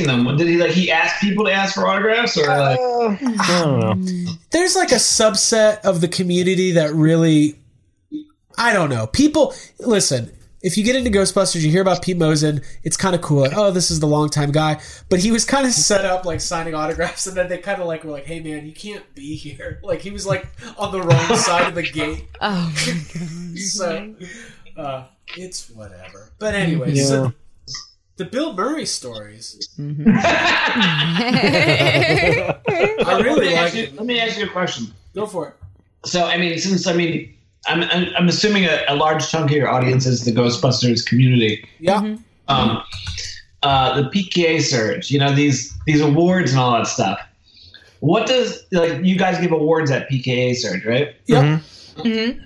asking 0.00 0.24
them? 0.24 0.36
Did 0.36 0.48
he 0.48 0.56
like 0.56 0.70
he 0.70 0.90
ask 0.90 1.20
people 1.20 1.44
to 1.44 1.52
ask 1.52 1.74
for 1.74 1.86
autographs 1.86 2.36
or 2.36 2.46
like? 2.46 2.78
I 2.80 3.60
don't 3.62 3.80
know. 4.04 4.32
there's 4.50 4.76
like 4.76 4.92
a 4.92 4.96
subset 4.96 5.80
of 5.84 6.00
the 6.00 6.08
community 6.08 6.72
that 6.72 6.92
really 6.92 7.58
I 8.58 8.72
don't 8.72 8.90
know. 8.90 9.06
People 9.06 9.54
listen, 9.78 10.30
if 10.62 10.76
you 10.76 10.84
get 10.84 10.96
into 10.96 11.10
Ghostbusters, 11.10 11.62
you 11.62 11.70
hear 11.70 11.82
about 11.82 12.02
Pete 12.02 12.16
Mosen, 12.16 12.62
it's 12.82 12.96
kind 12.96 13.14
of 13.14 13.20
cool. 13.20 13.42
Like, 13.42 13.52
oh, 13.54 13.70
this 13.70 13.90
is 13.90 14.00
the 14.00 14.06
longtime 14.06 14.50
guy. 14.50 14.80
But 15.08 15.20
he 15.20 15.30
was 15.30 15.44
kind 15.44 15.66
of 15.66 15.72
set 15.72 16.04
up 16.04 16.24
like 16.24 16.40
signing 16.40 16.74
autographs, 16.74 17.26
and 17.26 17.36
then 17.36 17.48
they 17.48 17.58
kind 17.58 17.80
of 17.80 17.86
like 17.86 18.04
were 18.04 18.10
like, 18.10 18.24
hey 18.24 18.40
man, 18.40 18.66
you 18.66 18.72
can't 18.72 19.14
be 19.14 19.36
here. 19.36 19.80
Like 19.86 20.00
he 20.00 20.10
was 20.10 20.26
like 20.26 20.48
on 20.78 20.90
the 20.90 21.00
wrong 21.00 21.36
side 21.36 21.68
of 21.68 21.74
the 21.74 21.82
gate. 21.82 22.26
Oh 22.40 22.72
my. 22.74 23.56
So 23.56 24.14
uh, 24.76 25.04
it's 25.36 25.70
whatever. 25.70 26.32
But 26.38 26.54
anyway, 26.54 26.94
so 26.96 27.32
the 28.16 28.24
Bill 28.24 28.54
Murray 28.54 28.86
stories. 28.86 29.68
I 29.78 29.82
let 33.06 33.24
really 33.24 33.48
me 33.48 33.54
like 33.54 33.64
ask 33.64 33.74
you, 33.74 33.88
let 33.94 34.06
me 34.06 34.20
ask 34.20 34.38
you 34.38 34.46
a 34.46 34.48
question. 34.48 34.86
Go 35.14 35.26
for 35.26 35.48
it. 35.48 35.54
So, 36.08 36.24
I 36.24 36.36
mean, 36.38 36.58
since 36.58 36.86
I 36.86 36.92
mean, 36.94 37.34
I'm 37.66 37.82
I'm, 37.82 38.08
I'm 38.16 38.28
assuming 38.28 38.64
a, 38.64 38.84
a 38.88 38.94
large 38.94 39.28
chunk 39.30 39.50
of 39.50 39.56
your 39.56 39.68
audience 39.68 40.06
is 40.06 40.24
the 40.24 40.32
Ghostbusters 40.32 41.04
community. 41.04 41.68
Yeah. 41.78 42.16
Um, 42.48 42.82
uh, 43.62 44.00
the 44.00 44.08
PKE 44.10 44.60
surge, 44.62 45.10
you 45.10 45.18
know 45.18 45.34
these 45.34 45.76
these 45.86 46.00
awards 46.00 46.52
and 46.52 46.60
all 46.60 46.72
that 46.72 46.86
stuff. 46.86 47.20
What 48.00 48.26
does 48.26 48.64
like 48.72 49.04
you 49.04 49.18
guys 49.18 49.38
give 49.40 49.52
awards 49.52 49.90
at 49.90 50.08
PKE 50.08 50.54
surge, 50.56 50.84
right? 50.84 51.14
Yep. 51.26 51.60
Mm-hmm. 51.96 52.40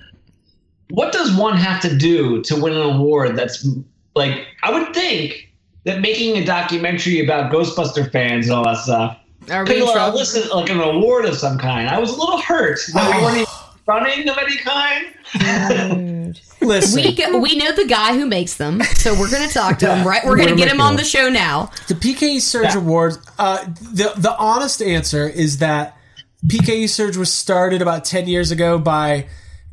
What 0.89 1.13
does 1.13 1.35
one 1.35 1.55
have 1.55 1.81
to 1.81 1.95
do 1.95 2.41
to 2.43 2.59
win 2.59 2.73
an 2.73 2.81
award? 2.81 3.35
That's 3.35 3.67
like 4.15 4.47
I 4.63 4.71
would 4.71 4.93
think 4.93 5.50
that 5.83 6.01
making 6.01 6.37
a 6.37 6.45
documentary 6.45 7.23
about 7.23 7.51
Ghostbuster 7.51 8.11
fans 8.11 8.47
and 8.47 8.55
all 8.55 8.63
that 8.65 8.77
stuff 8.77 9.17
Are 9.49 9.65
could 9.65 9.75
we 9.75 9.81
in 9.81 9.87
uh, 9.87 9.93
trouble? 9.93 10.19
listen 10.19 10.49
like 10.49 10.69
an 10.69 10.79
award 10.79 11.25
of 11.25 11.35
some 11.35 11.57
kind. 11.57 11.89
I 11.89 11.99
was 11.99 12.11
a 12.11 12.19
little 12.19 12.39
hurt 12.39 12.79
that 12.93 13.15
we 13.15 13.23
weren't 13.23 13.37
even 13.37 13.47
running 13.87 14.29
of 14.29 14.37
any 14.37 14.57
kind. 14.57 15.07
Listen. 16.61 17.03
We 17.03 17.15
go, 17.15 17.39
we 17.39 17.55
know 17.55 17.71
the 17.71 17.87
guy 17.87 18.13
who 18.13 18.25
makes 18.27 18.55
them, 18.55 18.81
so 18.83 19.19
we're 19.19 19.31
going 19.31 19.47
to 19.47 19.53
talk 19.53 19.79
to 19.79 19.95
him. 19.95 20.07
Right, 20.07 20.23
we're 20.23 20.37
going 20.37 20.49
to 20.49 20.55
get 20.55 20.67
him 20.71 20.79
on 20.79 20.95
the 20.95 21.03
show 21.03 21.29
now. 21.29 21.71
The 21.87 21.95
PKE 21.95 22.39
Surge 22.39 22.75
Awards. 22.75 23.17
Uh, 23.39 23.63
the 23.65 24.13
the 24.17 24.35
honest 24.37 24.81
answer 24.81 25.27
is 25.27 25.57
that 25.57 25.97
PKE 26.45 26.87
Surge 26.87 27.17
was 27.17 27.33
started 27.33 27.81
about 27.81 28.05
ten 28.05 28.27
years 28.27 28.51
ago 28.51 28.77
by 28.77 29.27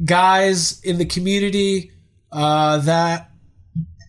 guys 0.05 0.81
in 0.83 0.97
the 0.99 1.05
community 1.05 1.93
uh, 2.33 2.79
that 2.79 3.31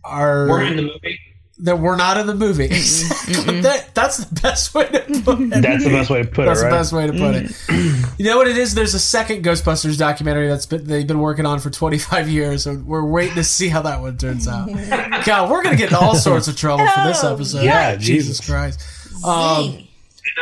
are 0.06 0.48
Weren't 0.48 0.70
in 0.72 0.78
the 0.78 0.84
movie. 0.84 1.20
That 1.60 1.78
were 1.78 1.96
not 1.96 2.18
in 2.18 2.28
the 2.28 2.36
movie. 2.36 2.66
Exactly. 2.66 3.60
That, 3.70 3.94
that's 3.94 4.18
the 4.18 4.42
best 4.42 4.74
way 4.74 4.88
to 4.88 5.22
put 5.22 5.42
it. 5.42 5.62
That's 5.62 5.84
the 5.84 5.90
best 5.90 6.10
way 6.10 6.24
to 6.24 6.28
put 6.30 6.46
That's 6.46 6.62
it, 6.62 6.64
right? 6.64 6.70
the 6.70 6.76
best 6.78 6.94
way 6.94 7.08
to 7.08 7.14
put 7.14 7.36
it. 7.36 8.16
you 8.18 8.26
know 8.26 8.38
what 8.38 8.48
it 8.48 8.58
is? 8.58 8.74
There's 8.74 8.94
a 8.94 9.00
second 9.00 9.44
Ghostbusters 9.44 9.98
documentary 9.98 10.48
that's 10.48 10.66
been 10.66 10.86
they've 10.86 11.06
been 11.06 11.20
working 11.20 11.46
on 11.46 11.60
for 11.60 11.70
25 11.70 12.30
years, 12.30 12.66
and 12.68 12.86
we're 12.86 13.06
waiting 13.06 13.36
to 13.36 13.44
see 13.44 13.68
how 13.68 13.82
that 13.82 14.00
one 14.02 14.18
turns 14.18 14.48
out. 14.48 14.68
God, 15.26 15.52
we're 15.52 15.62
gonna 15.62 15.76
get 15.76 15.90
in 15.90 15.96
all 15.96 16.16
sorts 16.16 16.48
of 16.48 16.56
trouble 16.56 16.88
for 16.88 17.04
this 17.04 17.24
episode. 17.24 17.64
Yeah, 17.64 17.96
Jesus, 17.98 18.40
Christ. 18.40 18.80
Um, 19.26 19.86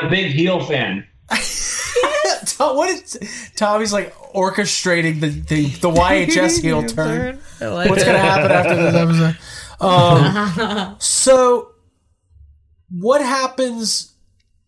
a 0.03 0.09
big 0.09 0.31
heel 0.31 0.63
fan. 0.63 1.07
What 2.59 2.89
is 2.89 3.51
Tommy's 3.55 3.93
like 3.93 4.15
orchestrating 4.33 5.19
the 5.19 5.29
the, 5.29 5.65
the 5.67 5.91
YHS 5.91 6.61
heel 6.61 6.83
turn? 6.83 7.39
like 7.61 7.89
What's 7.89 8.01
it. 8.01 8.05
gonna 8.05 8.17
happen 8.17 8.51
after 8.51 8.75
this 8.75 8.95
episode? 8.95 9.37
Um, 9.79 10.95
so, 10.99 11.71
what 12.89 13.21
happens? 13.21 14.13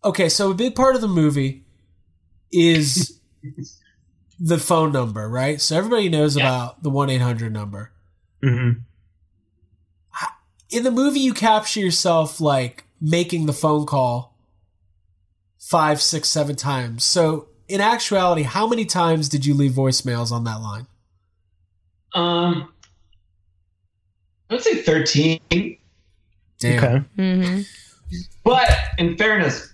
Okay, 0.04 0.28
so 0.28 0.50
a 0.50 0.54
big 0.54 0.74
part 0.74 0.94
of 0.94 1.00
the 1.00 1.08
movie 1.08 1.64
is 2.52 3.20
the 4.38 4.58
phone 4.58 4.92
number, 4.92 5.28
right? 5.28 5.60
So 5.60 5.76
everybody 5.76 6.08
knows 6.08 6.36
about 6.36 6.82
the 6.82 6.90
one 6.90 7.10
eight 7.10 7.20
hundred 7.20 7.52
number. 7.52 7.92
Mm-hmm. 8.42 8.80
In 10.70 10.84
the 10.84 10.90
movie, 10.90 11.20
you 11.20 11.34
capture 11.34 11.80
yourself 11.80 12.40
like 12.40 12.84
making 13.00 13.46
the 13.46 13.52
phone 13.52 13.86
call 13.86 14.36
five, 15.58 16.00
six, 16.00 16.28
seven 16.28 16.56
times. 16.56 17.04
So, 17.04 17.48
in 17.68 17.80
actuality, 17.80 18.42
how 18.42 18.66
many 18.66 18.84
times 18.84 19.28
did 19.28 19.44
you 19.44 19.54
leave 19.54 19.72
voicemails 19.72 20.32
on 20.32 20.44
that 20.44 20.60
line? 20.60 20.86
Um, 22.14 22.72
I 24.50 24.54
would 24.54 24.62
say 24.62 24.82
13. 24.82 25.40
Damn. 26.58 27.04
Mm-hmm. 27.16 27.60
But 28.44 28.68
in 28.98 29.16
fairness, 29.16 29.72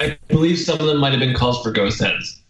I 0.00 0.18
believe 0.28 0.58
some 0.58 0.78
of 0.80 0.86
them 0.86 0.98
might 0.98 1.12
have 1.12 1.20
been 1.20 1.34
calls 1.34 1.62
for 1.62 1.70
ghost 1.70 2.00
heads. 2.00 2.42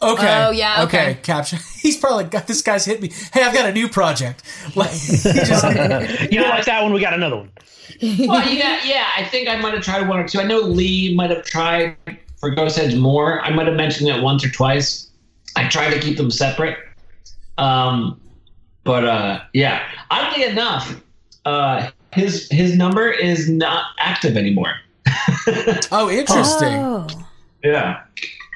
Okay. 0.00 0.44
Oh, 0.46 0.50
yeah, 0.50 0.82
Okay. 0.84 1.10
okay. 1.10 1.20
Capture. 1.22 1.56
He's 1.80 1.96
probably 1.96 2.24
got 2.24 2.46
this 2.46 2.62
guy's 2.62 2.84
hit 2.84 3.00
me. 3.02 3.10
Hey, 3.32 3.42
I've 3.42 3.54
got 3.54 3.68
a 3.68 3.72
new 3.72 3.88
project. 3.88 4.42
Like, 4.76 4.90
he 4.90 5.16
just, 5.16 5.64
you 6.30 6.38
don't 6.40 6.50
like 6.50 6.66
that 6.66 6.82
one? 6.82 6.92
We 6.92 7.00
got 7.00 7.14
another 7.14 7.36
one. 7.36 7.50
well, 8.02 8.46
yeah, 8.48 8.78
yeah. 8.84 9.06
I 9.16 9.24
think 9.24 9.48
I 9.48 9.56
might 9.56 9.74
have 9.74 9.82
tried 9.82 10.06
one 10.06 10.18
or 10.20 10.28
two. 10.28 10.38
I 10.40 10.44
know 10.44 10.60
Lee 10.60 11.14
might 11.16 11.30
have 11.30 11.44
tried 11.44 11.96
for 12.38 12.50
ghost 12.50 12.76
heads 12.78 12.94
more. 12.94 13.40
I 13.40 13.50
might 13.50 13.66
have 13.66 13.74
mentioned 13.76 14.08
it 14.10 14.22
once 14.22 14.44
or 14.44 14.50
twice. 14.50 15.10
I 15.56 15.68
tried 15.68 15.90
to 15.94 15.98
keep 16.00 16.16
them 16.18 16.30
separate. 16.30 16.78
Um, 17.56 18.20
but 18.88 19.04
uh, 19.04 19.42
yeah, 19.52 19.86
oddly 20.10 20.44
enough, 20.44 20.98
uh, 21.44 21.90
his 22.14 22.48
his 22.50 22.74
number 22.74 23.10
is 23.10 23.46
not 23.46 23.84
active 23.98 24.34
anymore. 24.34 24.72
oh, 25.92 26.08
interesting. 26.10 26.72
Oh. 26.72 27.06
Yeah, 27.62 28.00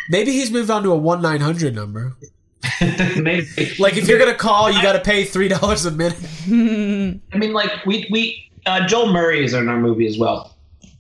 Maybe 0.08 0.32
he's 0.32 0.50
moved 0.50 0.70
on 0.70 0.84
to 0.84 0.92
a 0.92 0.96
one 0.96 1.20
nine 1.20 1.42
hundred 1.42 1.74
number. 1.74 2.16
maybe. 2.80 3.46
Like, 3.78 3.98
if 3.98 4.08
you're 4.08 4.18
gonna 4.18 4.34
call, 4.34 4.70
you 4.70 4.80
got 4.80 4.94
to 4.94 5.00
pay 5.00 5.24
three 5.24 5.48
dollars 5.48 5.84
a 5.84 5.90
minute. 5.90 6.18
I 6.46 7.36
mean, 7.36 7.52
like 7.52 7.84
we 7.84 8.08
we 8.10 8.50
uh, 8.64 8.86
Joel 8.86 9.12
Murray 9.12 9.44
is 9.44 9.52
in 9.52 9.68
our 9.68 9.78
movie 9.78 10.06
as 10.06 10.18
well, 10.18 10.56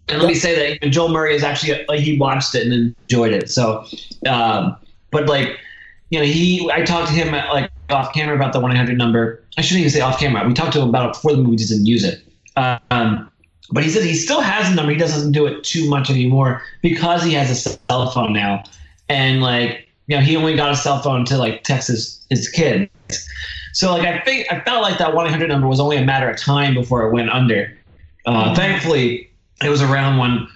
and 0.08 0.20
let 0.20 0.28
me 0.28 0.34
say 0.34 0.54
that 0.54 0.74
even 0.76 0.92
Joel 0.92 1.08
Murray 1.08 1.34
is 1.34 1.42
actually 1.42 1.86
like 1.88 2.00
he 2.00 2.18
watched 2.18 2.54
it 2.54 2.66
and 2.66 2.94
enjoyed 3.08 3.32
it. 3.32 3.48
So, 3.48 3.86
um, 4.26 4.76
but 5.10 5.26
like 5.26 5.58
you 6.12 6.18
know, 6.18 6.26
he 6.26 6.70
I 6.70 6.82
talked 6.82 7.08
to 7.08 7.14
him 7.14 7.32
like 7.32 7.70
off 7.88 8.12
camera 8.12 8.36
about 8.36 8.52
the 8.52 8.60
one 8.60 8.70
eight 8.70 8.76
hundred 8.76 8.98
number. 8.98 9.42
I 9.56 9.62
shouldn't 9.62 9.80
even 9.80 9.90
say 9.90 10.00
off 10.00 10.20
camera. 10.20 10.46
We 10.46 10.52
talked 10.52 10.74
to 10.74 10.80
him 10.82 10.90
about 10.90 11.06
it 11.06 11.12
before 11.14 11.32
the 11.32 11.42
movie. 11.42 11.56
Didn't 11.56 11.86
use 11.86 12.04
it. 12.04 12.22
Um, 12.90 13.30
but 13.70 13.82
he 13.82 13.88
said 13.88 14.04
he 14.04 14.14
still 14.14 14.42
has 14.42 14.70
a 14.70 14.74
number. 14.74 14.92
He 14.92 14.98
doesn't 14.98 15.32
do 15.32 15.46
it 15.46 15.64
too 15.64 15.88
much 15.88 16.10
anymore 16.10 16.60
because 16.82 17.24
he 17.24 17.32
has 17.32 17.50
a 17.50 17.54
cell 17.54 18.10
phone 18.10 18.34
now, 18.34 18.62
and 19.08 19.40
like 19.40 19.88
you 20.06 20.16
know, 20.16 20.22
he 20.22 20.36
only 20.36 20.54
got 20.54 20.70
a 20.70 20.76
cell 20.76 21.00
phone 21.00 21.24
to 21.24 21.38
like 21.38 21.64
text 21.64 21.88
his, 21.88 22.22
his 22.28 22.46
kids. 22.50 22.90
So 23.72 23.90
like 23.92 24.06
I 24.06 24.18
think 24.22 24.52
I 24.52 24.60
felt 24.60 24.82
like 24.82 24.98
that 24.98 25.14
one 25.14 25.26
eight 25.26 25.30
hundred 25.30 25.48
number 25.48 25.66
was 25.66 25.80
only 25.80 25.96
a 25.96 26.04
matter 26.04 26.28
of 26.28 26.38
time 26.38 26.74
before 26.74 27.08
it 27.08 27.12
went 27.14 27.30
under. 27.30 27.74
Uh, 28.26 28.54
Thankfully, 28.54 29.30
it 29.64 29.70
was 29.70 29.80
around 29.80 30.18
when 30.18 30.46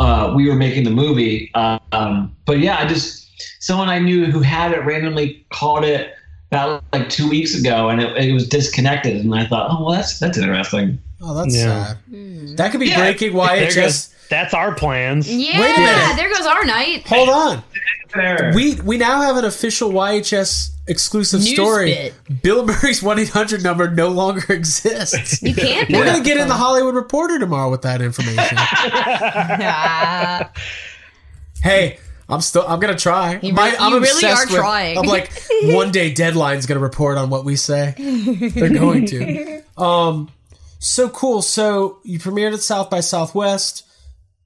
uh, 0.00 0.32
we 0.34 0.48
were 0.48 0.54
making 0.56 0.84
the 0.84 0.90
movie. 0.90 1.50
Uh, 1.54 1.78
um, 1.92 2.34
but 2.46 2.58
yeah, 2.58 2.78
I 2.78 2.86
just 2.86 3.28
someone 3.62 3.88
I 3.88 3.98
knew 3.98 4.26
who 4.26 4.40
had 4.40 4.72
it 4.72 4.84
randomly 4.84 5.46
called 5.52 5.84
it 5.84 6.14
about 6.50 6.84
like 6.92 7.08
two 7.08 7.28
weeks 7.28 7.54
ago, 7.58 7.88
and 7.88 8.00
it, 8.00 8.16
it 8.16 8.32
was 8.32 8.48
disconnected. 8.48 9.16
And 9.24 9.34
I 9.34 9.46
thought, 9.46 9.68
oh 9.70 9.84
well, 9.84 9.94
that's 9.94 10.18
that's 10.18 10.38
interesting. 10.38 10.98
Oh, 11.22 11.34
that's 11.34 11.56
Yeah. 11.56 11.94
sad. 12.12 12.56
That 12.58 12.70
could 12.70 12.80
be 12.80 12.88
Yeah. 12.88 13.00
breaking 13.00 13.32
There 13.34 13.46
YHS. 13.46 13.74
goes, 13.76 14.13
that's 14.28 14.54
our 14.54 14.74
plans. 14.74 15.32
Yeah, 15.32 15.60
Wait 15.60 15.76
a 15.76 15.80
minute. 15.80 16.16
there 16.16 16.32
goes 16.32 16.46
our 16.46 16.64
night. 16.64 17.06
Hold 17.08 17.28
on. 17.28 17.62
Fair. 18.08 18.52
We 18.54 18.76
we 18.80 18.96
now 18.98 19.20
have 19.22 19.36
an 19.36 19.44
official 19.44 19.90
YHS 19.90 20.70
exclusive 20.86 21.40
News 21.40 21.54
story. 21.54 21.86
bit. 21.94 22.42
Bill 22.42 22.64
Murray's 22.66 23.02
one 23.02 23.18
eight 23.18 23.30
hundred 23.30 23.62
number 23.62 23.90
no 23.90 24.08
longer 24.08 24.44
exists. 24.52 25.42
You 25.42 25.54
can't. 25.54 25.90
We're 25.90 26.04
gonna 26.04 26.22
get 26.24 26.36
in 26.38 26.48
the. 26.48 26.54
Hollywood 26.54 26.94
Reporter 26.94 27.38
tomorrow 27.38 27.70
with 27.70 27.82
that 27.82 28.00
information. 28.00 28.56
Hey, 31.62 31.98
I'm 32.28 32.40
still 32.42 32.64
I'm 32.66 32.78
gonna 32.80 32.94
try. 32.96 33.38
You 33.42 33.54
My- 33.54 33.74
I'm 33.78 33.92
you 33.94 34.00
really 34.00 34.26
are 34.28 34.44
with- 34.46 34.54
trying. 34.54 34.98
I'm 34.98 35.06
like 35.06 35.30
one 35.62 35.90
day 35.92 36.12
Deadline's 36.12 36.66
gonna 36.66 36.80
report 36.80 37.16
on 37.16 37.30
what 37.30 37.44
we 37.44 37.56
say. 37.56 37.94
They're 37.98 38.70
going 38.70 39.06
to. 39.06 39.62
Um, 39.76 40.30
so 40.78 41.08
cool. 41.08 41.42
So 41.42 41.98
you 42.04 42.20
premiered 42.20 42.52
at 42.54 42.60
South 42.60 42.90
by 42.90 43.00
Southwest. 43.00 43.83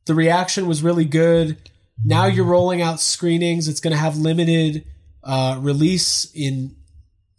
The 0.09 0.15
reaction 0.15 0.67
was 0.67 0.83
really 0.83 1.05
good. 1.05 1.59
Now 2.03 2.25
you're 2.25 2.47
rolling 2.47 2.81
out 2.81 2.99
screenings. 2.99 3.69
It's 3.69 3.79
going 3.79 3.93
to 3.93 3.99
have 3.99 4.17
limited 4.17 4.87
uh, 5.23 5.59
release 5.61 6.33
in. 6.35 6.75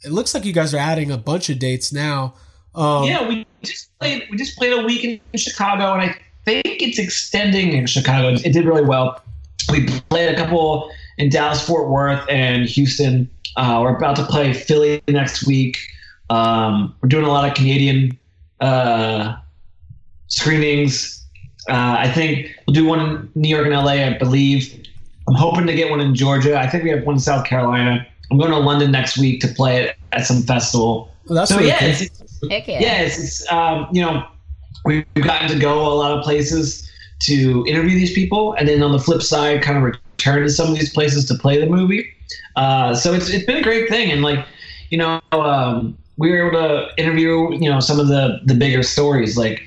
It 0.04 0.12
looks 0.12 0.36
like 0.36 0.46
you 0.46 0.54
guys 0.54 0.76
are 0.76 0.78
adding 0.78 1.10
a 1.10 1.18
bunch 1.18 1.50
of 1.50 1.58
dates 1.58 1.92
now. 1.92 2.36
Um, 2.76 3.06
yeah, 3.06 3.28
we 3.28 3.48
just 3.64 3.90
played. 3.98 4.28
We 4.30 4.38
just 4.38 4.56
played 4.56 4.74
a 4.74 4.84
week 4.84 5.04
in 5.04 5.40
Chicago, 5.40 5.94
and 5.94 6.12
I 6.12 6.16
think 6.46 6.64
it's 6.64 7.00
extending 7.00 7.74
in 7.74 7.88
Chicago. 7.88 8.36
It 8.36 8.54
did 8.54 8.66
really 8.66 8.86
well. 8.86 9.20
We 9.72 9.88
played 10.12 10.32
a 10.32 10.36
couple 10.36 10.92
in 11.18 11.30
Dallas, 11.30 11.66
Fort 11.66 11.90
Worth, 11.90 12.24
and 12.30 12.70
Houston. 12.70 13.28
Uh, 13.58 13.80
we're 13.82 13.98
about 13.98 14.16
to 14.18 14.26
play 14.26 14.54
Philly 14.54 15.02
next 15.08 15.48
week. 15.48 15.80
Um, 16.30 16.96
we're 17.02 17.10
doing 17.10 17.26
a 17.26 17.30
lot 17.30 17.50
of 17.50 17.56
Canadian 17.56 18.16
uh, 18.60 19.38
screenings. 20.28 21.19
Uh, 21.70 21.98
I 22.00 22.12
think 22.12 22.56
we'll 22.66 22.74
do 22.74 22.86
one 22.86 23.00
in 23.00 23.32
New 23.36 23.50
York 23.50 23.66
and 23.66 23.76
LA, 23.76 24.06
I 24.06 24.18
believe. 24.18 24.86
I'm 25.28 25.36
hoping 25.36 25.68
to 25.68 25.74
get 25.74 25.92
one 25.92 26.00
in 26.00 26.16
Georgia. 26.16 26.60
I 26.60 26.68
think 26.68 26.84
we 26.84 26.90
have 26.90 27.04
one 27.04 27.16
in 27.16 27.20
South 27.20 27.46
Carolina. 27.46 28.06
I'm 28.32 28.38
going 28.38 28.52
to 28.52 28.58
London 28.58 28.92
next 28.92 29.18
week 29.18 29.42
to 29.42 29.48
play 29.48 29.84
it 29.84 29.96
at 30.12 30.26
some 30.26 30.42
festival. 30.44 31.12
Well, 31.28 31.36
that's 31.36 31.52
so 31.52 31.58
really 31.58 31.70
yeah, 31.70 31.80
cool. 31.80 31.90
it's, 31.90 32.02
it's, 32.02 32.50
Heck 32.50 32.68
yeah. 32.68 32.80
yeah, 32.80 33.02
it's, 33.02 33.20
it's 33.20 33.52
um, 33.52 33.88
you 33.92 34.02
know, 34.02 34.26
we've 34.86 35.06
gotten 35.16 35.50
to 35.50 35.60
go 35.60 35.92
a 35.92 35.94
lot 35.94 36.18
of 36.18 36.24
places 36.24 36.90
to 37.24 37.66
interview 37.68 37.92
these 37.92 38.14
people, 38.14 38.54
and 38.54 38.68
then 38.68 38.82
on 38.82 38.92
the 38.92 39.00
flip 39.00 39.22
side, 39.22 39.62
kind 39.62 39.78
of 39.78 39.84
return 39.84 40.44
to 40.44 40.50
some 40.50 40.72
of 40.72 40.80
these 40.80 40.92
places 40.92 41.26
to 41.26 41.36
play 41.36 41.60
the 41.60 41.68
movie. 41.68 42.10
Uh, 42.56 42.96
so 42.96 43.14
it's 43.14 43.30
it's 43.30 43.46
been 43.46 43.58
a 43.58 43.64
great 43.64 43.90
thing, 43.90 44.12
and 44.12 44.22
like 44.22 44.46
you 44.90 44.98
know, 44.98 45.22
um, 45.32 45.98
we 46.18 46.32
were 46.32 46.48
able 46.48 46.60
to 46.60 46.90
interview 46.98 47.54
you 47.54 47.70
know 47.70 47.80
some 47.80 48.00
of 48.00 48.08
the 48.08 48.40
the 48.46 48.56
bigger 48.56 48.84
stories, 48.84 49.38
like 49.38 49.62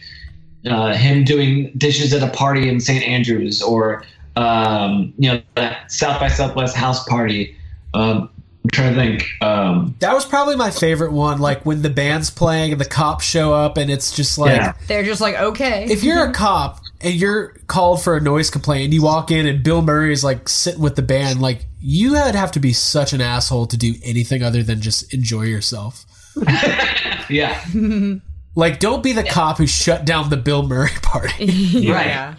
uh, 0.66 0.94
him 0.94 1.24
doing 1.24 1.72
dishes 1.76 2.12
at 2.14 2.22
a 2.22 2.32
party 2.32 2.68
in 2.68 2.80
St. 2.80 3.02
Andrews, 3.06 3.62
or 3.62 4.04
um, 4.36 5.12
you 5.18 5.32
know, 5.32 5.42
that 5.54 5.90
South 5.90 6.20
by 6.20 6.28
Southwest 6.28 6.76
house 6.76 7.06
party. 7.08 7.56
Um, 7.94 8.30
I'm 8.64 8.70
trying 8.70 8.94
to 8.94 9.00
think. 9.00 9.42
Um, 9.42 9.96
That 9.98 10.14
was 10.14 10.24
probably 10.24 10.56
my 10.56 10.70
favorite 10.70 11.12
one. 11.12 11.40
Like 11.40 11.66
when 11.66 11.82
the 11.82 11.90
band's 11.90 12.30
playing 12.30 12.72
and 12.72 12.80
the 12.80 12.86
cops 12.86 13.24
show 13.24 13.52
up, 13.52 13.76
and 13.76 13.90
it's 13.90 14.14
just 14.14 14.38
like 14.38 14.56
Yeah. 14.56 14.74
They're 14.86 15.02
just 15.02 15.20
like, 15.20 15.34
okay. 15.34 15.86
if 15.90 16.04
you're 16.04 16.24
a 16.24 16.32
cop 16.32 16.80
and 17.00 17.14
you're 17.14 17.54
called 17.66 18.02
for 18.02 18.16
a 18.16 18.20
noise 18.20 18.50
complaint, 18.50 18.84
and 18.84 18.94
you 18.94 19.02
walk 19.02 19.32
in 19.32 19.46
and 19.46 19.64
Bill 19.64 19.82
Murray 19.82 20.12
is 20.12 20.22
like 20.22 20.48
sitting 20.48 20.80
with 20.80 20.94
the 20.94 21.02
band, 21.02 21.40
like 21.42 21.66
you 21.80 22.12
would 22.12 22.36
have 22.36 22.52
to 22.52 22.60
be 22.60 22.72
such 22.72 23.12
an 23.12 23.20
asshole 23.20 23.66
to 23.66 23.76
do 23.76 23.94
anything 24.04 24.42
other 24.44 24.62
than 24.62 24.80
just 24.80 25.12
enjoy 25.12 25.42
yourself. 25.42 26.06
yeah. 27.28 27.60
Like, 28.54 28.80
don't 28.80 29.02
be 29.02 29.12
the 29.12 29.24
cop 29.24 29.58
who 29.58 29.66
shut 29.66 30.04
down 30.04 30.30
the 30.30 30.36
Bill 30.36 30.62
Murray 30.62 30.90
party. 31.02 31.88
Right. 31.90 32.36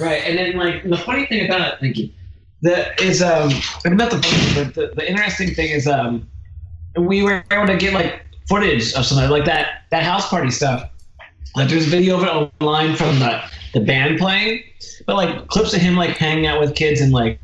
Right. 0.00 0.22
And 0.24 0.38
then 0.38 0.56
like 0.56 0.84
the 0.88 0.96
funny 0.96 1.26
thing 1.26 1.44
about 1.46 1.72
it, 1.72 1.80
thank 1.80 1.98
you. 1.98 2.10
The 2.62 3.02
is 3.02 3.20
um 3.22 3.50
not 3.84 4.10
the 4.10 4.22
funny, 4.22 4.64
but 4.64 4.74
the, 4.74 4.92
the 4.94 5.08
interesting 5.08 5.52
thing 5.54 5.70
is 5.70 5.86
um 5.86 6.26
we 6.96 7.22
were 7.22 7.44
able 7.50 7.66
to 7.66 7.76
get 7.76 7.92
like 7.92 8.24
footage 8.48 8.94
of 8.94 9.04
something 9.04 9.28
like 9.28 9.44
that 9.44 9.84
that 9.90 10.02
house 10.04 10.28
party 10.28 10.50
stuff. 10.50 10.88
Like 11.56 11.68
there's 11.68 11.86
video 11.86 12.16
of 12.16 12.22
it 12.22 12.62
online 12.62 12.96
from 12.96 13.18
the, 13.18 13.42
the 13.74 13.80
band 13.80 14.18
playing, 14.18 14.62
but 15.06 15.16
like 15.16 15.48
clips 15.48 15.74
of 15.74 15.80
him 15.80 15.96
like 15.96 16.16
hanging 16.16 16.46
out 16.46 16.60
with 16.60 16.74
kids 16.74 17.00
and 17.00 17.12
like 17.12 17.38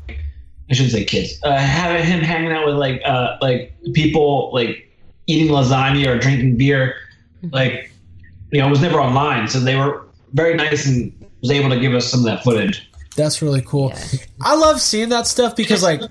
I 0.69 0.73
shouldn't 0.73 0.93
say 0.93 1.03
kids. 1.03 1.39
Uh, 1.43 1.57
having 1.57 2.05
him 2.05 2.21
hanging 2.21 2.51
out 2.51 2.65
with 2.65 2.75
like 2.75 3.01
uh 3.05 3.37
like 3.41 3.75
people 3.93 4.49
like 4.53 4.89
eating 5.27 5.51
lasagna 5.53 6.07
or 6.07 6.17
drinking 6.17 6.57
beer, 6.57 6.95
Mm-hmm. 7.43 7.53
like 7.55 7.91
you 8.51 8.59
know, 8.59 8.67
it 8.67 8.71
was 8.71 8.81
never 8.81 8.99
online, 8.99 9.47
so 9.47 9.59
they 9.59 9.75
were 9.75 10.07
very 10.33 10.55
nice 10.55 10.87
and 10.87 11.13
was 11.41 11.51
able 11.51 11.69
to 11.69 11.79
give 11.79 11.93
us 11.93 12.07
some 12.09 12.21
of 12.21 12.25
that 12.25 12.43
footage. 12.43 12.89
That's 13.15 13.41
really 13.41 13.61
cool. 13.61 13.93
I 14.41 14.55
love 14.55 14.81
seeing 14.81 15.09
that 15.09 15.27
stuff 15.27 15.55
because, 15.55 15.83
like, 15.83 16.01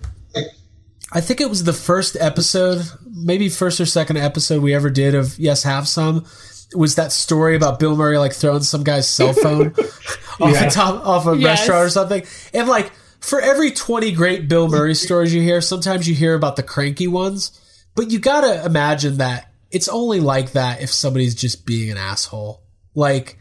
I 1.12 1.20
think 1.20 1.40
it 1.40 1.48
was 1.48 1.64
the 1.64 1.72
first 1.72 2.16
episode, 2.20 2.82
maybe 3.10 3.48
first 3.48 3.80
or 3.80 3.86
second 3.86 4.18
episode 4.18 4.62
we 4.62 4.74
ever 4.74 4.90
did 4.90 5.14
of 5.14 5.38
Yes 5.38 5.62
Have 5.64 5.88
Some. 5.88 6.26
Was 6.74 6.96
that 6.96 7.12
story 7.12 7.56
about 7.56 7.78
Bill 7.80 7.96
Murray 7.96 8.18
like 8.18 8.34
throwing 8.34 8.62
some 8.62 8.84
guy's 8.84 9.08
cell 9.08 9.32
phone 9.32 9.68
off 10.40 10.52
Yeah. 10.52 10.64
the 10.66 10.70
top 10.70 11.06
off 11.06 11.26
a 11.26 11.34
Yes. 11.36 11.60
restaurant 11.60 11.86
or 11.86 11.88
something? 11.90 12.22
And 12.52 12.68
like 12.68 12.92
for 13.20 13.40
every 13.40 13.70
twenty 13.70 14.12
great 14.12 14.48
Bill 14.48 14.68
Murray 14.68 14.94
stories 14.94 15.32
you 15.34 15.40
hear, 15.40 15.60
sometimes 15.62 16.06
you 16.06 16.14
hear 16.14 16.34
about 16.34 16.56
the 16.56 16.62
cranky 16.62 17.06
ones, 17.08 17.58
but 17.94 18.10
you 18.10 18.18
gotta 18.18 18.64
imagine 18.66 19.16
that 19.16 19.47
it's 19.70 19.88
only 19.88 20.20
like 20.20 20.52
that 20.52 20.82
if 20.82 20.90
somebody's 20.90 21.34
just 21.34 21.66
being 21.66 21.90
an 21.90 21.96
asshole. 21.96 22.62
Like 22.94 23.38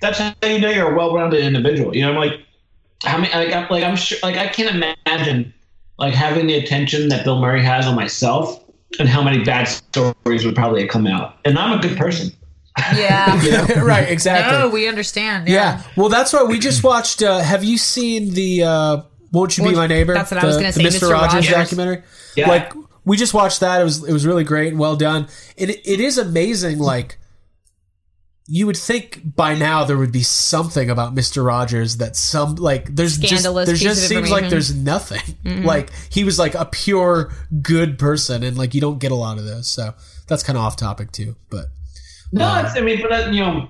That's 0.00 0.18
how 0.18 0.34
you 0.44 0.60
know 0.60 0.70
you're 0.70 0.92
a 0.92 0.96
well-rounded 0.96 1.40
individual. 1.40 1.94
You 1.94 2.02
know, 2.02 2.10
I'm 2.10 2.16
like, 2.16 2.40
how 3.04 3.18
many? 3.18 3.32
Like, 3.32 3.52
I'm, 3.52 3.68
like 3.70 3.84
I'm 3.84 3.96
sure, 3.96 4.18
like 4.22 4.36
I 4.36 4.48
can't 4.48 4.94
imagine 5.06 5.52
like 5.98 6.14
having 6.14 6.46
the 6.46 6.54
attention 6.56 7.08
that 7.08 7.24
Bill 7.24 7.40
Murray 7.40 7.62
has 7.62 7.86
on 7.86 7.96
myself, 7.96 8.62
and 8.98 9.08
how 9.08 9.22
many 9.22 9.42
bad 9.44 9.64
stories 9.64 10.44
would 10.44 10.54
probably 10.54 10.86
come 10.86 11.06
out. 11.06 11.38
And 11.44 11.58
I'm 11.58 11.78
a 11.78 11.82
good 11.82 11.96
person. 11.96 12.30
Yeah. 12.94 13.80
right, 13.82 14.08
exactly. 14.08 14.58
No, 14.58 14.68
we 14.68 14.88
understand. 14.88 15.48
Yeah. 15.48 15.54
Yeah. 15.54 15.82
Well, 15.96 16.08
that's 16.08 16.32
why 16.32 16.44
we 16.44 16.58
just 16.58 16.82
watched. 16.84 17.22
Uh, 17.22 17.40
have 17.40 17.64
you 17.64 17.78
seen 17.78 18.32
the 18.34 18.62
uh, 18.64 19.02
"Won't 19.32 19.56
You 19.58 19.62
Be 19.64 19.66
Won't- 19.68 19.76
My 19.76 19.86
Neighbor"? 19.86 20.14
that's 20.14 20.30
what 20.30 20.42
I 20.42 20.46
was 20.46 20.56
gonna 20.56 20.72
say, 20.72 20.82
Mr. 20.82 21.08
Mr. 21.08 21.10
Rogers, 21.10 21.34
Rogers. 21.34 21.50
documentary. 21.50 22.02
Yeah. 22.36 22.48
Like 22.48 22.72
we 23.04 23.16
just 23.16 23.34
watched 23.34 23.60
that. 23.60 23.80
It 23.80 23.84
was 23.84 24.04
it 24.06 24.12
was 24.12 24.26
really 24.26 24.44
great 24.44 24.68
and 24.68 24.78
well 24.78 24.96
done. 24.96 25.28
It, 25.56 25.70
it 25.70 26.00
is 26.00 26.18
amazing. 26.18 26.78
Like 26.78 27.18
you 28.46 28.66
would 28.66 28.76
think 28.76 29.22
by 29.36 29.54
now 29.54 29.84
there 29.84 29.96
would 29.96 30.12
be 30.12 30.22
something 30.22 30.90
about 30.90 31.14
Mr. 31.14 31.44
Rogers 31.46 31.98
that 31.98 32.16
some 32.16 32.56
like 32.56 32.94
there's 32.94 33.14
Scandalous 33.14 33.68
just 33.68 33.82
there 33.82 33.90
just 33.94 34.08
seems 34.08 34.30
like 34.30 34.50
there's 34.50 34.74
nothing. 34.74 35.20
Mhm. 35.44 35.64
Like 35.64 35.90
he 36.10 36.24
was 36.24 36.38
like 36.38 36.54
a 36.54 36.64
pure 36.64 37.32
good 37.62 37.98
person, 37.98 38.42
and 38.42 38.56
like 38.56 38.74
you 38.74 38.80
don't 38.80 38.98
get 38.98 39.12
a 39.12 39.16
lot 39.16 39.38
of 39.38 39.44
those. 39.44 39.68
So 39.68 39.94
that's 40.28 40.42
kind 40.42 40.56
of 40.56 40.64
off 40.64 40.76
topic 40.76 41.12
too. 41.12 41.36
But 41.50 41.66
No, 42.32 42.60
it's, 42.64 42.76
I 42.76 42.80
mean, 42.80 43.00
but 43.02 43.12
uh, 43.12 43.30
you 43.30 43.40
know, 43.40 43.68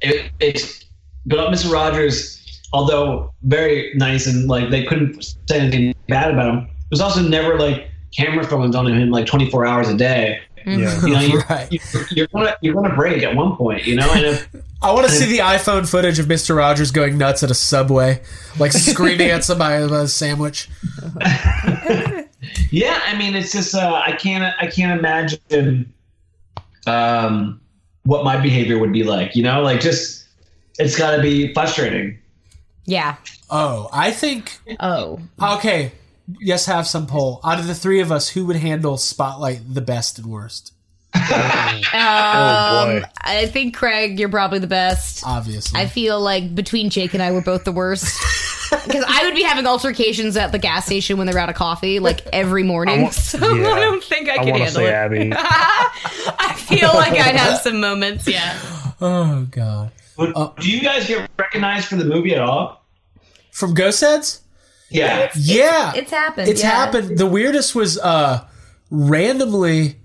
it, 0.00 0.30
it's 0.40 0.84
but 1.26 1.50
Mr. 1.52 1.70
Rogers, 1.72 2.40
although 2.72 3.32
very 3.42 3.92
nice 3.94 4.26
and 4.26 4.48
like 4.48 4.70
they 4.70 4.84
couldn't 4.84 5.22
say 5.48 5.60
anything 5.60 5.94
bad 6.08 6.32
about 6.32 6.54
him, 6.54 6.70
was 6.90 7.00
also 7.00 7.20
never 7.22 7.58
like 7.58 7.90
camera 8.14 8.44
phones 8.44 8.74
on 8.76 8.86
him 8.86 9.10
like 9.10 9.26
24 9.26 9.66
hours 9.66 9.88
a 9.88 9.96
day. 9.96 10.40
Yeah. 10.66 11.00
you 11.06 11.12
know, 11.12 11.20
you, 11.20 11.40
Right. 11.48 11.70
you, 11.70 11.78
you're 12.10 12.26
gonna 12.26 12.56
you're 12.60 12.74
gonna 12.74 12.94
break 12.94 13.22
at 13.22 13.36
one 13.36 13.56
point, 13.56 13.86
you 13.86 13.94
know. 13.94 14.10
And 14.12 14.26
if, 14.26 14.48
I 14.82 14.92
want 14.92 15.06
to 15.06 15.12
see 15.12 15.24
the 15.26 15.38
iPhone 15.38 15.88
footage 15.88 16.18
of 16.18 16.26
Mr. 16.26 16.56
Rogers 16.56 16.90
going 16.90 17.16
nuts 17.18 17.42
at 17.44 17.50
a 17.50 17.54
subway, 17.54 18.20
like 18.58 18.72
screaming 18.72 19.30
at 19.30 19.44
somebody 19.44 19.84
about 19.84 20.04
a 20.04 20.08
sandwich. 20.08 20.68
yeah, 22.70 23.00
I 23.06 23.16
mean, 23.16 23.34
it's 23.34 23.52
just 23.52 23.74
uh, 23.74 24.02
I 24.04 24.12
can't 24.12 24.54
I 24.60 24.66
can't 24.66 24.98
imagine 24.98 25.92
um, 26.86 27.60
what 28.04 28.24
my 28.24 28.36
behavior 28.36 28.78
would 28.78 28.92
be 28.92 29.02
like. 29.04 29.34
You 29.36 29.42
know, 29.44 29.62
like 29.62 29.80
just 29.80 30.26
it's 30.78 30.98
got 30.98 31.16
to 31.16 31.22
be 31.22 31.52
frustrating. 31.54 32.18
Yeah. 32.86 33.16
Oh, 33.50 33.88
I 33.92 34.10
think. 34.10 34.58
Oh. 34.80 35.20
Okay. 35.40 35.92
Yes, 36.40 36.66
have 36.66 36.86
some 36.86 37.06
poll. 37.06 37.40
Out 37.44 37.58
of 37.60 37.66
the 37.66 37.74
three 37.74 38.00
of 38.00 38.10
us, 38.10 38.28
who 38.30 38.46
would 38.46 38.56
handle 38.56 38.96
Spotlight 38.96 39.60
the 39.72 39.80
best 39.80 40.18
and 40.18 40.26
worst? 40.26 40.72
Um, 41.92 43.00
boy. 43.00 43.02
I 43.20 43.46
think 43.50 43.76
Craig, 43.76 44.18
you're 44.18 44.28
probably 44.28 44.58
the 44.58 44.66
best. 44.66 45.22
Obviously. 45.26 45.80
I 45.80 45.86
feel 45.86 46.20
like 46.20 46.54
between 46.54 46.90
Jake 46.90 47.14
and 47.14 47.22
I, 47.22 47.32
we're 47.32 47.40
both 47.42 47.64
the 47.64 47.72
worst. 47.72 48.18
Because 48.68 49.04
I 49.06 49.24
would 49.24 49.34
be 49.36 49.44
having 49.44 49.64
altercations 49.64 50.36
at 50.36 50.50
the 50.50 50.58
gas 50.58 50.86
station 50.86 51.18
when 51.18 51.28
they're 51.28 51.38
out 51.38 51.48
of 51.48 51.54
coffee, 51.54 52.00
like 52.00 52.26
every 52.32 52.64
morning. 52.64 52.98
I 52.98 53.02
want- 53.04 53.14
so 53.14 53.54
yeah. 53.54 53.68
I 53.70 53.78
don't 53.80 54.02
think 54.02 54.28
I, 54.28 54.34
I 54.34 54.38
could 54.38 54.46
handle 54.56 54.68
say 54.68 54.86
it. 54.88 54.92
Abby. 54.92 55.32
I 55.32 56.54
feel 56.56 56.88
like 56.92 57.12
I'd 57.12 57.36
have 57.36 57.60
some 57.60 57.78
moments. 57.80 58.26
Yeah. 58.26 58.58
Oh 59.00 59.46
God. 59.52 59.92
Do 60.18 60.68
you 60.68 60.80
guys 60.80 61.06
get 61.06 61.30
recognized 61.38 61.86
for 61.86 61.94
the 61.94 62.04
movie 62.04 62.34
at 62.34 62.40
all? 62.40 62.84
From 63.52 63.72
Ghost 63.74 64.00
Heads? 64.00 64.40
Yeah. 64.90 65.30
Yeah. 65.36 65.94
It's 65.94 66.10
happened. 66.10 66.48
It's 66.48 66.62
yeah. 66.62 66.70
happened. 66.70 67.18
The 67.18 67.26
weirdest 67.26 67.74
was 67.74 67.98
uh 67.98 68.46
randomly 68.90 69.96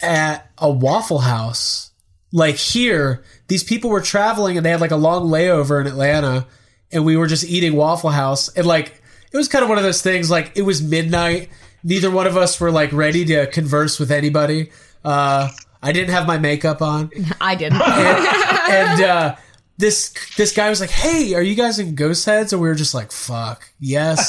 at 0.00 0.50
a 0.58 0.70
Waffle 0.70 1.18
House. 1.20 1.90
Like 2.32 2.56
here, 2.56 3.24
these 3.48 3.62
people 3.62 3.90
were 3.90 4.00
traveling 4.00 4.56
and 4.56 4.66
they 4.66 4.70
had 4.70 4.80
like 4.80 4.90
a 4.90 4.96
long 4.96 5.30
layover 5.30 5.80
in 5.80 5.86
Atlanta, 5.86 6.46
and 6.92 7.04
we 7.04 7.16
were 7.16 7.26
just 7.26 7.44
eating 7.44 7.74
Waffle 7.76 8.10
House. 8.10 8.48
And 8.48 8.66
like 8.66 9.00
it 9.32 9.36
was 9.36 9.48
kind 9.48 9.62
of 9.62 9.68
one 9.68 9.78
of 9.78 9.84
those 9.84 10.02
things. 10.02 10.30
Like 10.30 10.52
it 10.56 10.62
was 10.62 10.82
midnight. 10.82 11.50
Neither 11.82 12.10
one 12.10 12.26
of 12.26 12.36
us 12.36 12.58
were 12.60 12.70
like 12.70 12.92
ready 12.92 13.24
to 13.26 13.46
converse 13.46 13.98
with 13.98 14.10
anybody. 14.10 14.70
Uh, 15.04 15.50
I 15.82 15.92
didn't 15.92 16.10
have 16.10 16.26
my 16.26 16.38
makeup 16.38 16.82
on 16.82 17.10
I 17.40 17.54
didn't. 17.54 17.80
and 17.80 19.00
uh, 19.02 19.36
this 19.78 20.14
this 20.36 20.52
guy 20.54 20.70
was 20.70 20.80
like, 20.80 20.90
"Hey, 20.90 21.34
are 21.34 21.42
you 21.42 21.54
guys 21.54 21.78
in 21.78 21.94
Ghost 21.94 22.24
Heads?" 22.24 22.52
And 22.52 22.62
we 22.62 22.68
were 22.68 22.74
just 22.74 22.94
like, 22.94 23.12
"Fuck, 23.12 23.70
yes, 23.78 24.28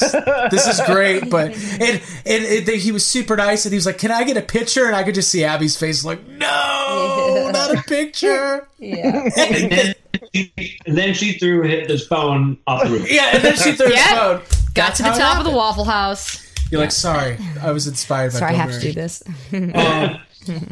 this 0.52 0.68
is 0.68 0.82
great." 0.86 1.30
But 1.30 1.52
and 1.56 2.02
and 2.26 2.44
it, 2.46 2.68
he 2.80 2.92
was 2.92 3.06
super 3.06 3.36
nice, 3.38 3.66
and 3.66 3.72
he 3.72 3.78
was 3.78 3.86
like, 3.86 3.98
"Can 3.98 4.12
I 4.12 4.24
get 4.24 4.38
a 4.38 4.42
picture?" 4.42 4.86
And 4.86 4.96
I 4.96 5.04
could 5.04 5.16
just 5.16 5.30
see 5.30 5.44
Abby's 5.44 5.78
face, 5.78 6.04
like, 6.04 6.26
"No, 6.28 7.50
not 7.54 7.76
a 7.78 7.82
picture." 7.84 8.68
Yeah. 8.78 9.30
and, 9.38 9.72
then 9.72 9.94
she, 10.34 10.80
and 10.86 10.98
then 10.98 11.14
she 11.14 11.34
threw 11.34 11.64
hit 11.64 11.88
this 11.88 12.06
phone 12.08 12.58
off 12.68 12.84
the 12.84 12.90
roof. 12.92 13.12
Yeah, 13.12 13.32
and 13.34 13.44
then 13.44 13.56
she 13.56 13.72
threw 13.74 13.88
his 13.88 13.96
Yep. 13.96 14.18
phone. 14.18 14.38
Got 14.38 14.74
That's 14.74 14.98
to 14.98 15.04
the 15.04 15.10
top 15.12 15.40
of 15.40 15.46
the. 15.46 15.52
Waffle 15.52 15.86
House. 15.86 16.46
You're 16.72 16.82
like, 16.82 16.92
"Sorry, 16.92 17.38
I 17.62 17.72
was 17.72 17.88
inspired 17.88 18.34
by." 18.34 18.40
Sorry, 18.40 18.56
I 18.56 18.66
Bill 18.66 18.74
have 18.74 18.82
to 18.82 18.88
do 18.88 18.94
this. 18.94 19.24
Um, 19.54 20.18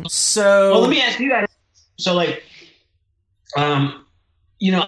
so 0.08 0.72
well, 0.74 0.82
let 0.82 0.90
me 0.90 1.02
ask 1.02 1.20
you 1.20 1.30
guys. 1.30 1.48
So, 1.98 2.14
like, 2.14 2.44
um, 3.58 4.05
you 4.66 4.72
know, 4.72 4.88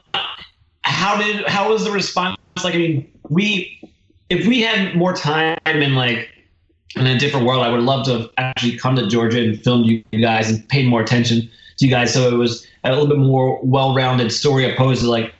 how 0.81 1.15
did 1.17 1.47
how 1.47 1.69
was 1.69 1.83
the 1.83 1.91
response? 1.91 2.35
Like, 2.63 2.73
I 2.73 2.79
mean, 2.79 3.11
we 3.29 3.79
if 4.31 4.47
we 4.47 4.59
had 4.59 4.95
more 4.95 5.13
time 5.13 5.59
and 5.65 5.95
like 5.95 6.29
in 6.95 7.05
a 7.05 7.19
different 7.19 7.45
world, 7.45 7.63
I 7.63 7.69
would 7.69 7.83
love 7.83 8.03
to 8.07 8.17
have 8.17 8.29
actually 8.39 8.75
come 8.75 8.95
to 8.95 9.05
Georgia 9.05 9.39
and 9.39 9.61
filmed 9.63 9.85
you 9.85 10.03
guys 10.19 10.49
and 10.49 10.67
pay 10.69 10.83
more 10.87 10.99
attention 10.99 11.41
to 11.77 11.85
you 11.85 11.91
guys, 11.91 12.11
so 12.11 12.27
it 12.27 12.37
was 12.37 12.65
a 12.85 12.89
little 12.89 13.05
bit 13.05 13.19
more 13.19 13.59
well-rounded 13.61 14.31
story 14.31 14.65
opposed 14.71 15.01
to 15.01 15.11
like 15.11 15.31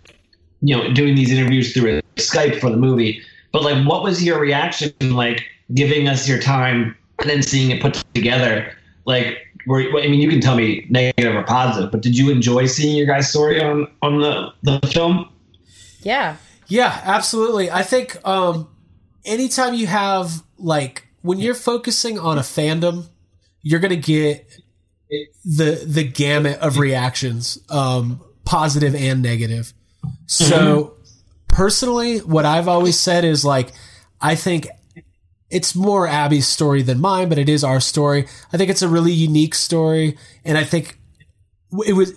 you 0.61 0.77
know 0.77 0.93
doing 0.93 1.15
these 1.15 1.31
interviews 1.31 1.73
through 1.73 1.99
Skype 2.17 2.59
for 2.59 2.69
the 2.69 2.77
movie. 2.77 3.19
But 3.51 3.63
like, 3.63 3.87
what 3.87 4.03
was 4.03 4.23
your 4.23 4.39
reaction 4.39 4.93
like 5.01 5.45
giving 5.73 6.07
us 6.07 6.29
your 6.29 6.39
time 6.39 6.95
and 7.19 7.27
then 7.27 7.41
seeing 7.41 7.71
it 7.71 7.81
put 7.81 8.03
together? 8.13 8.71
Like, 9.05 9.46
were, 9.67 9.81
I 9.81 10.07
mean, 10.07 10.21
you 10.21 10.29
can 10.29 10.41
tell 10.41 10.55
me 10.55 10.87
negative 10.89 11.35
or 11.35 11.43
positive, 11.43 11.91
but 11.91 12.01
did 12.01 12.17
you 12.17 12.31
enjoy 12.31 12.65
seeing 12.65 12.95
your 12.95 13.05
guys' 13.05 13.29
story 13.29 13.61
on 13.61 13.87
on 14.01 14.21
the 14.21 14.53
the 14.63 14.87
film? 14.87 15.29
Yeah. 16.01 16.37
Yeah, 16.67 16.99
absolutely. 17.03 17.69
I 17.71 17.83
think 17.83 18.17
um 18.25 18.67
anytime 19.25 19.73
you 19.73 19.87
have 19.87 20.43
like 20.57 21.07
when 21.21 21.39
you're 21.39 21.55
focusing 21.55 22.17
on 22.17 22.37
a 22.37 22.41
fandom, 22.41 23.07
you're 23.61 23.79
gonna 23.79 23.95
get 23.95 24.49
the 25.45 25.83
the 25.85 26.03
gamut 26.03 26.59
of 26.59 26.79
reactions, 26.79 27.59
um, 27.69 28.21
positive 28.45 28.95
and 28.95 29.21
negative. 29.21 29.73
So 30.25 30.95
personally, 31.47 32.19
what 32.19 32.45
I've 32.45 32.67
always 32.67 32.99
said 32.99 33.25
is 33.25 33.45
like 33.45 33.71
I 34.21 34.35
think 34.35 34.67
it's 35.49 35.75
more 35.75 36.07
Abby's 36.07 36.47
story 36.47 36.81
than 36.81 36.99
mine, 36.99 37.29
but 37.29 37.37
it 37.37 37.47
is 37.49 37.63
our 37.63 37.79
story. 37.79 38.27
I 38.51 38.57
think 38.57 38.69
it's 38.69 38.81
a 38.81 38.87
really 38.89 39.11
unique 39.13 39.55
story, 39.55 40.17
and 40.43 40.57
I 40.57 40.63
think 40.63 40.99
it 41.85 41.93
was. 41.93 42.13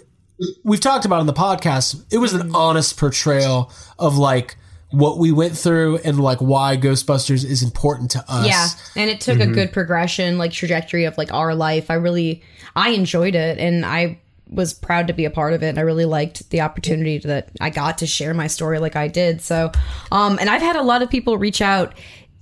We've 0.65 0.81
talked 0.81 1.05
about 1.05 1.21
on 1.21 1.27
the 1.27 1.35
podcast. 1.35 2.03
It 2.11 2.19
was 2.19 2.33
an 2.33 2.55
honest 2.55 2.97
portrayal 2.97 3.71
of 3.99 4.17
like 4.17 4.57
what 4.91 5.19
we 5.19 5.31
went 5.33 5.57
through 5.57 5.99
and 5.99 6.19
like 6.19 6.39
why 6.39 6.77
Ghostbusters 6.79 7.45
is 7.45 7.63
important 7.63 8.11
to 8.13 8.25
us. 8.27 8.47
Yeah, 8.47 8.67
and 8.97 9.11
it 9.11 9.21
took 9.21 9.39
Mhm. 9.39 9.51
a 9.51 9.55
good 9.55 9.73
progression, 9.73 10.39
like 10.39 10.51
trajectory 10.53 11.05
of 11.05 11.17
like 11.19 11.33
our 11.33 11.55
life. 11.55 11.91
I 11.91 11.95
really, 11.95 12.43
I 12.75 12.91
enjoyed 12.91 13.35
it, 13.35 13.59
and 13.59 13.85
I 13.85 14.19
was 14.49 14.73
proud 14.75 15.07
to 15.07 15.13
be 15.13 15.25
a 15.27 15.31
part 15.31 15.53
of 15.53 15.63
it. 15.63 15.69
And 15.69 15.79
I 15.79 15.83
really 15.83 16.07
liked 16.07 16.51
the 16.51 16.63
opportunity 16.63 17.19
that 17.19 17.51
I 17.61 17.71
got 17.71 17.99
to 17.99 18.07
share 18.07 18.35
my 18.35 18.49
story 18.49 18.81
like 18.81 18.97
I 18.97 19.07
did. 19.07 19.41
So, 19.43 19.71
um, 20.11 20.39
and 20.41 20.51
I've 20.51 20.61
had 20.63 20.75
a 20.75 20.83
lot 20.83 21.03
of 21.03 21.11
people 21.11 21.39
reach 21.39 21.63
out. 21.63 21.95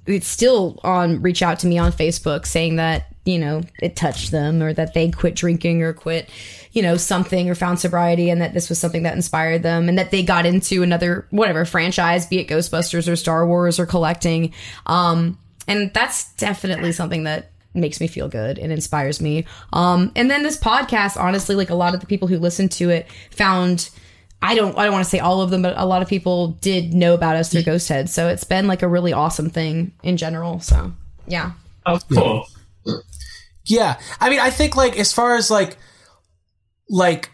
It's 0.09 0.26
still 0.26 0.80
on 0.82 1.22
reach 1.22 1.43
out 1.43 1.59
to 1.60 1.66
me 1.66 1.78
on 1.78 1.93
Facebook 1.93 2.47
saying 2.47 2.76
that 2.76 3.09
you 3.24 3.39
know 3.39 3.62
it 3.80 3.94
touched 3.94 4.30
them 4.30 4.62
or 4.62 4.72
that 4.72 4.94
they 4.94 5.10
quit 5.10 5.35
drinking 5.35 5.82
or 5.82 5.93
quit 5.93 6.30
you 6.72 6.80
know 6.80 6.97
something 6.97 7.51
or 7.51 7.55
found 7.55 7.78
sobriety 7.78 8.30
and 8.30 8.40
that 8.40 8.55
this 8.55 8.70
was 8.70 8.78
something 8.78 9.02
that 9.02 9.14
inspired 9.14 9.62
them 9.62 9.89
and 9.89 9.98
that 9.98 10.10
they 10.10 10.22
got 10.22 10.47
into 10.47 10.82
another 10.82 11.26
whatever 11.30 11.64
franchise 11.64 12.26
be 12.26 12.39
it 12.39 12.48
ghostbusters 12.48 13.10
or 13.10 13.16
star 13.16 13.47
wars 13.47 13.78
or 13.78 13.86
collecting. 13.86 14.52
Um 14.86 15.39
and 15.66 15.93
that's 15.93 16.32
definitely 16.35 16.93
something 16.93 17.24
that 17.24 17.51
makes 17.74 18.01
me 18.01 18.06
feel 18.06 18.28
good 18.28 18.59
and 18.59 18.72
inspires 18.72 19.20
me. 19.20 19.44
Um 19.74 20.10
and 20.16 20.30
then 20.30 20.43
this 20.43 20.56
podcast 20.56 21.20
honestly 21.20 21.55
like 21.55 21.70
a 21.70 21.74
lot 21.74 21.94
of 21.94 22.01
the 22.01 22.06
people 22.06 22.28
who 22.28 22.39
listened 22.39 22.72
to 22.72 22.89
it 22.89 23.06
found 23.30 23.90
I 24.40 24.55
don't 24.55 24.77
I 24.78 24.85
don't 24.85 24.93
want 24.93 25.05
to 25.05 25.10
say 25.10 25.19
all 25.19 25.40
of 25.40 25.51
them, 25.51 25.62
but 25.62 25.74
a 25.77 25.85
lot 25.85 26.02
of 26.02 26.09
people 26.09 26.48
did 26.60 26.94
know 26.94 27.15
about 27.15 27.36
us 27.36 27.51
through 27.51 27.62
Ghost 27.62 27.89
Head. 27.89 28.09
So 28.09 28.28
it's 28.28 28.44
been 28.44 28.66
like 28.66 28.82
a 28.82 28.89
really 28.89 29.12
awesome 29.12 29.51
thing 29.51 29.93
in 30.02 30.16
general. 30.16 30.60
So 30.60 30.93
yeah. 31.27 31.52
Oh, 31.86 31.98
cool. 32.12 32.47
Yeah. 33.65 33.98
I 34.20 34.31
mean, 34.31 34.40
I 34.40 34.51
think 34.51 34.77
like 34.77 34.98
as 34.98 35.12
far 35.12 35.35
as 35.35 35.51
like 35.51 35.77
like 36.89 37.31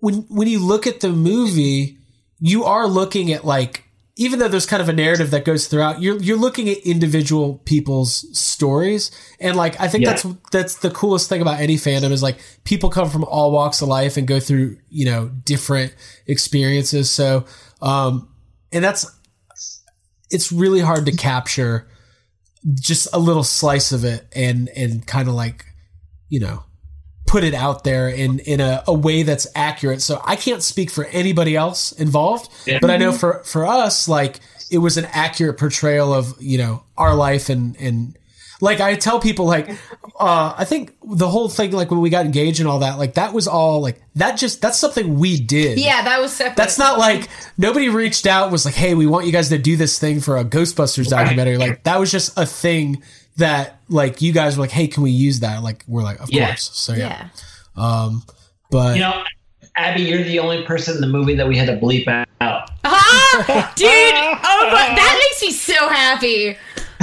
when 0.00 0.26
when 0.28 0.48
you 0.48 0.58
look 0.58 0.86
at 0.86 1.00
the 1.00 1.10
movie, 1.10 1.96
you 2.40 2.64
are 2.64 2.86
looking 2.86 3.32
at 3.32 3.44
like 3.44 3.84
even 4.16 4.38
though 4.38 4.48
there's 4.48 4.66
kind 4.66 4.82
of 4.82 4.88
a 4.88 4.92
narrative 4.92 5.30
that 5.30 5.44
goes 5.44 5.66
throughout, 5.68 6.02
you're 6.02 6.18
you're 6.20 6.36
looking 6.36 6.68
at 6.68 6.78
individual 6.78 7.62
people's 7.64 8.26
stories. 8.38 9.10
And 9.40 9.56
like 9.56 9.80
I 9.80 9.88
think 9.88 10.04
Yeah. 10.04 10.10
that's 10.12 10.26
that's 10.50 10.76
the 10.76 10.90
coolest 10.90 11.28
thing 11.28 11.40
about 11.40 11.60
any 11.60 11.76
fandom 11.76 12.10
is 12.10 12.22
like 12.22 12.38
people 12.64 12.90
come 12.90 13.08
from 13.08 13.24
all 13.24 13.52
walks 13.52 13.80
of 13.80 13.88
life 13.88 14.16
and 14.18 14.26
go 14.26 14.38
through, 14.38 14.76
you 14.90 15.06
know, 15.06 15.28
different 15.28 15.94
experiences. 16.26 17.10
So 17.10 17.46
um 17.80 18.28
and 18.70 18.84
that's 18.84 19.06
it's 20.30 20.52
really 20.52 20.80
hard 20.80 21.06
to 21.06 21.12
capture 21.12 21.88
just 22.74 23.08
a 23.12 23.18
little 23.18 23.44
slice 23.44 23.92
of 23.92 24.04
it 24.04 24.26
and 24.36 24.68
and 24.76 25.06
kind 25.06 25.28
of 25.28 25.34
like 25.34 25.64
you 26.28 26.38
know 26.40 26.62
put 27.32 27.44
it 27.44 27.54
out 27.54 27.82
there 27.84 28.08
in 28.08 28.38
in 28.40 28.60
a, 28.60 28.84
a 28.86 28.92
way 28.92 29.22
that's 29.22 29.46
accurate 29.54 30.02
so 30.02 30.20
i 30.24 30.36
can't 30.36 30.62
speak 30.62 30.90
for 30.90 31.04
anybody 31.06 31.56
else 31.56 31.92
involved 31.92 32.50
Yeah. 32.66 32.78
but 32.80 32.90
i 32.90 32.98
know 32.98 33.10
for 33.12 33.42
for 33.44 33.64
us 33.66 34.06
like 34.06 34.40
it 34.70 34.78
was 34.78 34.98
an 34.98 35.06
accurate 35.12 35.56
portrayal 35.58 36.12
of 36.12 36.34
you 36.40 36.58
know 36.58 36.82
our 36.98 37.14
life 37.14 37.48
and 37.48 37.74
and 37.80 38.16
like 38.60 38.80
i 38.80 38.94
tell 38.96 39.18
people 39.18 39.46
like 39.46 39.66
uh 40.20 40.54
i 40.58 40.64
think 40.64 40.94
the 41.02 41.28
whole 41.28 41.48
thing 41.48 41.72
like 41.72 41.90
when 41.90 42.00
we 42.00 42.10
got 42.10 42.26
engaged 42.26 42.60
and 42.60 42.68
all 42.68 42.80
that 42.80 42.98
like 42.98 43.14
that 43.14 43.32
was 43.32 43.48
all 43.48 43.80
like 43.80 43.96
that 44.14 44.32
just 44.36 44.60
that's 44.60 44.78
something 44.78 45.18
we 45.18 45.40
did 45.40 45.78
Yeah, 45.80 46.02
that 46.04 46.20
was 46.20 46.32
separate. 46.34 46.56
that's 46.56 46.78
not 46.78 46.98
like 46.98 47.28
nobody 47.56 47.88
reached 47.88 48.26
out 48.26 48.52
was 48.52 48.66
like, 48.66 48.74
"Hey, 48.74 48.92
we 48.94 49.06
want 49.06 49.24
you 49.24 49.32
guys 49.32 49.48
to 49.48 49.56
do 49.58 49.74
this 49.78 49.98
thing 49.98 50.20
for 50.20 50.36
a 50.36 50.44
Ghostbusters 50.44 51.08
documentary." 51.08 51.56
Like 51.56 51.82
that 51.84 51.98
was 51.98 52.10
just 52.12 52.38
a 52.38 52.44
thing 52.44 53.02
that 53.36 53.80
like 53.88 54.20
you 54.22 54.32
guys 54.32 54.56
were 54.56 54.62
like, 54.62 54.70
"Hey, 54.70 54.86
can 54.88 55.02
we 55.02 55.10
use 55.10 55.40
that?" 55.40 55.62
Like 55.62 55.84
we're 55.88 56.02
like, 56.02 56.20
"Of 56.20 56.30
Yeah. 56.30 56.48
course." 56.48 56.70
So 56.74 56.94
yeah. 56.94 57.28
Um, 57.76 58.22
but 58.70 58.94
You 58.96 59.00
know, 59.02 59.24
Abby, 59.76 60.02
you're 60.02 60.22
the 60.22 60.38
only 60.38 60.62
person 60.64 60.94
in 60.96 61.00
the 61.00 61.06
movie 61.06 61.34
that 61.36 61.48
we 61.48 61.56
had 61.56 61.66
to 61.66 61.76
bleep 61.76 62.06
out. 62.40 62.70
Ah, 62.84 63.72
dude! 63.76 63.88
Oh, 63.88 64.68
my, 64.72 64.94
that 64.94 65.28
makes 65.30 65.42
me 65.42 65.50
so 65.52 65.88
happy. 65.88 66.56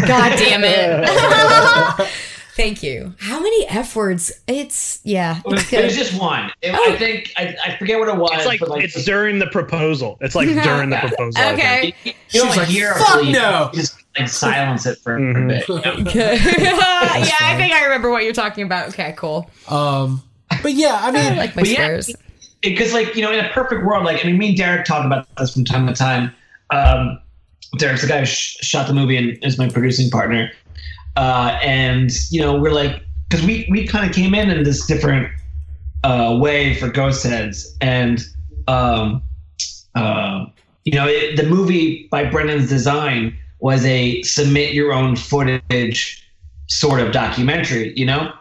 God 0.05 0.37
damn 0.37 0.61
it! 0.63 2.07
Thank 2.55 2.83
you. 2.83 3.13
How 3.19 3.39
many 3.39 3.65
f 3.69 3.95
words? 3.95 4.31
It's 4.45 4.99
yeah. 5.05 5.39
It 5.39 5.45
was, 5.45 5.61
It's 5.63 5.73
it 5.73 5.83
was 5.85 5.95
just 5.95 6.19
one. 6.19 6.51
It- 6.61 6.73
I 6.75 6.97
think 6.97 7.31
I, 7.37 7.55
I 7.65 7.77
forget 7.77 7.97
what 7.99 8.09
it 8.09 8.17
was. 8.17 8.31
It's 8.33 8.45
like, 8.45 8.59
like 8.61 8.83
it's 8.83 9.05
during 9.05 9.39
the 9.39 9.47
proposal. 9.47 10.17
It's 10.19 10.35
like 10.35 10.47
during 10.63 10.89
the 10.89 10.97
proposal. 10.97 11.41
Okay. 11.53 11.93
You, 12.03 12.11
you 12.31 12.39
don't 12.41 12.49
She's 12.49 12.57
like, 12.57 12.67
hear 12.67 12.91
a 12.91 12.99
"Fuck 12.99 13.21
bleep, 13.21 13.31
no." 13.31 13.71
Just 13.73 13.98
like 14.17 14.27
silence 14.29 14.85
it 14.85 14.97
for 14.99 15.15
a 15.17 15.47
bit. 15.47 15.67
you 15.69 15.75
know? 15.79 15.81
yeah, 15.83 17.35
I 17.41 17.55
think 17.57 17.73
I 17.73 17.83
remember 17.83 18.09
what 18.09 18.23
you're 18.23 18.33
talking 18.33 18.63
about. 18.65 18.89
Okay, 18.89 19.13
cool. 19.17 19.49
um, 19.67 20.21
but 20.63 20.73
yeah, 20.73 20.99
I 21.01 21.11
mean, 21.11 21.21
I 21.33 21.35
like 21.35 21.55
my 21.55 21.61
But 21.61 21.69
yeah, 21.69 21.75
spares. 22.01 22.15
because 22.61 22.93
like 22.93 23.15
you 23.15 23.21
know 23.21 23.31
in 23.31 23.43
a 23.43 23.49
perfect 23.49 23.85
world 23.85 24.03
like 24.03 24.23
i 24.25 24.27
mean 24.27 24.37
me 24.37 24.49
and 24.49 24.57
derek 24.57 24.85
talk 24.85 25.05
about 25.05 25.25
this 25.37 25.53
from 25.53 25.63
time 25.63 25.87
to 25.87 25.93
time 25.93 26.33
um 26.71 27.17
derek's 27.77 28.01
the 28.01 28.07
guy 28.07 28.19
who 28.19 28.25
sh- 28.25 28.57
shot 28.61 28.85
the 28.87 28.93
movie 28.93 29.15
and 29.15 29.37
is 29.45 29.57
my 29.57 29.69
producing 29.69 30.09
partner 30.09 30.51
uh 31.15 31.57
and 31.63 32.11
you 32.31 32.41
know 32.41 32.59
we're 32.59 32.71
like 32.73 33.01
because 33.29 33.45
we 33.45 33.65
we 33.71 33.87
kind 33.87 34.09
of 34.09 34.13
came 34.13 34.33
in 34.35 34.49
in 34.49 34.63
this 34.63 34.85
different 34.87 35.31
uh 36.03 36.37
way 36.41 36.73
for 36.75 36.89
ghost 36.89 37.23
heads 37.23 37.77
and 37.79 38.25
um 38.67 39.21
uh, 39.95 40.45
you 40.83 40.93
know 40.93 41.07
it, 41.07 41.37
the 41.37 41.43
movie 41.43 42.07
by 42.11 42.25
brendan's 42.29 42.67
design 42.67 43.37
was 43.59 43.83
a 43.85 44.21
submit 44.23 44.73
your 44.73 44.93
own 44.93 45.15
footage 45.15 46.25
sort 46.67 46.99
of 46.99 47.11
documentary 47.11 47.93
you 47.97 48.05
know? 48.05 48.31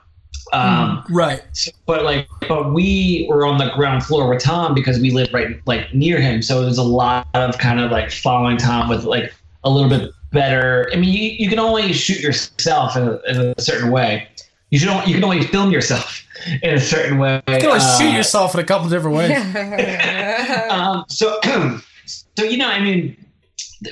Um 0.52 1.04
right. 1.10 1.42
so- 1.52 1.70
but 1.86 2.04
like 2.04 2.26
but 2.48 2.72
we 2.72 3.26
were 3.28 3.44
on 3.46 3.58
the 3.58 3.70
ground 3.74 4.02
floor 4.04 4.28
with 4.28 4.42
tom 4.42 4.74
because 4.74 4.98
we 4.98 5.10
lived 5.10 5.32
right 5.34 5.60
like 5.66 5.92
near 5.94 6.20
him. 6.20 6.40
So 6.42 6.62
there's 6.62 6.78
a 6.78 6.82
lot 6.82 7.26
of 7.34 7.58
kind 7.58 7.80
of 7.80 7.90
like 7.90 8.10
following 8.10 8.56
tom 8.56 8.88
with 8.88 9.04
like 9.04 9.34
a 9.64 9.70
little 9.70 9.90
bit 9.90 10.10
better. 10.32 10.88
I 10.92 10.96
mean 10.96 11.12
you, 11.12 11.30
you 11.30 11.48
can 11.50 11.58
only 11.58 11.92
shoot 11.92 12.20
yourself 12.20 12.96
in 12.96 13.08
a, 13.08 13.20
in 13.28 13.54
a 13.56 13.60
certain 13.60 13.90
way. 13.90 14.28
You 14.70 14.78
should 14.78 14.88
only, 14.88 15.06
you 15.08 15.14
can 15.14 15.24
only 15.24 15.42
film 15.46 15.70
yourself 15.70 16.22
in 16.62 16.74
a 16.74 16.80
certain 16.80 17.18
way. 17.18 17.42
You 17.48 17.56
can 17.58 17.66
only 17.66 17.80
Uh, 17.80 17.98
shoot 17.98 18.12
yourself 18.14 18.54
in 18.54 18.60
a 18.60 18.64
couple 18.64 18.88
different 18.88 19.16
ways. 19.16 19.32
um, 20.70 21.04
so 21.08 21.40
so 22.06 22.44
you 22.44 22.56
know 22.56 22.68
i 22.68 22.80
mean 22.80 23.16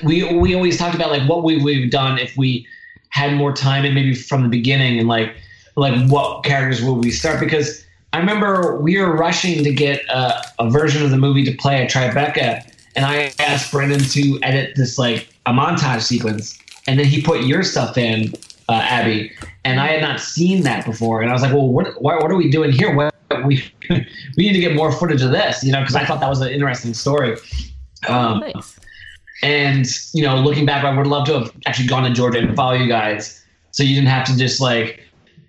we 0.03 0.23
we 0.33 0.55
always 0.55 0.77
talked 0.77 0.95
about 0.95 1.11
like 1.11 1.27
what 1.27 1.43
we 1.43 1.61
we've 1.61 1.91
done 1.91 2.19
if 2.19 2.35
we 2.37 2.67
had 3.09 3.33
more 3.33 3.53
time 3.53 3.85
and 3.85 3.95
maybe 3.95 4.13
from 4.13 4.43
the 4.43 4.49
beginning 4.49 4.99
and 4.99 5.07
like 5.07 5.35
like 5.75 6.09
what 6.09 6.43
characters 6.43 6.83
would 6.83 7.03
we 7.03 7.11
start? 7.11 7.39
Because 7.39 7.85
i 8.13 8.19
remember 8.19 8.79
we 8.79 8.97
were 8.99 9.15
rushing 9.15 9.63
to 9.63 9.73
get 9.73 10.03
a, 10.09 10.41
a 10.59 10.69
version 10.69 11.03
of 11.03 11.11
the 11.11 11.17
movie 11.17 11.43
to 11.43 11.55
play 11.57 11.83
at 11.83 11.91
tribeca 11.91 12.65
and 12.95 13.05
i 13.05 13.31
asked 13.39 13.71
brendan 13.71 13.99
to 13.99 14.39
edit 14.43 14.75
this 14.75 14.97
like 14.97 15.27
a 15.45 15.51
montage 15.51 16.01
sequence 16.01 16.57
and 16.87 16.97
then 16.99 17.05
he 17.05 17.21
put 17.21 17.41
your 17.41 17.63
stuff 17.63 17.97
in 17.97 18.33
uh, 18.69 18.73
abby 18.73 19.31
and 19.65 19.79
i 19.79 19.87
had 19.87 20.01
not 20.01 20.19
seen 20.19 20.63
that 20.63 20.85
before 20.85 21.21
and 21.21 21.29
i 21.29 21.33
was 21.33 21.41
like 21.41 21.53
well 21.53 21.67
what, 21.67 22.01
what, 22.01 22.21
what 22.21 22.31
are 22.31 22.35
we 22.35 22.49
doing 22.49 22.71
here? 22.71 22.95
What, 22.95 23.13
we 23.45 23.63
we 23.89 24.05
need 24.37 24.53
to 24.53 24.59
get 24.59 24.75
more 24.75 24.91
footage 24.91 25.21
of 25.21 25.31
this 25.31 25.63
you 25.63 25.71
know 25.71 25.81
because 25.81 25.95
i 25.95 26.05
thought 26.05 26.19
that 26.21 26.29
was 26.29 26.41
an 26.41 26.49
interesting 26.49 26.93
story. 26.93 27.37
Um, 28.07 28.43
and 29.43 29.85
you 30.13 30.23
know, 30.23 30.35
looking 30.37 30.65
back, 30.65 30.83
I 30.83 30.95
would 30.95 31.07
love 31.07 31.25
to 31.27 31.39
have 31.39 31.51
actually 31.65 31.87
gone 31.87 32.03
to 32.03 32.09
Georgia 32.09 32.39
and 32.39 32.55
follow 32.55 32.73
you 32.73 32.87
guys, 32.87 33.43
so 33.71 33.83
you 33.83 33.95
didn't 33.95 34.09
have 34.09 34.25
to 34.27 34.37
just 34.37 34.59
like, 34.59 35.03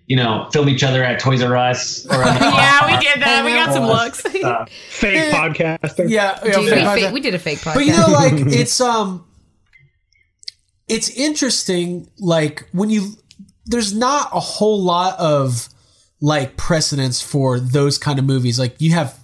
you 0.07 0.17
know, 0.17 0.49
film 0.53 0.69
each 0.69 0.83
other 0.83 1.03
at 1.03 1.21
Toys 1.21 1.43
R 1.43 1.57
Us. 1.57 2.07
Or 2.07 2.23
yeah, 2.25 2.87
we 2.87 3.03
did 3.05 3.21
that. 3.23 3.45
We 3.45 3.53
got 3.53 3.73
some 3.73 3.85
looks. 3.87 4.25
Uh, 4.25 4.67
fake 4.91 5.33
podcasting. 5.33 6.11
Yeah, 6.11 6.39
yeah, 6.45 6.53
Dude, 6.53 6.65
we, 6.65 6.71
fake 6.71 6.79
fa- 6.81 6.85
podcast. 6.85 7.13
we 7.13 7.21
did 7.21 7.35
a 7.35 7.39
fake 7.39 7.59
podcast. 7.59 7.75
But 7.75 7.87
you 7.87 7.93
know, 7.93 8.07
like 8.09 8.33
it's 8.35 8.81
um, 8.81 9.25
it's 10.89 11.11
interesting. 11.11 12.11
Like 12.19 12.69
when 12.73 12.91
you, 12.91 13.13
there's 13.67 13.95
not 13.95 14.31
a 14.33 14.41
whole 14.41 14.83
lot 14.83 15.19
of 15.19 15.69
like 16.21 16.57
precedence 16.57 17.23
for 17.23 17.61
those 17.61 17.99
kind 17.99 18.19
of 18.19 18.25
movies. 18.25 18.59
Like 18.59 18.81
you 18.81 18.93
have 18.93 19.19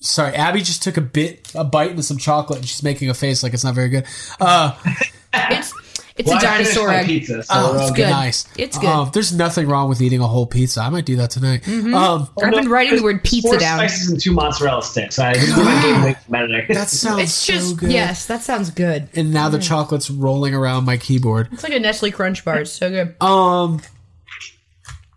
sorry, 0.00 0.34
Abby 0.34 0.60
just 0.62 0.82
took 0.82 0.96
a 0.96 1.00
bit 1.02 1.50
a 1.54 1.64
bite 1.64 1.90
into 1.90 2.02
some 2.02 2.18
chocolate 2.18 2.58
and 2.60 2.68
she's 2.68 2.82
making 2.82 3.10
a 3.10 3.14
face 3.14 3.42
like 3.42 3.54
it's 3.54 3.64
not 3.64 3.74
very 3.74 3.88
good. 3.88 4.04
Uh 4.40 4.74
it's 5.34 5.72
it's 6.16 6.28
Well, 6.28 6.36
a 6.36 6.46
I 6.46 6.58
finished 6.58 6.74
dinosaur 6.74 6.90
egg. 6.90 7.06
pizza, 7.06 7.42
so 7.42 7.54
Oh, 7.54 7.80
it's 7.82 7.90
good. 7.96 8.10
Nice. 8.10 8.44
It's 8.58 8.76
good. 8.76 8.88
Um, 8.90 9.10
there's 9.14 9.32
nothing 9.32 9.66
wrong 9.68 9.88
with 9.88 10.02
eating 10.02 10.20
a 10.20 10.26
whole 10.26 10.44
pizza. 10.44 10.80
I 10.82 10.90
might 10.90 11.06
do 11.06 11.16
that 11.16 11.30
tonight. 11.30 11.62
Mhm. 11.62 11.94
Um, 11.94 12.28
I've 12.42 12.50
been 12.50 12.68
writing 12.68 12.96
the 12.96 13.02
word 13.02 13.24
pizza 13.24 13.48
Four 13.48 13.56
down. 13.58 13.78
spices 13.78 14.10
and 14.10 14.20
two 14.20 14.32
mozzarella 14.32 14.82
sticks. 14.82 15.18
I 15.18 15.32
just 15.34 15.54
put 15.54 15.64
my 15.64 15.80
game 15.82 16.02
away 16.02 16.14
from 16.14 16.32
Benedict. 16.32 16.74
that 16.74 16.90
sounds 16.90 17.22
It's 17.22 17.46
just 17.46 17.68
so 17.70 17.76
good. 17.76 17.92
yes, 17.92 18.26
that 18.26 18.42
sounds 18.42 18.70
good. 18.70 19.08
And 19.14 19.32
now 19.32 19.48
the 19.48 19.58
chocolate's 19.60 20.10
rolling 20.10 20.52
around 20.54 20.84
my 20.84 20.98
keyboard. 20.98 21.48
It's 21.52 21.62
like 21.62 21.72
a 21.72 21.78
Nestle 21.80 22.10
Crunch 22.10 22.44
bar. 22.44 22.58
It's 22.60 22.72
so 22.72 22.90
good. 22.90 23.14
Um, 23.22 23.80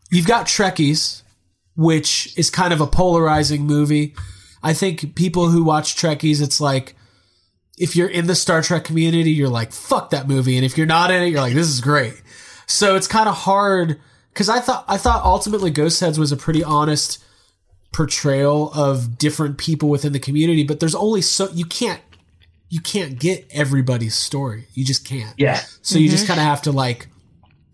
you've 0.09 0.27
got 0.27 0.45
Trekkies, 0.45 1.23
which 1.75 2.33
is 2.37 2.49
kind 2.49 2.71
of 2.71 2.79
a 2.79 2.87
polarizing 2.87 3.63
movie. 3.65 4.13
I 4.63 4.73
think 4.73 5.15
people 5.15 5.49
who 5.49 5.63
watch 5.63 5.95
Trekkies, 5.95 6.41
it's 6.41 6.61
like 6.61 6.95
if 7.77 7.95
you're 7.95 8.07
in 8.07 8.27
the 8.27 8.35
Star 8.35 8.61
Trek 8.61 8.83
community, 8.85 9.31
you're 9.31 9.49
like 9.49 9.71
fuck 9.71 10.11
that 10.11 10.27
movie, 10.27 10.55
and 10.57 10.65
if 10.65 10.77
you're 10.77 10.87
not 10.87 11.11
in 11.11 11.21
it, 11.23 11.27
you're 11.27 11.41
like 11.41 11.53
this 11.53 11.67
is 11.67 11.81
great. 11.81 12.21
So 12.65 12.95
it's 12.95 13.07
kind 13.07 13.27
of 13.27 13.35
hard 13.35 13.99
because 14.33 14.47
I 14.49 14.59
thought 14.59 14.85
I 14.87 14.97
thought 14.97 15.23
ultimately 15.25 15.69
Ghost 15.71 15.99
Heads 15.99 16.17
was 16.17 16.31
a 16.31 16.37
pretty 16.37 16.63
honest 16.63 17.23
portrayal 17.91 18.71
of 18.73 19.17
different 19.17 19.57
people 19.57 19.89
within 19.89 20.13
the 20.13 20.19
community, 20.19 20.63
but 20.63 20.79
there's 20.79 20.95
only 20.95 21.21
so 21.21 21.49
you 21.51 21.65
can't 21.65 22.01
you 22.69 22.79
can't 22.81 23.19
get 23.19 23.45
everybody's 23.51 24.15
story. 24.15 24.65
You 24.73 24.83
just 24.83 25.05
can't. 25.05 25.35
Yeah. 25.37 25.61
So 25.83 25.99
you 25.99 26.09
just 26.09 26.23
Mhm. 26.23 26.27
kind 26.29 26.39
of 26.39 26.45
have 26.47 26.63
to 26.63 26.71
like 26.71 27.07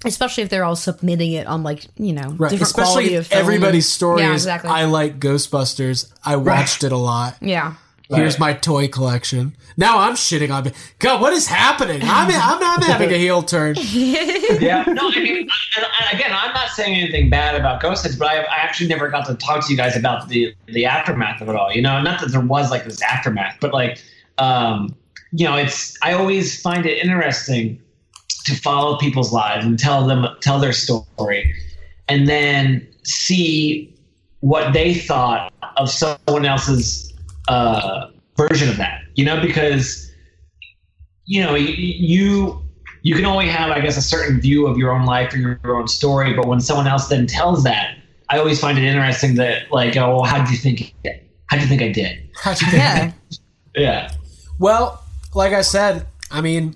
Especially 0.06 0.44
if 0.44 0.50
they're 0.50 0.64
all 0.64 0.76
submitting 0.78 1.34
it 1.34 1.46
on 1.48 1.62
like 1.64 1.86
you 1.98 2.14
know 2.14 2.30
Right, 2.38 2.52
different 2.52 2.62
especially 2.62 2.86
quality 2.94 3.16
of 3.16 3.28
film 3.28 3.42
everybody's 3.42 3.86
and- 3.86 3.92
story 3.92 4.22
Yeah, 4.22 4.34
is 4.34 4.44
exactly. 4.46 4.70
I 4.70 4.86
like 4.86 5.20
Ghostbusters. 5.20 6.12
I 6.24 6.36
watched 6.38 6.84
it 6.84 6.92
a 6.92 6.98
lot. 6.98 7.36
yeah. 7.42 7.74
Here's 8.12 8.34
Right. 8.36 8.40
my 8.40 8.54
toy 8.54 8.88
collection. 8.88 9.56
Now 9.78 10.00
I'm 10.00 10.16
shitting 10.16 10.50
on 10.52 10.64
me. 10.64 10.72
God, 10.98 11.22
what 11.22 11.32
is 11.32 11.46
happening? 11.46 12.02
I'm 12.04 12.28
I'm, 12.32 12.64
I'm 12.64 12.82
having 12.82 13.12
a 13.14 13.18
heel 13.18 13.44
turn. 13.44 13.76
yeah. 13.92 14.84
No, 14.88 15.10
I 15.12 15.16
mean, 15.20 15.38
and, 15.78 15.86
and 16.02 16.18
again, 16.20 16.32
I'm 16.34 16.52
not 16.54 16.70
saying 16.70 16.96
anything 17.00 17.30
bad 17.30 17.56
about 17.56 17.80
Ghost 17.82 18.04
Heads, 18.04 18.16
but 18.16 18.28
I, 18.28 18.40
I 18.44 18.56
actually 18.58 18.88
never 18.90 19.10
got 19.10 19.28
to 19.28 19.36
talk 19.36 19.64
to 19.68 19.72
you 19.72 19.78
guys 19.78 19.96
about 19.96 20.28
the 20.28 20.56
the 20.68 20.86
aftermath 20.86 21.40
of 21.42 21.50
it 21.50 21.56
all. 21.56 21.72
You 21.72 21.82
know, 21.84 22.02
not 22.02 22.20
that 22.22 22.32
there 22.32 22.42
was 22.42 22.72
like 22.72 22.86
this 22.86 23.00
aftermath, 23.04 23.58
but 23.62 23.74
like, 23.74 24.02
um, 24.40 24.96
you 25.32 25.46
know, 25.46 25.56
it's 25.56 25.96
I 26.02 26.14
always 26.14 26.60
find 26.60 26.86
it 26.88 26.98
interesting 27.04 27.80
to 28.50 28.56
follow 28.62 28.98
people's 28.98 29.32
lives 29.32 29.66
and 29.66 29.78
tell 29.80 30.06
them 30.06 30.26
tell 30.42 30.60
their 30.60 30.74
story, 30.74 31.54
and 32.08 32.28
then 32.28 32.88
see 33.04 33.96
what 34.42 34.74
they 34.74 34.94
thought 34.94 35.52
of 35.78 35.90
someone 35.90 36.46
else's 36.46 37.14
uh, 37.48 38.08
version 38.38 38.70
of 38.70 38.78
that. 38.78 39.02
You 39.16 39.26
know, 39.26 39.42
because 39.42 40.12
you 41.26 41.44
know 41.44 41.56
you 41.56 42.62
you 43.02 43.16
can 43.16 43.24
only 43.24 43.48
have 43.48 43.70
i 43.70 43.80
guess 43.80 43.96
a 43.96 44.02
certain 44.02 44.42
view 44.42 44.66
of 44.68 44.78
your 44.78 44.92
own 44.92 45.06
life 45.06 45.34
or 45.34 45.38
your, 45.38 45.60
your 45.64 45.78
own 45.78 45.88
story 45.88 46.34
but 46.34 46.48
when 46.48 46.60
someone 46.60 46.88
else 46.88 47.08
then 47.08 47.28
tells 47.28 47.64
that 47.64 47.96
i 48.30 48.38
always 48.38 48.60
find 48.60 48.78
it 48.78 48.84
interesting 48.84 49.36
that 49.36 49.72
like 49.72 49.96
oh 49.96 50.10
well, 50.10 50.24
how 50.24 50.44
do 50.44 50.52
you 50.52 50.58
think 50.58 50.94
how 51.46 51.56
do 51.56 51.62
you 51.62 51.68
think 51.68 51.82
i 51.82 51.92
did 51.92 52.30
How'd 52.42 52.60
you 52.62 52.68
think? 52.68 52.82
Yeah. 52.82 53.12
yeah 53.76 54.12
Well, 54.60 55.04
like 55.34 55.54
I 55.54 55.62
said, 55.62 56.06
I 56.32 56.42
mean, 56.42 56.76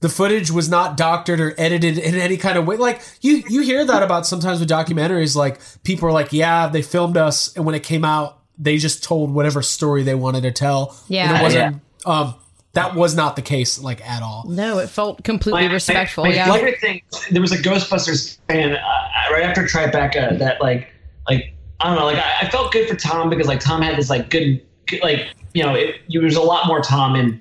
the 0.00 0.08
footage 0.08 0.50
was 0.50 0.68
not 0.68 0.96
doctored 0.96 1.40
or 1.40 1.54
edited 1.58 1.98
in 1.98 2.14
any 2.16 2.36
kind 2.36 2.58
of 2.58 2.66
way. 2.66 2.76
Like 2.76 3.00
you, 3.22 3.42
you 3.48 3.62
hear 3.62 3.84
that 3.84 4.02
about 4.02 4.26
sometimes 4.26 4.60
with 4.60 4.68
documentaries. 4.68 5.34
Like 5.36 5.58
people 5.84 6.08
are 6.08 6.12
like, 6.12 6.32
"Yeah, 6.32 6.68
they 6.68 6.82
filmed 6.82 7.16
us," 7.16 7.54
and 7.56 7.64
when 7.64 7.74
it 7.74 7.82
came 7.82 8.04
out, 8.04 8.38
they 8.58 8.76
just 8.78 9.02
told 9.02 9.32
whatever 9.32 9.62
story 9.62 10.02
they 10.02 10.14
wanted 10.14 10.42
to 10.42 10.52
tell. 10.52 10.96
Yeah. 11.08 11.28
and 11.30 11.36
it 11.38 11.42
wasn't. 11.42 11.82
Um, 12.04 12.34
that 12.74 12.94
was 12.94 13.16
not 13.16 13.36
the 13.36 13.42
case, 13.42 13.78
like 13.80 14.06
at 14.06 14.22
all. 14.22 14.44
No, 14.46 14.78
it 14.80 14.88
felt 14.90 15.24
completely 15.24 15.66
My- 15.66 15.72
respectful. 15.72 16.24
my, 16.24 16.34
yeah. 16.34 16.52
favorite 16.52 16.78
thing 16.78 17.00
there 17.30 17.40
was 17.40 17.52
a 17.52 17.56
ghostbusters 17.56 18.36
fan 18.48 18.72
uh, 18.76 19.32
right 19.32 19.42
after 19.44 19.62
tribeca 19.62 20.38
that 20.38 20.60
like 20.60 20.88
like 21.28 21.54
i 21.80 21.88
don't 21.88 21.98
know 21.98 22.04
like 22.04 22.18
I, 22.18 22.42
I 22.42 22.50
felt 22.50 22.72
good 22.72 22.86
for 22.88 22.94
tom 22.94 23.30
because 23.30 23.46
like 23.48 23.60
tom 23.60 23.80
had 23.82 23.96
this 23.96 24.10
like 24.10 24.28
good, 24.30 24.62
good 24.86 25.02
like 25.02 25.28
you 25.54 25.62
know 25.64 25.74
it, 25.74 25.96
there 26.10 26.20
was 26.22 26.36
a 26.36 26.42
lot 26.42 26.66
more 26.66 26.80
tom 26.82 27.16
in 27.16 27.40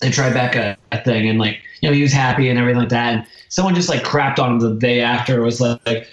the 0.00 0.08
tribeca 0.08 0.76
thing 1.04 1.28
and 1.28 1.38
like 1.38 1.60
you 1.80 1.88
know 1.88 1.94
he 1.94 2.02
was 2.02 2.12
happy 2.12 2.48
and 2.48 2.58
everything 2.58 2.80
like 2.80 2.88
that 2.88 3.14
and 3.14 3.26
someone 3.48 3.74
just 3.74 3.88
like 3.88 4.02
crapped 4.02 4.38
on 4.38 4.52
him 4.52 4.60
the 4.60 4.74
day 4.74 5.00
after 5.00 5.40
was 5.40 5.60
like, 5.60 5.80
like 5.86 6.08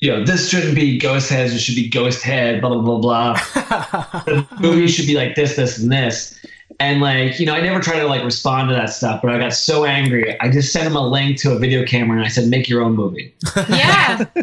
you 0.00 0.10
know, 0.10 0.24
this 0.24 0.48
shouldn't 0.48 0.74
be 0.74 0.98
ghost 0.98 1.28
heads, 1.28 1.52
it 1.52 1.58
should 1.58 1.74
be 1.74 1.88
ghost 1.88 2.22
head, 2.22 2.60
blah 2.60 2.70
blah 2.70 2.80
blah 2.80 2.98
blah. 2.98 3.34
the 4.24 4.46
movie 4.58 4.88
should 4.88 5.06
be 5.06 5.14
like 5.14 5.34
this, 5.34 5.56
this, 5.56 5.78
and 5.78 5.92
this. 5.92 6.38
And 6.78 7.02
like, 7.02 7.38
you 7.38 7.44
know, 7.44 7.52
I 7.52 7.60
never 7.60 7.80
try 7.80 7.98
to 7.98 8.06
like 8.06 8.24
respond 8.24 8.70
to 8.70 8.74
that 8.74 8.86
stuff, 8.86 9.20
but 9.20 9.30
I 9.30 9.38
got 9.38 9.52
so 9.52 9.84
angry. 9.84 10.40
I 10.40 10.48
just 10.48 10.72
sent 10.72 10.86
him 10.86 10.96
a 10.96 11.06
link 11.06 11.38
to 11.40 11.52
a 11.52 11.58
video 11.58 11.84
camera 11.84 12.16
and 12.16 12.24
I 12.24 12.28
said, 12.28 12.48
make 12.48 12.70
your 12.70 12.82
own 12.82 12.94
movie. 12.94 13.34
Yeah. 13.68 14.24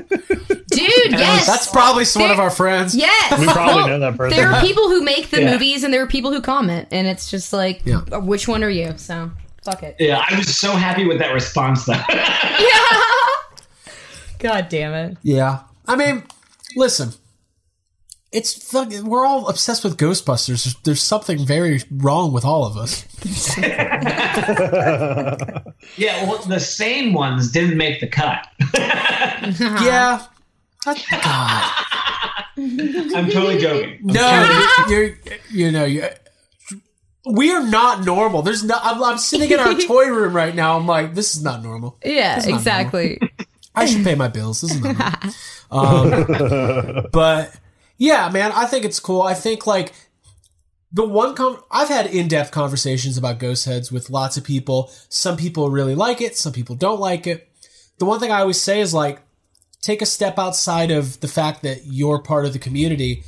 Dude, 0.77 1.11
yes. 1.11 1.47
That's 1.47 1.67
probably 1.71 2.05
one 2.15 2.31
of 2.31 2.39
our 2.39 2.49
friends. 2.51 2.95
Yes. 2.95 3.39
We 3.39 3.45
probably 3.45 3.75
Well, 3.75 3.87
know 3.87 3.99
that 3.99 4.17
person. 4.17 4.37
There 4.37 4.49
are 4.51 4.61
people 4.61 4.89
who 4.89 5.01
make 5.01 5.29
the 5.29 5.41
Yeah. 5.41 5.51
movies 5.51 5.83
and 5.83 5.93
there 5.93 6.01
are 6.03 6.07
people 6.07 6.31
who 6.31 6.41
comment, 6.41 6.87
and 6.91 7.07
it's 7.07 7.29
just 7.31 7.53
like, 7.53 7.81
Yeah. 7.85 8.01
Uh, 8.11 8.19
which 8.19 8.47
one 8.47 8.63
are 8.63 8.69
you? 8.69 8.93
So, 8.97 9.31
fuck 9.63 9.83
it. 9.83 9.95
Yeah, 9.99 10.23
I 10.29 10.37
was 10.37 10.55
so 10.57 10.71
happy 10.71 11.05
with 11.05 11.19
that 11.19 11.33
response 11.33 11.85
though. 11.85 11.93
God 14.39 14.67
damn 14.69 14.93
it. 14.93 15.17
Yeah. 15.23 15.59
I 15.87 15.95
mean, 15.95 16.23
listen. 16.75 17.11
It's 18.33 18.71
fucking, 18.71 19.05
we're 19.05 19.25
all 19.25 19.47
obsessed 19.47 19.85
with 19.85 19.97
Ghostbusters. 19.97 20.65
There's, 20.65 20.75
there's 20.83 21.01
something 21.01 21.45
very 21.45 21.81
wrong 21.89 22.33
with 22.33 22.43
all 22.43 22.65
of 22.65 22.75
us. 22.75 23.05
yeah, 25.97 26.23
well, 26.27 26.37
the 26.43 26.59
sane 26.59 27.13
ones 27.13 27.51
didn't 27.51 27.77
make 27.77 28.01
the 28.01 28.07
cut. 28.07 28.45
yeah. 29.81 30.25
God. 30.95 31.73
I'm 32.57 33.29
totally 33.29 33.57
joking. 33.59 33.99
I'm 34.01 34.07
No, 34.07 34.85
you're, 34.89 35.05
you're 35.05 35.17
you 35.49 35.71
know, 35.71 35.85
you 35.85 36.07
we 37.29 37.51
are 37.51 37.65
not 37.65 38.05
normal. 38.05 38.41
There's 38.41 38.63
no. 38.63 38.77
I'm, 38.81 39.03
I'm 39.03 39.17
sitting 39.17 39.51
in 39.51 39.59
our 39.59 39.73
toy 39.79 40.07
room 40.07 40.35
right 40.35 40.55
now. 40.55 40.77
I'm 40.77 40.87
like, 40.87 41.13
this 41.13 41.35
is 41.35 41.43
not 41.43 41.63
normal. 41.63 41.97
Yeah, 42.03 42.37
not 42.37 42.47
exactly. 42.47 43.19
I 43.75 43.85
should 43.85 44.03
pay 44.03 44.15
my 44.15 44.27
bills. 44.27 44.61
This 44.61 44.71
is 44.75 44.81
not 44.81 45.23
normal. 45.23 45.35
Um, 45.69 47.07
but 47.11 47.53
yeah, 47.97 48.29
man, 48.29 48.51
I 48.53 48.65
think 48.65 48.85
it's 48.85 48.99
cool. 48.99 49.21
I 49.21 49.33
think 49.33 49.67
like 49.67 49.93
the 50.91 51.05
one 51.05 51.35
com- 51.35 51.61
I've 51.69 51.89
had 51.89 52.07
in-depth 52.07 52.51
conversations 52.51 53.17
about 53.17 53.39
ghost 53.39 53.65
heads 53.65 53.91
with 53.91 54.09
lots 54.09 54.37
of 54.37 54.43
people. 54.43 54.89
Some 55.09 55.37
people 55.37 55.69
really 55.69 55.95
like 55.95 56.21
it. 56.21 56.37
Some 56.37 56.53
people 56.53 56.75
don't 56.75 56.99
like 56.99 57.27
it. 57.27 57.49
The 57.99 58.05
one 58.05 58.19
thing 58.19 58.31
I 58.31 58.39
always 58.39 58.61
say 58.61 58.79
is 58.79 58.93
like, 58.93 59.19
take 59.87 60.01
a 60.01 60.05
step 60.05 60.37
outside 60.37 60.91
of 60.91 61.17
the 61.21 61.29
fact 61.29 61.63
that 61.63 61.79
you're 61.85 62.19
part 62.19 62.45
of 62.45 62.51
the 62.51 62.59
community. 62.59 63.23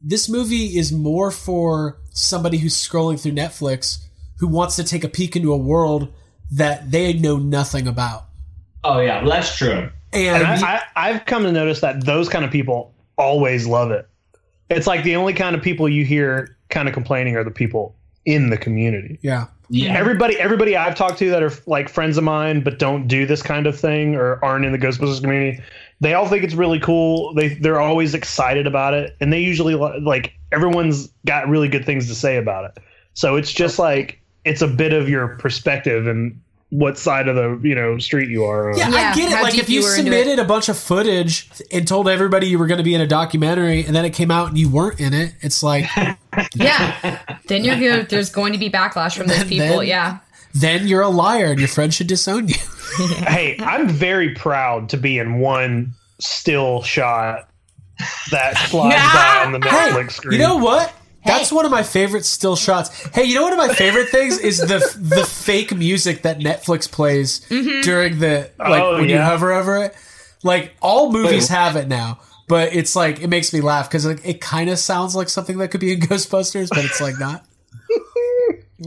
This 0.00 0.28
movie 0.28 0.78
is 0.78 0.92
more 0.92 1.32
for 1.32 1.98
somebody 2.10 2.58
who's 2.58 2.76
scrolling 2.76 3.20
through 3.20 3.32
Netflix 3.32 3.98
who 4.38 4.46
wants 4.46 4.76
to 4.76 4.84
take 4.84 5.02
a 5.02 5.08
peek 5.08 5.34
into 5.34 5.52
a 5.52 5.56
world 5.56 6.12
that 6.52 6.92
they 6.92 7.12
know 7.14 7.36
nothing 7.38 7.88
about. 7.88 8.26
Oh 8.84 9.00
yeah, 9.00 9.20
well, 9.20 9.30
that's 9.30 9.56
true. 9.58 9.90
And, 10.12 10.36
And 10.36 10.46
I, 10.46 10.76
I, 10.76 11.10
I've 11.10 11.24
come 11.24 11.42
to 11.42 11.50
notice 11.50 11.80
that 11.80 12.04
those 12.04 12.28
kind 12.28 12.44
of 12.44 12.52
people 12.52 12.94
always 13.16 13.66
love 13.66 13.90
it. 13.90 14.08
It's 14.70 14.86
like 14.86 15.02
the 15.02 15.16
only 15.16 15.32
kind 15.32 15.56
of 15.56 15.62
people 15.62 15.88
you 15.88 16.04
hear 16.04 16.56
kind 16.68 16.86
of 16.86 16.94
complaining 16.94 17.34
are 17.34 17.42
the 17.42 17.50
people 17.50 17.96
in 18.24 18.50
the 18.50 18.56
community. 18.56 19.18
yeah. 19.20 19.46
Yeah. 19.68 19.96
Everybody, 19.96 20.38
everybody 20.38 20.76
I've 20.76 20.94
talked 20.94 21.18
to 21.18 21.30
that 21.30 21.42
are 21.42 21.52
like 21.66 21.88
friends 21.88 22.16
of 22.16 22.24
mine, 22.24 22.62
but 22.62 22.78
don't 22.78 23.08
do 23.08 23.26
this 23.26 23.42
kind 23.42 23.66
of 23.66 23.78
thing 23.78 24.14
or 24.14 24.44
aren't 24.44 24.64
in 24.64 24.72
the 24.72 24.78
Ghostbusters 24.78 25.20
community, 25.20 25.60
they 26.00 26.14
all 26.14 26.28
think 26.28 26.44
it's 26.44 26.54
really 26.54 26.78
cool. 26.78 27.34
They 27.34 27.48
they're 27.48 27.80
always 27.80 28.14
excited 28.14 28.66
about 28.66 28.94
it, 28.94 29.16
and 29.20 29.32
they 29.32 29.40
usually 29.40 29.74
like 29.74 30.34
everyone's 30.52 31.08
got 31.24 31.48
really 31.48 31.68
good 31.68 31.84
things 31.84 32.06
to 32.08 32.14
say 32.14 32.36
about 32.36 32.64
it. 32.64 32.82
So 33.14 33.36
it's 33.36 33.52
just 33.52 33.78
like 33.78 34.20
it's 34.44 34.62
a 34.62 34.68
bit 34.68 34.92
of 34.92 35.08
your 35.08 35.36
perspective 35.38 36.06
and 36.06 36.40
what 36.78 36.98
side 36.98 37.26
of 37.28 37.36
the 37.36 37.58
you 37.66 37.74
know 37.74 37.96
street 37.98 38.28
you 38.28 38.44
are 38.44 38.70
on. 38.70 38.76
Yeah, 38.78 38.90
Yeah, 38.90 39.10
I 39.10 39.14
get 39.14 39.28
it. 39.32 39.34
how 39.36 39.42
Like 39.42 39.56
if 39.56 39.68
you, 39.70 39.80
you 39.80 39.82
submitted 39.86 40.38
a 40.38 40.44
bunch 40.44 40.68
of 40.68 40.76
footage 40.78 41.48
and 41.72 41.88
told 41.88 42.08
everybody 42.08 42.48
you 42.48 42.58
were 42.58 42.66
going 42.66 42.78
to 42.78 42.84
be 42.84 42.94
in 42.94 43.00
a 43.00 43.06
documentary, 43.06 43.84
and 43.84 43.96
then 43.96 44.04
it 44.04 44.10
came 44.10 44.30
out 44.30 44.48
and 44.48 44.58
you 44.58 44.68
weren't 44.68 45.00
in 45.00 45.14
it, 45.14 45.34
it's 45.40 45.62
like 45.62 45.86
Yeah. 46.54 47.18
then 47.48 47.64
you're 47.64 47.76
good. 47.78 48.08
There's 48.10 48.30
going 48.30 48.52
to 48.52 48.58
be 48.58 48.68
backlash 48.70 49.16
from 49.16 49.26
those 49.28 49.44
people. 49.44 49.78
then- 49.78 49.86
yeah. 49.86 50.18
then 50.54 50.86
you're 50.86 51.02
a 51.02 51.08
liar 51.08 51.46
and 51.46 51.58
your 51.58 51.68
friend 51.68 51.92
should 51.94 52.06
disown 52.08 52.48
you. 52.48 52.54
hey, 53.26 53.56
I'm 53.60 53.88
very 53.88 54.34
proud 54.34 54.90
to 54.90 54.96
be 54.96 55.18
in 55.18 55.38
one 55.38 55.94
still 56.18 56.82
shot 56.82 57.48
that 58.30 58.56
slides 58.68 58.94
by 58.96 59.44
on 59.46 59.52
the 59.52 59.58
Netflix 59.60 60.12
screen. 60.12 60.32
You 60.34 60.38
know 60.46 60.56
what? 60.56 60.92
That's 61.26 61.50
one 61.52 61.64
of 61.64 61.70
my 61.70 61.82
favorite 61.82 62.24
still 62.24 62.56
shots. 62.56 62.88
Hey, 63.14 63.24
you 63.24 63.34
know 63.34 63.42
one 63.42 63.52
of 63.52 63.58
my 63.58 63.72
favorite 63.74 64.08
things 64.10 64.38
is 64.38 64.58
the 64.58 64.78
the 65.00 65.24
fake 65.24 65.74
music 65.76 66.22
that 66.22 66.38
Netflix 66.38 66.90
plays 66.90 67.40
Mm-hmm. 67.48 67.80
during 67.82 68.18
the 68.20 68.50
like 68.58 68.82
Oh, 68.82 68.94
when 68.94 69.08
you 69.08 69.18
hover 69.18 69.52
over 69.52 69.76
it. 69.84 69.94
Like 70.42 70.74
all 70.80 71.10
movies 71.12 71.50
Wait. 71.50 71.56
have 71.56 71.76
it 71.76 71.88
now. 71.88 72.20
but 72.48 72.72
it's 72.74 72.94
like 72.94 73.20
it 73.20 73.26
makes 73.28 73.52
me 73.52 73.60
laugh 73.60 73.88
because 73.88 74.04
it, 74.06 74.20
it 74.24 74.40
kind 74.40 74.70
of 74.70 74.78
sounds 74.78 75.16
like 75.16 75.28
something 75.28 75.58
that 75.58 75.68
could 75.72 75.80
be 75.80 75.92
in 75.92 76.00
Ghostbusters, 76.08 76.68
but 76.70 76.84
it's 76.84 77.00
like 77.00 77.18
not. 77.18 77.44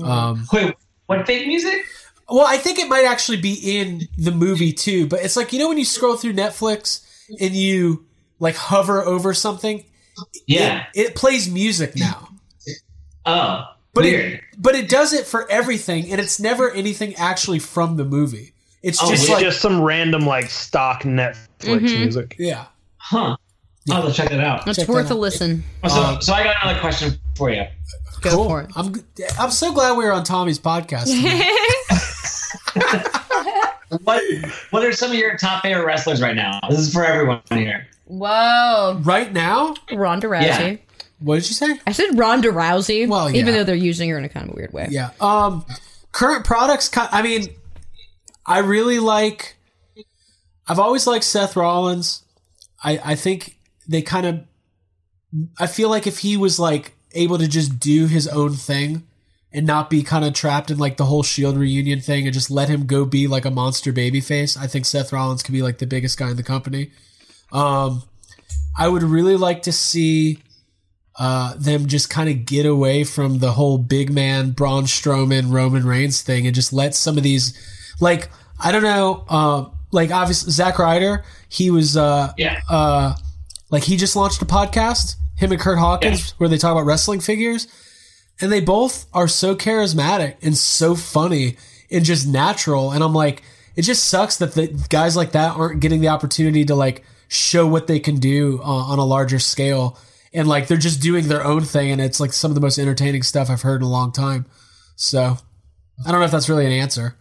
Um, 0.04 0.46
Wait, 0.54 0.76
what 1.08 1.26
fake 1.26 1.48
music? 1.48 1.82
well, 2.30 2.46
I 2.48 2.58
think 2.58 2.78
it 2.78 2.88
might 2.88 3.06
actually 3.06 3.38
be 3.42 3.54
in 3.80 4.08
the 4.20 4.32
movie 4.32 4.72
too, 4.72 5.08
but 5.08 5.22
it's 5.24 5.36
like 5.36 5.52
you 5.52 5.58
know 5.60 5.68
when 5.68 5.80
you 5.80 5.86
scroll 5.86 6.16
through 6.16 6.34
Netflix 6.34 7.04
and 7.42 7.56
you 7.56 8.06
like 8.40 8.56
hover 8.56 9.04
over 9.04 9.34
something, 9.34 9.84
Yeah. 10.46 10.86
it, 10.94 11.08
it 11.08 11.16
plays 11.16 11.50
music 11.50 11.96
now. 11.96 12.29
Oh, 13.26 13.66
But 13.94 14.04
weird. 14.04 14.34
it 14.34 14.42
but 14.58 14.76
it 14.76 14.90
does 14.90 15.14
it 15.14 15.26
for 15.26 15.50
everything, 15.52 16.12
and 16.12 16.20
it's 16.22 16.40
never 16.40 16.72
anything 16.72 17.16
actually 17.16 17.60
from 17.60 17.98
the 17.98 18.06
movie. 18.06 18.54
It's 18.82 19.02
Oh, 19.04 19.10
just 19.10 19.24
it's 19.24 19.32
like 19.32 19.44
just 19.44 19.62
some 19.62 19.82
random 19.82 20.26
like 20.26 20.50
stock 20.50 21.04
Netflix 21.04 21.38
Mhm. 21.60 21.82
music. 22.00 22.36
yeah. 22.40 22.66
Huh. 22.98 23.36
I'll 23.90 24.02
have 24.04 24.06
to 24.06 24.14
check 24.14 24.32
it 24.32 24.40
out. 24.40 24.68
It's 24.68 24.78
Check 24.78 24.88
worth 24.88 25.10
a 25.10 25.14
out. 25.14 25.20
listen. 25.20 25.64
So, 25.88 25.96
Um, 26.02 26.22
so 26.22 26.34
I 26.34 26.44
got 26.44 26.56
another 26.64 26.80
question 26.80 27.18
for 27.36 27.50
you. 27.50 27.64
Go 28.22 28.30
cool. 28.32 28.50
for 28.50 28.62
it. 28.62 28.72
I'm 28.76 28.94
g- 28.94 29.02
I'm 29.40 29.50
so 29.52 29.72
glad 29.72 29.98
we 29.98 30.04
were 30.06 30.12
on 30.12 30.24
Tommy's 30.24 30.60
podcast. 30.60 31.08
What 34.04 34.22
What 34.70 34.84
are 34.86 34.92
some 34.94 35.10
of 35.12 35.18
your 35.18 35.36
top 35.38 35.64
favorite 35.64 35.84
wrestlers 35.86 36.22
right 36.22 36.36
now? 36.36 36.60
This 36.70 36.78
is 36.80 36.94
for 36.94 37.04
everyone 37.04 37.42
here. 37.50 37.88
Whoa. 38.06 39.00
right 39.04 39.32
now, 39.34 39.74
Ronda 39.92 40.28
Rousey. 40.28 40.44
Yeah. 40.44 40.76
What 41.20 41.36
did 41.36 41.50
you 41.50 41.56
say? 41.56 41.80
I 41.86 41.92
said 41.92 42.18
Ronda 42.18 42.50
Rousey. 42.50 43.08
Well, 43.08 43.34
even 43.36 43.54
though 43.54 43.64
they're 43.64 43.76
using 43.76 44.10
her 44.10 44.18
in 44.18 44.26
a 44.26 44.30
kind 44.30 44.50
of 44.50 44.56
weird 44.56 44.74
way. 44.74 44.88
Yeah. 44.90 45.12
Um, 45.20 45.66
current 46.12 46.46
products. 46.46 46.90
I 46.96 47.22
mean, 47.22 47.48
I 48.46 48.60
really 48.60 49.00
like. 49.00 49.58
I've 50.68 50.80
always 50.80 51.08
liked 51.08 51.26
Seth 51.26 51.56
Rollins. 51.56 52.24
I 52.84 53.00
I 53.04 53.16
think 53.16 53.58
they 53.88 54.02
kind 54.02 54.26
of. 54.26 54.44
I 55.60 55.68
feel 55.68 55.90
like 55.90 56.08
if 56.08 56.20
he 56.20 56.38
was 56.38 56.60
like 56.60 56.94
able 57.14 57.38
to 57.38 57.48
just 57.48 57.80
do 57.80 58.08
his 58.08 58.28
own 58.28 58.54
thing 58.54 59.04
and 59.52 59.66
not 59.66 59.90
be 59.90 60.04
kind 60.04 60.26
of 60.26 60.34
trapped 60.34 60.72
in 60.72 60.78
like 60.78 60.98
the 60.98 61.06
whole 61.06 61.24
Shield 61.24 61.58
reunion 61.58 62.02
thing 62.02 62.26
and 62.26 62.34
just 62.34 62.50
let 62.52 62.70
him 62.70 62.86
go 62.86 63.04
be 63.06 63.28
like 63.28 63.46
a 63.46 63.52
monster 63.52 63.92
babyface, 63.92 64.58
I 64.58 64.68
think 64.68 64.86
Seth 64.86 65.12
Rollins 65.12 65.44
could 65.44 65.54
be 65.54 65.62
like 65.62 65.80
the 65.80 65.88
biggest 65.88 66.18
guy 66.18 66.30
in 66.30 66.38
the 66.38 66.44
company. 66.44 66.92
Um, 67.52 68.04
I 68.78 68.88
would 68.88 69.04
really 69.04 69.36
like 69.36 69.64
to 69.64 69.72
see 69.72 70.40
uh, 71.20 71.54
them 71.58 71.86
just 71.88 72.10
kind 72.10 72.30
of 72.30 72.46
get 72.46 72.66
away 72.66 73.04
from 73.04 73.40
the 73.40 73.52
whole 73.52 73.78
big 73.78 74.10
man 74.10 74.52
Braun 74.52 74.86
Strowman 74.86 75.52
Roman 75.52 75.86
Reigns 75.86 76.22
thing 76.22 76.46
and 76.48 76.56
just 76.56 76.72
let 76.74 76.96
some 76.96 77.18
of 77.18 77.24
these 77.24 77.54
like 78.00 78.30
I 78.60 78.72
don't 78.72 78.84
know 78.84 79.26
uh, 79.30 79.66
like 79.92 80.12
obviously 80.12 80.52
Zack 80.52 80.80
Ryder 80.80 81.24
he 81.50 81.70
was 81.72 81.98
uh 81.98 82.32
Yeah. 82.38 82.62
uh 82.70 83.16
like 83.70 83.84
he 83.84 83.98
just 83.98 84.16
launched 84.16 84.42
a 84.42 84.46
podcast 84.46 85.16
him 85.36 85.52
and 85.52 85.60
Kurt 85.62 85.78
Hawkins 85.78 86.32
where 86.38 86.48
they 86.50 86.58
talk 86.58 86.72
about 86.72 86.86
wrestling 86.86 87.20
figures 87.20 87.68
and 88.42 88.50
they 88.52 88.62
both 88.62 89.06
are 89.14 89.28
so 89.28 89.56
charismatic 89.56 90.36
and 90.42 90.58
so 90.58 90.96
funny 90.96 91.58
and 91.92 92.06
just 92.06 92.28
natural 92.28 92.92
and 92.92 93.04
I'm 93.04 93.14
like 93.14 93.44
it 93.76 93.82
just 93.84 94.06
sucks 94.06 94.38
that 94.38 94.54
the 94.54 94.68
guys 94.90 95.16
like 95.18 95.32
that 95.34 95.56
aren't 95.58 95.82
getting 95.82 96.00
the 96.02 96.08
opportunity 96.10 96.64
to 96.66 96.76
like 96.76 97.04
show 97.28 97.68
what 97.68 97.88
they 97.88 98.00
can 98.00 98.16
do 98.20 98.60
uh, 98.64 98.66
on 98.66 99.00
a 99.00 99.06
larger 99.06 99.40
scale 99.40 99.98
and 100.34 100.48
like 100.48 100.68
they're 100.68 100.78
just 100.78 101.02
doing 101.02 101.28
their 101.28 101.44
own 101.44 101.62
thing 101.64 101.92
and 101.92 102.00
it's 102.02 102.20
like 102.20 102.34
some 102.34 102.52
of 102.52 102.56
the 102.56 102.62
most 102.62 102.78
entertaining 102.78 103.24
stuff 103.24 103.50
I've 103.50 103.62
heard 103.64 103.82
in 103.82 103.88
a 103.88 103.90
long 103.90 104.12
time. 104.12 104.46
So 104.96 105.38
I 106.06 106.12
don't 106.12 106.20
know 106.20 106.26
if 106.26 106.32
that's 106.32 106.50
really 106.50 106.66
an 106.66 106.72
answer. 106.72 107.16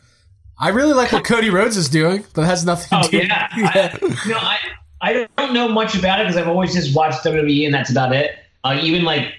I 0.60 0.70
really 0.70 0.92
like 0.92 1.12
what 1.12 1.24
Cody 1.24 1.50
Rhodes 1.50 1.76
is 1.76 1.88
doing, 1.88 2.24
but 2.34 2.42
it 2.42 2.46
has 2.46 2.64
nothing 2.64 2.88
to 3.00 3.06
Oh 3.06 3.08
do. 3.10 3.18
yeah. 3.18 3.48
I, 3.52 3.98
you 4.24 4.30
know, 4.32 4.38
I 4.38 4.58
I 5.00 5.26
don't 5.36 5.52
know 5.54 5.68
much 5.68 5.94
about 5.94 6.20
it 6.20 6.24
because 6.24 6.36
I've 6.36 6.48
always 6.48 6.74
just 6.74 6.94
watched 6.94 7.24
WWE 7.24 7.64
and 7.64 7.72
that's 7.72 7.90
about 7.90 8.12
it. 8.12 8.32
Uh, 8.64 8.78
even 8.82 9.04
like 9.04 9.32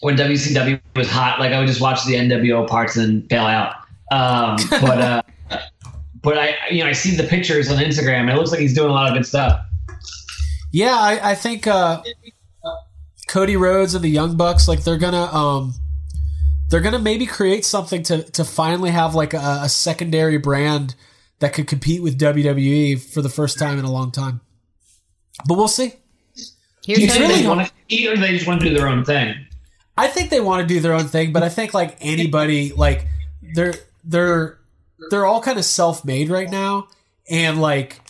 when 0.00 0.16
WCW 0.16 0.80
was 0.96 1.08
hot, 1.08 1.38
like 1.38 1.52
I 1.52 1.58
would 1.60 1.68
just 1.68 1.80
watch 1.80 2.04
the 2.04 2.14
NWO 2.14 2.66
parts 2.66 2.96
and 2.96 3.26
bail 3.28 3.46
out. 3.46 3.76
Um, 4.10 4.56
but 4.70 5.00
uh, 5.00 5.22
but 6.22 6.36
I 6.38 6.56
you 6.70 6.82
know 6.82 6.90
I 6.90 6.92
see 6.92 7.14
the 7.16 7.22
pictures 7.22 7.70
on 7.70 7.76
Instagram 7.78 8.22
and 8.22 8.30
it 8.30 8.34
looks 8.36 8.50
like 8.50 8.60
he's 8.60 8.74
doing 8.74 8.90
a 8.90 8.92
lot 8.92 9.08
of 9.08 9.14
good 9.14 9.24
stuff. 9.24 9.60
Yeah, 10.72 10.96
I, 10.96 11.30
I 11.30 11.34
think 11.36 11.68
uh, 11.68 12.02
Cody 13.28 13.56
Rhodes 13.56 13.94
and 13.94 14.04
the 14.04 14.08
Young 14.08 14.36
Bucks, 14.36 14.68
like 14.68 14.84
they're 14.84 14.98
gonna 14.98 15.24
um, 15.24 15.74
they're 16.68 16.80
gonna 16.80 16.98
maybe 16.98 17.26
create 17.26 17.64
something 17.64 18.02
to 18.04 18.22
to 18.22 18.44
finally 18.44 18.90
have 18.90 19.14
like 19.14 19.34
a, 19.34 19.60
a 19.62 19.68
secondary 19.68 20.38
brand 20.38 20.94
that 21.40 21.52
could 21.52 21.66
compete 21.66 22.02
with 22.02 22.18
WWE 22.18 23.00
for 23.00 23.22
the 23.22 23.28
first 23.28 23.58
time 23.58 23.78
in 23.78 23.84
a 23.84 23.90
long 23.90 24.10
time. 24.10 24.40
But 25.46 25.56
we'll 25.56 25.68
see. 25.68 25.94
Do 26.82 26.92
you 26.92 27.08
think 27.08 27.34
they 27.34 27.46
want 27.46 27.66
to 27.66 27.72
eat 27.88 28.08
or 28.08 28.16
they 28.16 28.32
just 28.32 28.46
want 28.46 28.60
to 28.60 28.68
do 28.68 28.74
their 28.76 28.88
own 28.88 29.04
thing? 29.04 29.34
I 29.98 30.06
think 30.08 30.30
they 30.30 30.40
want 30.40 30.66
to 30.66 30.72
do 30.72 30.80
their 30.80 30.92
own 30.92 31.06
thing, 31.06 31.32
but 31.32 31.42
I 31.42 31.48
think 31.48 31.74
like 31.74 31.96
anybody, 32.00 32.72
like 32.72 33.06
they're 33.54 33.74
they're 34.04 34.58
they're 35.10 35.26
all 35.26 35.42
kind 35.42 35.58
of 35.58 35.64
self 35.64 36.04
made 36.04 36.28
right 36.28 36.50
now, 36.50 36.88
and 37.28 37.60
like 37.60 38.00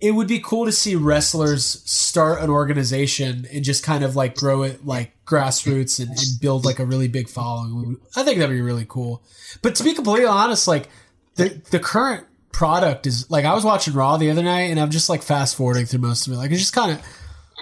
it 0.00 0.12
would 0.12 0.28
be 0.28 0.40
cool 0.40 0.64
to 0.64 0.72
see 0.72 0.96
wrestlers 0.96 1.82
start 1.84 2.40
an 2.42 2.48
organization 2.48 3.46
and 3.52 3.62
just 3.62 3.84
kind 3.84 4.02
of 4.02 4.16
like 4.16 4.34
grow 4.34 4.62
it 4.62 4.86
like 4.86 5.12
grassroots 5.26 6.00
and, 6.00 6.08
and 6.08 6.40
build 6.40 6.64
like 6.64 6.78
a 6.78 6.84
really 6.84 7.08
big 7.08 7.28
following. 7.28 7.98
I 8.16 8.22
think 8.22 8.38
that'd 8.38 8.54
be 8.54 8.62
really 8.62 8.86
cool. 8.88 9.22
But 9.60 9.74
to 9.76 9.84
be 9.84 9.92
completely 9.92 10.26
honest, 10.26 10.66
like 10.66 10.88
the 11.36 11.60
the 11.70 11.78
current 11.78 12.26
product 12.52 13.06
is 13.06 13.30
like 13.30 13.44
I 13.44 13.54
was 13.54 13.64
watching 13.64 13.94
Raw 13.94 14.16
the 14.16 14.30
other 14.30 14.42
night 14.42 14.70
and 14.70 14.80
I'm 14.80 14.90
just 14.90 15.08
like 15.08 15.22
fast 15.22 15.54
forwarding 15.56 15.86
through 15.86 16.00
most 16.00 16.26
of 16.26 16.32
it. 16.32 16.36
Like 16.36 16.50
it 16.50 16.56
just 16.56 16.72
kind 16.72 16.92
of 16.92 17.06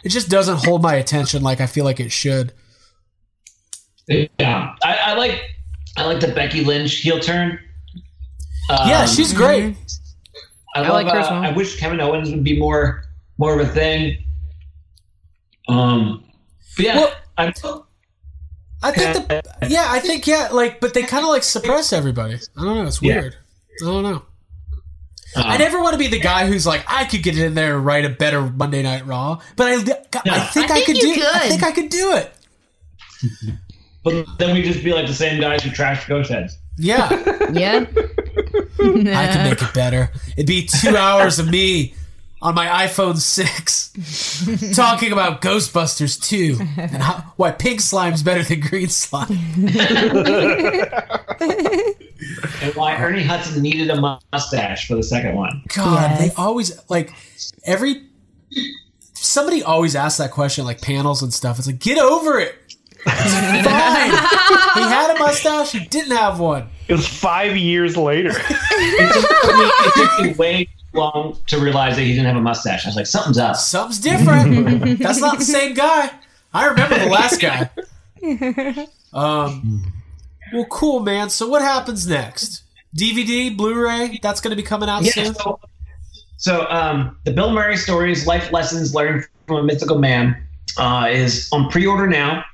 it 0.04 0.10
just 0.10 0.28
doesn't 0.28 0.64
hold 0.64 0.80
my 0.80 0.94
attention 0.94 1.42
like 1.42 1.60
I 1.60 1.66
feel 1.66 1.84
like 1.84 1.98
it 1.98 2.12
should. 2.12 2.52
Yeah, 4.06 4.74
I, 4.82 4.98
I 5.06 5.14
like 5.14 5.42
I 5.96 6.04
like 6.04 6.20
the 6.20 6.28
Becky 6.28 6.64
Lynch 6.64 6.94
heel 6.94 7.18
turn. 7.18 7.58
yeah, 8.70 9.00
Um, 9.00 9.08
she's 9.08 9.32
great. 9.32 9.76
I, 10.74 10.80
I 10.80 10.82
love, 10.88 10.92
like 11.04 11.12
her 11.12 11.18
uh. 11.20 11.40
I 11.42 11.52
wish 11.52 11.76
Kevin 11.78 12.00
Owens 12.00 12.30
would 12.30 12.44
be 12.44 12.58
more 12.58 13.04
more 13.38 13.58
of 13.58 13.66
a 13.66 13.70
thing. 13.72 14.24
Um, 15.68 16.24
but 16.76 16.84
yeah, 16.84 16.96
Well- 16.96 17.14
I'm, 17.36 17.52
I 18.82 18.92
think 18.92 19.14
the 19.28 19.42
yeah, 19.68 19.86
I 19.88 19.98
think 20.00 20.26
yeah, 20.26 20.48
like 20.52 20.80
but 20.80 20.94
they 20.94 21.02
kind 21.02 21.24
of 21.24 21.30
like 21.30 21.42
suppress 21.42 21.92
everybody. 21.92 22.34
I 22.56 22.64
don't 22.64 22.74
know, 22.76 22.84
it's 22.86 23.02
Yeah. 23.02 23.20
weird. 23.20 23.36
I 23.82 23.84
don't 23.86 24.02
know. 24.02 24.22
uh, 25.36 25.42
I 25.44 25.56
never 25.56 25.80
want 25.80 25.92
to 25.94 25.98
be 25.98 26.06
the 26.08 26.20
guy 26.20 26.46
who's 26.46 26.66
like 26.66 26.84
I 26.88 27.04
could 27.04 27.22
get 27.22 27.36
in 27.38 27.54
there 27.54 27.76
and 27.76 27.84
write 27.86 28.04
a 28.04 28.08
better 28.08 28.40
Monday 28.42 28.82
Night 28.82 29.06
Raw, 29.06 29.40
but 29.56 29.66
I, 29.66 29.74
I 29.74 30.40
think 30.40 30.70
I, 30.70 30.74
I 30.78 30.80
think 30.80 30.86
could 30.86 30.96
you 30.98 31.14
do. 31.16 31.24
I 31.32 31.48
think 31.48 31.62
I 31.62 31.72
could 31.72 31.88
do 31.90 32.12
it. 32.14 32.32
but 34.04 34.26
then 34.38 34.54
we'd 34.54 34.64
just 34.64 34.82
be 34.84 34.92
like 34.92 35.06
the 35.06 35.14
same 35.14 35.40
guys 35.40 35.62
who 35.62 35.70
trash 35.70 36.06
ghost 36.06 36.30
heads. 36.30 36.56
Yeah, 36.76 37.08
Yeah. 37.52 37.84
I 38.80 39.32
could 39.32 39.42
make 39.42 39.62
it 39.62 39.74
better. 39.74 40.10
It'd 40.36 40.46
be 40.46 40.66
two 40.66 40.96
hours 40.96 41.38
of 41.38 41.48
me 41.48 41.94
on 42.40 42.54
my 42.54 42.86
iPhone 42.86 43.16
six 43.16 43.92
talking 44.76 45.10
about 45.12 45.42
Ghostbusters 45.42 46.20
two 46.22 46.56
and 46.76 47.02
how, 47.02 47.32
why 47.36 47.50
pink 47.50 47.80
slime's 47.80 48.22
better 48.22 48.42
than 48.44 48.60
green 48.60 48.88
slime. 48.88 49.28
And 52.62 52.74
why 52.74 52.96
Ernie 52.96 53.22
Hudson 53.22 53.62
needed 53.62 53.90
a 53.90 54.00
mustache 54.32 54.88
for 54.88 54.96
the 54.96 55.02
second 55.04 55.36
one. 55.36 55.62
God, 55.74 56.00
Yes. 56.10 56.18
they 56.20 56.34
always 56.34 56.78
like 56.90 57.12
every 57.64 58.06
somebody 59.14 59.62
always 59.62 59.94
asks 59.94 60.18
that 60.18 60.32
question 60.32 60.64
like 60.64 60.80
panels 60.80 61.22
and 61.22 61.32
stuff. 61.32 61.58
It's 61.58 61.66
like 61.68 61.78
get 61.78 61.98
over 61.98 62.38
it. 62.40 62.56
It's 63.06 63.66
fine. 63.66 64.10
he 64.74 64.80
had 64.90 65.14
a 65.16 65.18
mustache. 65.18 65.72
He 65.72 65.80
didn't 65.80 66.16
have 66.16 66.38
one. 66.40 66.68
It 66.88 66.94
was 66.94 67.06
five 67.06 67.56
years 67.56 67.96
later. 67.96 68.30
it 68.34 69.94
took 69.94 70.26
me 70.26 70.32
way 70.34 70.64
too 70.64 70.98
long 70.98 71.38
to 71.46 71.58
realize 71.58 71.96
that 71.96 72.02
he 72.02 72.10
didn't 72.10 72.26
have 72.26 72.36
a 72.36 72.40
mustache. 72.40 72.84
I 72.86 72.88
was 72.88 72.96
like, 72.96 73.06
something's 73.06 73.38
up. 73.38 73.56
Something's 73.56 74.00
different. 74.00 74.98
That's 74.98 75.20
not 75.20 75.38
the 75.38 75.44
same 75.44 75.74
guy. 75.74 76.10
I 76.52 76.66
remember 76.66 76.98
the 76.98 77.06
last 77.10 77.40
guy. 77.40 77.70
Um. 79.12 79.92
Well, 80.52 80.64
cool, 80.70 81.00
man. 81.00 81.28
So 81.30 81.46
what 81.46 81.60
happens 81.62 82.06
next? 82.06 82.62
DVD, 82.96 83.54
Blu-ray. 83.54 84.18
That's 84.22 84.40
going 84.40 84.50
to 84.50 84.56
be 84.56 84.62
coming 84.62 84.88
out 84.88 85.02
Yeah, 85.04 85.12
soon. 85.12 85.34
so, 85.34 85.60
so 86.38 86.66
um, 86.70 87.18
the 87.24 87.32
Bill 87.32 87.50
Murray 87.52 87.76
stories, 87.76 88.26
life 88.26 88.50
lessons 88.50 88.94
learned 88.94 89.26
from 89.46 89.56
a 89.56 89.62
mythical 89.62 89.98
man, 89.98 90.42
uh, 90.78 91.08
is 91.10 91.48
on 91.52 91.68
pre-order 91.70 92.06
now. 92.06 92.44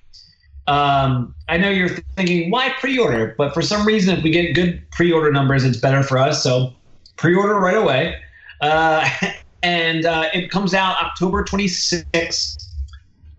Um, 0.66 1.34
I 1.48 1.58
know 1.58 1.68
you're 1.70 1.90
thinking, 2.16 2.50
why 2.50 2.72
pre-order? 2.80 3.34
But 3.36 3.52
for 3.52 3.62
some 3.62 3.86
reason, 3.86 4.16
if 4.16 4.24
we 4.24 4.30
get 4.30 4.54
good 4.54 4.82
pre-order 4.92 5.30
numbers, 5.30 5.64
it's 5.64 5.76
better 5.76 6.02
for 6.02 6.16
us. 6.18 6.42
So 6.42 6.72
pre-order 7.16 7.54
right 7.56 7.76
away. 7.76 8.16
Uh, 8.60 9.08
and 9.62 10.06
uh, 10.06 10.28
it 10.32 10.50
comes 10.50 10.74
out 10.74 10.96
October 11.02 11.44
26th 11.44 12.66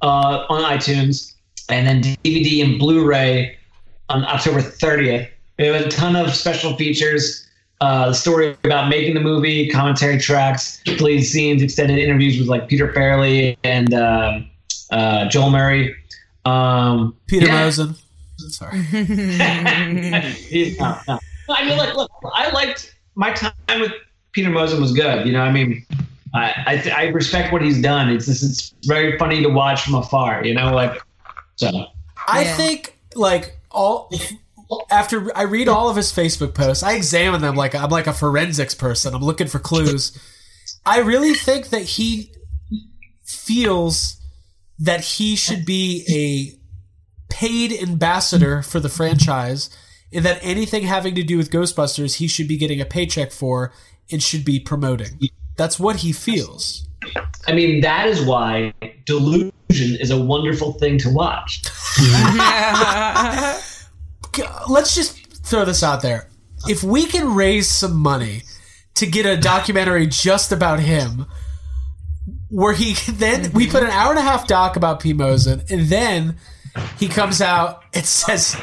uh, 0.01 0.45
on 0.49 0.61
iTunes, 0.63 1.33
and 1.69 1.87
then 1.87 2.01
DVD 2.23 2.63
and 2.63 2.77
Blu-ray 2.79 3.57
on 4.09 4.23
October 4.25 4.59
30th. 4.59 5.27
We 5.57 5.65
have 5.65 5.85
a 5.85 5.89
ton 5.89 6.15
of 6.15 6.35
special 6.35 6.75
features. 6.75 7.47
uh, 7.81 8.07
the 8.07 8.13
story 8.13 8.55
about 8.63 8.89
making 8.89 9.15
the 9.15 9.19
movie, 9.21 9.69
commentary 9.69 10.17
tracks, 10.19 10.81
deleted 10.85 11.25
scenes, 11.25 11.61
extended 11.61 11.97
interviews 11.97 12.37
with 12.39 12.47
like 12.47 12.67
Peter 12.67 12.87
Farrelly 12.93 13.57
and 13.63 13.93
uh, 13.93 14.39
uh, 14.91 15.27
Joel 15.29 15.49
Murray. 15.49 15.95
Um, 16.45 17.15
Peter 17.27 17.47
yeah. 17.47 17.63
Mosen. 17.63 17.95
Sorry. 18.37 18.79
no, 18.91 19.01
no. 21.07 21.19
I 21.49 21.65
mean, 21.65 21.77
look, 21.77 21.95
look, 21.95 22.11
I 22.33 22.49
liked 22.51 22.95
my 23.15 23.31
time 23.33 23.53
with 23.79 23.91
Peter 24.33 24.49
Mosen 24.49 24.81
was 24.81 24.91
good. 24.91 25.25
You 25.25 25.33
know, 25.33 25.41
I 25.41 25.51
mean, 25.51 25.85
I 26.33 26.53
I, 26.67 26.91
I 26.95 27.05
respect 27.07 27.51
what 27.51 27.61
he's 27.61 27.81
done. 27.81 28.09
It's 28.09 28.25
just 28.25 28.43
it's 28.43 28.73
very 28.87 29.17
funny 29.17 29.41
to 29.41 29.49
watch 29.49 29.83
from 29.83 29.95
afar. 29.95 30.45
You 30.45 30.53
know, 30.53 30.73
like 30.73 31.01
so. 31.55 31.69
I 32.27 32.43
think 32.43 32.97
like 33.15 33.57
all 33.71 34.11
after 34.91 35.35
I 35.37 35.43
read 35.43 35.67
all 35.67 35.89
of 35.89 35.95
his 35.95 36.11
Facebook 36.11 36.53
posts, 36.53 36.83
I 36.83 36.93
examine 36.93 37.41
them 37.41 37.55
like 37.55 37.73
I'm 37.73 37.89
like 37.89 38.07
a 38.07 38.13
forensics 38.13 38.75
person. 38.75 39.13
I'm 39.13 39.21
looking 39.21 39.47
for 39.47 39.59
clues. 39.59 40.17
I 40.85 40.99
really 40.99 41.33
think 41.33 41.69
that 41.69 41.81
he 41.81 42.31
feels 43.23 44.17
that 44.79 45.01
he 45.01 45.35
should 45.35 45.65
be 45.65 46.05
a 46.09 47.33
paid 47.33 47.73
ambassador 47.73 48.61
for 48.61 48.79
the 48.79 48.89
franchise 48.89 49.69
and 50.13 50.23
that 50.25 50.39
anything 50.41 50.83
having 50.83 51.15
to 51.15 51.23
do 51.23 51.37
with 51.37 51.51
Ghostbusters 51.51 52.17
he 52.17 52.27
should 52.27 52.47
be 52.47 52.57
getting 52.57 52.79
a 52.79 52.85
paycheck 52.85 53.31
for 53.31 53.73
and 54.11 54.21
should 54.21 54.45
be 54.45 54.59
promoting. 54.59 55.19
That's 55.57 55.79
what 55.79 55.97
he 55.97 56.11
feels. 56.11 56.87
I 57.47 57.53
mean, 57.53 57.81
that 57.81 58.07
is 58.07 58.25
why 58.25 58.73
delusion 59.05 59.51
is 59.69 60.11
a 60.11 60.19
wonderful 60.19 60.73
thing 60.73 60.97
to 60.99 61.09
watch. 61.09 61.61
Let's 64.69 64.95
just 64.95 65.45
throw 65.45 65.65
this 65.65 65.83
out 65.83 66.01
there. 66.01 66.29
If 66.67 66.83
we 66.83 67.05
can 67.05 67.35
raise 67.35 67.69
some 67.69 67.95
money 67.95 68.43
to 68.95 69.05
get 69.05 69.25
a 69.25 69.37
documentary 69.37 70.07
just 70.07 70.51
about 70.51 70.79
him, 70.79 71.27
where 72.55 72.73
he 72.73 72.93
then 73.11 73.51
we 73.51 73.67
put 73.67 73.83
an 73.83 73.89
hour 73.89 74.09
and 74.09 74.19
a 74.19 74.23
half 74.23 74.47
doc 74.47 74.77
about 74.77 75.01
P. 75.01 75.13
Mosier, 75.13 75.61
and 75.69 75.87
then 75.87 76.37
he 76.97 77.07
comes 77.07 77.41
out 77.41 77.83
and 77.93 78.05
says, 78.05 78.55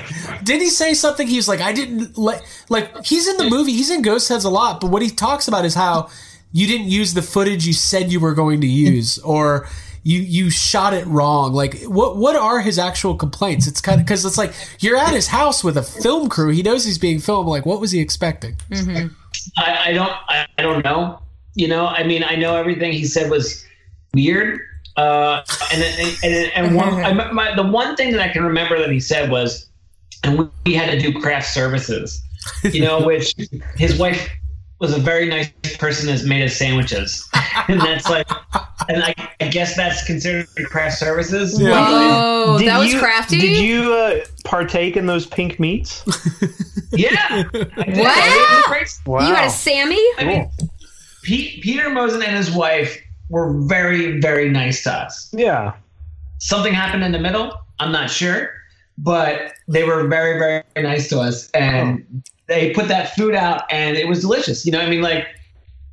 "Did 0.42 0.60
he 0.60 0.70
say 0.70 0.94
something?" 0.94 1.26
He's 1.26 1.46
like, 1.46 1.60
"I 1.60 1.72
didn't 1.72 2.16
like 2.16 2.42
like 2.70 3.04
he's 3.04 3.28
in 3.28 3.36
the 3.36 3.50
movie, 3.50 3.72
he's 3.72 3.90
in 3.90 4.02
Ghost 4.02 4.28
Heads 4.28 4.44
a 4.44 4.50
lot, 4.50 4.80
but 4.80 4.90
what 4.90 5.02
he 5.02 5.10
talks 5.10 5.46
about 5.46 5.64
is 5.64 5.74
how 5.74 6.08
you 6.52 6.66
didn't 6.66 6.88
use 6.88 7.14
the 7.14 7.22
footage 7.22 7.66
you 7.66 7.72
said 7.72 8.10
you 8.10 8.18
were 8.18 8.34
going 8.34 8.62
to 8.62 8.66
use, 8.66 9.18
or." 9.18 9.68
You, 10.04 10.18
you 10.18 10.50
shot 10.50 10.94
it 10.94 11.06
wrong. 11.06 11.52
Like 11.52 11.80
what 11.84 12.16
what 12.16 12.34
are 12.34 12.58
his 12.58 12.76
actual 12.76 13.14
complaints? 13.14 13.68
It's 13.68 13.80
kind 13.80 14.00
of 14.00 14.04
because 14.04 14.24
it's 14.24 14.36
like 14.36 14.52
you're 14.80 14.96
at 14.96 15.14
his 15.14 15.28
house 15.28 15.62
with 15.62 15.76
a 15.76 15.82
film 15.84 16.28
crew. 16.28 16.48
He 16.48 16.60
knows 16.60 16.84
he's 16.84 16.98
being 16.98 17.20
filmed. 17.20 17.48
Like 17.48 17.64
what 17.64 17.80
was 17.80 17.92
he 17.92 18.00
expecting? 18.00 18.56
Mm-hmm. 18.68 19.14
I, 19.56 19.90
I 19.90 19.92
don't 19.92 20.12
I, 20.28 20.46
I 20.58 20.62
don't 20.62 20.84
know. 20.84 21.20
You 21.54 21.68
know, 21.68 21.86
I 21.86 22.02
mean, 22.02 22.24
I 22.24 22.34
know 22.34 22.56
everything 22.56 22.90
he 22.90 23.04
said 23.04 23.30
was 23.30 23.64
weird. 24.14 24.60
Uh, 24.96 25.42
and 25.72 25.82
and 25.82 26.18
and, 26.22 26.52
and 26.54 26.76
one, 26.76 26.94
I, 27.04 27.12
my, 27.32 27.54
the 27.54 27.62
one 27.62 27.96
thing 27.96 28.12
that 28.12 28.20
I 28.20 28.28
can 28.28 28.44
remember 28.44 28.78
that 28.78 28.90
he 28.90 29.00
said 29.00 29.30
was, 29.30 29.68
and 30.22 30.38
we, 30.38 30.48
we 30.66 30.74
had 30.74 30.90
to 30.90 30.98
do 30.98 31.18
craft 31.18 31.48
services. 31.52 32.22
You 32.64 32.82
know, 32.82 33.00
which 33.06 33.34
his 33.76 33.98
wife 33.98 34.28
was 34.80 34.92
a 34.94 34.98
very 34.98 35.28
nice 35.28 35.48
person 35.78 36.08
has 36.08 36.26
made 36.26 36.44
us 36.44 36.56
sandwiches, 36.56 37.28
and 37.68 37.80
that's 37.80 38.10
like, 38.10 38.28
and 38.88 39.02
I, 39.02 39.14
I 39.40 39.48
guess 39.48 39.76
that's 39.76 40.04
considered 40.04 40.48
craft 40.66 40.98
services. 40.98 41.58
Whoa, 41.58 42.56
Did 42.58 42.68
that 42.68 42.78
was 42.78 42.92
you- 42.92 42.98
crafty. 42.98 43.40
Did 43.40 43.64
you 43.64 43.94
uh, 43.94 44.24
partake 44.44 44.96
in 44.96 45.06
those 45.06 45.24
pink 45.24 45.58
meats? 45.58 46.04
Yeah. 46.90 47.44
Wow. 47.54 48.62
Wow. 49.06 49.26
You 49.28 49.34
had 49.34 49.46
a 49.46 49.50
Sammy? 49.50 50.04
I 50.18 50.24
mean, 50.24 50.50
Pete, 51.22 51.62
Peter 51.62 51.88
Mosier 51.88 52.22
and 52.22 52.36
his 52.36 52.50
wife 52.50 53.00
were 53.32 53.50
very, 53.62 54.20
very 54.20 54.50
nice 54.50 54.82
to 54.84 54.92
us. 54.92 55.32
Yeah. 55.32 55.72
Something 56.38 56.74
happened 56.74 57.02
in 57.02 57.12
the 57.12 57.18
middle. 57.18 57.58
I'm 57.78 57.90
not 57.90 58.10
sure, 58.10 58.50
but 58.98 59.52
they 59.68 59.84
were 59.84 60.06
very, 60.06 60.38
very 60.38 60.62
nice 60.76 61.08
to 61.08 61.18
us, 61.20 61.50
and 61.52 62.22
they 62.46 62.72
put 62.74 62.88
that 62.88 63.14
food 63.16 63.34
out, 63.34 63.62
and 63.70 63.96
it 63.96 64.06
was 64.06 64.20
delicious. 64.20 64.66
You 64.66 64.72
know, 64.72 64.80
I 64.80 64.88
mean, 64.88 65.00
like 65.02 65.26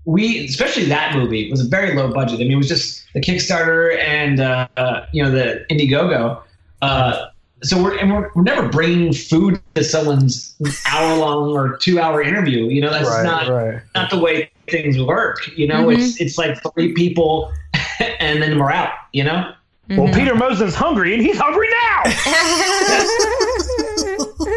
we, 0.05 0.45
especially 0.45 0.85
that 0.85 1.15
movie, 1.15 1.49
was 1.49 1.65
a 1.65 1.69
very 1.69 1.95
low 1.95 2.11
budget. 2.11 2.35
I 2.35 2.43
mean, 2.43 2.51
it 2.53 2.55
was 2.57 2.67
just 2.67 3.05
the 3.13 3.21
Kickstarter 3.21 3.97
and 3.99 4.39
uh, 4.41 4.67
uh, 4.75 5.05
you 5.13 5.23
know 5.23 5.31
the 5.31 5.65
Indiegogo. 5.69 6.41
Uh, 6.81 7.27
so 7.63 7.81
we're 7.81 7.97
and 7.97 8.11
we're, 8.13 8.29
we're 8.35 8.43
never 8.43 8.67
bringing 8.67 9.13
food 9.13 9.61
to 9.75 9.83
someone's 9.83 10.55
hour 10.91 11.15
long 11.17 11.51
or 11.51 11.77
two 11.77 11.99
hour 11.99 12.21
interview. 12.21 12.65
You 12.65 12.81
know, 12.81 12.91
that's 12.91 13.07
Right, 13.09 13.23
not 13.23 13.47
right. 13.47 13.81
not 13.95 14.09
the 14.09 14.19
way 14.19 14.51
things 14.69 15.01
work. 15.01 15.47
You 15.57 15.67
know, 15.67 15.85
Mhm. 15.87 15.97
it's 15.97 16.19
it's 16.21 16.37
like 16.37 16.61
three 16.73 16.93
people 16.93 17.51
and 18.19 18.41
then 18.41 18.57
we're 18.59 18.71
out. 18.71 18.91
You 19.13 19.23
know. 19.25 19.53
Well, 19.91 20.13
Peter 20.13 20.35
Mosier's 20.35 20.75
hungry, 20.75 21.15
and 21.15 21.21
he's 21.23 21.39
hungry 21.39 21.67
now. 21.67 22.01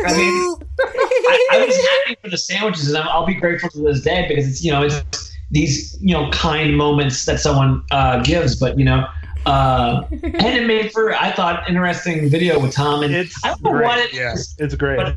I 0.05 0.15
mean, 0.17 0.55
I, 0.81 1.49
I 1.53 1.65
was 1.67 1.77
happy 1.77 2.17
for 2.23 2.29
the 2.31 2.37
sandwiches, 2.37 2.89
and 2.89 2.99
I'm, 2.99 3.09
I'll 3.09 3.25
be 3.27 3.35
grateful 3.35 3.71
to 3.71 3.81
this 3.81 4.03
day 4.03 4.27
because 4.29 4.47
it's 4.47 4.63
you 4.65 4.71
know 4.73 4.83
it's 4.83 5.33
these 5.51 5.97
you 6.01 6.13
know 6.15 6.31
kind 6.31 6.77
moments 6.77 7.25
that 7.25 7.41
someone 7.41 7.83
uh, 7.91 8.23
gives, 8.23 8.57
but 8.57 8.79
you 8.79 8.85
know. 8.85 9.07
Uh, 9.45 10.05
and 10.23 10.37
it 10.57 10.69
made 10.69 10.93
for 10.93 11.15
I 11.15 11.33
thought 11.33 11.69
interesting 11.69 12.29
video 12.31 12.61
with 12.61 12.73
Tom 12.73 13.03
and 13.03 13.13
it's 13.13 13.35
I 13.45 13.49
don't 13.49 13.63
know 13.65 13.71
great, 13.73 13.87
what 13.87 13.99
it 13.99 14.13
yeah. 14.15 14.35
is, 14.35 14.55
It's 14.59 14.77
great. 14.77 15.17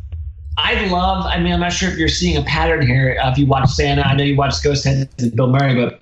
But 0.56 0.66
I 0.66 0.86
love. 0.88 1.26
I 1.26 1.40
mean, 1.40 1.54
I'm 1.54 1.60
not 1.60 1.74
sure 1.74 1.90
if 1.90 1.98
you're 1.98 2.08
seeing 2.08 2.38
a 2.38 2.44
pattern 2.44 2.86
here. 2.86 3.18
Uh, 3.22 3.32
if 3.32 3.38
you 3.38 3.46
watch 3.46 3.70
Santa, 3.70 4.02
I 4.02 4.16
know 4.16 4.24
you 4.24 4.36
watch 4.36 4.64
Ghost 4.64 4.84
Heads 4.86 5.24
and 5.24 5.36
Bill 5.36 5.48
Murray, 5.48 5.76
but 5.76 6.02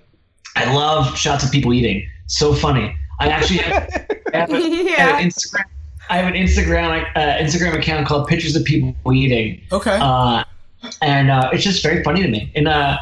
I 0.56 0.74
love 0.74 1.18
shots 1.18 1.44
of 1.44 1.52
people 1.52 1.74
eating. 1.74 2.08
So 2.28 2.54
funny. 2.54 2.96
I 3.20 3.28
actually 3.28 3.58
have, 3.60 4.08
I 4.34 4.38
have, 4.38 4.50
a, 4.52 4.54
I 4.54 4.96
have 4.96 5.20
an 5.20 5.30
Instagram. 5.30 5.64
I 6.10 6.18
have 6.18 6.28
an 6.28 6.34
Instagram 6.34 7.06
uh, 7.16 7.20
Instagram 7.44 7.78
account 7.78 8.08
called 8.08 8.28
Pictures 8.28 8.56
of 8.56 8.64
People 8.66 9.14
Eating. 9.14 9.62
Okay. 9.72 9.98
Uh, 10.00 10.44
and 11.02 11.32
uh, 11.32 11.50
it's 11.54 11.64
just 11.64 11.82
very 11.82 12.04
funny 12.04 12.22
to 12.22 12.28
me. 12.28 12.52
In 12.56 12.68
uh, 12.68 12.98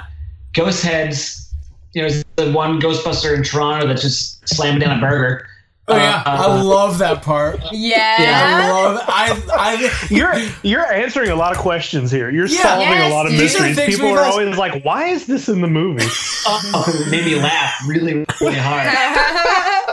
Ghost 0.54 0.84
Heads, 0.84 1.54
you 1.94 2.02
know, 2.02 2.10
there's 2.10 2.24
the 2.36 2.52
one 2.52 2.80
Ghostbuster 2.80 3.36
in 3.36 3.44
Toronto 3.44 3.88
that's 3.88 4.02
just 4.02 4.48
slamming 4.48 4.80
down 4.80 4.98
a 4.98 5.02
burger. 5.02 5.48
Oh 5.92 5.96
yeah, 5.98 6.24
Uh, 6.26 6.48
I 6.58 6.62
love 6.62 6.98
that 7.00 7.22
part. 7.22 7.60
Yeah. 7.72 8.18
I 8.20 8.70
love. 8.72 9.02
I. 9.08 9.44
I. 9.54 10.08
You're 10.10 10.34
you're 10.64 10.86
answering 10.92 11.30
a 11.30 11.36
lot 11.36 11.52
of 11.52 11.58
questions 11.60 12.12
here. 12.12 12.30
You're 12.30 12.48
Yeah. 12.48 12.62
solving 12.64 12.88
Yes, 12.88 13.12
a 13.12 13.16
lot 13.16 13.26
of 13.26 13.32
dude. 13.32 13.42
These 13.42 13.56
are 13.60 13.64
mysteries. 13.68 13.96
People 13.98 14.10
are 14.12 14.20
asked- 14.20 14.32
always 14.38 14.58
like, 14.58 14.84
"Why 14.84 15.08
is 15.08 15.26
this 15.28 15.50
in 15.50 15.62
the 15.62 15.68
movie?" 15.68 16.06
Oh, 16.46 17.08
made 17.10 17.26
me 17.26 17.36
laugh 17.36 17.74
really, 17.88 18.26
really 18.40 18.56
hard. 18.58 18.88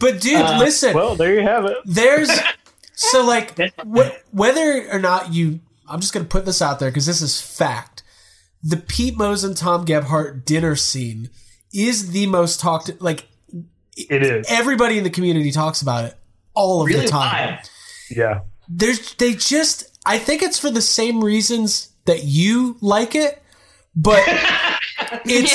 But 0.00 0.20
dude, 0.20 0.36
Uh, 0.40 0.58
listen. 0.58 0.94
Well, 0.94 1.16
there 1.16 1.34
you 1.34 1.42
have 1.42 1.64
it. 1.64 1.76
There's 1.84 2.30
so 2.94 3.24
like 3.24 3.56
wh- 3.58 4.10
whether 4.34 4.88
or 4.90 4.98
not 4.98 5.32
you. 5.32 5.60
I'm 5.88 6.00
just 6.00 6.12
gonna 6.12 6.24
put 6.26 6.44
this 6.46 6.60
out 6.62 6.78
there 6.78 6.90
because 6.90 7.06
this 7.06 7.20
is 7.22 7.40
fact. 7.40 8.02
The 8.62 8.76
Pete 8.76 9.16
Mosier 9.16 9.48
and 9.48 9.56
Tom 9.56 9.84
Gebhardt 9.84 10.44
dinner 10.46 10.76
scene 10.76 11.30
is 11.72 12.12
the 12.12 12.26
most 12.26 12.60
talked. 12.60 12.90
Like 13.00 13.26
It 13.96 14.22
is. 14.22 14.46
everybody 14.48 14.98
in 14.98 15.04
the 15.04 15.10
community 15.10 15.50
talks 15.52 15.82
about 15.82 16.04
it 16.04 16.14
all 16.54 16.82
of 16.82 16.88
Really 16.88 17.02
the 17.02 17.08
time. 17.08 17.54
live. 17.56 17.70
Yeah. 18.10 18.40
There's 18.68 19.14
they 19.14 19.34
just. 19.34 19.90
I 20.06 20.18
think 20.18 20.42
it's 20.42 20.58
for 20.58 20.70
the 20.70 20.82
same 20.82 21.22
reasons 21.24 21.90
that 22.04 22.24
you 22.24 22.76
like 22.80 23.14
it, 23.14 23.42
but 23.96 24.22
it's 25.24 25.52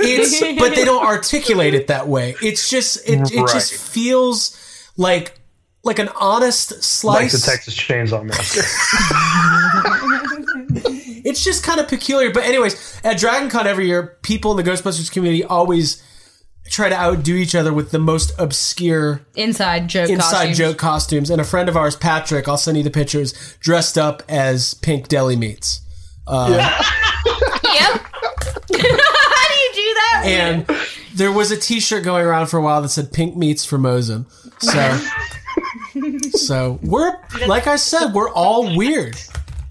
it's 0.00 0.60
but 0.60 0.74
they 0.74 0.84
don't 0.84 1.04
articulate 1.04 1.74
it 1.74 1.88
that 1.88 2.08
way. 2.08 2.34
It's 2.42 2.70
just 2.70 3.06
it, 3.08 3.20
it 3.32 3.48
just 3.48 3.74
feels 3.74 4.90
like 4.96 5.38
like 5.84 5.98
an 5.98 6.08
honest 6.18 6.82
slice. 6.82 7.20
Like 7.20 7.30
slice. 7.30 7.44
the 7.44 7.50
Texas 7.50 7.76
Chainsaw 7.76 8.24
Massacre. 8.24 8.66
it's 11.24 11.44
just 11.44 11.64
kind 11.64 11.80
of 11.80 11.88
peculiar. 11.88 12.30
But 12.30 12.44
anyways, 12.44 13.00
at 13.04 13.18
Dragon 13.18 13.48
Con 13.50 13.66
every 13.66 13.86
year, 13.86 14.18
people 14.22 14.56
in 14.56 14.64
the 14.64 14.70
Ghostbusters 14.70 15.10
community 15.10 15.44
always 15.44 16.02
try 16.72 16.88
to 16.88 16.94
outdo 16.98 17.34
each 17.36 17.54
other 17.54 17.72
with 17.72 17.90
the 17.90 17.98
most 17.98 18.32
obscure 18.38 19.20
Inside 19.36 19.88
joke 19.88 20.08
inside 20.08 20.30
costumes. 20.48 20.58
joke 20.58 20.78
costumes. 20.78 21.30
And 21.30 21.40
a 21.40 21.44
friend 21.44 21.68
of 21.68 21.76
ours, 21.76 21.94
Patrick, 21.94 22.48
I'll 22.48 22.56
send 22.56 22.76
you 22.78 22.82
the 22.82 22.90
pictures, 22.90 23.34
dressed 23.60 23.98
up 23.98 24.22
as 24.28 24.74
pink 24.74 25.08
deli 25.08 25.36
meats. 25.36 25.82
Uh, 26.26 26.82
Yep. 27.64 28.00
How 28.72 29.48
do 29.48 29.54
you 29.54 29.72
do 29.74 29.94
that? 29.94 30.22
And 30.24 30.66
there 31.14 31.32
was 31.32 31.50
a 31.50 31.56
T-shirt 31.56 32.04
going 32.04 32.24
around 32.24 32.46
for 32.48 32.58
a 32.58 32.62
while 32.62 32.82
that 32.82 32.88
said 32.90 33.12
"Pink 33.12 33.36
Meats 33.36 33.64
for 33.64 33.78
Mosier." 33.78 34.24
So, 34.58 35.00
so 36.32 36.78
we're 36.82 37.12
like 37.46 37.66
I 37.66 37.76
said, 37.76 38.12
we're 38.12 38.30
all 38.30 38.76
weird. 38.76 39.16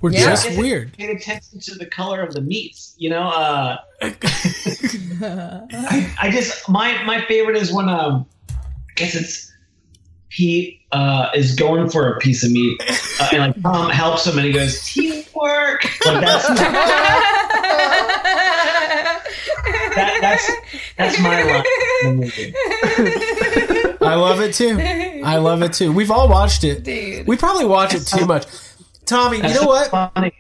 We're 0.02 0.12
Yeah. 0.12 0.30
just 0.32 0.58
weird. 0.58 0.94
Pay 0.98 1.12
attention 1.12 1.60
to 1.62 1.76
the 1.76 1.86
color 1.86 2.22
of 2.22 2.34
the 2.34 2.42
meats. 2.42 2.94
You 2.98 3.12
know, 3.12 3.28
uh, 3.30 3.78
I, 4.02 4.16
I 6.22 6.30
just 6.32 6.68
my 6.70 7.02
my 7.04 7.22
favorite 7.26 7.58
is 7.58 7.72
when 7.72 7.88
um, 7.90 8.26
I 8.50 8.54
guess 8.96 9.16
it's 9.16 9.52
he 10.30 10.82
uh, 10.92 11.30
is 11.36 11.56
going 11.56 11.90
for 11.90 12.12
a 12.14 12.20
piece 12.20 12.44
of 12.44 12.52
meat 12.52 12.82
uh, 13.20 13.28
and 13.34 13.54
like 13.54 13.62
Tom 13.62 13.90
helps 13.92 14.26
him 14.26 14.38
and 14.38 14.48
he 14.48 14.54
goes 14.54 14.84
teamwork. 14.86 15.84
Like 16.06 16.22
that's 16.26 16.48
that's 20.22 20.52
that's 20.98 21.20
my 21.20 21.44
line. 21.44 21.64
movie. 22.18 22.54
I 24.02 24.16
love 24.16 24.40
it 24.42 24.54
too. 24.56 24.78
I 25.24 25.38
love 25.38 25.62
it 25.64 25.74
too. 25.74 25.92
We've 25.92 26.10
all 26.12 26.28
watched 26.30 26.64
it. 26.64 26.84
Dude. 26.84 27.28
We 27.28 27.38
probably 27.38 27.66
watch 27.66 27.94
it 27.94 28.02
too 28.08 28.26
much. 28.26 28.46
Tommy, 29.06 29.38
you 29.38 29.54
know 29.54 29.66
what? 29.66 29.90
funny. 29.90 30.34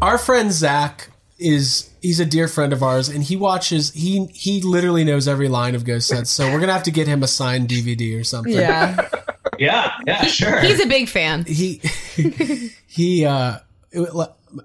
Our 0.00 0.18
friend 0.18 0.50
Zach 0.52 1.08
is 1.38 1.90
he's 2.00 2.20
a 2.20 2.24
dear 2.26 2.48
friend 2.48 2.72
of 2.72 2.82
ours, 2.82 3.08
and 3.08 3.22
he 3.22 3.36
watches. 3.36 3.92
He 3.92 4.26
he 4.26 4.60
literally 4.62 5.04
knows 5.04 5.28
every 5.28 5.48
line 5.48 5.74
of 5.74 5.84
Ghost 5.84 6.12
Heads. 6.12 6.30
So 6.30 6.50
we're 6.52 6.60
gonna 6.60 6.72
have 6.72 6.82
to 6.84 6.90
get 6.90 7.06
him 7.06 7.22
a 7.22 7.28
signed 7.28 7.68
DVD 7.68 8.18
or 8.20 8.24
something. 8.24 8.52
Yeah. 8.54 9.08
Yeah, 9.58 9.92
yeah, 10.06 10.22
sure. 10.22 10.60
He's 10.60 10.80
a 10.82 10.86
big 10.86 11.08
fan. 11.08 11.44
He 11.44 11.80
he. 12.88 13.24
uh 13.26 13.58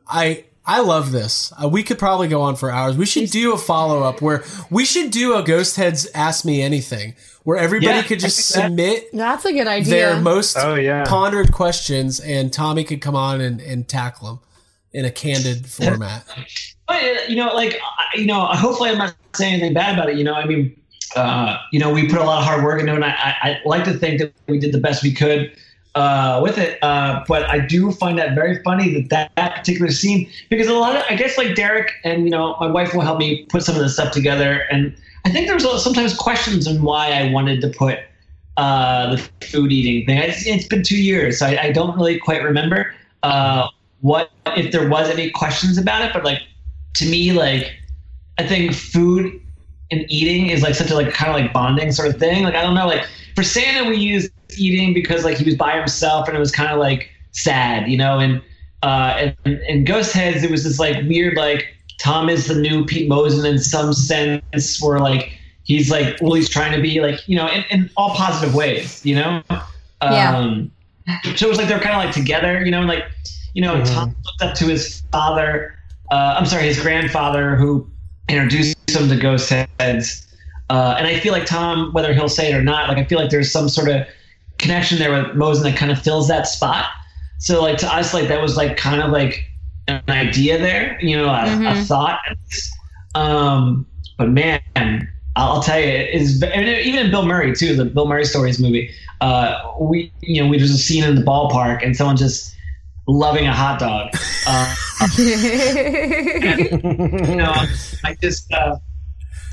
I. 0.08 0.46
I 0.66 0.82
love 0.82 1.12
this. 1.14 1.54
Uh, 1.62 1.70
we 1.70 1.82
could 1.84 1.98
probably 1.98 2.28
go 2.28 2.42
on 2.42 2.58
for 2.58 2.70
hours. 2.72 2.98
We 2.98 3.06
should 3.06 3.30
do 3.30 3.54
a 3.54 3.58
follow 3.58 4.04
up 4.04 4.22
where 4.22 4.44
we 4.70 4.84
should 4.84 5.12
do 5.12 5.36
a 5.36 5.44
Ghost 5.44 5.78
Heads 5.78 6.08
Ask 6.14 6.44
Me 6.44 6.62
Anything, 6.62 7.16
where 7.48 7.56
everybody 7.58 7.96
Yeah, 7.96 8.02
could 8.02 8.20
just 8.20 8.54
that- 8.56 8.64
submit 8.64 9.08
That's 9.14 9.46
a 9.46 9.54
good 9.54 9.68
idea. 9.68 9.90
their 9.90 10.20
most 10.20 10.58
Oh, 10.58 10.76
yeah. 10.76 11.06
pondered 11.06 11.54
questions, 11.54 12.20
and 12.20 12.52
Tommy 12.52 12.84
could 12.84 13.00
come 13.00 13.16
on 13.16 13.40
and, 13.40 13.62
and 13.62 13.88
tackle 13.88 14.28
them 14.28 14.40
in 14.92 15.06
a 15.06 15.12
candid 15.12 15.66
format. 15.66 16.26
But 16.90 17.02
uh, 17.02 17.08
you 17.30 17.38
know, 17.38 17.54
like 17.54 17.80
you 18.16 18.26
know, 18.26 18.46
hopefully 18.48 18.90
I'm 18.90 18.98
not 18.98 19.16
saying 19.34 19.54
anything 19.54 19.74
bad 19.74 19.94
about 19.98 20.10
it. 20.10 20.18
You 20.18 20.26
know, 20.26 20.34
I 20.34 20.44
mean, 20.46 20.76
uh, 21.16 21.56
you 21.72 21.80
know, 21.80 21.90
we 21.90 22.10
put 22.10 22.20
a 22.20 22.24
lot 22.26 22.40
of 22.40 22.44
hard 22.46 22.66
work 22.66 22.82
into 22.82 22.92
it. 22.92 22.96
And 22.96 23.06
I, 23.06 23.12
I, 23.12 23.50
I 23.52 23.62
like 23.64 23.86
to 23.86 23.94
think 23.94 24.20
that 24.20 24.34
we 24.50 24.60
did 24.60 24.74
the 24.74 24.80
best 24.82 25.02
we 25.02 25.14
could 25.14 25.56
uh, 25.96 26.42
with 26.44 26.58
it. 26.58 26.78
Uh, 26.84 27.24
but 27.30 27.44
I 27.50 27.60
do 27.60 27.94
find 27.94 28.20
that 28.20 28.36
very 28.36 28.62
funny 28.64 28.94
that, 28.94 29.10
that 29.10 29.32
that 29.38 29.56
particular 29.56 29.90
scene 29.90 30.30
because 30.50 30.68
a 30.68 30.74
lot 30.74 30.98
of 30.98 31.04
I 31.10 31.16
guess 31.16 31.38
like 31.38 31.56
Derek 31.56 31.94
and 32.04 32.26
you 32.26 32.30
know 32.30 32.58
my 32.60 32.68
wife 32.68 32.94
will 32.94 33.04
help 33.04 33.20
me 33.20 33.46
put 33.46 33.64
some 33.64 33.76
of 33.76 33.82
this 33.82 33.94
stuff 33.94 34.12
together, 34.12 34.66
and 34.70 34.94
I 35.28 35.30
think 35.30 35.50
there's 35.50 35.84
sometimes 35.84 36.14
questions 36.14 36.70
on 36.70 36.82
why 36.82 37.12
I 37.12 37.30
wanted 37.34 37.60
to 37.60 37.68
put 37.68 38.00
uh, 38.56 39.14
the 39.14 39.18
food 39.46 39.74
eating 39.74 40.06
thing. 40.06 40.18
It's, 40.20 40.48
it's 40.48 40.66
been 40.66 40.84
two 40.84 41.04
years, 41.04 41.40
so 41.40 41.48
I, 41.48 41.64
I 41.64 41.72
don't 41.74 41.98
really 41.98 42.18
quite 42.18 42.42
remember 42.42 42.96
uh, 43.24 43.68
what 44.00 44.32
if 44.56 44.72
there 44.72 44.88
was 44.88 45.10
any 45.10 45.30
questions 45.30 45.78
about 45.78 46.02
it. 46.02 46.14
But 46.14 46.24
like 46.24 46.44
to 46.96 47.06
me, 47.06 47.34
like 47.34 47.76
I 48.38 48.48
think 48.48 48.74
food 48.74 49.38
and 49.92 50.06
eating 50.08 50.48
is 50.48 50.64
like 50.64 50.76
such 50.76 50.92
a 50.92 50.96
like 50.96 51.12
kind 51.14 51.30
of 51.30 51.42
like 51.42 51.52
bonding 51.52 51.92
sort 51.92 52.08
of 52.08 52.18
thing. 52.18 52.46
Like 52.46 52.56
I 52.56 52.62
don't 52.62 52.76
know, 52.76 52.88
like 52.88 53.06
for 53.36 53.44
Santa 53.44 53.90
we 53.90 53.98
used 53.98 54.32
eating 54.58 54.94
because 54.94 55.26
like 55.26 55.36
he 55.36 55.44
was 55.44 55.56
by 55.56 55.78
himself 55.78 56.30
and 56.30 56.38
it 56.38 56.40
was 56.40 56.54
kind 56.54 56.72
of 56.72 56.80
like 56.80 57.10
sad, 57.32 57.90
you 57.90 57.98
know. 57.98 58.20
And 58.20 58.42
uh, 58.82 59.34
and, 59.44 59.60
and 59.60 59.86
Ghost 59.86 60.14
Heads 60.14 60.46
it 60.46 60.50
was 60.50 60.64
this 60.64 60.80
like 60.80 61.06
weird 61.06 61.36
like 61.36 61.77
Tom 61.98 62.30
is 62.30 62.48
the 62.48 62.56
new 62.56 62.86
Pete 62.86 63.10
Mosier 63.10 63.46
in 63.48 63.58
some 63.60 63.94
sense 63.94 64.82
where 64.82 65.00
like 65.00 65.32
he's 65.64 65.90
like 65.92 66.18
well 66.22 66.34
he's 66.34 66.50
trying 66.50 66.72
to 66.74 66.82
be 66.82 67.02
like 67.02 67.28
you 67.28 67.36
know 67.36 67.48
in, 67.48 67.64
in 67.72 67.90
all 67.98 68.12
positive 68.16 68.54
ways, 68.56 69.06
you 69.06 69.16
know. 69.16 69.42
Yeah. 70.02 70.38
Um, 70.38 70.72
so 71.36 71.48
it 71.48 71.50
was 71.50 71.58
like 71.58 71.68
they're 71.68 71.80
kind 71.80 71.96
of 71.96 72.04
like 72.06 72.14
together, 72.14 72.64
you 72.64 72.72
know, 72.72 72.80
and 72.80 72.88
like 72.88 73.04
you 73.54 73.62
know 73.62 73.76
Mhm. 73.76 73.94
Tom 73.94 74.16
looked 74.26 74.42
up 74.42 74.56
to 74.58 74.66
his 74.66 75.02
father. 75.12 75.74
Uh, 76.12 76.36
I'm 76.38 76.46
sorry, 76.46 76.64
his 76.68 76.80
grandfather 76.80 77.56
who 77.56 77.90
introduced 78.30 78.78
him 78.90 79.10
to 79.10 79.16
Ghost 79.18 79.50
Heads. 79.50 80.24
Uh, 80.70 80.96
and 80.98 81.08
I 81.08 81.20
feel 81.20 81.32
like 81.32 81.46
Tom, 81.46 81.92
whether 81.94 82.14
he'll 82.14 82.30
say 82.30 82.52
it 82.52 82.56
or 82.56 82.62
not, 82.62 82.90
like 82.90 82.98
I 82.98 83.06
feel 83.06 83.20
like 83.20 83.30
there's 83.30 83.52
some 83.52 83.70
sort 83.70 83.90
of 83.90 84.06
connection 84.58 85.00
there 85.00 85.12
with 85.12 85.36
Mosier 85.36 85.64
that 85.64 85.78
kind 85.78 85.92
of 85.92 86.02
fills 86.02 86.28
that 86.28 86.46
spot. 86.48 86.86
So 87.40 87.62
like 87.62 87.78
to 87.80 87.88
us, 87.94 88.14
like 88.14 88.28
that 88.28 88.42
was 88.42 88.58
like 88.58 88.76
kind 88.78 89.02
of 89.02 89.12
like 89.12 89.46
an 89.88 90.02
idea 90.10 90.58
there, 90.58 90.98
you 91.02 91.16
know, 91.18 91.28
a, 91.30 91.44
a 91.44 91.48
Mhm. 91.48 91.86
thought. 91.88 92.20
Um, 93.16 93.86
but 94.18 94.30
man, 94.30 95.08
I'll 95.36 95.62
tell 95.62 95.80
you, 95.80 95.86
it 95.88 96.10
is 96.14 96.42
and 96.44 96.68
even 96.68 97.12
Bill 97.12 97.26
Murray 97.26 97.56
too. 97.56 97.76
The 97.76 97.86
Bill 97.86 98.08
Murray 98.08 98.26
stories 98.26 98.60
movie. 98.60 98.90
Uh, 99.22 99.56
we 99.80 100.12
you 100.22 100.42
know 100.42 100.50
we 100.50 100.58
there's 100.58 100.72
a 100.72 100.78
scene 100.78 101.04
in 101.04 101.16
the 101.16 101.22
ballpark 101.22 101.84
and 101.86 101.96
someone 101.96 102.18
just 102.18 102.56
loving 103.08 103.48
a 103.48 103.54
hot 103.54 103.80
dog. 103.80 104.10
Uh, 104.46 104.76
you 105.18 107.36
know, 107.36 107.54
I 108.04 108.16
just 108.22 108.52
uh, 108.52 108.78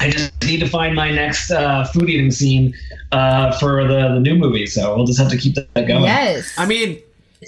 I 0.01 0.11
just 0.11 0.33
need 0.45 0.61
to 0.61 0.69
find 0.69 0.95
my 0.95 1.11
next 1.11 1.51
uh, 1.51 1.85
food 1.85 2.09
eating 2.11 2.31
scene 2.31 2.75
uh, 3.13 3.53
for 3.59 3.87
the 3.87 4.15
the 4.15 4.21
new 4.21 4.35
movie. 4.37 4.67
So 4.67 4.95
we'll 4.97 5.07
just 5.07 5.19
have 5.19 5.31
to 5.31 5.37
keep 5.39 5.55
that 5.55 5.87
going. 5.87 6.05
yes. 6.05 6.53
I 6.59 6.67
mean, 6.67 7.01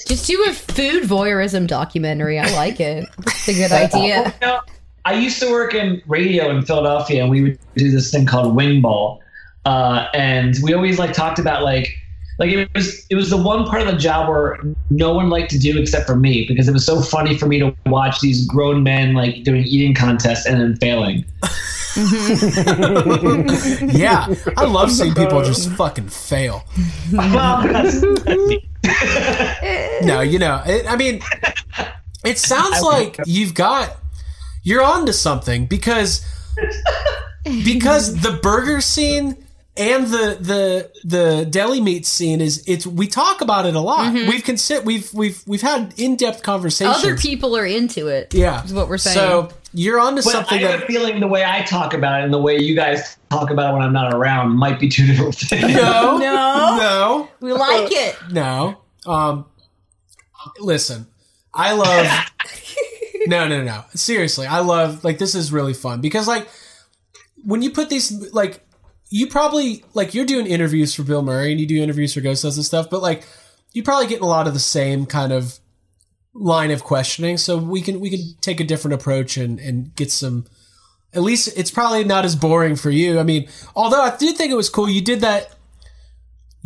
Just 0.06 0.26
do 0.26 0.44
a 0.48 0.52
food 0.52 1.04
voyeurism 1.04 1.66
documentary. 1.66 2.38
I 2.38 2.52
like 2.54 2.80
it. 2.80 3.08
It's 3.18 3.48
a 3.48 3.54
good 3.54 3.72
idea. 3.94 4.34
You 4.40 4.46
know, 4.46 4.60
I 5.04 5.14
used 5.14 5.40
to 5.40 5.50
work 5.50 5.74
in 5.74 6.02
radio 6.06 6.50
in 6.50 6.62
Philadelphia, 6.62 7.22
and 7.22 7.30
we 7.30 7.42
would 7.42 7.58
do 7.76 7.90
this 7.90 8.10
thing 8.10 8.26
called 8.26 8.54
Wing 8.54 8.82
Ball, 8.82 9.22
uh, 9.64 10.08
and 10.14 10.54
we 10.62 10.74
always 10.74 10.98
like 10.98 11.12
talked 11.12 11.38
about 11.38 11.62
like 11.62 11.96
like 12.38 12.50
it 12.50 12.68
was 12.74 13.06
it 13.08 13.14
was 13.14 13.30
the 13.30 13.36
one 13.36 13.64
part 13.64 13.80
of 13.82 13.86
the 13.86 13.96
job 13.96 14.28
where 14.28 14.58
no 14.90 15.14
one 15.14 15.30
liked 15.30 15.50
to 15.50 15.58
do 15.58 15.78
except 15.78 16.06
for 16.06 16.16
me 16.16 16.44
because 16.46 16.68
it 16.68 16.72
was 16.72 16.84
so 16.84 17.00
funny 17.00 17.38
for 17.38 17.46
me 17.46 17.58
to 17.58 17.74
watch 17.86 18.20
these 18.20 18.46
grown 18.46 18.82
men 18.82 19.14
like 19.14 19.42
doing 19.42 19.64
eating 19.64 19.94
contests 19.94 20.44
and 20.46 20.60
then 20.60 20.76
failing. 20.76 21.24
yeah, 23.96 24.26
I 24.58 24.66
love 24.66 24.92
seeing 24.92 25.14
people 25.14 25.42
just 25.42 25.70
fucking 25.72 26.08
fail. 26.08 26.64
well, 27.12 27.62
that's, 27.62 28.00
that's 28.02 28.26
me. 28.48 28.68
No, 30.02 30.20
you 30.20 30.38
know, 30.38 30.62
it, 30.66 30.90
I 30.90 30.96
mean, 30.96 31.20
it 32.24 32.38
sounds 32.38 32.82
like 32.82 33.16
you've 33.26 33.54
got 33.54 33.96
you're 34.62 34.82
on 34.82 35.06
to 35.06 35.12
something 35.12 35.66
because 35.66 36.24
because 37.44 38.20
the 38.20 38.32
burger 38.42 38.80
scene 38.80 39.36
and 39.76 40.06
the 40.06 40.38
the 40.40 40.90
the 41.04 41.46
deli 41.48 41.80
meat 41.80 42.06
scene 42.06 42.40
is 42.40 42.64
it's 42.66 42.86
we 42.86 43.06
talk 43.06 43.40
about 43.40 43.66
it 43.66 43.74
a 43.74 43.80
lot. 43.80 44.12
Mm-hmm. 44.12 44.28
We've 44.28 44.44
consider 44.44 44.82
we've 44.84 45.12
we've 45.14 45.42
we've 45.46 45.62
had 45.62 45.94
in 45.98 46.16
depth 46.16 46.42
conversations. 46.42 46.96
Other 47.04 47.16
people 47.16 47.56
are 47.56 47.66
into 47.66 48.08
it. 48.08 48.34
yeah, 48.34 48.64
is 48.64 48.72
what 48.72 48.88
we're 48.88 48.98
saying. 48.98 49.14
So 49.14 49.50
you're 49.76 50.00
on 50.00 50.16
to 50.16 50.22
But 50.22 50.30
something 50.32 50.58
I 50.58 50.70
have 50.70 50.80
that 50.80 50.84
a 50.84 50.86
feeling 50.86 51.20
the 51.20 51.26
way 51.26 51.44
I 51.44 51.62
talk 51.62 51.92
about 51.92 52.20
it 52.20 52.24
and 52.24 52.32
the 52.32 52.40
way 52.40 52.58
you 52.58 52.74
guys 52.74 53.18
talk 53.30 53.50
about 53.50 53.70
it 53.70 53.72
when 53.74 53.82
I'm 53.82 53.92
not 53.92 54.14
around 54.14 54.56
might 54.56 54.80
be 54.80 54.88
two 54.88 55.06
different 55.08 55.34
things. 55.36 55.74
no 55.74 56.16
No. 56.16 56.76
no 56.78 57.28
we 57.40 57.52
like 57.52 57.92
it. 57.92 58.16
No. 58.30 58.78
Um 59.06 59.44
listen. 60.60 61.06
I 61.52 61.72
love 61.72 62.06
No, 63.26 63.48
no, 63.48 63.62
no. 63.62 63.84
Seriously, 63.94 64.46
I 64.46 64.60
love 64.60 65.04
like 65.04 65.18
this 65.18 65.34
is 65.34 65.52
really 65.52 65.74
fun 65.74 66.00
because 66.00 66.26
like 66.28 66.48
when 67.44 67.60
you 67.62 67.70
put 67.70 67.90
these 67.90 68.32
like 68.32 68.64
you 69.10 69.26
probably 69.26 69.84
like 69.94 70.14
you're 70.14 70.26
doing 70.26 70.46
interviews 70.46 70.94
for 70.94 71.02
Bill 71.02 71.22
Murray 71.22 71.50
and 71.50 71.60
you 71.60 71.66
do 71.66 71.82
interviews 71.82 72.14
for 72.14 72.20
Ghost 72.20 72.42
House 72.44 72.56
and 72.56 72.64
stuff, 72.64 72.88
but 72.90 73.02
like 73.02 73.26
you 73.72 73.82
probably 73.82 74.06
get 74.06 74.20
a 74.20 74.26
lot 74.26 74.46
of 74.46 74.54
the 74.54 74.60
same 74.60 75.06
kind 75.06 75.32
of 75.32 75.58
line 76.38 76.70
of 76.70 76.84
questioning. 76.84 77.36
So 77.36 77.56
we 77.56 77.80
can 77.80 78.00
we 78.00 78.10
can 78.10 78.20
take 78.40 78.60
a 78.60 78.64
different 78.64 78.94
approach 78.94 79.36
and 79.36 79.58
and 79.58 79.94
get 79.94 80.10
some 80.10 80.46
at 81.12 81.22
least 81.22 81.56
it's 81.56 81.70
probably 81.70 82.04
not 82.04 82.24
as 82.24 82.36
boring 82.36 82.76
for 82.76 82.90
you. 82.90 83.18
I 83.18 83.22
mean, 83.22 83.48
although 83.74 84.02
I 84.02 84.16
did 84.16 84.36
think 84.36 84.52
it 84.52 84.56
was 84.56 84.68
cool 84.68 84.88
you 84.88 85.02
did 85.02 85.20
that 85.20 85.56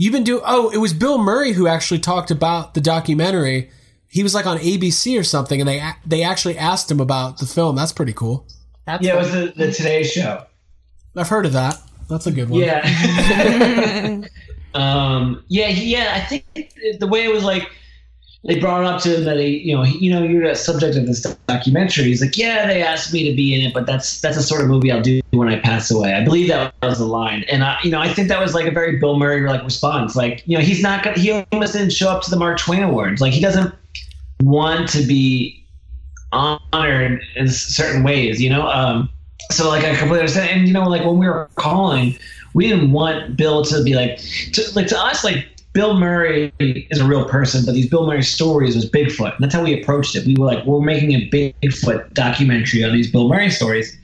You've 0.00 0.14
been 0.14 0.24
doing. 0.24 0.42
Oh, 0.46 0.70
it 0.70 0.78
was 0.78 0.94
Bill 0.94 1.18
Murray 1.18 1.52
who 1.52 1.66
actually 1.66 2.00
talked 2.00 2.30
about 2.30 2.72
the 2.72 2.80
documentary. 2.80 3.68
He 4.08 4.22
was 4.22 4.34
like 4.34 4.46
on 4.46 4.56
ABC 4.56 5.20
or 5.20 5.22
something, 5.22 5.60
and 5.60 5.68
they 5.68 5.82
they 6.06 6.22
actually 6.22 6.56
asked 6.56 6.90
him 6.90 7.00
about 7.00 7.36
the 7.36 7.44
film. 7.44 7.76
That's 7.76 7.92
pretty 7.92 8.14
cool. 8.14 8.48
That's 8.86 9.04
yeah, 9.04 9.16
it 9.16 9.18
was 9.18 9.32
the, 9.32 9.52
the 9.54 9.72
Today 9.72 10.02
Show. 10.04 10.46
I've 11.14 11.28
heard 11.28 11.44
of 11.44 11.52
that. 11.52 11.76
That's 12.08 12.26
a 12.26 12.32
good 12.32 12.48
one. 12.48 12.60
Yeah. 12.60 12.80
um, 14.74 15.44
yeah, 15.48 15.68
yeah. 15.68 16.14
I 16.14 16.20
think 16.20 16.46
the 16.98 17.06
way 17.06 17.24
it 17.26 17.30
was 17.30 17.44
like, 17.44 17.70
they 18.44 18.58
brought 18.58 18.84
up 18.84 19.02
to 19.02 19.16
him 19.16 19.24
that 19.24 19.38
he, 19.38 19.58
you 19.58 19.76
know, 19.76 19.82
he, 19.82 19.98
you 19.98 20.10
know, 20.10 20.22
you're 20.22 20.48
the 20.48 20.54
subject 20.54 20.96
of 20.96 21.06
this 21.06 21.22
documentary. 21.46 22.04
He's 22.04 22.22
like, 22.22 22.38
yeah, 22.38 22.66
they 22.66 22.82
asked 22.82 23.12
me 23.12 23.28
to 23.28 23.36
be 23.36 23.54
in 23.54 23.60
it, 23.60 23.74
but 23.74 23.86
that's 23.86 24.20
that's 24.22 24.36
the 24.36 24.42
sort 24.42 24.62
of 24.62 24.68
movie 24.68 24.90
I'll 24.90 25.02
do 25.02 25.20
when 25.32 25.48
I 25.48 25.58
pass 25.58 25.90
away. 25.90 26.14
I 26.14 26.24
believe 26.24 26.48
that 26.48 26.74
was 26.82 26.98
the 26.98 27.04
line, 27.04 27.44
and 27.50 27.62
I, 27.62 27.78
you 27.82 27.90
know, 27.90 28.00
I 28.00 28.08
think 28.08 28.28
that 28.28 28.40
was 28.40 28.54
like 28.54 28.66
a 28.66 28.70
very 28.70 28.96
Bill 28.96 29.18
Murray 29.18 29.46
like 29.46 29.62
response. 29.62 30.16
Like, 30.16 30.42
you 30.46 30.56
know, 30.56 30.64
he's 30.64 30.82
not 30.82 31.04
gonna, 31.04 31.18
he 31.18 31.30
almost 31.52 31.74
didn't 31.74 31.92
show 31.92 32.08
up 32.08 32.22
to 32.22 32.30
the 32.30 32.36
Mark 32.36 32.58
Twain 32.58 32.82
Awards. 32.82 33.20
Like, 33.20 33.32
he 33.32 33.40
doesn't 33.40 33.74
want 34.42 34.88
to 34.90 35.02
be 35.02 35.56
honored 36.32 37.20
in 37.36 37.48
certain 37.48 38.02
ways, 38.02 38.40
you 38.40 38.48
know. 38.48 38.66
Um, 38.68 39.10
so 39.50 39.68
like 39.68 39.84
I 39.84 39.90
completely 39.90 40.20
understand. 40.20 40.50
And 40.50 40.68
you 40.68 40.74
know, 40.74 40.88
like 40.88 41.04
when 41.04 41.18
we 41.18 41.26
were 41.26 41.50
calling, 41.56 42.16
we 42.54 42.68
didn't 42.68 42.92
want 42.92 43.36
Bill 43.36 43.64
to 43.64 43.82
be 43.82 43.94
like, 43.94 44.18
to, 44.52 44.62
like 44.74 44.86
to 44.88 44.98
us, 44.98 45.24
like 45.24 45.46
Bill 45.72 45.94
Murray 45.98 46.52
is 46.58 47.00
a 47.00 47.04
real 47.06 47.24
person, 47.28 47.64
but 47.64 47.72
these 47.74 47.88
Bill 47.88 48.06
Murray 48.06 48.22
stories 48.22 48.74
was 48.74 48.90
Bigfoot. 48.90 49.34
And 49.36 49.44
that's 49.44 49.54
how 49.54 49.62
we 49.62 49.80
approached 49.80 50.16
it. 50.16 50.26
We 50.26 50.34
were 50.36 50.46
like, 50.46 50.64
we're 50.66 50.80
making 50.80 51.12
a 51.12 51.28
Bigfoot 51.30 52.12
documentary 52.12 52.82
on 52.84 52.92
these 52.92 53.10
Bill 53.10 53.28
Murray 53.28 53.50
stories. 53.50 53.96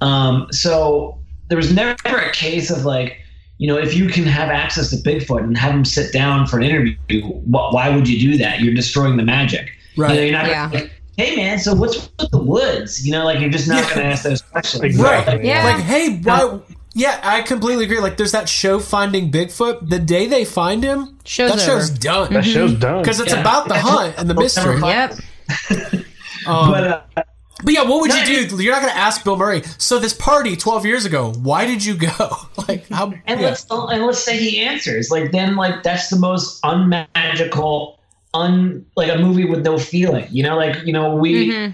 Um, 0.00 0.48
so 0.50 1.18
there 1.48 1.56
was 1.56 1.72
never 1.72 1.94
a 2.08 2.32
case 2.32 2.70
of 2.70 2.84
like, 2.84 3.18
you 3.58 3.68
know, 3.68 3.78
if 3.78 3.94
you 3.94 4.08
can 4.08 4.24
have 4.24 4.48
access 4.48 4.90
to 4.90 4.96
Bigfoot 4.96 5.44
and 5.44 5.56
have 5.56 5.72
him 5.72 5.84
sit 5.84 6.12
down 6.12 6.46
for 6.46 6.56
an 6.58 6.64
interview, 6.64 6.96
wh- 7.22 7.72
why 7.72 7.94
would 7.94 8.08
you 8.08 8.18
do 8.32 8.36
that? 8.38 8.60
You're 8.60 8.74
destroying 8.74 9.16
the 9.16 9.22
magic. 9.22 9.70
Right. 9.96 10.10
You 10.10 10.16
know, 10.16 10.22
you're 10.22 10.32
not 10.32 10.46
Yeah. 10.48 10.66
gonna, 10.70 10.82
like, 10.82 10.92
hey 11.16 11.36
man, 11.36 11.60
so 11.60 11.74
what's 11.74 12.10
with 12.18 12.30
the 12.32 12.42
woods? 12.42 13.06
You 13.06 13.12
know, 13.12 13.24
like 13.24 13.38
you're 13.38 13.50
just 13.50 13.68
not 13.68 13.84
going 13.84 14.00
to 14.00 14.04
ask 14.06 14.24
those 14.24 14.42
questions. 14.42 14.98
Right. 14.98 15.24
Like, 15.24 15.44
Like, 15.44 15.84
hey, 15.84 16.18
why? 16.24 16.58
Yeah, 16.94 17.18
I 17.22 17.42
completely 17.42 17.84
agree. 17.84 17.98
Like, 17.98 18.16
there's 18.16 18.32
that 18.32 18.48
show 18.48 18.78
Finding 18.78 19.30
Bigfoot. 19.32 19.88
The 19.90 19.98
day 19.98 20.26
they 20.28 20.44
find 20.44 20.82
him, 20.84 21.18
Show's 21.24 21.50
that 21.52 21.60
show's 21.60 21.90
over. 21.90 21.98
done. 21.98 22.32
That 22.34 22.44
show's 22.44 22.74
done. 22.74 23.02
because 23.02 23.18
it's 23.20 23.32
Yeah. 23.32 23.40
about 23.40 23.66
the 23.68 23.74
hunt 23.78 24.14
and 24.16 24.30
the 24.30 24.34
mystery. 24.34 24.78
Yep. 24.80 25.18
Um, 26.46 26.70
but 26.70 26.84
uh, 27.16 27.22
But 27.64 27.72
yeah, 27.72 27.82
what 27.84 28.02
would 28.02 28.10
No, 28.10 28.16
you 28.22 28.46
do? 28.46 28.62
You're 28.62 28.74
not 28.74 28.82
going 28.82 28.92
to 28.92 28.98
ask 28.98 29.24
Bill 29.24 29.36
Murray. 29.36 29.62
So 29.78 29.98
this 29.98 30.12
party 30.12 30.56
12 30.56 30.84
years 30.84 31.06
ago, 31.06 31.32
why 31.32 31.64
did 31.64 31.82
you 31.82 31.94
go? 31.96 32.36
like 32.68 32.86
how? 32.88 33.14
and 33.26 33.40
yeah. 33.40 33.46
let's 33.46 33.66
and 33.70 34.04
let's 34.04 34.22
say 34.22 34.36
he 34.36 34.60
answers. 34.60 35.10
Like 35.10 35.32
then, 35.32 35.56
like 35.56 35.82
that's 35.82 36.10
the 36.10 36.18
most 36.18 36.60
unmagical, 36.62 37.98
un 38.34 38.84
like 38.96 39.10
a 39.10 39.16
movie 39.18 39.46
with 39.46 39.64
no 39.64 39.78
feeling. 39.78 40.26
You 40.30 40.42
know, 40.42 40.56
like 40.56 40.76
you 40.84 40.92
know 40.92 41.14
we. 41.16 41.72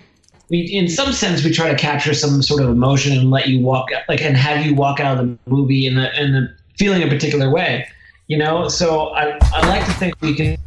We, 0.51 0.61
in 0.61 0.89
some 0.89 1.13
sense, 1.13 1.45
we 1.45 1.51
try 1.51 1.71
to 1.71 1.77
capture 1.77 2.13
some 2.13 2.43
sort 2.43 2.63
of 2.63 2.69
emotion 2.69 3.17
and 3.17 3.31
let 3.31 3.49
you 3.49 3.61
walk, 3.61 3.89
like, 4.09 4.21
and 4.21 4.37
have 4.37 4.67
you 4.67 4.75
walk 4.75 4.99
out 4.99 5.19
of 5.19 5.27
the 5.27 5.39
movie 5.47 5.87
in 5.87 5.95
the 5.95 6.21
in 6.21 6.33
the 6.33 6.53
feeling 6.77 7.03
a 7.03 7.09
particular 7.09 7.51
way, 7.51 7.87
you 8.27 8.37
know. 8.37 8.69
So 8.69 9.09
I, 9.11 9.39
I 9.53 9.69
like 9.69 9.85
to 9.87 9.93
think 9.93 10.15
we 10.21 10.35
can 10.35 10.59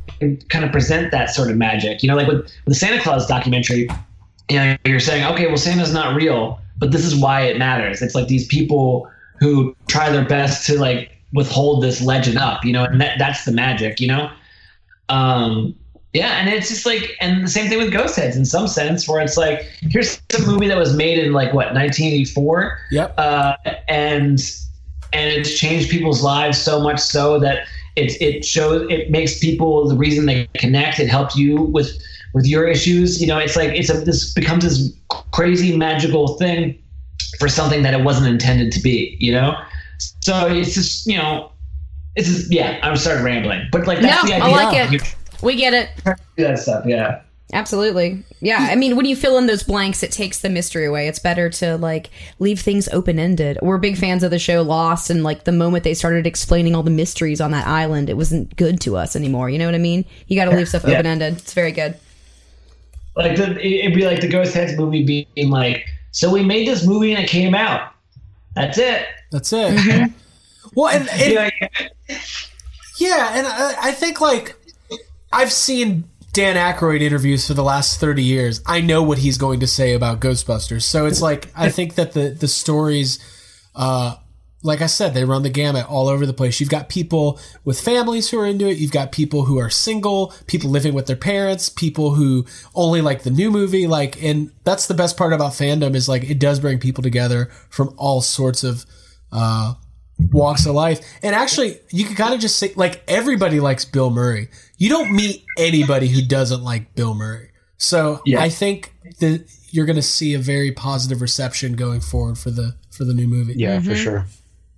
kind 0.49 0.63
of 0.63 0.71
present 0.71 1.11
that 1.11 1.31
sort 1.31 1.51
of 1.51 1.57
magic, 1.57 2.01
you 2.01 2.07
know, 2.07 2.15
like 2.15 2.27
with, 2.27 2.37
with 2.37 2.53
the 2.65 2.75
Santa 2.75 3.01
Claus 3.01 3.27
documentary. 3.27 3.89
You 4.49 4.57
know, 4.57 4.77
you're 4.85 4.99
saying, 4.99 5.25
okay, 5.33 5.47
well, 5.47 5.57
Santa's 5.57 5.93
not 5.93 6.15
real, 6.15 6.59
but 6.77 6.91
this 6.91 7.05
is 7.05 7.15
why 7.15 7.41
it 7.41 7.57
matters. 7.57 8.01
It's 8.01 8.15
like 8.15 8.27
these 8.27 8.47
people 8.47 9.09
who 9.39 9.75
try 9.87 10.09
their 10.09 10.25
best 10.25 10.65
to 10.67 10.79
like 10.79 11.11
withhold 11.33 11.83
this 11.83 12.01
legend 12.01 12.37
up, 12.37 12.63
you 12.63 12.71
know, 12.71 12.83
and 12.83 13.01
that, 13.01 13.17
that's 13.17 13.45
the 13.45 13.51
magic, 13.51 13.99
you 13.99 14.07
know. 14.07 14.29
Um, 15.09 15.75
yeah, 16.13 16.37
and 16.39 16.49
it's 16.49 16.69
just 16.69 16.85
like, 16.85 17.15
and 17.19 17.43
the 17.43 17.47
same 17.49 17.67
thing 17.69 17.79
with 17.79 17.91
Ghost 17.91 18.15
Heads 18.15 18.35
in 18.37 18.45
some 18.45 18.67
sense, 18.67 19.07
where 19.07 19.19
it's 19.19 19.35
like, 19.37 19.61
here's 19.81 20.21
a 20.37 20.41
movie 20.45 20.67
that 20.67 20.77
was 20.77 20.95
made 20.95 21.17
in 21.17 21.33
like 21.33 21.53
what 21.53 21.73
1984, 21.73 22.79
Yep. 22.91 23.13
uh, 23.17 23.55
and 23.87 24.39
and 25.11 25.29
it's 25.31 25.57
changed 25.57 25.89
people's 25.89 26.23
lives 26.23 26.57
so 26.59 26.81
much 26.81 26.99
so 26.99 27.39
that 27.39 27.67
it 27.95 28.19
it 28.21 28.43
shows 28.45 28.87
it 28.89 29.11
makes 29.11 29.39
people 29.39 29.87
the 29.87 29.95
reason 29.95 30.25
they 30.25 30.47
connect. 30.55 30.99
It 30.99 31.07
helps 31.09 31.35
you 31.35 31.63
with 31.63 31.91
with 32.33 32.45
your 32.47 32.67
issues. 32.67 33.21
You 33.21 33.27
know, 33.27 33.37
it's 33.37 33.55
like 33.55 33.69
it's 33.69 33.89
a 33.89 33.93
this 34.01 34.33
becomes 34.33 34.63
this 34.63 34.91
crazy 35.31 35.75
magical 35.77 36.35
thing 36.37 36.77
for 37.39 37.47
something 37.47 37.83
that 37.83 37.93
it 37.93 38.03
wasn't 38.03 38.27
intended 38.27 38.71
to 38.73 38.79
be. 38.81 39.17
You 39.19 39.33
know, 39.33 39.55
so 40.21 40.47
it's 40.47 40.73
just 40.73 41.05
you 41.05 41.17
know, 41.17 41.51
it's 42.15 42.27
just, 42.27 42.51
yeah. 42.51 42.79
I'm 42.83 42.95
started 42.97 43.23
rambling, 43.23 43.67
but 43.71 43.85
like 43.87 43.99
that's 43.99 44.23
no, 44.23 44.29
the 44.29 44.35
I 44.43 44.47
idea. 44.47 44.83
like 44.91 45.01
it. 45.01 45.15
We 45.43 45.55
get 45.55 45.73
it. 45.73 45.89
That 46.37 46.57
stuff, 46.57 46.85
yeah. 46.87 47.21
Absolutely. 47.53 48.23
Yeah. 48.41 48.57
I 48.71 48.75
mean, 48.75 48.95
when 48.95 49.05
you 49.05 49.15
fill 49.15 49.37
in 49.37 49.45
those 49.45 49.61
blanks, 49.61 50.01
it 50.01 50.11
takes 50.11 50.39
the 50.39 50.49
mystery 50.49 50.85
away. 50.87 51.07
It's 51.07 51.19
better 51.19 51.47
to 51.51 51.77
like 51.77 52.09
leave 52.39 52.59
things 52.59 52.89
open 52.89 53.19
ended. 53.19 53.59
We're 53.61 53.77
big 53.77 53.95
fans 53.95 54.23
of 54.23 54.31
the 54.31 54.39
show 54.39 54.63
Lost, 54.63 55.11
and 55.11 55.23
like 55.23 55.43
the 55.43 55.51
moment 55.51 55.83
they 55.83 55.93
started 55.93 56.25
explaining 56.25 56.73
all 56.75 56.81
the 56.81 56.89
mysteries 56.89 57.39
on 57.39 57.51
that 57.51 57.67
island, 57.67 58.09
it 58.09 58.17
wasn't 58.17 58.55
good 58.55 58.81
to 58.81 58.97
us 58.97 59.15
anymore. 59.15 59.51
You 59.51 59.59
know 59.59 59.67
what 59.67 59.75
I 59.75 59.79
mean? 59.79 60.05
You 60.27 60.35
got 60.35 60.45
to 60.49 60.55
leave 60.57 60.67
stuff 60.69 60.83
Yeah. 60.87 60.93
open 60.93 61.05
ended. 61.05 61.33
It's 61.33 61.53
very 61.53 61.71
good. 61.71 61.99
Like 63.15 63.35
the, 63.35 63.51
it'd 63.63 63.93
be 63.93 64.07
like 64.07 64.21
the 64.21 64.27
Ghost 64.29 64.55
Heads 64.55 64.75
movie 64.75 65.03
being 65.35 65.51
like, 65.51 65.85
so 66.09 66.31
we 66.31 66.43
made 66.43 66.67
this 66.67 66.83
movie 66.87 67.13
and 67.13 67.23
it 67.23 67.29
came 67.29 67.53
out. 67.53 67.91
That's 68.55 68.79
it. 68.79 69.05
That's 69.31 69.53
it. 69.53 69.77
Mm-hmm. 69.77 70.13
Well, 70.75 70.87
and, 70.89 71.07
and 71.11 71.21
You 71.29 71.35
know, 71.35 71.49
yeah, 72.97 73.37
and 73.37 73.45
I, 73.45 73.89
I 73.89 73.91
think 73.91 74.19
like 74.19 74.55
I've 75.33 75.51
seen 75.51 76.05
Dan 76.31 76.55
Aykroyd 76.55 77.01
interviews 77.01 77.47
for 77.47 77.53
the 77.55 77.63
last 77.63 77.99
thirty 77.99 78.23
years. 78.23 78.61
I 78.65 78.81
know 78.81 79.01
what 79.03 79.17
he's 79.17 79.37
going 79.37 79.59
to 79.61 79.67
say 79.67 79.93
about 79.93 80.19
Ghostbusters, 80.19 80.83
so 80.83 81.05
it's 81.07 81.21
like 81.21 81.51
I 81.55 81.69
think 81.69 81.95
that 81.95 82.13
the 82.13 82.29
the 82.29 82.47
stories, 82.47 83.19
uh, 83.75 84.15
like 84.61 84.81
I 84.81 84.85
said, 84.85 85.13
they 85.13 85.25
run 85.25 85.43
the 85.43 85.49
gamut 85.49 85.89
all 85.89 86.07
over 86.07 86.25
the 86.25 86.33
place. 86.33 86.59
You've 86.59 86.69
got 86.69 86.87
people 86.87 87.39
with 87.65 87.81
families 87.81 88.29
who 88.29 88.39
are 88.39 88.45
into 88.45 88.69
it. 88.69 88.77
You've 88.77 88.91
got 88.91 89.11
people 89.11 89.45
who 89.45 89.59
are 89.59 89.69
single, 89.69 90.33
people 90.47 90.69
living 90.69 90.93
with 90.93 91.07
their 91.07 91.15
parents, 91.15 91.67
people 91.67 92.13
who 92.13 92.45
only 92.75 93.01
like 93.01 93.23
the 93.23 93.31
new 93.31 93.51
movie. 93.51 93.87
Like, 93.87 94.21
and 94.23 94.51
that's 94.63 94.87
the 94.87 94.93
best 94.93 95.17
part 95.17 95.33
about 95.33 95.53
fandom 95.53 95.95
is 95.95 96.07
like 96.07 96.23
it 96.23 96.39
does 96.39 96.59
bring 96.59 96.79
people 96.79 97.01
together 97.01 97.51
from 97.69 97.93
all 97.97 98.21
sorts 98.21 98.63
of 98.63 98.85
uh, 99.31 99.73
walks 100.31 100.65
of 100.65 100.75
life. 100.75 100.99
And 101.21 101.35
actually, 101.35 101.79
you 101.91 102.05
can 102.05 102.15
kind 102.15 102.33
of 102.33 102.39
just 102.39 102.57
say 102.57 102.73
like 102.75 103.03
everybody 103.07 103.59
likes 103.59 103.85
Bill 103.85 104.09
Murray. 104.09 104.49
You 104.77 104.89
don't 104.89 105.11
meet 105.11 105.43
anybody 105.57 106.07
who 106.07 106.21
doesn't 106.21 106.63
like 106.63 106.95
Bill 106.95 107.13
Murray. 107.13 107.49
So 107.77 108.21
Yeah. 108.25 108.41
I 108.41 108.49
think 108.49 108.93
that 109.19 109.45
you're 109.71 109.85
going 109.85 109.95
to 109.97 110.01
see 110.01 110.33
a 110.33 110.39
very 110.39 110.71
positive 110.71 111.21
reception 111.21 111.73
going 111.73 111.99
forward 112.01 112.37
for 112.37 112.51
the 112.51 112.75
for 112.91 113.03
the 113.05 113.13
new 113.13 113.27
movie. 113.27 113.53
Yeah, 113.57 113.79
for 113.81 113.95
sure. 113.95 114.25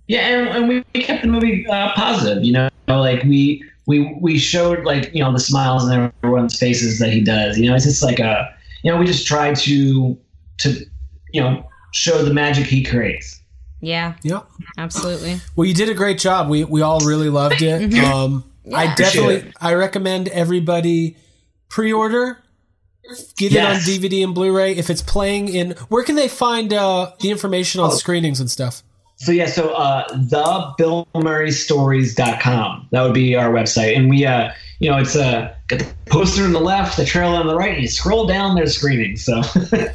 Yeah, 0.08 0.20
and, 0.20 0.48
and 0.48 0.68
we 0.68 0.84
we 0.94 1.02
kept 1.02 1.22
the 1.22 1.28
movie 1.28 1.66
uh, 1.68 1.92
positive. 1.94 2.44
You 2.44 2.52
know, 2.52 2.68
like 2.88 3.22
we 3.24 3.62
we 3.86 4.16
we 4.20 4.38
showed 4.38 4.84
like 4.84 5.12
you 5.14 5.22
know 5.22 5.32
the 5.32 5.40
smiles 5.40 5.84
on 5.84 6.12
everyone's 6.22 6.58
faces 6.58 6.98
that 7.00 7.10
he 7.12 7.20
does. 7.20 7.58
You 7.58 7.68
know, 7.68 7.74
it's 7.74 7.84
just 7.84 8.02
like 8.02 8.18
a 8.20 8.54
you 8.82 8.90
know 8.92 8.98
we 8.98 9.06
just 9.06 9.26
try 9.26 9.52
to 9.52 10.18
to 10.60 10.86
you 11.32 11.40
know 11.40 11.68
show 11.92 12.22
the 12.22 12.32
magic 12.32 12.66
he 12.66 12.82
creates. 12.82 13.40
Yeah. 13.80 14.14
Yep. 14.22 14.46
Absolutely. 14.78 15.40
Well, 15.54 15.66
you 15.66 15.74
did 15.74 15.88
a 15.88 15.94
great 15.94 16.18
job. 16.18 16.48
We 16.48 16.64
we 16.64 16.80
all 16.82 17.00
really 17.00 17.28
loved 17.28 17.60
it. 17.62 17.90
Mhm. 17.90 18.42
Um, 18.66 18.74
I 18.74 18.94
definitely 18.94 19.36
Appreciate 19.36 19.54
I 19.60 19.74
recommend 19.74 20.28
everybody 20.28 21.16
pre-order. 21.68 22.38
Get 23.36 23.52
Yes. 23.52 23.86
it 23.86 23.92
on 23.92 24.00
DVD 24.02 24.24
and 24.24 24.34
Blu-ray 24.34 24.72
if 24.76 24.90
it's 24.90 25.02
playing 25.02 25.48
in. 25.48 25.72
Where 25.88 26.02
can 26.02 26.16
they 26.16 26.28
find 26.28 26.72
uh, 26.72 27.12
the 27.20 27.30
information 27.30 27.80
on 27.80 27.92
screenings 27.92 28.40
and 28.40 28.50
stuff? 28.50 28.82
So 29.18 29.32
yeah, 29.32 29.46
so 29.46 29.70
uh 29.70 30.06
the 30.08 30.74
BillMurrayStories.com. 30.78 32.88
That 32.90 33.02
would 33.02 33.14
be 33.14 33.34
our 33.36 33.50
website. 33.50 33.96
And 33.96 34.10
we 34.10 34.26
uh 34.26 34.50
you 34.78 34.90
know, 34.90 34.98
it's 34.98 35.16
uh 35.16 35.54
got 35.68 35.78
the 35.78 35.86
poster 36.06 36.44
on 36.44 36.52
the 36.52 36.60
left, 36.60 36.96
the 36.98 37.04
trailer 37.04 37.36
on 37.40 37.46
the 37.46 37.56
right, 37.56 37.72
and 37.72 37.80
you 37.82 37.88
scroll 37.88 38.26
down 38.26 38.54
there's 38.56 38.76
screenings. 38.76 39.24
So 39.24 39.36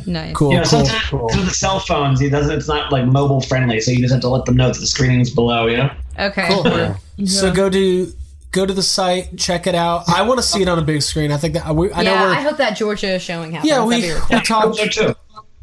Nice. 0.08 0.36
Cool, 0.36 0.52
you 0.52 0.58
know, 0.58 0.64
cool. 0.64 0.86
sometimes 0.86 1.12
with 1.36 1.46
the 1.46 1.52
cell 1.54 1.80
phones, 1.80 2.20
it 2.22 2.32
doesn't 2.32 2.58
it's 2.58 2.68
not 2.68 2.92
like 2.92 3.06
mobile 3.06 3.42
friendly, 3.42 3.80
so 3.80 3.92
you 3.92 4.00
just 4.00 4.12
have 4.14 4.22
to 4.22 4.30
let 4.30 4.46
them 4.46 4.56
know 4.58 4.70
that 4.72 4.80
the 4.80 4.88
screening's 4.88 5.30
below, 5.30 5.68
you 5.68 5.78
know? 5.78 5.92
Okay. 6.20 6.48
Cool. 6.50 6.96
So 7.28 7.52
go 7.54 7.70
to 7.70 8.12
go 8.52 8.66
to 8.66 8.74
the 8.74 8.84
site, 8.84 9.38
check 9.38 9.66
it 9.68 9.76
out. 9.76 10.10
I 10.10 10.22
want 10.24 10.40
to 10.40 10.44
see 10.44 10.62
it 10.62 10.68
on 10.68 10.78
a 10.78 10.82
big 10.82 11.02
screen. 11.02 11.32
I 11.32 11.38
think 11.38 11.54
that 11.56 11.74
we, 11.76 11.92
I 11.92 12.04
know 12.04 12.12
yeah, 12.12 12.24
we're 12.24 12.34
I 12.36 12.42
hope 12.42 12.58
that 12.58 12.76
Georgia 12.78 13.18
showing 13.20 13.52
happens. 13.54 13.70
yeah 13.70 13.84
we, 13.86 14.14
we 14.30 14.42
talked 14.42 14.78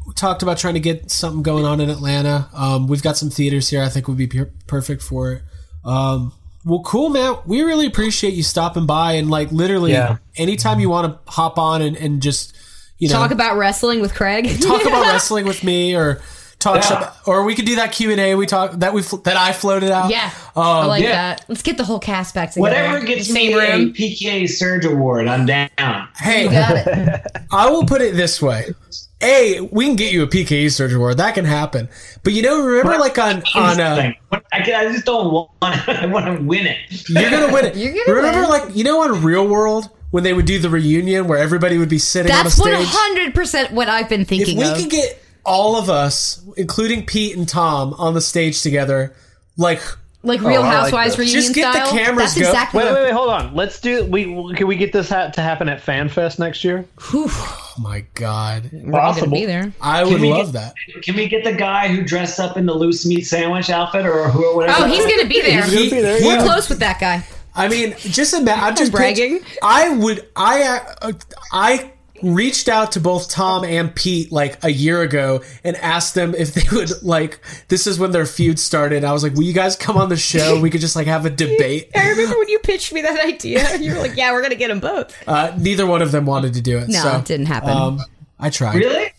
we 0.07 0.13
talked 0.15 0.41
about 0.43 0.57
trying 0.57 0.73
to 0.73 0.79
get 0.79 1.11
something 1.11 1.43
going 1.43 1.65
on 1.65 1.79
in 1.79 1.89
Atlanta. 1.89 2.49
Um, 2.53 2.87
we've 2.87 3.03
got 3.03 3.15
some 3.17 3.29
theaters 3.29 3.69
here. 3.69 3.81
I 3.83 3.89
think 3.89 4.07
would 4.07 4.17
be 4.17 4.27
per- 4.27 4.49
perfect 4.67 5.01
for 5.03 5.33
it. 5.33 5.41
Um, 5.85 6.33
well, 6.65 6.81
cool, 6.83 7.09
man. 7.09 7.37
We 7.45 7.61
really 7.61 7.85
appreciate 7.85 8.33
you 8.33 8.43
stopping 8.43 8.85
by 8.85 9.13
and 9.13 9.29
like 9.29 9.51
literally 9.51 9.91
Yeah. 9.91 10.17
anytime 10.35 10.79
you 10.79 10.89
want 10.89 11.25
to 11.25 11.31
hop 11.31 11.57
on 11.57 11.81
and, 11.81 11.95
and 11.95 12.21
just 12.21 12.55
you 12.97 13.07
know 13.07 13.15
Talk 13.15 13.31
about 13.31 13.55
wrestling 13.57 14.01
with 14.01 14.13
Craig. 14.15 14.59
talk 14.61 14.81
about 14.81 15.03
wrestling 15.13 15.45
with 15.45 15.63
me 15.63 15.95
or 15.95 16.21
talk 16.59 16.75
Yeah. 16.75 16.81
shop, 16.81 17.17
or 17.25 17.43
we 17.43 17.55
could 17.55 17.65
do 17.65 17.75
that 17.77 17.91
Q 17.91 18.11
and 18.11 18.19
A 18.19 18.35
we 18.35 18.45
talk 18.45 18.73
that 18.79 18.93
we 18.93 19.01
that 19.23 19.37
I 19.37 19.53
floated 19.53 19.91
out. 19.91 20.09
Yeah. 20.11 20.29
I 20.55 20.81
Um, 20.81 20.87
like 20.87 21.03
yeah. 21.03 21.11
that. 21.35 21.45
Let's 21.47 21.61
get 21.61 21.77
the 21.77 21.83
whole 21.85 21.99
cast 21.99 22.35
back 22.35 22.51
together. 22.51 22.61
Whatever 22.61 22.99
gets 23.05 23.29
me 23.29 23.51
Same 23.53 23.57
a 23.57 23.77
room. 23.77 23.93
PKE 23.93 24.47
Surge 24.49 24.85
Award, 24.85 25.27
I'm 25.27 25.45
down. 25.45 25.69
hey, 26.17 26.43
You 26.43 26.49
got 26.51 26.75
it. 26.87 27.21
I 27.51 27.69
will 27.69 27.85
put 27.85 28.01
it 28.01 28.15
this 28.15 28.41
way. 28.41 28.73
A, 29.21 29.59
we 29.71 29.85
can 29.85 29.97
get 29.97 30.13
you 30.13 30.23
a 30.23 30.27
PKE 30.27 30.71
Surge 30.71 30.93
Award. 30.93 31.17
That 31.17 31.35
can 31.35 31.43
happen. 31.43 31.89
But 32.23 32.31
you 32.33 32.41
know, 32.41 32.61
remember 32.61 32.97
like 32.97 33.17
on 33.17 33.43
on 33.53 33.79
uh, 33.81 34.11
I, 34.53 34.61
can- 34.61 34.75
I 34.87 34.91
just 34.93 35.05
don't 35.05 35.31
want. 35.33 35.49
I 35.61 36.05
want 36.05 36.25
to 36.25 36.41
win 36.43 36.65
it. 36.67 36.77
you're 37.09 37.29
gonna 37.29 37.51
win 37.53 37.65
it. 37.65 37.75
You're 37.77 37.93
gonna 38.05 38.15
remember 38.15 38.41
win. 38.41 38.49
like 38.49 38.75
you 38.75 38.83
know 38.85 39.01
on 39.03 39.21
Real 39.21 39.45
World 39.47 39.89
when 40.11 40.23
they 40.23 40.33
would 40.33 40.45
do 40.45 40.57
the 40.57 40.69
reunion 40.69 41.27
where 41.27 41.37
everybody 41.37 41.77
would 41.77 41.89
be 41.89 41.99
sitting 41.99 42.31
That's 42.31 42.59
on 42.59 42.67
a 42.69 42.75
one 42.77 42.83
hundred 42.85 43.35
percent 43.35 43.71
what 43.73 43.89
I've 43.89 44.07
been 44.09 44.21
If 44.21 44.27
thinking 44.29 44.57
we 44.57 44.63
of. 44.65 44.77
could 44.77 44.89
get 44.89 45.21
all 45.49 45.75
of 45.75 45.89
us, 45.89 46.41
including 46.57 47.05
Pete 47.05 47.35
and 47.35 47.47
Tom, 47.47 47.93
on 47.97 48.13
the 48.13 48.21
stage 48.21 48.61
together, 48.61 49.13
like 49.57 49.81
like 50.21 50.41
Real 50.41 50.61
Oh, 50.61 50.63
I 50.65 50.67
like 50.67 50.73
Housewives 50.93 51.11
this. 51.15 51.19
reunion 51.19 51.41
Just 51.41 51.55
get 51.55 51.71
the 51.73 51.85
style. 51.85 51.97
cameras 51.97 52.35
That's 52.35 52.41
go- 52.41 52.47
exactly 52.49 52.77
Wait, 52.79 52.85
what 52.91 52.93
wait, 52.95 53.03
wait, 53.05 53.13
hold 53.13 53.29
on. 53.29 53.55
Let's 53.55 53.79
do. 53.79 54.05
We 54.05 54.23
can 54.55 54.67
we 54.67 54.75
get 54.75 54.91
this 54.91 55.09
ha- 55.09 55.29
to 55.29 55.41
happen 55.41 55.69
at 55.69 55.81
FanFest 55.81 56.39
next 56.39 56.63
year? 56.65 56.85
oh 57.13 57.73
my 57.79 58.03
god, 58.15 58.69
we're 58.73 58.99
all 58.99 59.11
gonna 59.11 59.13
Possible. 59.13 59.31
be 59.37 59.45
there. 59.45 59.71
I 59.81 60.03
would 60.03 60.19
love 60.21 60.51
get- 60.53 60.73
that. 60.93 61.03
Can 61.03 61.15
we 61.15 61.27
get 61.29 61.43
the 61.45 61.53
guy 61.53 61.87
who 61.87 62.03
dressed 62.03 62.39
up 62.39 62.57
in 62.57 62.65
the 62.65 62.73
loose 62.73 63.05
meat 63.05 63.21
sandwich 63.27 63.69
outfit 63.69 64.05
or 64.05 64.27
who 64.29 64.55
whatever? 64.57 64.83
Oh, 64.83 64.87
he's 64.87 65.05
gonna 65.05 65.27
be 65.29 65.41
there. 65.41 65.63
He's 65.63 65.73
gonna 65.73 65.89
be 65.89 66.01
there, 66.01 66.19
We're 66.21 66.35
yeah. 66.35 66.43
close 66.43 66.67
with 66.69 66.79
that 66.79 66.99
guy. 66.99 67.23
I 67.55 67.67
mean, 67.69 67.95
just 67.99 68.33
imagine. 68.33 68.63
I'm 68.63 68.75
just 68.75 68.91
bragging. 68.91 69.39
pitch- 69.39 69.57
I 69.63 69.89
would. 69.95 70.27
I 70.35 70.63
uh, 71.01 71.11
I 71.53 71.91
reached 72.23 72.69
out 72.69 72.91
to 72.93 72.99
both 72.99 73.29
Tom 73.29 73.63
and 73.63 73.93
Pete 73.93 74.31
like 74.31 74.63
a 74.63 74.69
year 74.69 75.01
ago 75.01 75.41
and 75.63 75.75
asked 75.77 76.15
them 76.15 76.35
if 76.35 76.53
they 76.53 76.63
would 76.75 77.03
like. 77.03 77.39
This 77.67 77.87
is 77.87 77.99
when 77.99 78.11
their 78.11 78.25
feud 78.25 78.59
started. 78.59 79.03
I 79.03 79.13
was 79.13 79.23
like, 79.23 79.33
"Will 79.33 79.43
you 79.43 79.53
guys 79.53 79.75
come 79.75 79.97
on 79.97 80.09
the 80.09 80.17
show? 80.17 80.59
We 80.59 80.69
could 80.69 80.81
just 80.81 80.95
like 80.95 81.07
have 81.07 81.25
a 81.25 81.29
debate." 81.29 81.89
I 81.95 82.09
remember 82.09 82.37
when 82.37 82.49
you 82.49 82.59
pitched 82.59 82.93
me 82.93 83.01
that 83.01 83.25
idea. 83.25 83.67
You 83.79 83.93
were 83.93 83.99
like, 83.99 84.17
"Yeah, 84.17 84.33
we're 84.33 84.41
gonna 84.41 84.55
get 84.55 84.67
them 84.67 84.79
both." 84.79 85.15
Uh, 85.27 85.55
neither 85.57 85.85
one 85.85 86.01
of 86.01 86.11
them 86.11 86.25
wanted 86.25 86.53
to 86.55 86.61
do 86.61 86.77
it. 86.79 86.89
No, 86.89 87.01
so, 87.01 87.17
it 87.17 87.25
didn't 87.25 87.45
happen. 87.45 87.69
Um, 87.69 87.99
I 88.39 88.49
tried. 88.49 88.75
Really? 88.75 89.13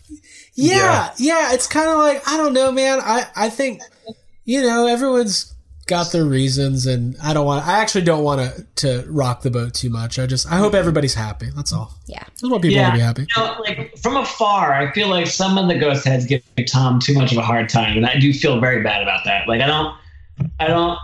Yeah, 0.53 1.11
yeah. 1.17 1.53
it's 1.53 1.67
kind 1.67 1.89
of 1.89 1.97
like 1.97 2.27
I 2.27 2.37
don't 2.37 2.53
know, 2.53 2.71
man. 2.71 2.99
I 3.01 3.27
I 3.35 3.49
think 3.49 3.81
you 4.45 4.61
know 4.61 4.87
everyone's 4.87 5.53
got 5.91 6.13
their 6.13 6.23
reasons, 6.23 6.87
and 6.87 7.17
I 7.21 7.33
don't 7.33 7.45
want. 7.45 7.67
I 7.67 7.79
actually 7.81 8.05
don't 8.05 8.23
want 8.23 8.39
to 8.39 8.65
to 8.77 9.05
rock 9.11 9.41
the 9.41 9.51
boat 9.51 9.73
too 9.73 9.89
much. 9.89 10.17
I 10.17 10.25
just 10.25 10.49
I 10.49 10.55
hope 10.55 10.73
everybody's 10.73 11.13
happy. 11.13 11.49
That's 11.53 11.73
all. 11.73 11.93
Yeah, 12.07 12.23
I 12.25 12.29
just 12.29 12.49
want 12.49 12.63
people 12.63 12.83
to 12.83 12.93
be 12.93 12.99
happy. 12.99 13.23
You 13.23 13.43
know, 13.43 13.57
like 13.59 13.97
from 13.97 14.15
afar, 14.15 14.73
I 14.73 14.89
feel 14.93 15.09
like 15.09 15.27
some 15.27 15.57
of 15.57 15.67
the 15.67 15.77
ghost 15.77 16.05
heads 16.05 16.25
give 16.25 16.41
Tom 16.71 17.01
too 17.01 17.13
much 17.13 17.33
of 17.33 17.37
a 17.37 17.41
hard 17.41 17.67
time, 17.67 17.97
and 17.97 18.05
I 18.05 18.17
do 18.17 18.31
feel 18.31 18.59
very 18.61 18.81
bad 18.81 19.03
about 19.03 19.25
that. 19.25 19.49
Like 19.49 19.59
I 19.59 19.67
don't, 19.67 19.93
I 20.61 20.67
don't, 20.67 20.97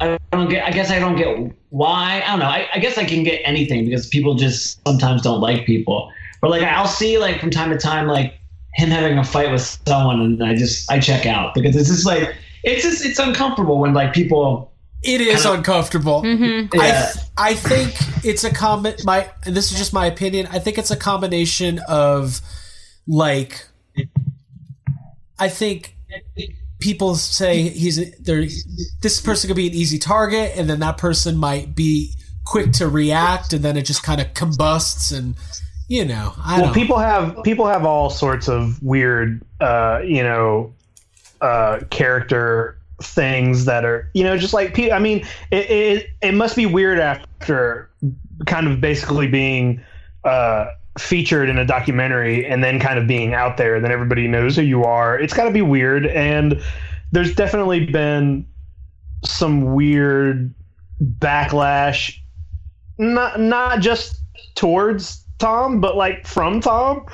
I 0.00 0.18
don't 0.32 0.48
get. 0.48 0.64
I 0.64 0.70
guess 0.70 0.90
I 0.90 0.98
don't 0.98 1.16
get 1.16 1.52
why. 1.68 2.22
I 2.24 2.30
don't 2.30 2.38
know. 2.38 2.46
I, 2.46 2.68
I 2.72 2.78
guess 2.78 2.96
I 2.96 3.04
can 3.04 3.22
get 3.22 3.42
anything 3.44 3.84
because 3.84 4.08
people 4.08 4.34
just 4.34 4.80
sometimes 4.88 5.20
don't 5.20 5.42
like 5.42 5.66
people. 5.66 6.10
But 6.40 6.50
like 6.50 6.62
I'll 6.62 6.88
see 6.88 7.18
like 7.18 7.38
from 7.38 7.50
time 7.50 7.70
to 7.70 7.76
time 7.76 8.08
like 8.08 8.38
him 8.76 8.88
having 8.88 9.18
a 9.18 9.24
fight 9.24 9.50
with 9.52 9.78
someone, 9.86 10.20
and 10.22 10.42
I 10.42 10.54
just 10.54 10.90
I 10.90 11.00
check 11.00 11.26
out 11.26 11.52
because 11.52 11.76
it's 11.76 11.90
just 11.90 12.06
like 12.06 12.34
it's 12.66 12.82
just 12.82 13.04
it's 13.04 13.18
uncomfortable 13.18 13.78
when 13.78 13.94
like 13.94 14.12
people. 14.12 14.72
It 15.02 15.20
is 15.20 15.42
kind 15.42 15.46
of- 15.46 15.58
uncomfortable. 15.58 16.22
Mm-hmm. 16.22 16.78
I, 16.80 16.86
Yeah. 16.86 17.12
I 17.38 17.54
think 17.54 17.94
it's 18.24 18.44
a 18.44 18.52
comment. 18.52 19.04
my 19.04 19.28
and 19.44 19.54
this 19.56 19.70
is 19.70 19.78
just 19.78 19.92
my 19.92 20.06
opinion. 20.06 20.48
I 20.50 20.58
think 20.58 20.76
it's 20.78 20.90
a 20.90 20.96
combination 20.96 21.80
of 21.88 22.40
like 23.06 23.66
I 25.38 25.48
think 25.48 25.96
people 26.80 27.14
say 27.14 27.62
he's 27.68 28.14
there 28.18 28.44
this 29.00 29.20
person 29.20 29.48
could 29.48 29.56
be 29.56 29.66
an 29.68 29.74
easy 29.74 29.98
target 29.98 30.52
and 30.56 30.68
then 30.68 30.80
that 30.80 30.98
person 30.98 31.36
might 31.36 31.74
be 31.74 32.12
quick 32.44 32.72
to 32.72 32.88
react 32.88 33.52
and 33.52 33.62
then 33.64 33.76
it 33.76 33.82
just 33.82 34.02
kind 34.02 34.20
of 34.20 34.32
combusts 34.34 35.12
and 35.12 35.34
you 35.88 36.04
know, 36.04 36.34
I 36.44 36.56
well, 36.56 36.64
don't 36.66 36.74
people 36.74 36.98
have 36.98 37.42
people 37.44 37.66
have 37.66 37.84
all 37.84 38.10
sorts 38.10 38.48
of 38.48 38.82
weird, 38.82 39.40
uh, 39.60 40.00
you 40.04 40.22
know, 40.22 40.72
uh, 41.40 41.80
character 41.90 42.78
things 43.02 43.66
that 43.66 43.84
are, 43.84 44.10
you 44.14 44.24
know, 44.24 44.36
just 44.36 44.54
like 44.54 44.78
I 44.78 44.98
mean, 44.98 45.26
it, 45.50 45.70
it 45.70 46.10
it 46.22 46.34
must 46.34 46.56
be 46.56 46.66
weird 46.66 46.98
after 46.98 47.90
kind 48.46 48.66
of 48.66 48.80
basically 48.80 49.26
being 49.26 49.82
uh, 50.24 50.66
featured 50.98 51.48
in 51.48 51.58
a 51.58 51.64
documentary 51.64 52.46
and 52.46 52.62
then 52.62 52.80
kind 52.80 52.98
of 52.98 53.06
being 53.06 53.34
out 53.34 53.56
there, 53.56 53.80
then 53.80 53.92
everybody 53.92 54.26
knows 54.26 54.56
who 54.56 54.62
you 54.62 54.84
are. 54.84 55.18
It's 55.18 55.34
got 55.34 55.44
to 55.44 55.50
be 55.50 55.62
weird, 55.62 56.06
and 56.06 56.60
there's 57.12 57.34
definitely 57.34 57.86
been 57.86 58.46
some 59.24 59.74
weird 59.74 60.54
backlash, 61.18 62.18
not 62.98 63.40
not 63.40 63.80
just 63.80 64.20
towards 64.54 65.24
Tom, 65.38 65.80
but 65.80 65.96
like 65.96 66.26
from 66.26 66.60
Tom. 66.60 67.06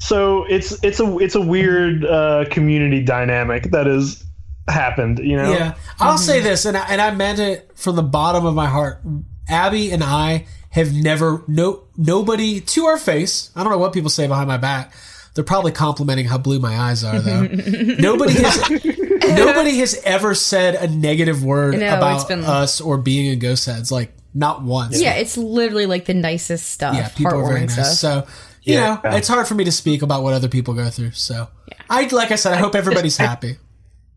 So 0.00 0.44
it's 0.44 0.82
it's 0.84 1.00
a 1.00 1.18
it's 1.18 1.34
a 1.34 1.40
weird 1.40 2.04
uh, 2.04 2.44
community 2.50 3.02
dynamic 3.02 3.70
that 3.70 3.86
has 3.86 4.22
happened. 4.68 5.18
You 5.20 5.36
know. 5.36 5.50
Yeah, 5.52 5.74
I'll 5.98 6.18
say 6.18 6.40
this, 6.40 6.64
and 6.66 6.76
I, 6.76 6.86
and 6.88 7.00
I 7.00 7.10
meant 7.14 7.38
it 7.38 7.70
from 7.74 7.96
the 7.96 8.02
bottom 8.02 8.44
of 8.44 8.54
my 8.54 8.66
heart. 8.66 9.00
Abby 9.48 9.90
and 9.92 10.02
I 10.02 10.46
have 10.70 10.92
never 10.92 11.42
no 11.46 11.84
nobody 11.96 12.60
to 12.60 12.84
our 12.86 12.98
face. 12.98 13.50
I 13.54 13.62
don't 13.62 13.72
know 13.72 13.78
what 13.78 13.92
people 13.92 14.10
say 14.10 14.26
behind 14.26 14.48
my 14.48 14.56
back. 14.58 14.92
They're 15.34 15.42
probably 15.44 15.72
complimenting 15.72 16.26
how 16.26 16.38
blue 16.38 16.60
my 16.60 16.76
eyes 16.76 17.02
are, 17.02 17.18
though. 17.18 17.42
nobody 17.98 18.34
has 18.34 18.70
nobody 19.36 19.78
has 19.78 20.00
ever 20.04 20.34
said 20.34 20.76
a 20.76 20.86
negative 20.86 21.44
word 21.44 21.78
No, 21.78 21.96
about 21.96 22.28
been- 22.28 22.44
us 22.44 22.80
or 22.80 22.98
being 22.98 23.26
in 23.26 23.38
ghost 23.38 23.66
heads. 23.66 23.90
Like 23.90 24.12
not 24.32 24.62
once. 24.62 25.00
Yeah, 25.00 25.14
it's 25.14 25.36
literally 25.36 25.86
like 25.86 26.04
the 26.04 26.14
nicest 26.14 26.66
stuff. 26.70 26.94
yeah, 26.96 27.08
people 27.08 27.34
are 27.34 27.46
very 27.48 27.60
heartwarming 27.66 27.76
nice. 27.76 27.98
stuff. 27.98 28.26
So 28.28 28.32
you 28.64 28.74
Yeah. 28.74 29.00
know, 29.04 29.10
it's 29.10 29.28
hard 29.28 29.46
for 29.46 29.54
me 29.54 29.64
to 29.64 29.72
speak 29.72 30.02
about 30.02 30.22
what 30.22 30.34
other 30.34 30.48
people 30.48 30.74
go 30.74 30.88
through. 30.90 31.12
So 31.12 31.48
yeah. 31.68 31.74
I 31.88 32.08
like 32.10 32.30
I 32.30 32.36
said, 32.36 32.54
I 32.54 32.56
hope 32.56 32.74
everybody's 32.74 33.16
happy. 33.16 33.56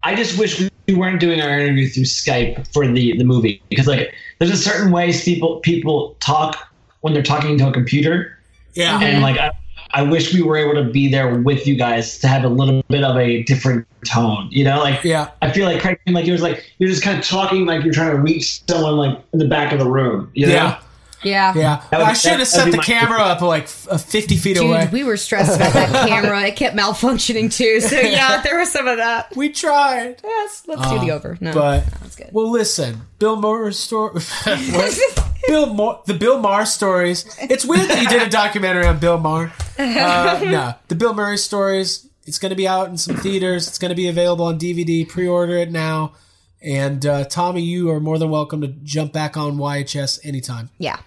I 0.04 0.16
just 0.16 0.40
wish 0.40 0.62
we 0.88 0.94
weren't 0.94 1.20
doing 1.20 1.42
our 1.42 1.60
interview 1.60 1.88
through 1.90 2.04
Skype 2.04 2.72
for 2.74 2.88
the 2.88 3.18
the 3.18 3.24
movie 3.24 3.62
because 3.70 3.88
like 3.88 4.14
there's 4.40 4.52
a 4.52 4.58
certain 4.58 4.92
ways 4.92 5.24
people 5.24 5.60
people 5.60 6.16
talk 6.20 6.72
when 7.02 7.14
they're 7.14 7.24
talking 7.24 7.58
to 7.58 7.68
a 7.68 7.74
computer. 7.74 8.38
Yeah. 8.74 8.96
and 8.96 9.04
mm-hmm. 9.04 9.22
like 9.24 9.38
I, 9.38 9.52
I 9.92 10.04
wish 10.04 10.34
we 10.34 10.42
were 10.42 10.58
able 10.58 10.76
to 10.82 10.90
be 10.90 11.10
there 11.10 11.40
with 11.40 11.66
you 11.66 11.76
guys 11.76 12.20
to 12.20 12.28
have 12.28 12.44
a 12.44 12.50
little 12.50 12.84
bit 12.90 13.04
of 13.04 13.18
a 13.18 13.44
different 13.44 13.88
tone. 14.06 14.48
You 14.52 14.64
know, 14.64 14.80
like 14.80 15.04
yeah, 15.04 15.32
I 15.42 15.52
feel 15.52 15.66
like 15.66 15.82
Craig, 15.82 16.00
like 16.08 16.28
it 16.28 16.32
was 16.32 16.42
like 16.42 16.64
you're 16.78 16.90
just 16.90 17.04
kind 17.04 17.18
of 17.18 17.26
talking 17.26 17.66
like 17.66 17.84
you're 17.84 17.94
trying 17.94 18.12
to 18.12 18.22
reach 18.22 18.66
someone 18.68 18.98
like 18.98 19.20
in 19.34 19.40
the 19.40 19.48
back 19.48 19.74
of 19.74 19.80
the 19.80 19.90
room. 19.90 20.30
You 20.34 20.48
know? 20.48 20.54
Yeah. 20.54 20.80
Yeah. 21.24 21.54
Yeah, 21.56 21.82
That 21.92 21.98
would- 22.00 22.08
I 22.08 22.14
should 22.14 22.34
have 22.40 22.48
set 22.48 22.66
the 22.66 22.72
be 22.72 22.78
my- 22.78 22.84
camera 22.84 23.20
up 23.20 23.42
like 23.42 23.64
f- 23.64 23.88
uh, 23.90 23.98
fifty 23.98 24.38
feet 24.38 24.56
Dude, 24.58 24.66
away. 24.68 24.90
we 24.92 25.04
were 25.04 25.18
stressed 25.18 25.56
about 25.56 25.74
that 25.74 26.08
camera. 26.10 26.44
It 26.46 26.56
kept 26.56 26.76
malfunctioning 26.78 27.52
too. 27.52 27.82
So 27.82 28.00
yeah, 28.00 28.42
there 28.42 28.60
was 28.60 28.72
some 28.72 28.88
of 28.88 28.98
that. 28.98 29.36
We 29.36 29.50
tried. 29.50 30.22
Yes, 30.24 30.64
let's 30.68 30.88
do 30.90 31.00
the 31.00 31.12
Uh, 31.12 31.16
over. 31.16 31.38
No, 31.42 31.54
but 31.54 31.86
that's 32.02 32.16
good. 32.16 32.30
well, 32.32 32.50
listen, 32.52 33.02
Bill 33.20 33.36
Maher 33.36 33.72
story. 33.72 34.22
Bill 35.48 35.74
Maher, 35.74 36.00
the 36.06 36.14
Bill 36.14 36.40
Maher 36.40 36.66
stories. 36.66 37.26
It's 37.42 37.66
weird 37.66 37.90
that 37.90 38.02
you 38.02 38.08
did 38.10 38.22
a 38.22 38.30
documentary 38.30 38.86
on 38.86 39.00
Bill 39.00 39.18
Maher. 39.20 39.52
Uh, 39.80 40.42
no, 40.44 40.74
the 40.88 40.96
Bill 40.96 41.14
Murray 41.14 41.38
stories. 41.38 42.08
It's 42.26 42.40
going 42.40 42.50
to 42.50 42.56
be 42.58 42.68
out 42.68 42.90
in 42.90 42.98
some 42.98 43.16
theaters. 43.16 43.68
It's 43.68 43.78
going 43.80 43.90
to 43.90 43.96
be 43.96 44.08
available 44.10 44.46
on 44.46 44.60
DVD. 44.60 45.08
Pre-order 45.08 45.58
it 45.58 45.72
now. 45.72 46.14
And 46.62 47.06
uh, 47.06 47.24
Tommy, 47.26 47.62
you 47.62 47.90
are 47.92 48.00
more 48.02 48.18
than 48.18 48.30
welcome 48.30 48.60
to 48.62 48.68
jump 48.68 49.14
back 49.14 49.38
on 49.38 49.58
YHS 49.58 50.20
anytime. 50.26 50.70
Yeah, 50.80 50.98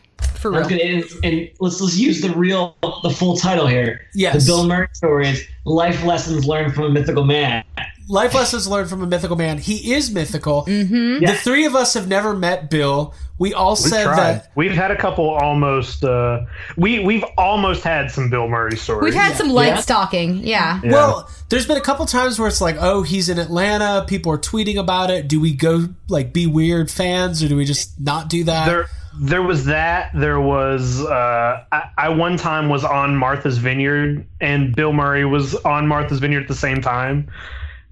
for 0.41 0.51
That's 0.53 0.69
real. 0.71 0.79
good. 0.79 1.05
And, 1.15 1.25
and 1.25 1.51
let's 1.61 1.81
let's 1.81 1.97
use 1.97 2.21
the 2.21 2.31
real 2.31 2.77
the 3.03 3.11
full 3.11 3.37
title 3.37 3.67
here. 3.67 4.07
Yes. 4.15 4.45
The 4.47 4.51
Bill 4.53 4.67
Murray 4.67 4.89
story 4.93 5.29
is 5.29 5.45
Life 5.65 6.03
Lessons 6.05 6.47
Learned 6.47 6.75
from 6.75 6.85
a 6.85 6.91
Mythical 6.91 7.25
Man. 7.25 7.65
Life 8.09 8.35
lessons 8.35 8.67
learned 8.67 8.91
from 8.91 9.03
a 9.03 9.07
mythical 9.07 9.37
man. 9.37 9.59
He 9.59 9.93
is 9.95 10.11
mythical. 10.11 10.65
Mm-hmm. 10.65 11.25
The 11.25 11.33
three 11.35 11.65
of 11.67 11.77
us 11.77 11.95
have 11.95 12.09
never 12.09 12.35
met 12.35 12.69
Bill. 12.69 13.15
We 13.39 13.55
all 13.55 13.71
We 13.75 13.77
said 13.77 14.03
tried. 14.03 14.17
that 14.17 14.51
We've 14.57 14.73
had 14.73 14.91
a 14.91 14.97
couple 14.97 15.31
almost. 15.31 16.03
Uh, 16.03 16.41
we 16.77 16.99
we've 16.99 17.23
almost 17.39 17.85
had 17.85 18.11
some 18.11 18.29
Bill 18.29 18.49
Murray 18.49 18.77
stories. 18.77 19.05
We've 19.05 19.15
had 19.15 19.37
some 19.37 19.51
light 19.51 19.79
stalking. 19.79 20.39
Yeah. 20.39 20.81
Yeah. 20.83 20.91
Well, 20.91 21.31
there's 21.51 21.69
been 21.69 21.77
a 21.77 21.81
couple 21.83 22.05
times 22.05 22.37
where 22.41 22.49
it's 22.49 22.61
like, 22.61 22.77
oh, 22.81 23.03
he's 23.03 23.29
in 23.29 23.39
Atlanta. 23.39 24.05
People 24.09 24.33
are 24.33 24.39
tweeting 24.39 24.77
about 24.77 25.11
it. 25.13 25.29
Do 25.29 25.39
we 25.41 25.55
go 25.55 25.87
like 26.09 26.33
be 26.33 26.49
weird 26.49 26.91
fans, 26.91 27.45
or 27.45 27.49
do 27.49 27.55
we 27.55 27.65
just 27.65 28.01
not 28.01 28.29
do 28.29 28.43
that? 28.45 28.67
There, 28.67 28.87
there 29.15 29.43
was 29.43 29.65
that. 29.67 30.11
There 30.15 30.41
was. 30.41 31.05
Uh, 31.05 31.65
I, 31.73 31.91
I 31.99 32.09
one 32.11 32.37
time 32.37 32.69
was 32.69 32.85
on 32.85 33.17
Martha's 33.17 33.59
Vineyard, 33.59 34.27
and 34.41 34.75
Bill 34.75 34.93
Murray 34.93 35.25
was 35.25 35.55
on 35.57 35.87
Martha's 35.87 36.21
Vineyard 36.21 36.43
at 36.43 36.49
the 36.49 36.55
same 36.55 36.81
time, 36.81 37.31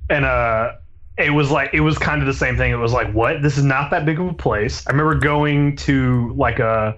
and 0.09 0.25
uh, 0.25 0.73
it 1.17 1.31
was 1.31 1.51
like 1.51 1.71
it 1.73 1.81
was 1.81 1.99
kind 1.99 2.21
of 2.21 2.27
the 2.27 2.35
same 2.35 2.57
thing. 2.57 2.71
It 2.71 2.77
was 2.77 2.93
like, 2.93 3.13
what? 3.13 3.43
This 3.43 3.59
is 3.59 3.65
not 3.65 3.91
that 3.91 4.07
big 4.07 4.21
of 4.21 4.29
a 4.29 4.35
place. 4.35 4.87
I 4.87 4.91
remember 4.91 5.17
going 5.17 5.77
to 5.77 6.33
like 6.37 6.61
a, 6.61 6.97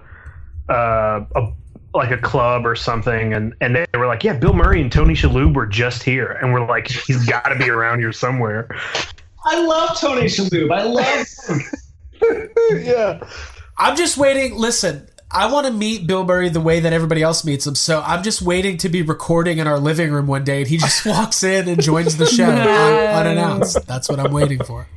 uh, 0.69 1.25
a 1.35 1.51
like 1.93 2.11
a 2.11 2.17
club 2.17 2.65
or 2.65 2.75
something, 2.75 3.33
and 3.33 3.55
and 3.59 3.75
they 3.75 3.85
were 3.95 4.07
like, 4.07 4.23
yeah, 4.23 4.33
Bill 4.33 4.53
Murray 4.53 4.81
and 4.81 4.91
Tony 4.91 5.15
Shalhoub 5.15 5.55
were 5.55 5.65
just 5.65 6.03
here, 6.03 6.37
and 6.41 6.53
we're 6.53 6.65
like, 6.67 6.87
he's 6.87 7.25
got 7.25 7.49
to 7.49 7.55
be 7.55 7.69
around 7.69 7.99
here 7.99 8.13
somewhere. 8.13 8.69
I 9.43 9.65
love 9.65 9.99
Tony 9.99 10.25
Shalhoub. 10.25 10.71
I 10.71 10.83
love 10.83 11.27
him. 11.47 12.49
yeah. 12.85 13.19
I'm 13.77 13.95
just 13.95 14.17
waiting. 14.17 14.57
Listen, 14.57 15.07
I 15.31 15.51
want 15.51 15.65
to 15.67 15.73
meet 15.73 16.05
Bill 16.07 16.23
Murray 16.25 16.49
the 16.49 16.59
way 16.61 16.79
that 16.81 16.91
everybody 16.93 17.21
else 17.23 17.45
meets 17.45 17.65
him. 17.65 17.75
So 17.75 18.01
I'm 18.05 18.21
just 18.23 18.41
waiting 18.41 18.75
to 18.77 18.89
be 18.89 19.01
recording 19.01 19.57
in 19.59 19.67
our 19.67 19.79
living 19.79 20.11
room 20.11 20.27
one 20.27 20.43
day, 20.43 20.59
and 20.59 20.67
he 20.67 20.75
just 20.77 21.05
walks 21.05 21.43
in 21.43 21.67
and 21.69 21.81
joins 21.81 22.17
the 22.17 22.25
show 22.25 22.49
un- 22.49 22.57
unannounced. 23.27 23.85
That's 23.87 24.09
what 24.09 24.19
I'm 24.19 24.33
waiting 24.33 24.61
for. 24.63 24.87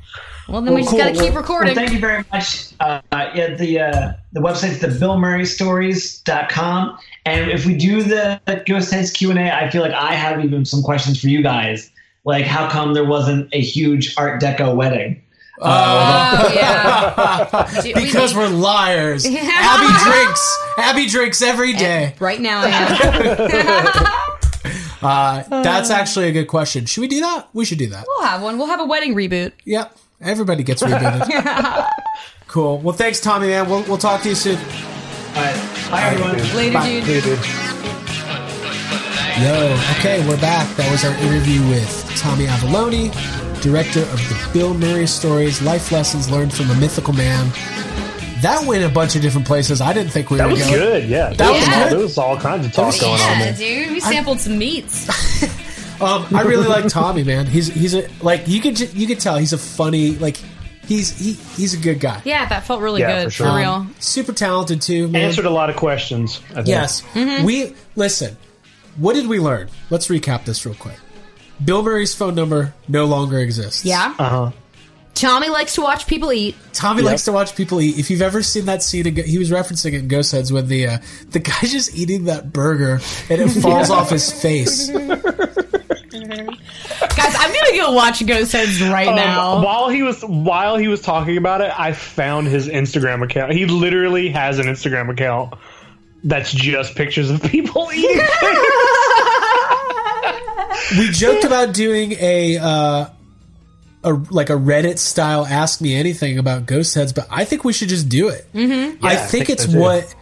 Well, 0.49 0.61
then 0.61 0.75
we 0.75 0.83
just 0.83 0.95
got 0.95 1.07
to 1.07 1.13
keep 1.13 1.33
Well, 1.33 1.41
recording. 1.41 1.75
thank 1.75 1.93
you 1.93 1.99
very 1.99 2.23
much. 2.31 2.67
Uh, 2.79 3.01
yeah, 3.13 3.55
the 3.55 3.81
uh, 3.81 4.13
the 4.35 4.41
website's 4.41 4.79
the 4.81 4.89
BillMurrayStories.com. 4.89 6.99
And 7.27 7.51
if 7.51 7.65
we 7.65 7.75
do 7.77 8.03
the 8.03 8.39
Ghost 8.67 8.93
Heads 8.93 9.11
Q&A, 9.11 9.51
I 9.51 9.71
feel 9.71 9.81
like 9.81 9.95
I 9.95 10.13
have 10.15 10.45
even 10.45 10.67
some 10.67 10.83
questions 10.83 11.19
for 11.21 11.29
you 11.29 11.43
guys. 11.43 11.91
Like, 12.27 12.45
how 12.45 12.69
come 12.69 12.93
there 12.95 13.05
wasn't 13.07 13.49
a 13.55 13.61
huge 13.61 14.15
Art 14.19 14.43
Deco 14.43 14.75
wedding? 14.77 15.23
Oh, 15.61 16.53
yeah. 16.55 17.71
Dude, 17.83 17.95
we 17.97 18.05
because 18.05 18.35
we're 18.35 18.49
liars. 18.49 19.25
Abby 19.29 20.11
drinks. 20.11 20.59
Abby 20.79 21.07
drinks 21.07 21.43
every 21.43 21.73
day. 21.73 22.15
Right 22.19 22.41
now, 22.41 22.63
I 22.65 22.69
am. 22.71 24.21
Uh, 25.03 25.43
that's 25.63 25.91
actually 25.91 26.29
a 26.29 26.33
good 26.33 26.47
question. 26.47 26.87
Should 26.87 27.03
we 27.03 27.09
do 27.09 27.21
that? 27.21 27.47
We 27.53 27.67
should 27.67 27.77
do 27.77 27.89
that. 27.89 28.07
we'll 28.09 28.23
have 28.23 28.41
one. 28.41 28.57
We'll 28.57 28.69
have 28.69 28.81
a 28.81 28.87
wedding 28.87 29.15
reboot. 29.15 29.53
Yep. 29.67 29.95
Everybody 30.23 30.63
gets 30.63 30.83
rebooted. 30.83 31.87
cool. 32.49 32.79
Well, 32.79 32.95
thanks, 32.97 33.21
Tommy, 33.21 33.49
man. 33.49 33.69
We'll, 33.69 33.83
we'll 33.83 33.99
talk 33.99 34.23
to 34.23 34.31
you 34.31 34.35
soon. 34.35 34.57
All 34.57 34.63
right. 35.43 35.89
Bye, 35.91 36.03
everyone. 36.05 36.57
Later, 36.57 36.73
Bye. 36.73 37.01
dude. 37.05 37.39
Yo, 39.43 39.77
okay, 39.99 40.27
we're 40.27 40.41
back. 40.41 40.75
That 40.77 40.89
was 40.91 41.05
our 41.05 41.13
interview 41.19 41.61
with 41.69 42.11
Tommy 42.17 42.47
Avallone, 42.47 43.13
director 43.65 44.01
of 44.03 44.19
the 44.29 44.49
Bill 44.53 44.75
Murray 44.75 45.07
stories, 45.07 45.61
Life 45.63 45.91
Lessons 45.91 46.31
Learned 46.31 46.53
from 46.55 46.71
a 46.71 46.75
Mythical 46.77 47.15
Man. 47.15 47.49
that 48.43 48.63
went 48.67 48.85
a 48.85 48.89
bunch 48.91 49.17
of 49.17 49.23
different 49.23 49.47
places. 49.47 49.81
I 49.81 49.93
didn't 49.95 50.13
think 50.13 50.31
we 50.31 50.37
That 50.37 50.45
were 50.47 50.53
was 50.53 50.61
going. 50.61 50.75
good. 50.75 51.09
Yeah, 51.09 51.31
That 51.33 51.51
was 51.53 51.67
all, 51.69 51.83
good. 51.85 51.93
There 51.93 51.99
was 51.99 52.19
all 52.19 52.37
kinds 52.39 52.67
of 52.67 52.73
talk 52.73 53.01
going 53.01 53.13
on 53.15 53.19
Yeah, 53.19 53.53
there. 53.53 53.85
dude, 53.85 53.93
we 53.93 54.01
sampled 54.01 54.41
some 54.41 54.59
meats. 54.59 55.09
Um, 56.01 56.27
I 56.35 56.43
really 56.43 56.67
like 56.67 56.89
Tommy, 56.89 57.23
man. 57.23 57.47
He's 57.47 57.69
he's 57.69 57.95
a 57.95 58.09
like 58.21 58.49
you 58.49 58.61
could 58.61 58.75
ju- 58.75 58.89
you 58.93 59.07
could 59.07 59.21
tell 59.21 59.37
he's 59.39 59.53
a 59.53 59.59
funny 59.59 60.11
like 60.17 60.37
he's 60.87 61.17
he 61.17 61.35
he's 61.55 61.73
a 61.73 61.77
good 61.77 62.01
guy. 62.01 62.21
Yeah, 62.25 62.45
that 62.47 62.67
felt 62.67 62.83
really 62.83 63.01
Yeah, 63.01 63.23
good 63.23 63.33
for 63.33 63.45
for, 63.45 63.57
real. 63.57 63.71
Um, 63.71 63.95
super 64.01 64.33
talented 64.33 64.83
too. 64.83 65.07
Man. 65.07 65.23
Answered 65.23 65.45
a 65.45 65.51
lot 65.51 65.71
of 65.71 65.77
questions. 65.77 66.41
I 66.51 66.55
think. 66.55 66.67
Yes. 66.67 67.03
Mm-hmm. 67.15 67.47
We 67.47 67.75
listen. 67.95 68.37
What 68.97 69.15
did 69.15 69.29
we 69.29 69.39
learn? 69.39 69.69
Let's 69.89 70.09
recap 70.09 70.45
this 70.45 70.67
real 70.67 70.75
quick. 70.75 70.97
Bill 71.63 71.83
Murray's 71.83 72.15
phone 72.15 72.35
number 72.35 72.75
no 72.89 73.05
longer 73.05 73.39
exists. 73.39 73.85
Yeah. 73.85 74.15
Uh 74.19 74.29
huh. 74.29 74.51
Tommy 75.15 75.49
likes 75.49 75.77
to 75.77 75.81
watch 75.81 76.09
people 76.09 76.33
eat. 76.33 76.57
Tommy 76.73 77.03
Yep. 77.03 77.11
likes 77.11 77.25
to 77.27 77.33
watch 77.33 77.55
people 77.55 77.81
eat. 77.81 77.99
If 77.99 78.11
you've 78.11 78.23
ever 78.23 78.43
seen 78.43 78.65
that 78.67 78.83
scene, 78.83 79.07
in 79.07 79.15
he 79.17 79.39
was 79.39 79.51
referencing 79.51 79.93
it 79.93 80.01
in 80.01 80.09
Ghost 80.09 80.33
Heads 80.33 80.53
when 80.53 80.67
the 80.67 80.87
uh, 80.89 80.99
the 81.31 81.39
guy's 81.39 81.71
just 81.71 81.95
eating 81.97 82.25
that 82.25 82.53
burger 82.53 83.01
and 83.31 83.41
it 83.41 83.49
falls 83.51 83.91
off 83.91 84.11
his 84.11 84.31
face. 84.33 84.91
Guys, 86.15 87.35
I'm 87.39 87.53
gonna 87.53 87.77
go 87.77 87.93
watch 87.93 88.25
Ghost 88.27 88.53
Heads 88.53 88.81
right 88.83 89.09
Um, 89.09 89.17
now. 89.17 89.63
while 89.65 89.89
he 89.89 90.03
was 90.03 90.23
while 90.23 90.77
he 90.77 90.89
was 90.89 91.01
talking 91.01 91.37
about 91.37 91.61
it, 91.61 91.73
I 91.79 91.93
found 91.93 92.47
his 92.49 92.69
Instagram 92.69 93.23
account. 93.23 93.53
He 93.53 93.67
literally 93.67 94.29
has 94.31 94.59
an 94.59 94.67
Instagram 94.67 95.11
account 95.11 95.55
that's 96.25 96.53
just 96.53 96.95
pictures 96.97 97.31
of 97.31 97.43
people 97.43 97.91
eating. 97.95 98.17
We 100.99 101.11
joked 101.11 101.45
about 101.45 101.73
doing 101.75 102.13
a 102.13 102.59
uh, 102.59 103.07
a 104.05 104.13
like 104.31 104.51
a 104.51 104.55
Reddit 104.55 104.99
style 104.99 105.47
Ask 105.47 105.81
Me 105.81 105.95
Anything 105.95 106.39
about 106.39 106.67
Ghost 106.67 106.95
Heads, 106.95 107.13
but 107.13 107.27
I 107.31 107.45
think 107.45 107.65
we 107.65 107.73
should 107.73 107.89
just 107.89 108.09
do 108.09 108.29
it. 108.29 108.47
Mm-hmm. 108.53 109.05
I 109.05 109.13
Yeah, 109.15 109.19
I 109.19 109.23
think, 109.23 109.47
think 109.47 109.51
it's 109.51 109.73
so, 109.73 109.79
what. 109.79 110.15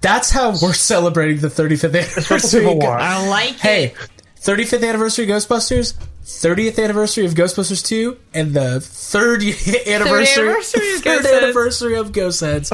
That's 0.00 0.30
how 0.30 0.50
we're 0.60 0.72
celebrating 0.72 1.38
the 1.38 1.46
35th 1.48 1.94
anniversary. 2.16 2.60
people 2.62 2.78
want. 2.80 3.00
I 3.00 3.28
like 3.28 3.54
Hey, 3.60 3.84
it. 3.86 3.94
35th 4.40 4.86
anniversary 4.88 5.30
of 5.30 5.30
Ghostbusters, 5.30 5.94
30th 6.24 6.82
anniversary 6.82 7.24
of 7.24 7.34
Ghostbusters 7.34 7.86
2, 7.86 8.18
and 8.34 8.52
the 8.52 8.80
third 8.80 9.42
anniversary, 9.86 10.42
anniversary 10.48 10.94
of 10.94 11.02
third 11.02 11.04
Ghost 11.04 11.26
Heads. 11.26 11.42
anniversary 11.44 11.94
of 11.94 12.12
Ghost 12.12 12.40
Heads. 12.40 12.72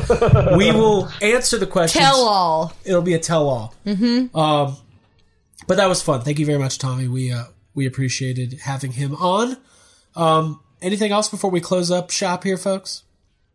we 0.57 0.73
will 0.73 1.11
answer 1.21 1.59
the 1.59 1.67
questions. 1.67 2.03
Tell 2.03 2.23
all. 2.23 2.73
It'll 2.87 3.03
be 3.03 3.13
a 3.13 3.19
tell 3.19 3.47
all. 3.51 3.75
Mm-hmm. 3.85 4.35
Um, 4.35 4.77
but 5.67 5.77
that 5.77 5.89
was 5.89 6.03
fun. 6.03 6.23
Thank 6.23 6.39
you 6.39 6.47
very 6.47 6.59
much, 6.59 6.79
Tommy. 6.79 7.09
We 7.09 7.33
uh, 7.33 7.45
we 7.75 7.87
appreciated 7.87 8.61
having 8.63 8.93
him 8.93 9.15
on. 9.17 9.57
Um, 10.17 10.61
anything 10.83 11.13
else 11.13 11.29
before 11.29 11.51
we 11.51 11.61
close 11.61 11.91
up 11.91 12.11
shop 12.11 12.45
here, 12.45 12.57
folks? 12.57 13.05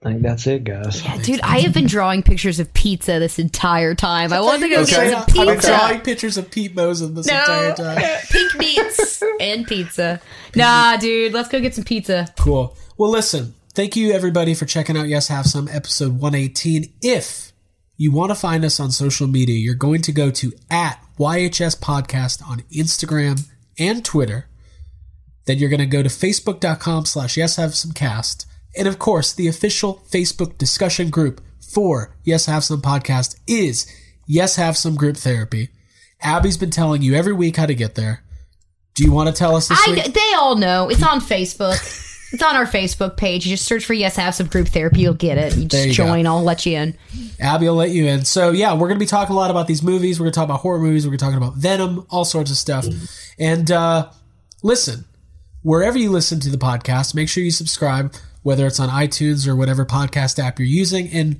I 0.02 0.10
think 0.10 0.22
that's 0.22 0.46
it, 0.48 0.66
guys. 0.66 1.02
Yeah, 1.02 1.18
Dude, 1.22 1.40
I 1.42 1.60
have 1.62 1.74
been 1.74 1.88
drawing 1.88 2.24
pictures 2.24 2.60
of 2.60 2.74
pizza 2.74 3.20
this 3.20 3.40
entire 3.40 3.96
time. 3.96 4.34
I 4.34 4.42
want 4.42 4.62
to 4.62 4.68
go 4.68 4.82
Okay. 4.82 5.12
get 5.12 5.12
some 5.12 5.20
I've 5.22 5.28
been 5.48 5.56
pizza. 5.56 5.68
drawing 5.70 6.02
pictures 6.02 6.38
of 6.38 6.52
Pete 6.52 6.76
Mosier 6.76 7.08
this 7.08 7.30
entire 7.30 7.74
time. 7.74 8.02
pink 8.30 8.54
meats 8.58 9.24
and 9.40 9.66
pizza. 9.66 10.20
Nah, 10.58 10.98
dude, 10.98 11.32
let's 11.32 11.48
go 11.48 11.62
get 11.62 11.74
some 11.74 11.86
pizza. 11.86 12.28
Cool. 12.38 12.76
Well, 12.98 13.12
listen. 13.12 13.54
Thank 13.76 13.96
you 13.96 14.12
everybody 14.12 14.54
for 14.56 14.66
checking 14.66 14.98
out 14.98 15.08
Yes 15.08 15.30
Have 15.30 15.46
Some 15.46 15.70
episode 15.70 16.20
118. 16.20 16.92
If 17.02 17.53
you 18.04 18.12
want 18.12 18.32
to 18.32 18.36
find 18.36 18.66
us 18.66 18.82
on 18.82 18.92
social 18.92 19.28
media, 19.28 19.56
you're 19.56 19.76
going 19.76 20.02
to 20.02 20.12
go 20.12 20.30
to 20.30 20.52
at 20.70 21.02
YHS 21.18 21.80
Podcast 21.80 22.46
on 22.46 22.60
Instagram 22.64 23.48
and 23.80 24.04
Twitter. 24.04 24.50
Then 25.46 25.58
you're 25.58 25.70
going 25.70 25.80
to 25.80 25.86
go 25.86 26.04
to 26.04 26.10
facebook.com 26.10 27.06
slash 27.06 27.38
yes 27.38 27.56
have 27.56 27.76
some 27.76 27.94
cast. 27.94 28.46
And 28.76 28.90
of 28.90 29.00
course, 29.00 29.32
the 29.32 29.48
official 29.48 30.04
Facebook 30.12 30.58
discussion 30.58 31.12
group 31.12 31.40
for 31.62 32.14
Yes 32.26 32.48
Have 32.48 32.66
Some 32.66 32.82
Podcast 32.82 33.40
is 33.48 33.90
Yes 34.28 34.58
Have 34.58 34.76
Some 34.76 34.96
Group 34.96 35.16
Therapy. 35.16 35.70
Abby's 36.20 36.58
been 36.58 36.72
telling 36.72 37.04
you 37.04 37.16
every 37.16 37.34
week 37.34 37.56
how 37.56 37.68
to 37.68 37.76
get 37.76 37.96
there. 37.96 38.22
Do 38.96 39.06
you 39.06 39.14
want 39.14 39.30
to 39.30 39.34
tell 39.34 39.56
us 39.56 39.70
this 39.70 39.80
I, 39.88 39.92
week? 39.92 40.14
they 40.14 40.34
all 40.34 40.58
know. 40.58 40.90
It's 40.90 41.04
on 41.04 41.22
Facebook. 41.22 41.80
it's 42.34 42.42
on 42.42 42.56
our 42.56 42.66
Facebook 42.66 43.16
page. 43.16 43.46
You 43.46 43.52
just 43.52 43.66
search 43.66 43.86
for 43.86 43.94
Yes 43.94 44.16
Have 44.16 44.34
Some 44.34 44.48
Group 44.48 44.68
Therapy. 44.68 45.02
You'll 45.02 45.14
get 45.14 45.38
it. 45.38 45.56
You 45.56 45.66
just 45.66 45.86
you 45.86 45.92
go. 45.92 46.08
join. 46.08 46.26
I'll 46.26 46.42
let 46.42 46.66
you 46.66 46.76
in. 46.76 46.98
Abby 47.40 47.68
will 47.68 47.76
let 47.76 47.92
you 47.92 48.08
in. 48.08 48.26
So 48.26 48.50
yeah, 48.50 48.74
we're 48.74 48.88
gonna 48.88 49.00
be 49.00 49.06
talking 49.06 49.36
a 49.36 49.38
lot 49.38 49.52
about 49.52 49.68
these 49.68 49.84
movies. 49.84 50.20
We're 50.20 50.26
gonna 50.26 50.34
talk 50.34 50.46
about 50.46 50.62
horror 50.62 50.80
movies. 50.80 51.06
We're 51.06 51.16
gonna 51.16 51.32
talk 51.32 51.38
about 51.38 51.56
Venom, 51.56 52.08
all 52.10 52.26
sorts 52.26 52.50
of 52.50 52.58
stuff. 52.58 52.88
And 53.38 53.70
uh, 53.70 54.10
listen, 54.64 55.06
wherever 55.62 55.98
you 55.98 56.10
listen 56.10 56.40
to 56.40 56.50
the 56.50 56.58
podcast, 56.58 57.14
make 57.14 57.30
sure 57.30 57.44
you 57.44 57.52
subscribe, 57.52 58.16
whether 58.42 58.66
it's 58.66 58.80
on 58.80 58.90
iTunes 58.90 59.48
or 59.48 59.56
whatever 59.56 59.86
podcast 59.86 60.44
app 60.44 60.58
you're 60.58 60.68
using. 60.68 61.10
And 61.10 61.40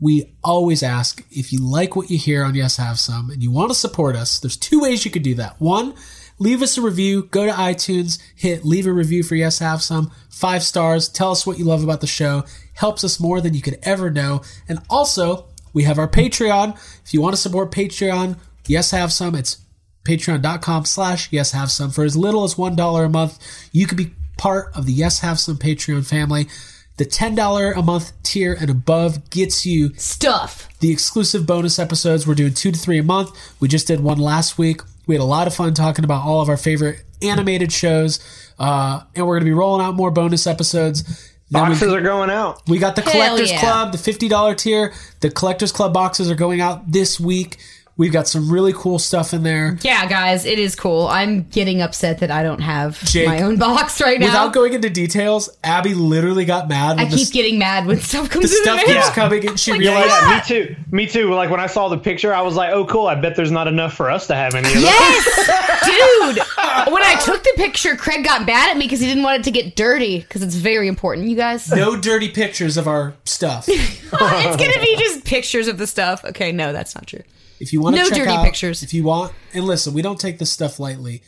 we 0.00 0.36
always 0.44 0.84
ask 0.84 1.24
if 1.32 1.52
you 1.52 1.58
like 1.58 1.96
what 1.96 2.10
you 2.10 2.16
hear 2.16 2.44
on 2.44 2.54
Yes 2.54 2.76
Have 2.76 3.00
Some 3.00 3.30
and 3.30 3.42
you 3.42 3.50
want 3.50 3.70
to 3.70 3.74
support 3.74 4.14
us, 4.14 4.38
there's 4.38 4.56
two 4.56 4.80
ways 4.80 5.04
you 5.04 5.10
could 5.10 5.24
do 5.24 5.34
that. 5.34 5.60
One, 5.60 5.94
leave 6.40 6.62
us 6.62 6.76
a 6.76 6.82
review. 6.82 7.28
Go 7.30 7.46
to 7.46 7.52
iTunes, 7.52 8.20
hit 8.34 8.64
leave 8.64 8.88
a 8.88 8.92
review 8.92 9.22
for 9.22 9.36
Yes 9.36 9.60
Have 9.60 9.82
Some, 9.82 10.10
five 10.28 10.64
stars. 10.64 11.08
Tell 11.08 11.30
us 11.30 11.46
what 11.46 11.60
you 11.60 11.64
love 11.64 11.84
about 11.84 12.00
the 12.00 12.08
show. 12.08 12.42
Helps 12.74 13.04
us 13.04 13.20
more 13.20 13.40
than 13.40 13.54
you 13.54 13.62
could 13.62 13.78
ever 13.84 14.10
know. 14.10 14.42
And 14.68 14.80
also, 14.90 15.46
we 15.72 15.84
have 15.84 15.98
our 15.98 16.08
Patreon. 16.08 16.76
If 17.04 17.14
you 17.14 17.20
want 17.20 17.36
to 17.36 17.40
support 17.40 17.70
Patreon, 17.70 18.38
Yes 18.66 18.90
Have 18.90 19.12
Some, 19.12 19.36
it's 19.36 19.58
patreon.com 20.04 20.84
slash 20.84 21.28
yes 21.30 21.52
have 21.52 21.70
some 21.70 21.90
for 21.90 22.04
as 22.04 22.16
little 22.16 22.44
as 22.44 22.56
one 22.56 22.74
dollar 22.74 23.04
a 23.04 23.08
month 23.08 23.38
you 23.70 23.86
could 23.86 23.98
be 23.98 24.12
part 24.38 24.74
of 24.74 24.86
the 24.86 24.92
yes 24.92 25.20
have 25.20 25.38
some 25.38 25.56
patreon 25.58 26.06
family 26.06 26.48
the 26.96 27.04
$10 27.06 27.76
a 27.76 27.82
month 27.82 28.12
tier 28.22 28.56
and 28.58 28.68
above 28.70 29.30
gets 29.30 29.66
you 29.66 29.92
stuff 29.94 30.68
the 30.80 30.90
exclusive 30.90 31.46
bonus 31.46 31.78
episodes 31.78 32.26
we're 32.26 32.34
doing 32.34 32.54
two 32.54 32.72
to 32.72 32.78
three 32.78 32.98
a 32.98 33.02
month 33.02 33.30
we 33.60 33.68
just 33.68 33.86
did 33.86 34.00
one 34.00 34.18
last 34.18 34.56
week 34.56 34.80
we 35.10 35.16
had 35.16 35.20
a 35.22 35.24
lot 35.24 35.46
of 35.48 35.54
fun 35.54 35.74
talking 35.74 36.04
about 36.04 36.24
all 36.24 36.40
of 36.40 36.48
our 36.48 36.56
favorite 36.56 37.02
animated 37.20 37.72
shows 37.72 38.20
uh, 38.60 39.02
and 39.16 39.26
we're 39.26 39.34
going 39.34 39.44
to 39.44 39.50
be 39.50 39.52
rolling 39.52 39.84
out 39.84 39.94
more 39.96 40.10
bonus 40.12 40.46
episodes 40.46 41.02
Then 41.50 41.64
we- 41.64 41.68
Boxes 41.70 41.92
are 41.92 42.00
going 42.00 42.30
out. 42.30 42.62
we 42.68 42.78
got 42.78 42.94
the 42.94 43.02
Hell 43.02 43.12
collectors 43.12 43.50
yeah. 43.50 43.60
club, 43.60 43.92
the 43.92 43.98
fifty 43.98 44.28
dollar 44.28 44.54
tier. 44.54 44.92
The 45.20 45.30
collectors 45.30 45.72
club 45.72 45.92
boxes 45.92 46.30
are 46.30 46.36
going 46.36 46.60
out 46.60 46.92
this 46.92 47.18
week. 47.18 47.58
We've 48.00 48.10
got 48.10 48.26
some 48.26 48.50
really 48.50 48.72
cool 48.72 48.98
stuff 48.98 49.34
in 49.34 49.42
there. 49.42 49.76
Yeah, 49.82 50.06
guys, 50.06 50.46
it 50.46 50.58
is 50.58 50.74
cool. 50.74 51.06
I'm 51.08 51.42
getting 51.50 51.82
upset 51.82 52.20
that 52.20 52.30
I 52.30 52.42
don't 52.42 52.62
have 52.62 52.98
Jake, 53.04 53.28
my 53.28 53.42
own 53.42 53.58
box 53.58 54.00
right 54.00 54.18
now. 54.18 54.24
Without 54.24 54.54
going 54.54 54.72
into 54.72 54.88
details, 54.88 55.50
Abby 55.62 55.92
literally 55.92 56.46
got 56.46 56.66
mad 56.66 56.96
when 56.96 57.08
I 57.08 57.10
the, 57.10 57.16
keep 57.18 57.30
getting 57.30 57.58
mad 57.58 57.84
when 57.84 58.00
stuff 58.00 58.30
comes 58.30 58.50
the 58.50 58.56
in 58.56 58.62
stuff 58.62 58.80
the 58.80 58.86
mail. 58.86 59.02
keeps 59.02 59.14
coming 59.14 59.46
and 59.48 59.60
she 59.60 59.72
Like, 59.72 59.80
realized 59.80 60.08
Yeah, 60.08 60.34
me 60.34 60.42
too. 60.46 60.76
Me 60.90 61.06
too. 61.06 61.34
Like 61.34 61.50
when 61.50 61.60
I 61.60 61.66
saw 61.66 61.90
the 61.90 61.98
picture, 61.98 62.32
I 62.32 62.40
was 62.40 62.54
like, 62.54 62.72
"Oh, 62.72 62.86
cool! 62.86 63.06
I 63.06 63.16
bet 63.16 63.36
there's 63.36 63.50
not 63.50 63.68
enough 63.68 63.92
for 63.92 64.10
us 64.10 64.26
to 64.28 64.34
have 64.34 64.54
any 64.54 64.66
of 64.66 64.72
those." 64.76 64.82
Yes, 64.82 65.84
dude. 65.84 66.42
When 66.94 67.02
I 67.02 67.20
took 67.22 67.42
the 67.42 67.52
picture, 67.56 67.96
Craig 67.96 68.24
got 68.24 68.46
mad 68.46 68.70
at 68.70 68.78
me 68.78 68.86
because 68.86 69.00
he 69.00 69.08
didn't 69.08 69.24
want 69.24 69.40
it 69.40 69.44
to 69.44 69.50
get 69.50 69.76
dirty 69.76 70.20
because 70.20 70.42
it's 70.42 70.54
very 70.54 70.88
important. 70.88 71.28
You 71.28 71.36
guys, 71.36 71.70
no 71.70 72.00
dirty 72.00 72.30
pictures 72.30 72.78
of 72.78 72.88
our 72.88 73.12
stuff. 73.26 73.66
it's 73.68 74.06
gonna 74.10 74.80
be 74.86 74.96
just 74.96 75.26
pictures 75.26 75.68
of 75.68 75.76
the 75.76 75.86
stuff. 75.86 76.24
Okay, 76.24 76.50
no, 76.50 76.72
that's 76.72 76.94
not 76.94 77.06
true. 77.06 77.24
If 77.60 77.72
you 77.72 77.80
want 77.80 77.94
to 77.96 78.02
No 78.02 78.08
check 78.08 78.18
dirty 78.18 78.30
out, 78.30 78.44
pictures. 78.44 78.82
if 78.82 78.92
you 78.94 79.04
want, 79.04 79.32
and 79.52 79.64
listen, 79.64 79.92
we 79.94 80.02
don't 80.02 80.18
take 80.18 80.38
this 80.38 80.50
stuff 80.50 80.80
lightly. 80.80 81.22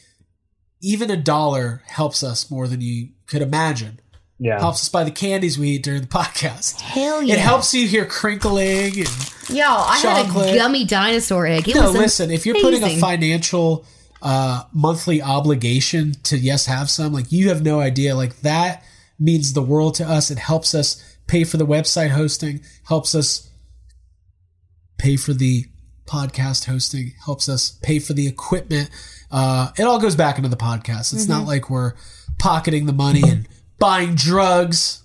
Even 0.81 1.11
a 1.11 1.17
dollar 1.17 1.83
helps 1.87 2.23
us 2.23 2.51
more 2.51 2.67
than 2.67 2.81
you 2.81 3.11
could 3.27 3.43
imagine. 3.43 4.01
Yeah. 4.39 4.59
Helps 4.59 4.83
us 4.83 4.89
buy 4.89 5.05
the 5.05 5.11
candies 5.13 5.57
we 5.59 5.69
eat 5.73 5.85
during 5.85 6.01
the 6.01 6.07
podcast. 6.09 6.81
Hell 6.81 7.23
yeah. 7.23 7.35
It 7.35 7.41
helps 7.41 7.73
you 7.75 7.87
hear 7.87 8.07
crinkling 8.07 8.99
and 8.99 9.33
Yo, 9.51 9.65
I 9.65 9.99
had 9.99 10.27
a 10.27 10.57
gummy 10.57 10.85
dinosaur 10.85 11.47
egg. 11.47 11.69
It 11.69 11.75
no, 11.77 11.83
was 11.83 11.93
listen, 11.93 12.31
if 12.31 12.47
you're 12.47 12.61
putting 12.61 12.83
a 12.83 12.99
financial 12.99 13.85
uh, 14.23 14.65
monthly 14.73 15.21
obligation 15.21 16.13
to 16.25 16.39
yes 16.39 16.67
have 16.67 16.89
some, 16.91 17.13
like 17.13 17.31
you 17.31 17.49
have 17.51 17.63
no 17.63 17.79
idea, 17.81 18.17
like 18.17 18.41
that 18.41 18.83
means 19.19 19.53
the 19.53 19.63
world 19.63 19.97
to 19.97 20.09
us. 20.09 20.31
It 20.31 20.39
helps 20.39 20.75
us 20.75 21.17
pay 21.27 21.45
for 21.45 21.57
the 21.57 21.67
website 21.67 22.11
hosting, 22.11 22.61
helps 22.85 23.15
us 23.15 23.51
pay 24.99 25.17
for 25.17 25.33
the 25.33 25.67
podcast 26.07 26.67
hosting, 26.67 27.13
helps 27.25 27.49
us 27.49 27.79
pay 27.83 27.99
for 27.99 28.13
the 28.13 28.27
equipment. 28.27 28.91
Uh, 29.31 29.71
it 29.79 29.83
all 29.85 29.99
goes 30.01 30.17
back 30.17 30.37
into 30.37 30.49
the 30.49 30.57
podcast. 30.57 31.13
It's 31.15 31.29
not 31.29 31.45
Mhm. 31.45 31.47
like 31.47 31.71
we're 31.71 31.95
pocketing 32.39 32.87
the 32.87 32.93
money 32.93 33.23
and 33.27 33.49
buying 33.79 34.15
drugs. 34.15 35.03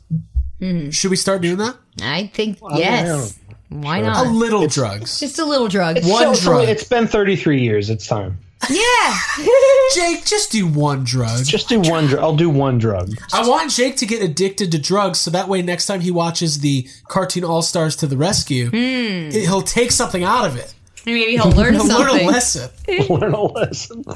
Mm-hmm. 0.62 0.90
Should 0.90 1.12
we 1.12 1.18
start 1.18 1.42
doing 1.42 1.58
that? 1.58 1.76
I 2.02 2.30
think 2.34 2.58
Well, 2.62 2.78
yes. 2.80 3.38
Why 3.70 3.98
A 4.00 4.04
not? 4.04 4.26
A 4.28 4.30
little 4.30 4.66
drugs. 4.68 5.20
Just 5.20 5.40
a 5.40 5.46
little 5.46 5.68
drug. 5.68 5.98
It's 5.98 6.08
so- 6.08 6.34
so 6.34 6.58
it's 6.60 6.84
been 6.86 7.06
33 7.08 7.62
years. 7.62 7.90
It's 7.90 8.08
time. 8.08 8.40
Yeah. 8.70 9.20
Jake, 9.96 10.26
just 10.26 10.52
do 10.52 10.66
one 10.68 11.04
drug. 11.04 11.46
Just 11.46 11.70
do 11.70 11.80
one 11.80 12.08
drug. 12.08 12.24
I'll 12.24 12.36
do 12.36 12.50
one 12.50 12.78
drug. 12.80 13.14
I 13.32 13.48
want 13.48 13.72
Jake 13.72 13.98
to 13.98 14.06
get 14.06 14.22
addicted 14.24 14.72
to 14.72 14.80
drugs 14.80 15.20
so 15.20 15.30
that 15.32 15.48
way 15.48 15.62
next 15.62 15.86
time 15.86 16.02
he 16.02 16.12
watches 16.12 16.60
the 16.60 16.88
cartoon 17.08 17.44
All 17.44 17.62
Stars 17.62 17.96
to 17.98 18.08
the 18.08 18.18
Rescue, 18.18 18.70
it- 18.74 19.46
he'll 19.46 19.62
take 19.62 19.92
something 19.92 20.24
out 20.24 20.46
of 20.46 20.56
it. 20.56 20.74
Maybe 21.06 21.32
he'll 21.38 21.52
learn 21.52 21.74
He'll 21.76 21.86
something. 21.86 22.16
learn 22.18 22.26
a 22.26 22.28
lesson. 22.28 22.70
Learn 23.10 23.34
a 23.34 23.42
lesson. 23.42 24.04
Oh, 24.08 24.16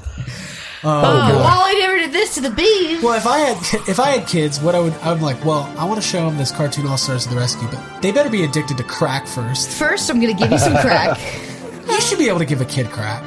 oh 0.84 1.02
God. 1.02 1.40
Wally 1.44 1.80
never 1.80 1.98
did 2.00 2.12
this 2.12 2.34
to 2.36 2.42
the 2.42 2.50
bees. 2.50 3.02
Well, 3.04 3.14
if 3.14 3.28
I 3.28 3.38
had 3.40 3.88
if 3.88 4.00
I 4.00 4.10
had 4.18 4.28
kids, 4.28 4.60
what 4.60 4.74
I 4.76 4.80
would 4.80 4.94
I'm 4.96 5.22
like, 5.22 5.44
well, 5.46 5.72
I 5.78 5.86
want 5.86 6.02
to 6.02 6.08
show 6.08 6.28
them 6.28 6.38
this 6.38 6.52
cartoon 6.52 6.88
All 6.88 6.98
Stars 6.98 7.26
of 7.26 7.32
the 7.32 7.38
Rescue, 7.38 7.68
but 7.70 8.02
they 8.02 8.12
better 8.12 8.30
be 8.30 8.44
addicted 8.44 8.78
to 8.78 8.84
crack 8.84 9.28
first. 9.28 9.70
First, 9.70 10.10
I'm 10.10 10.20
gonna 10.20 10.34
give 10.34 10.52
you 10.52 10.58
some 10.58 10.76
crack. 10.78 11.20
You 11.88 12.00
should 12.00 12.20
be 12.20 12.30
able 12.30 12.40
to 12.40 12.46
give 12.46 12.62
a 12.62 12.66
kid 12.66 12.88
crack. 12.88 13.22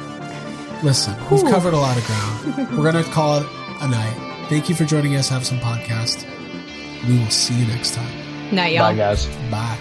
Listen, 0.83 1.13
we've 1.29 1.43
covered 1.43 1.73
a 1.73 1.77
lot 1.77 1.97
of 1.97 2.05
ground. 2.05 2.77
We're 2.77 2.89
gonna 2.91 3.03
call 3.03 3.39
it 3.41 3.47
a 3.81 3.87
night. 3.87 4.47
Thank 4.49 4.69
you 4.69 4.75
for 4.75 4.85
joining 4.85 5.15
us. 5.15 5.29
Have 5.29 5.45
some 5.45 5.59
podcast. 5.59 6.25
We 7.07 7.19
will 7.19 7.29
see 7.29 7.53
you 7.53 7.67
next 7.67 7.93
time. 7.93 8.55
Night, 8.55 8.73
y'all. 8.73 8.91
Bye, 8.91 8.95
guys. 8.95 9.27
Bye. 9.51 9.77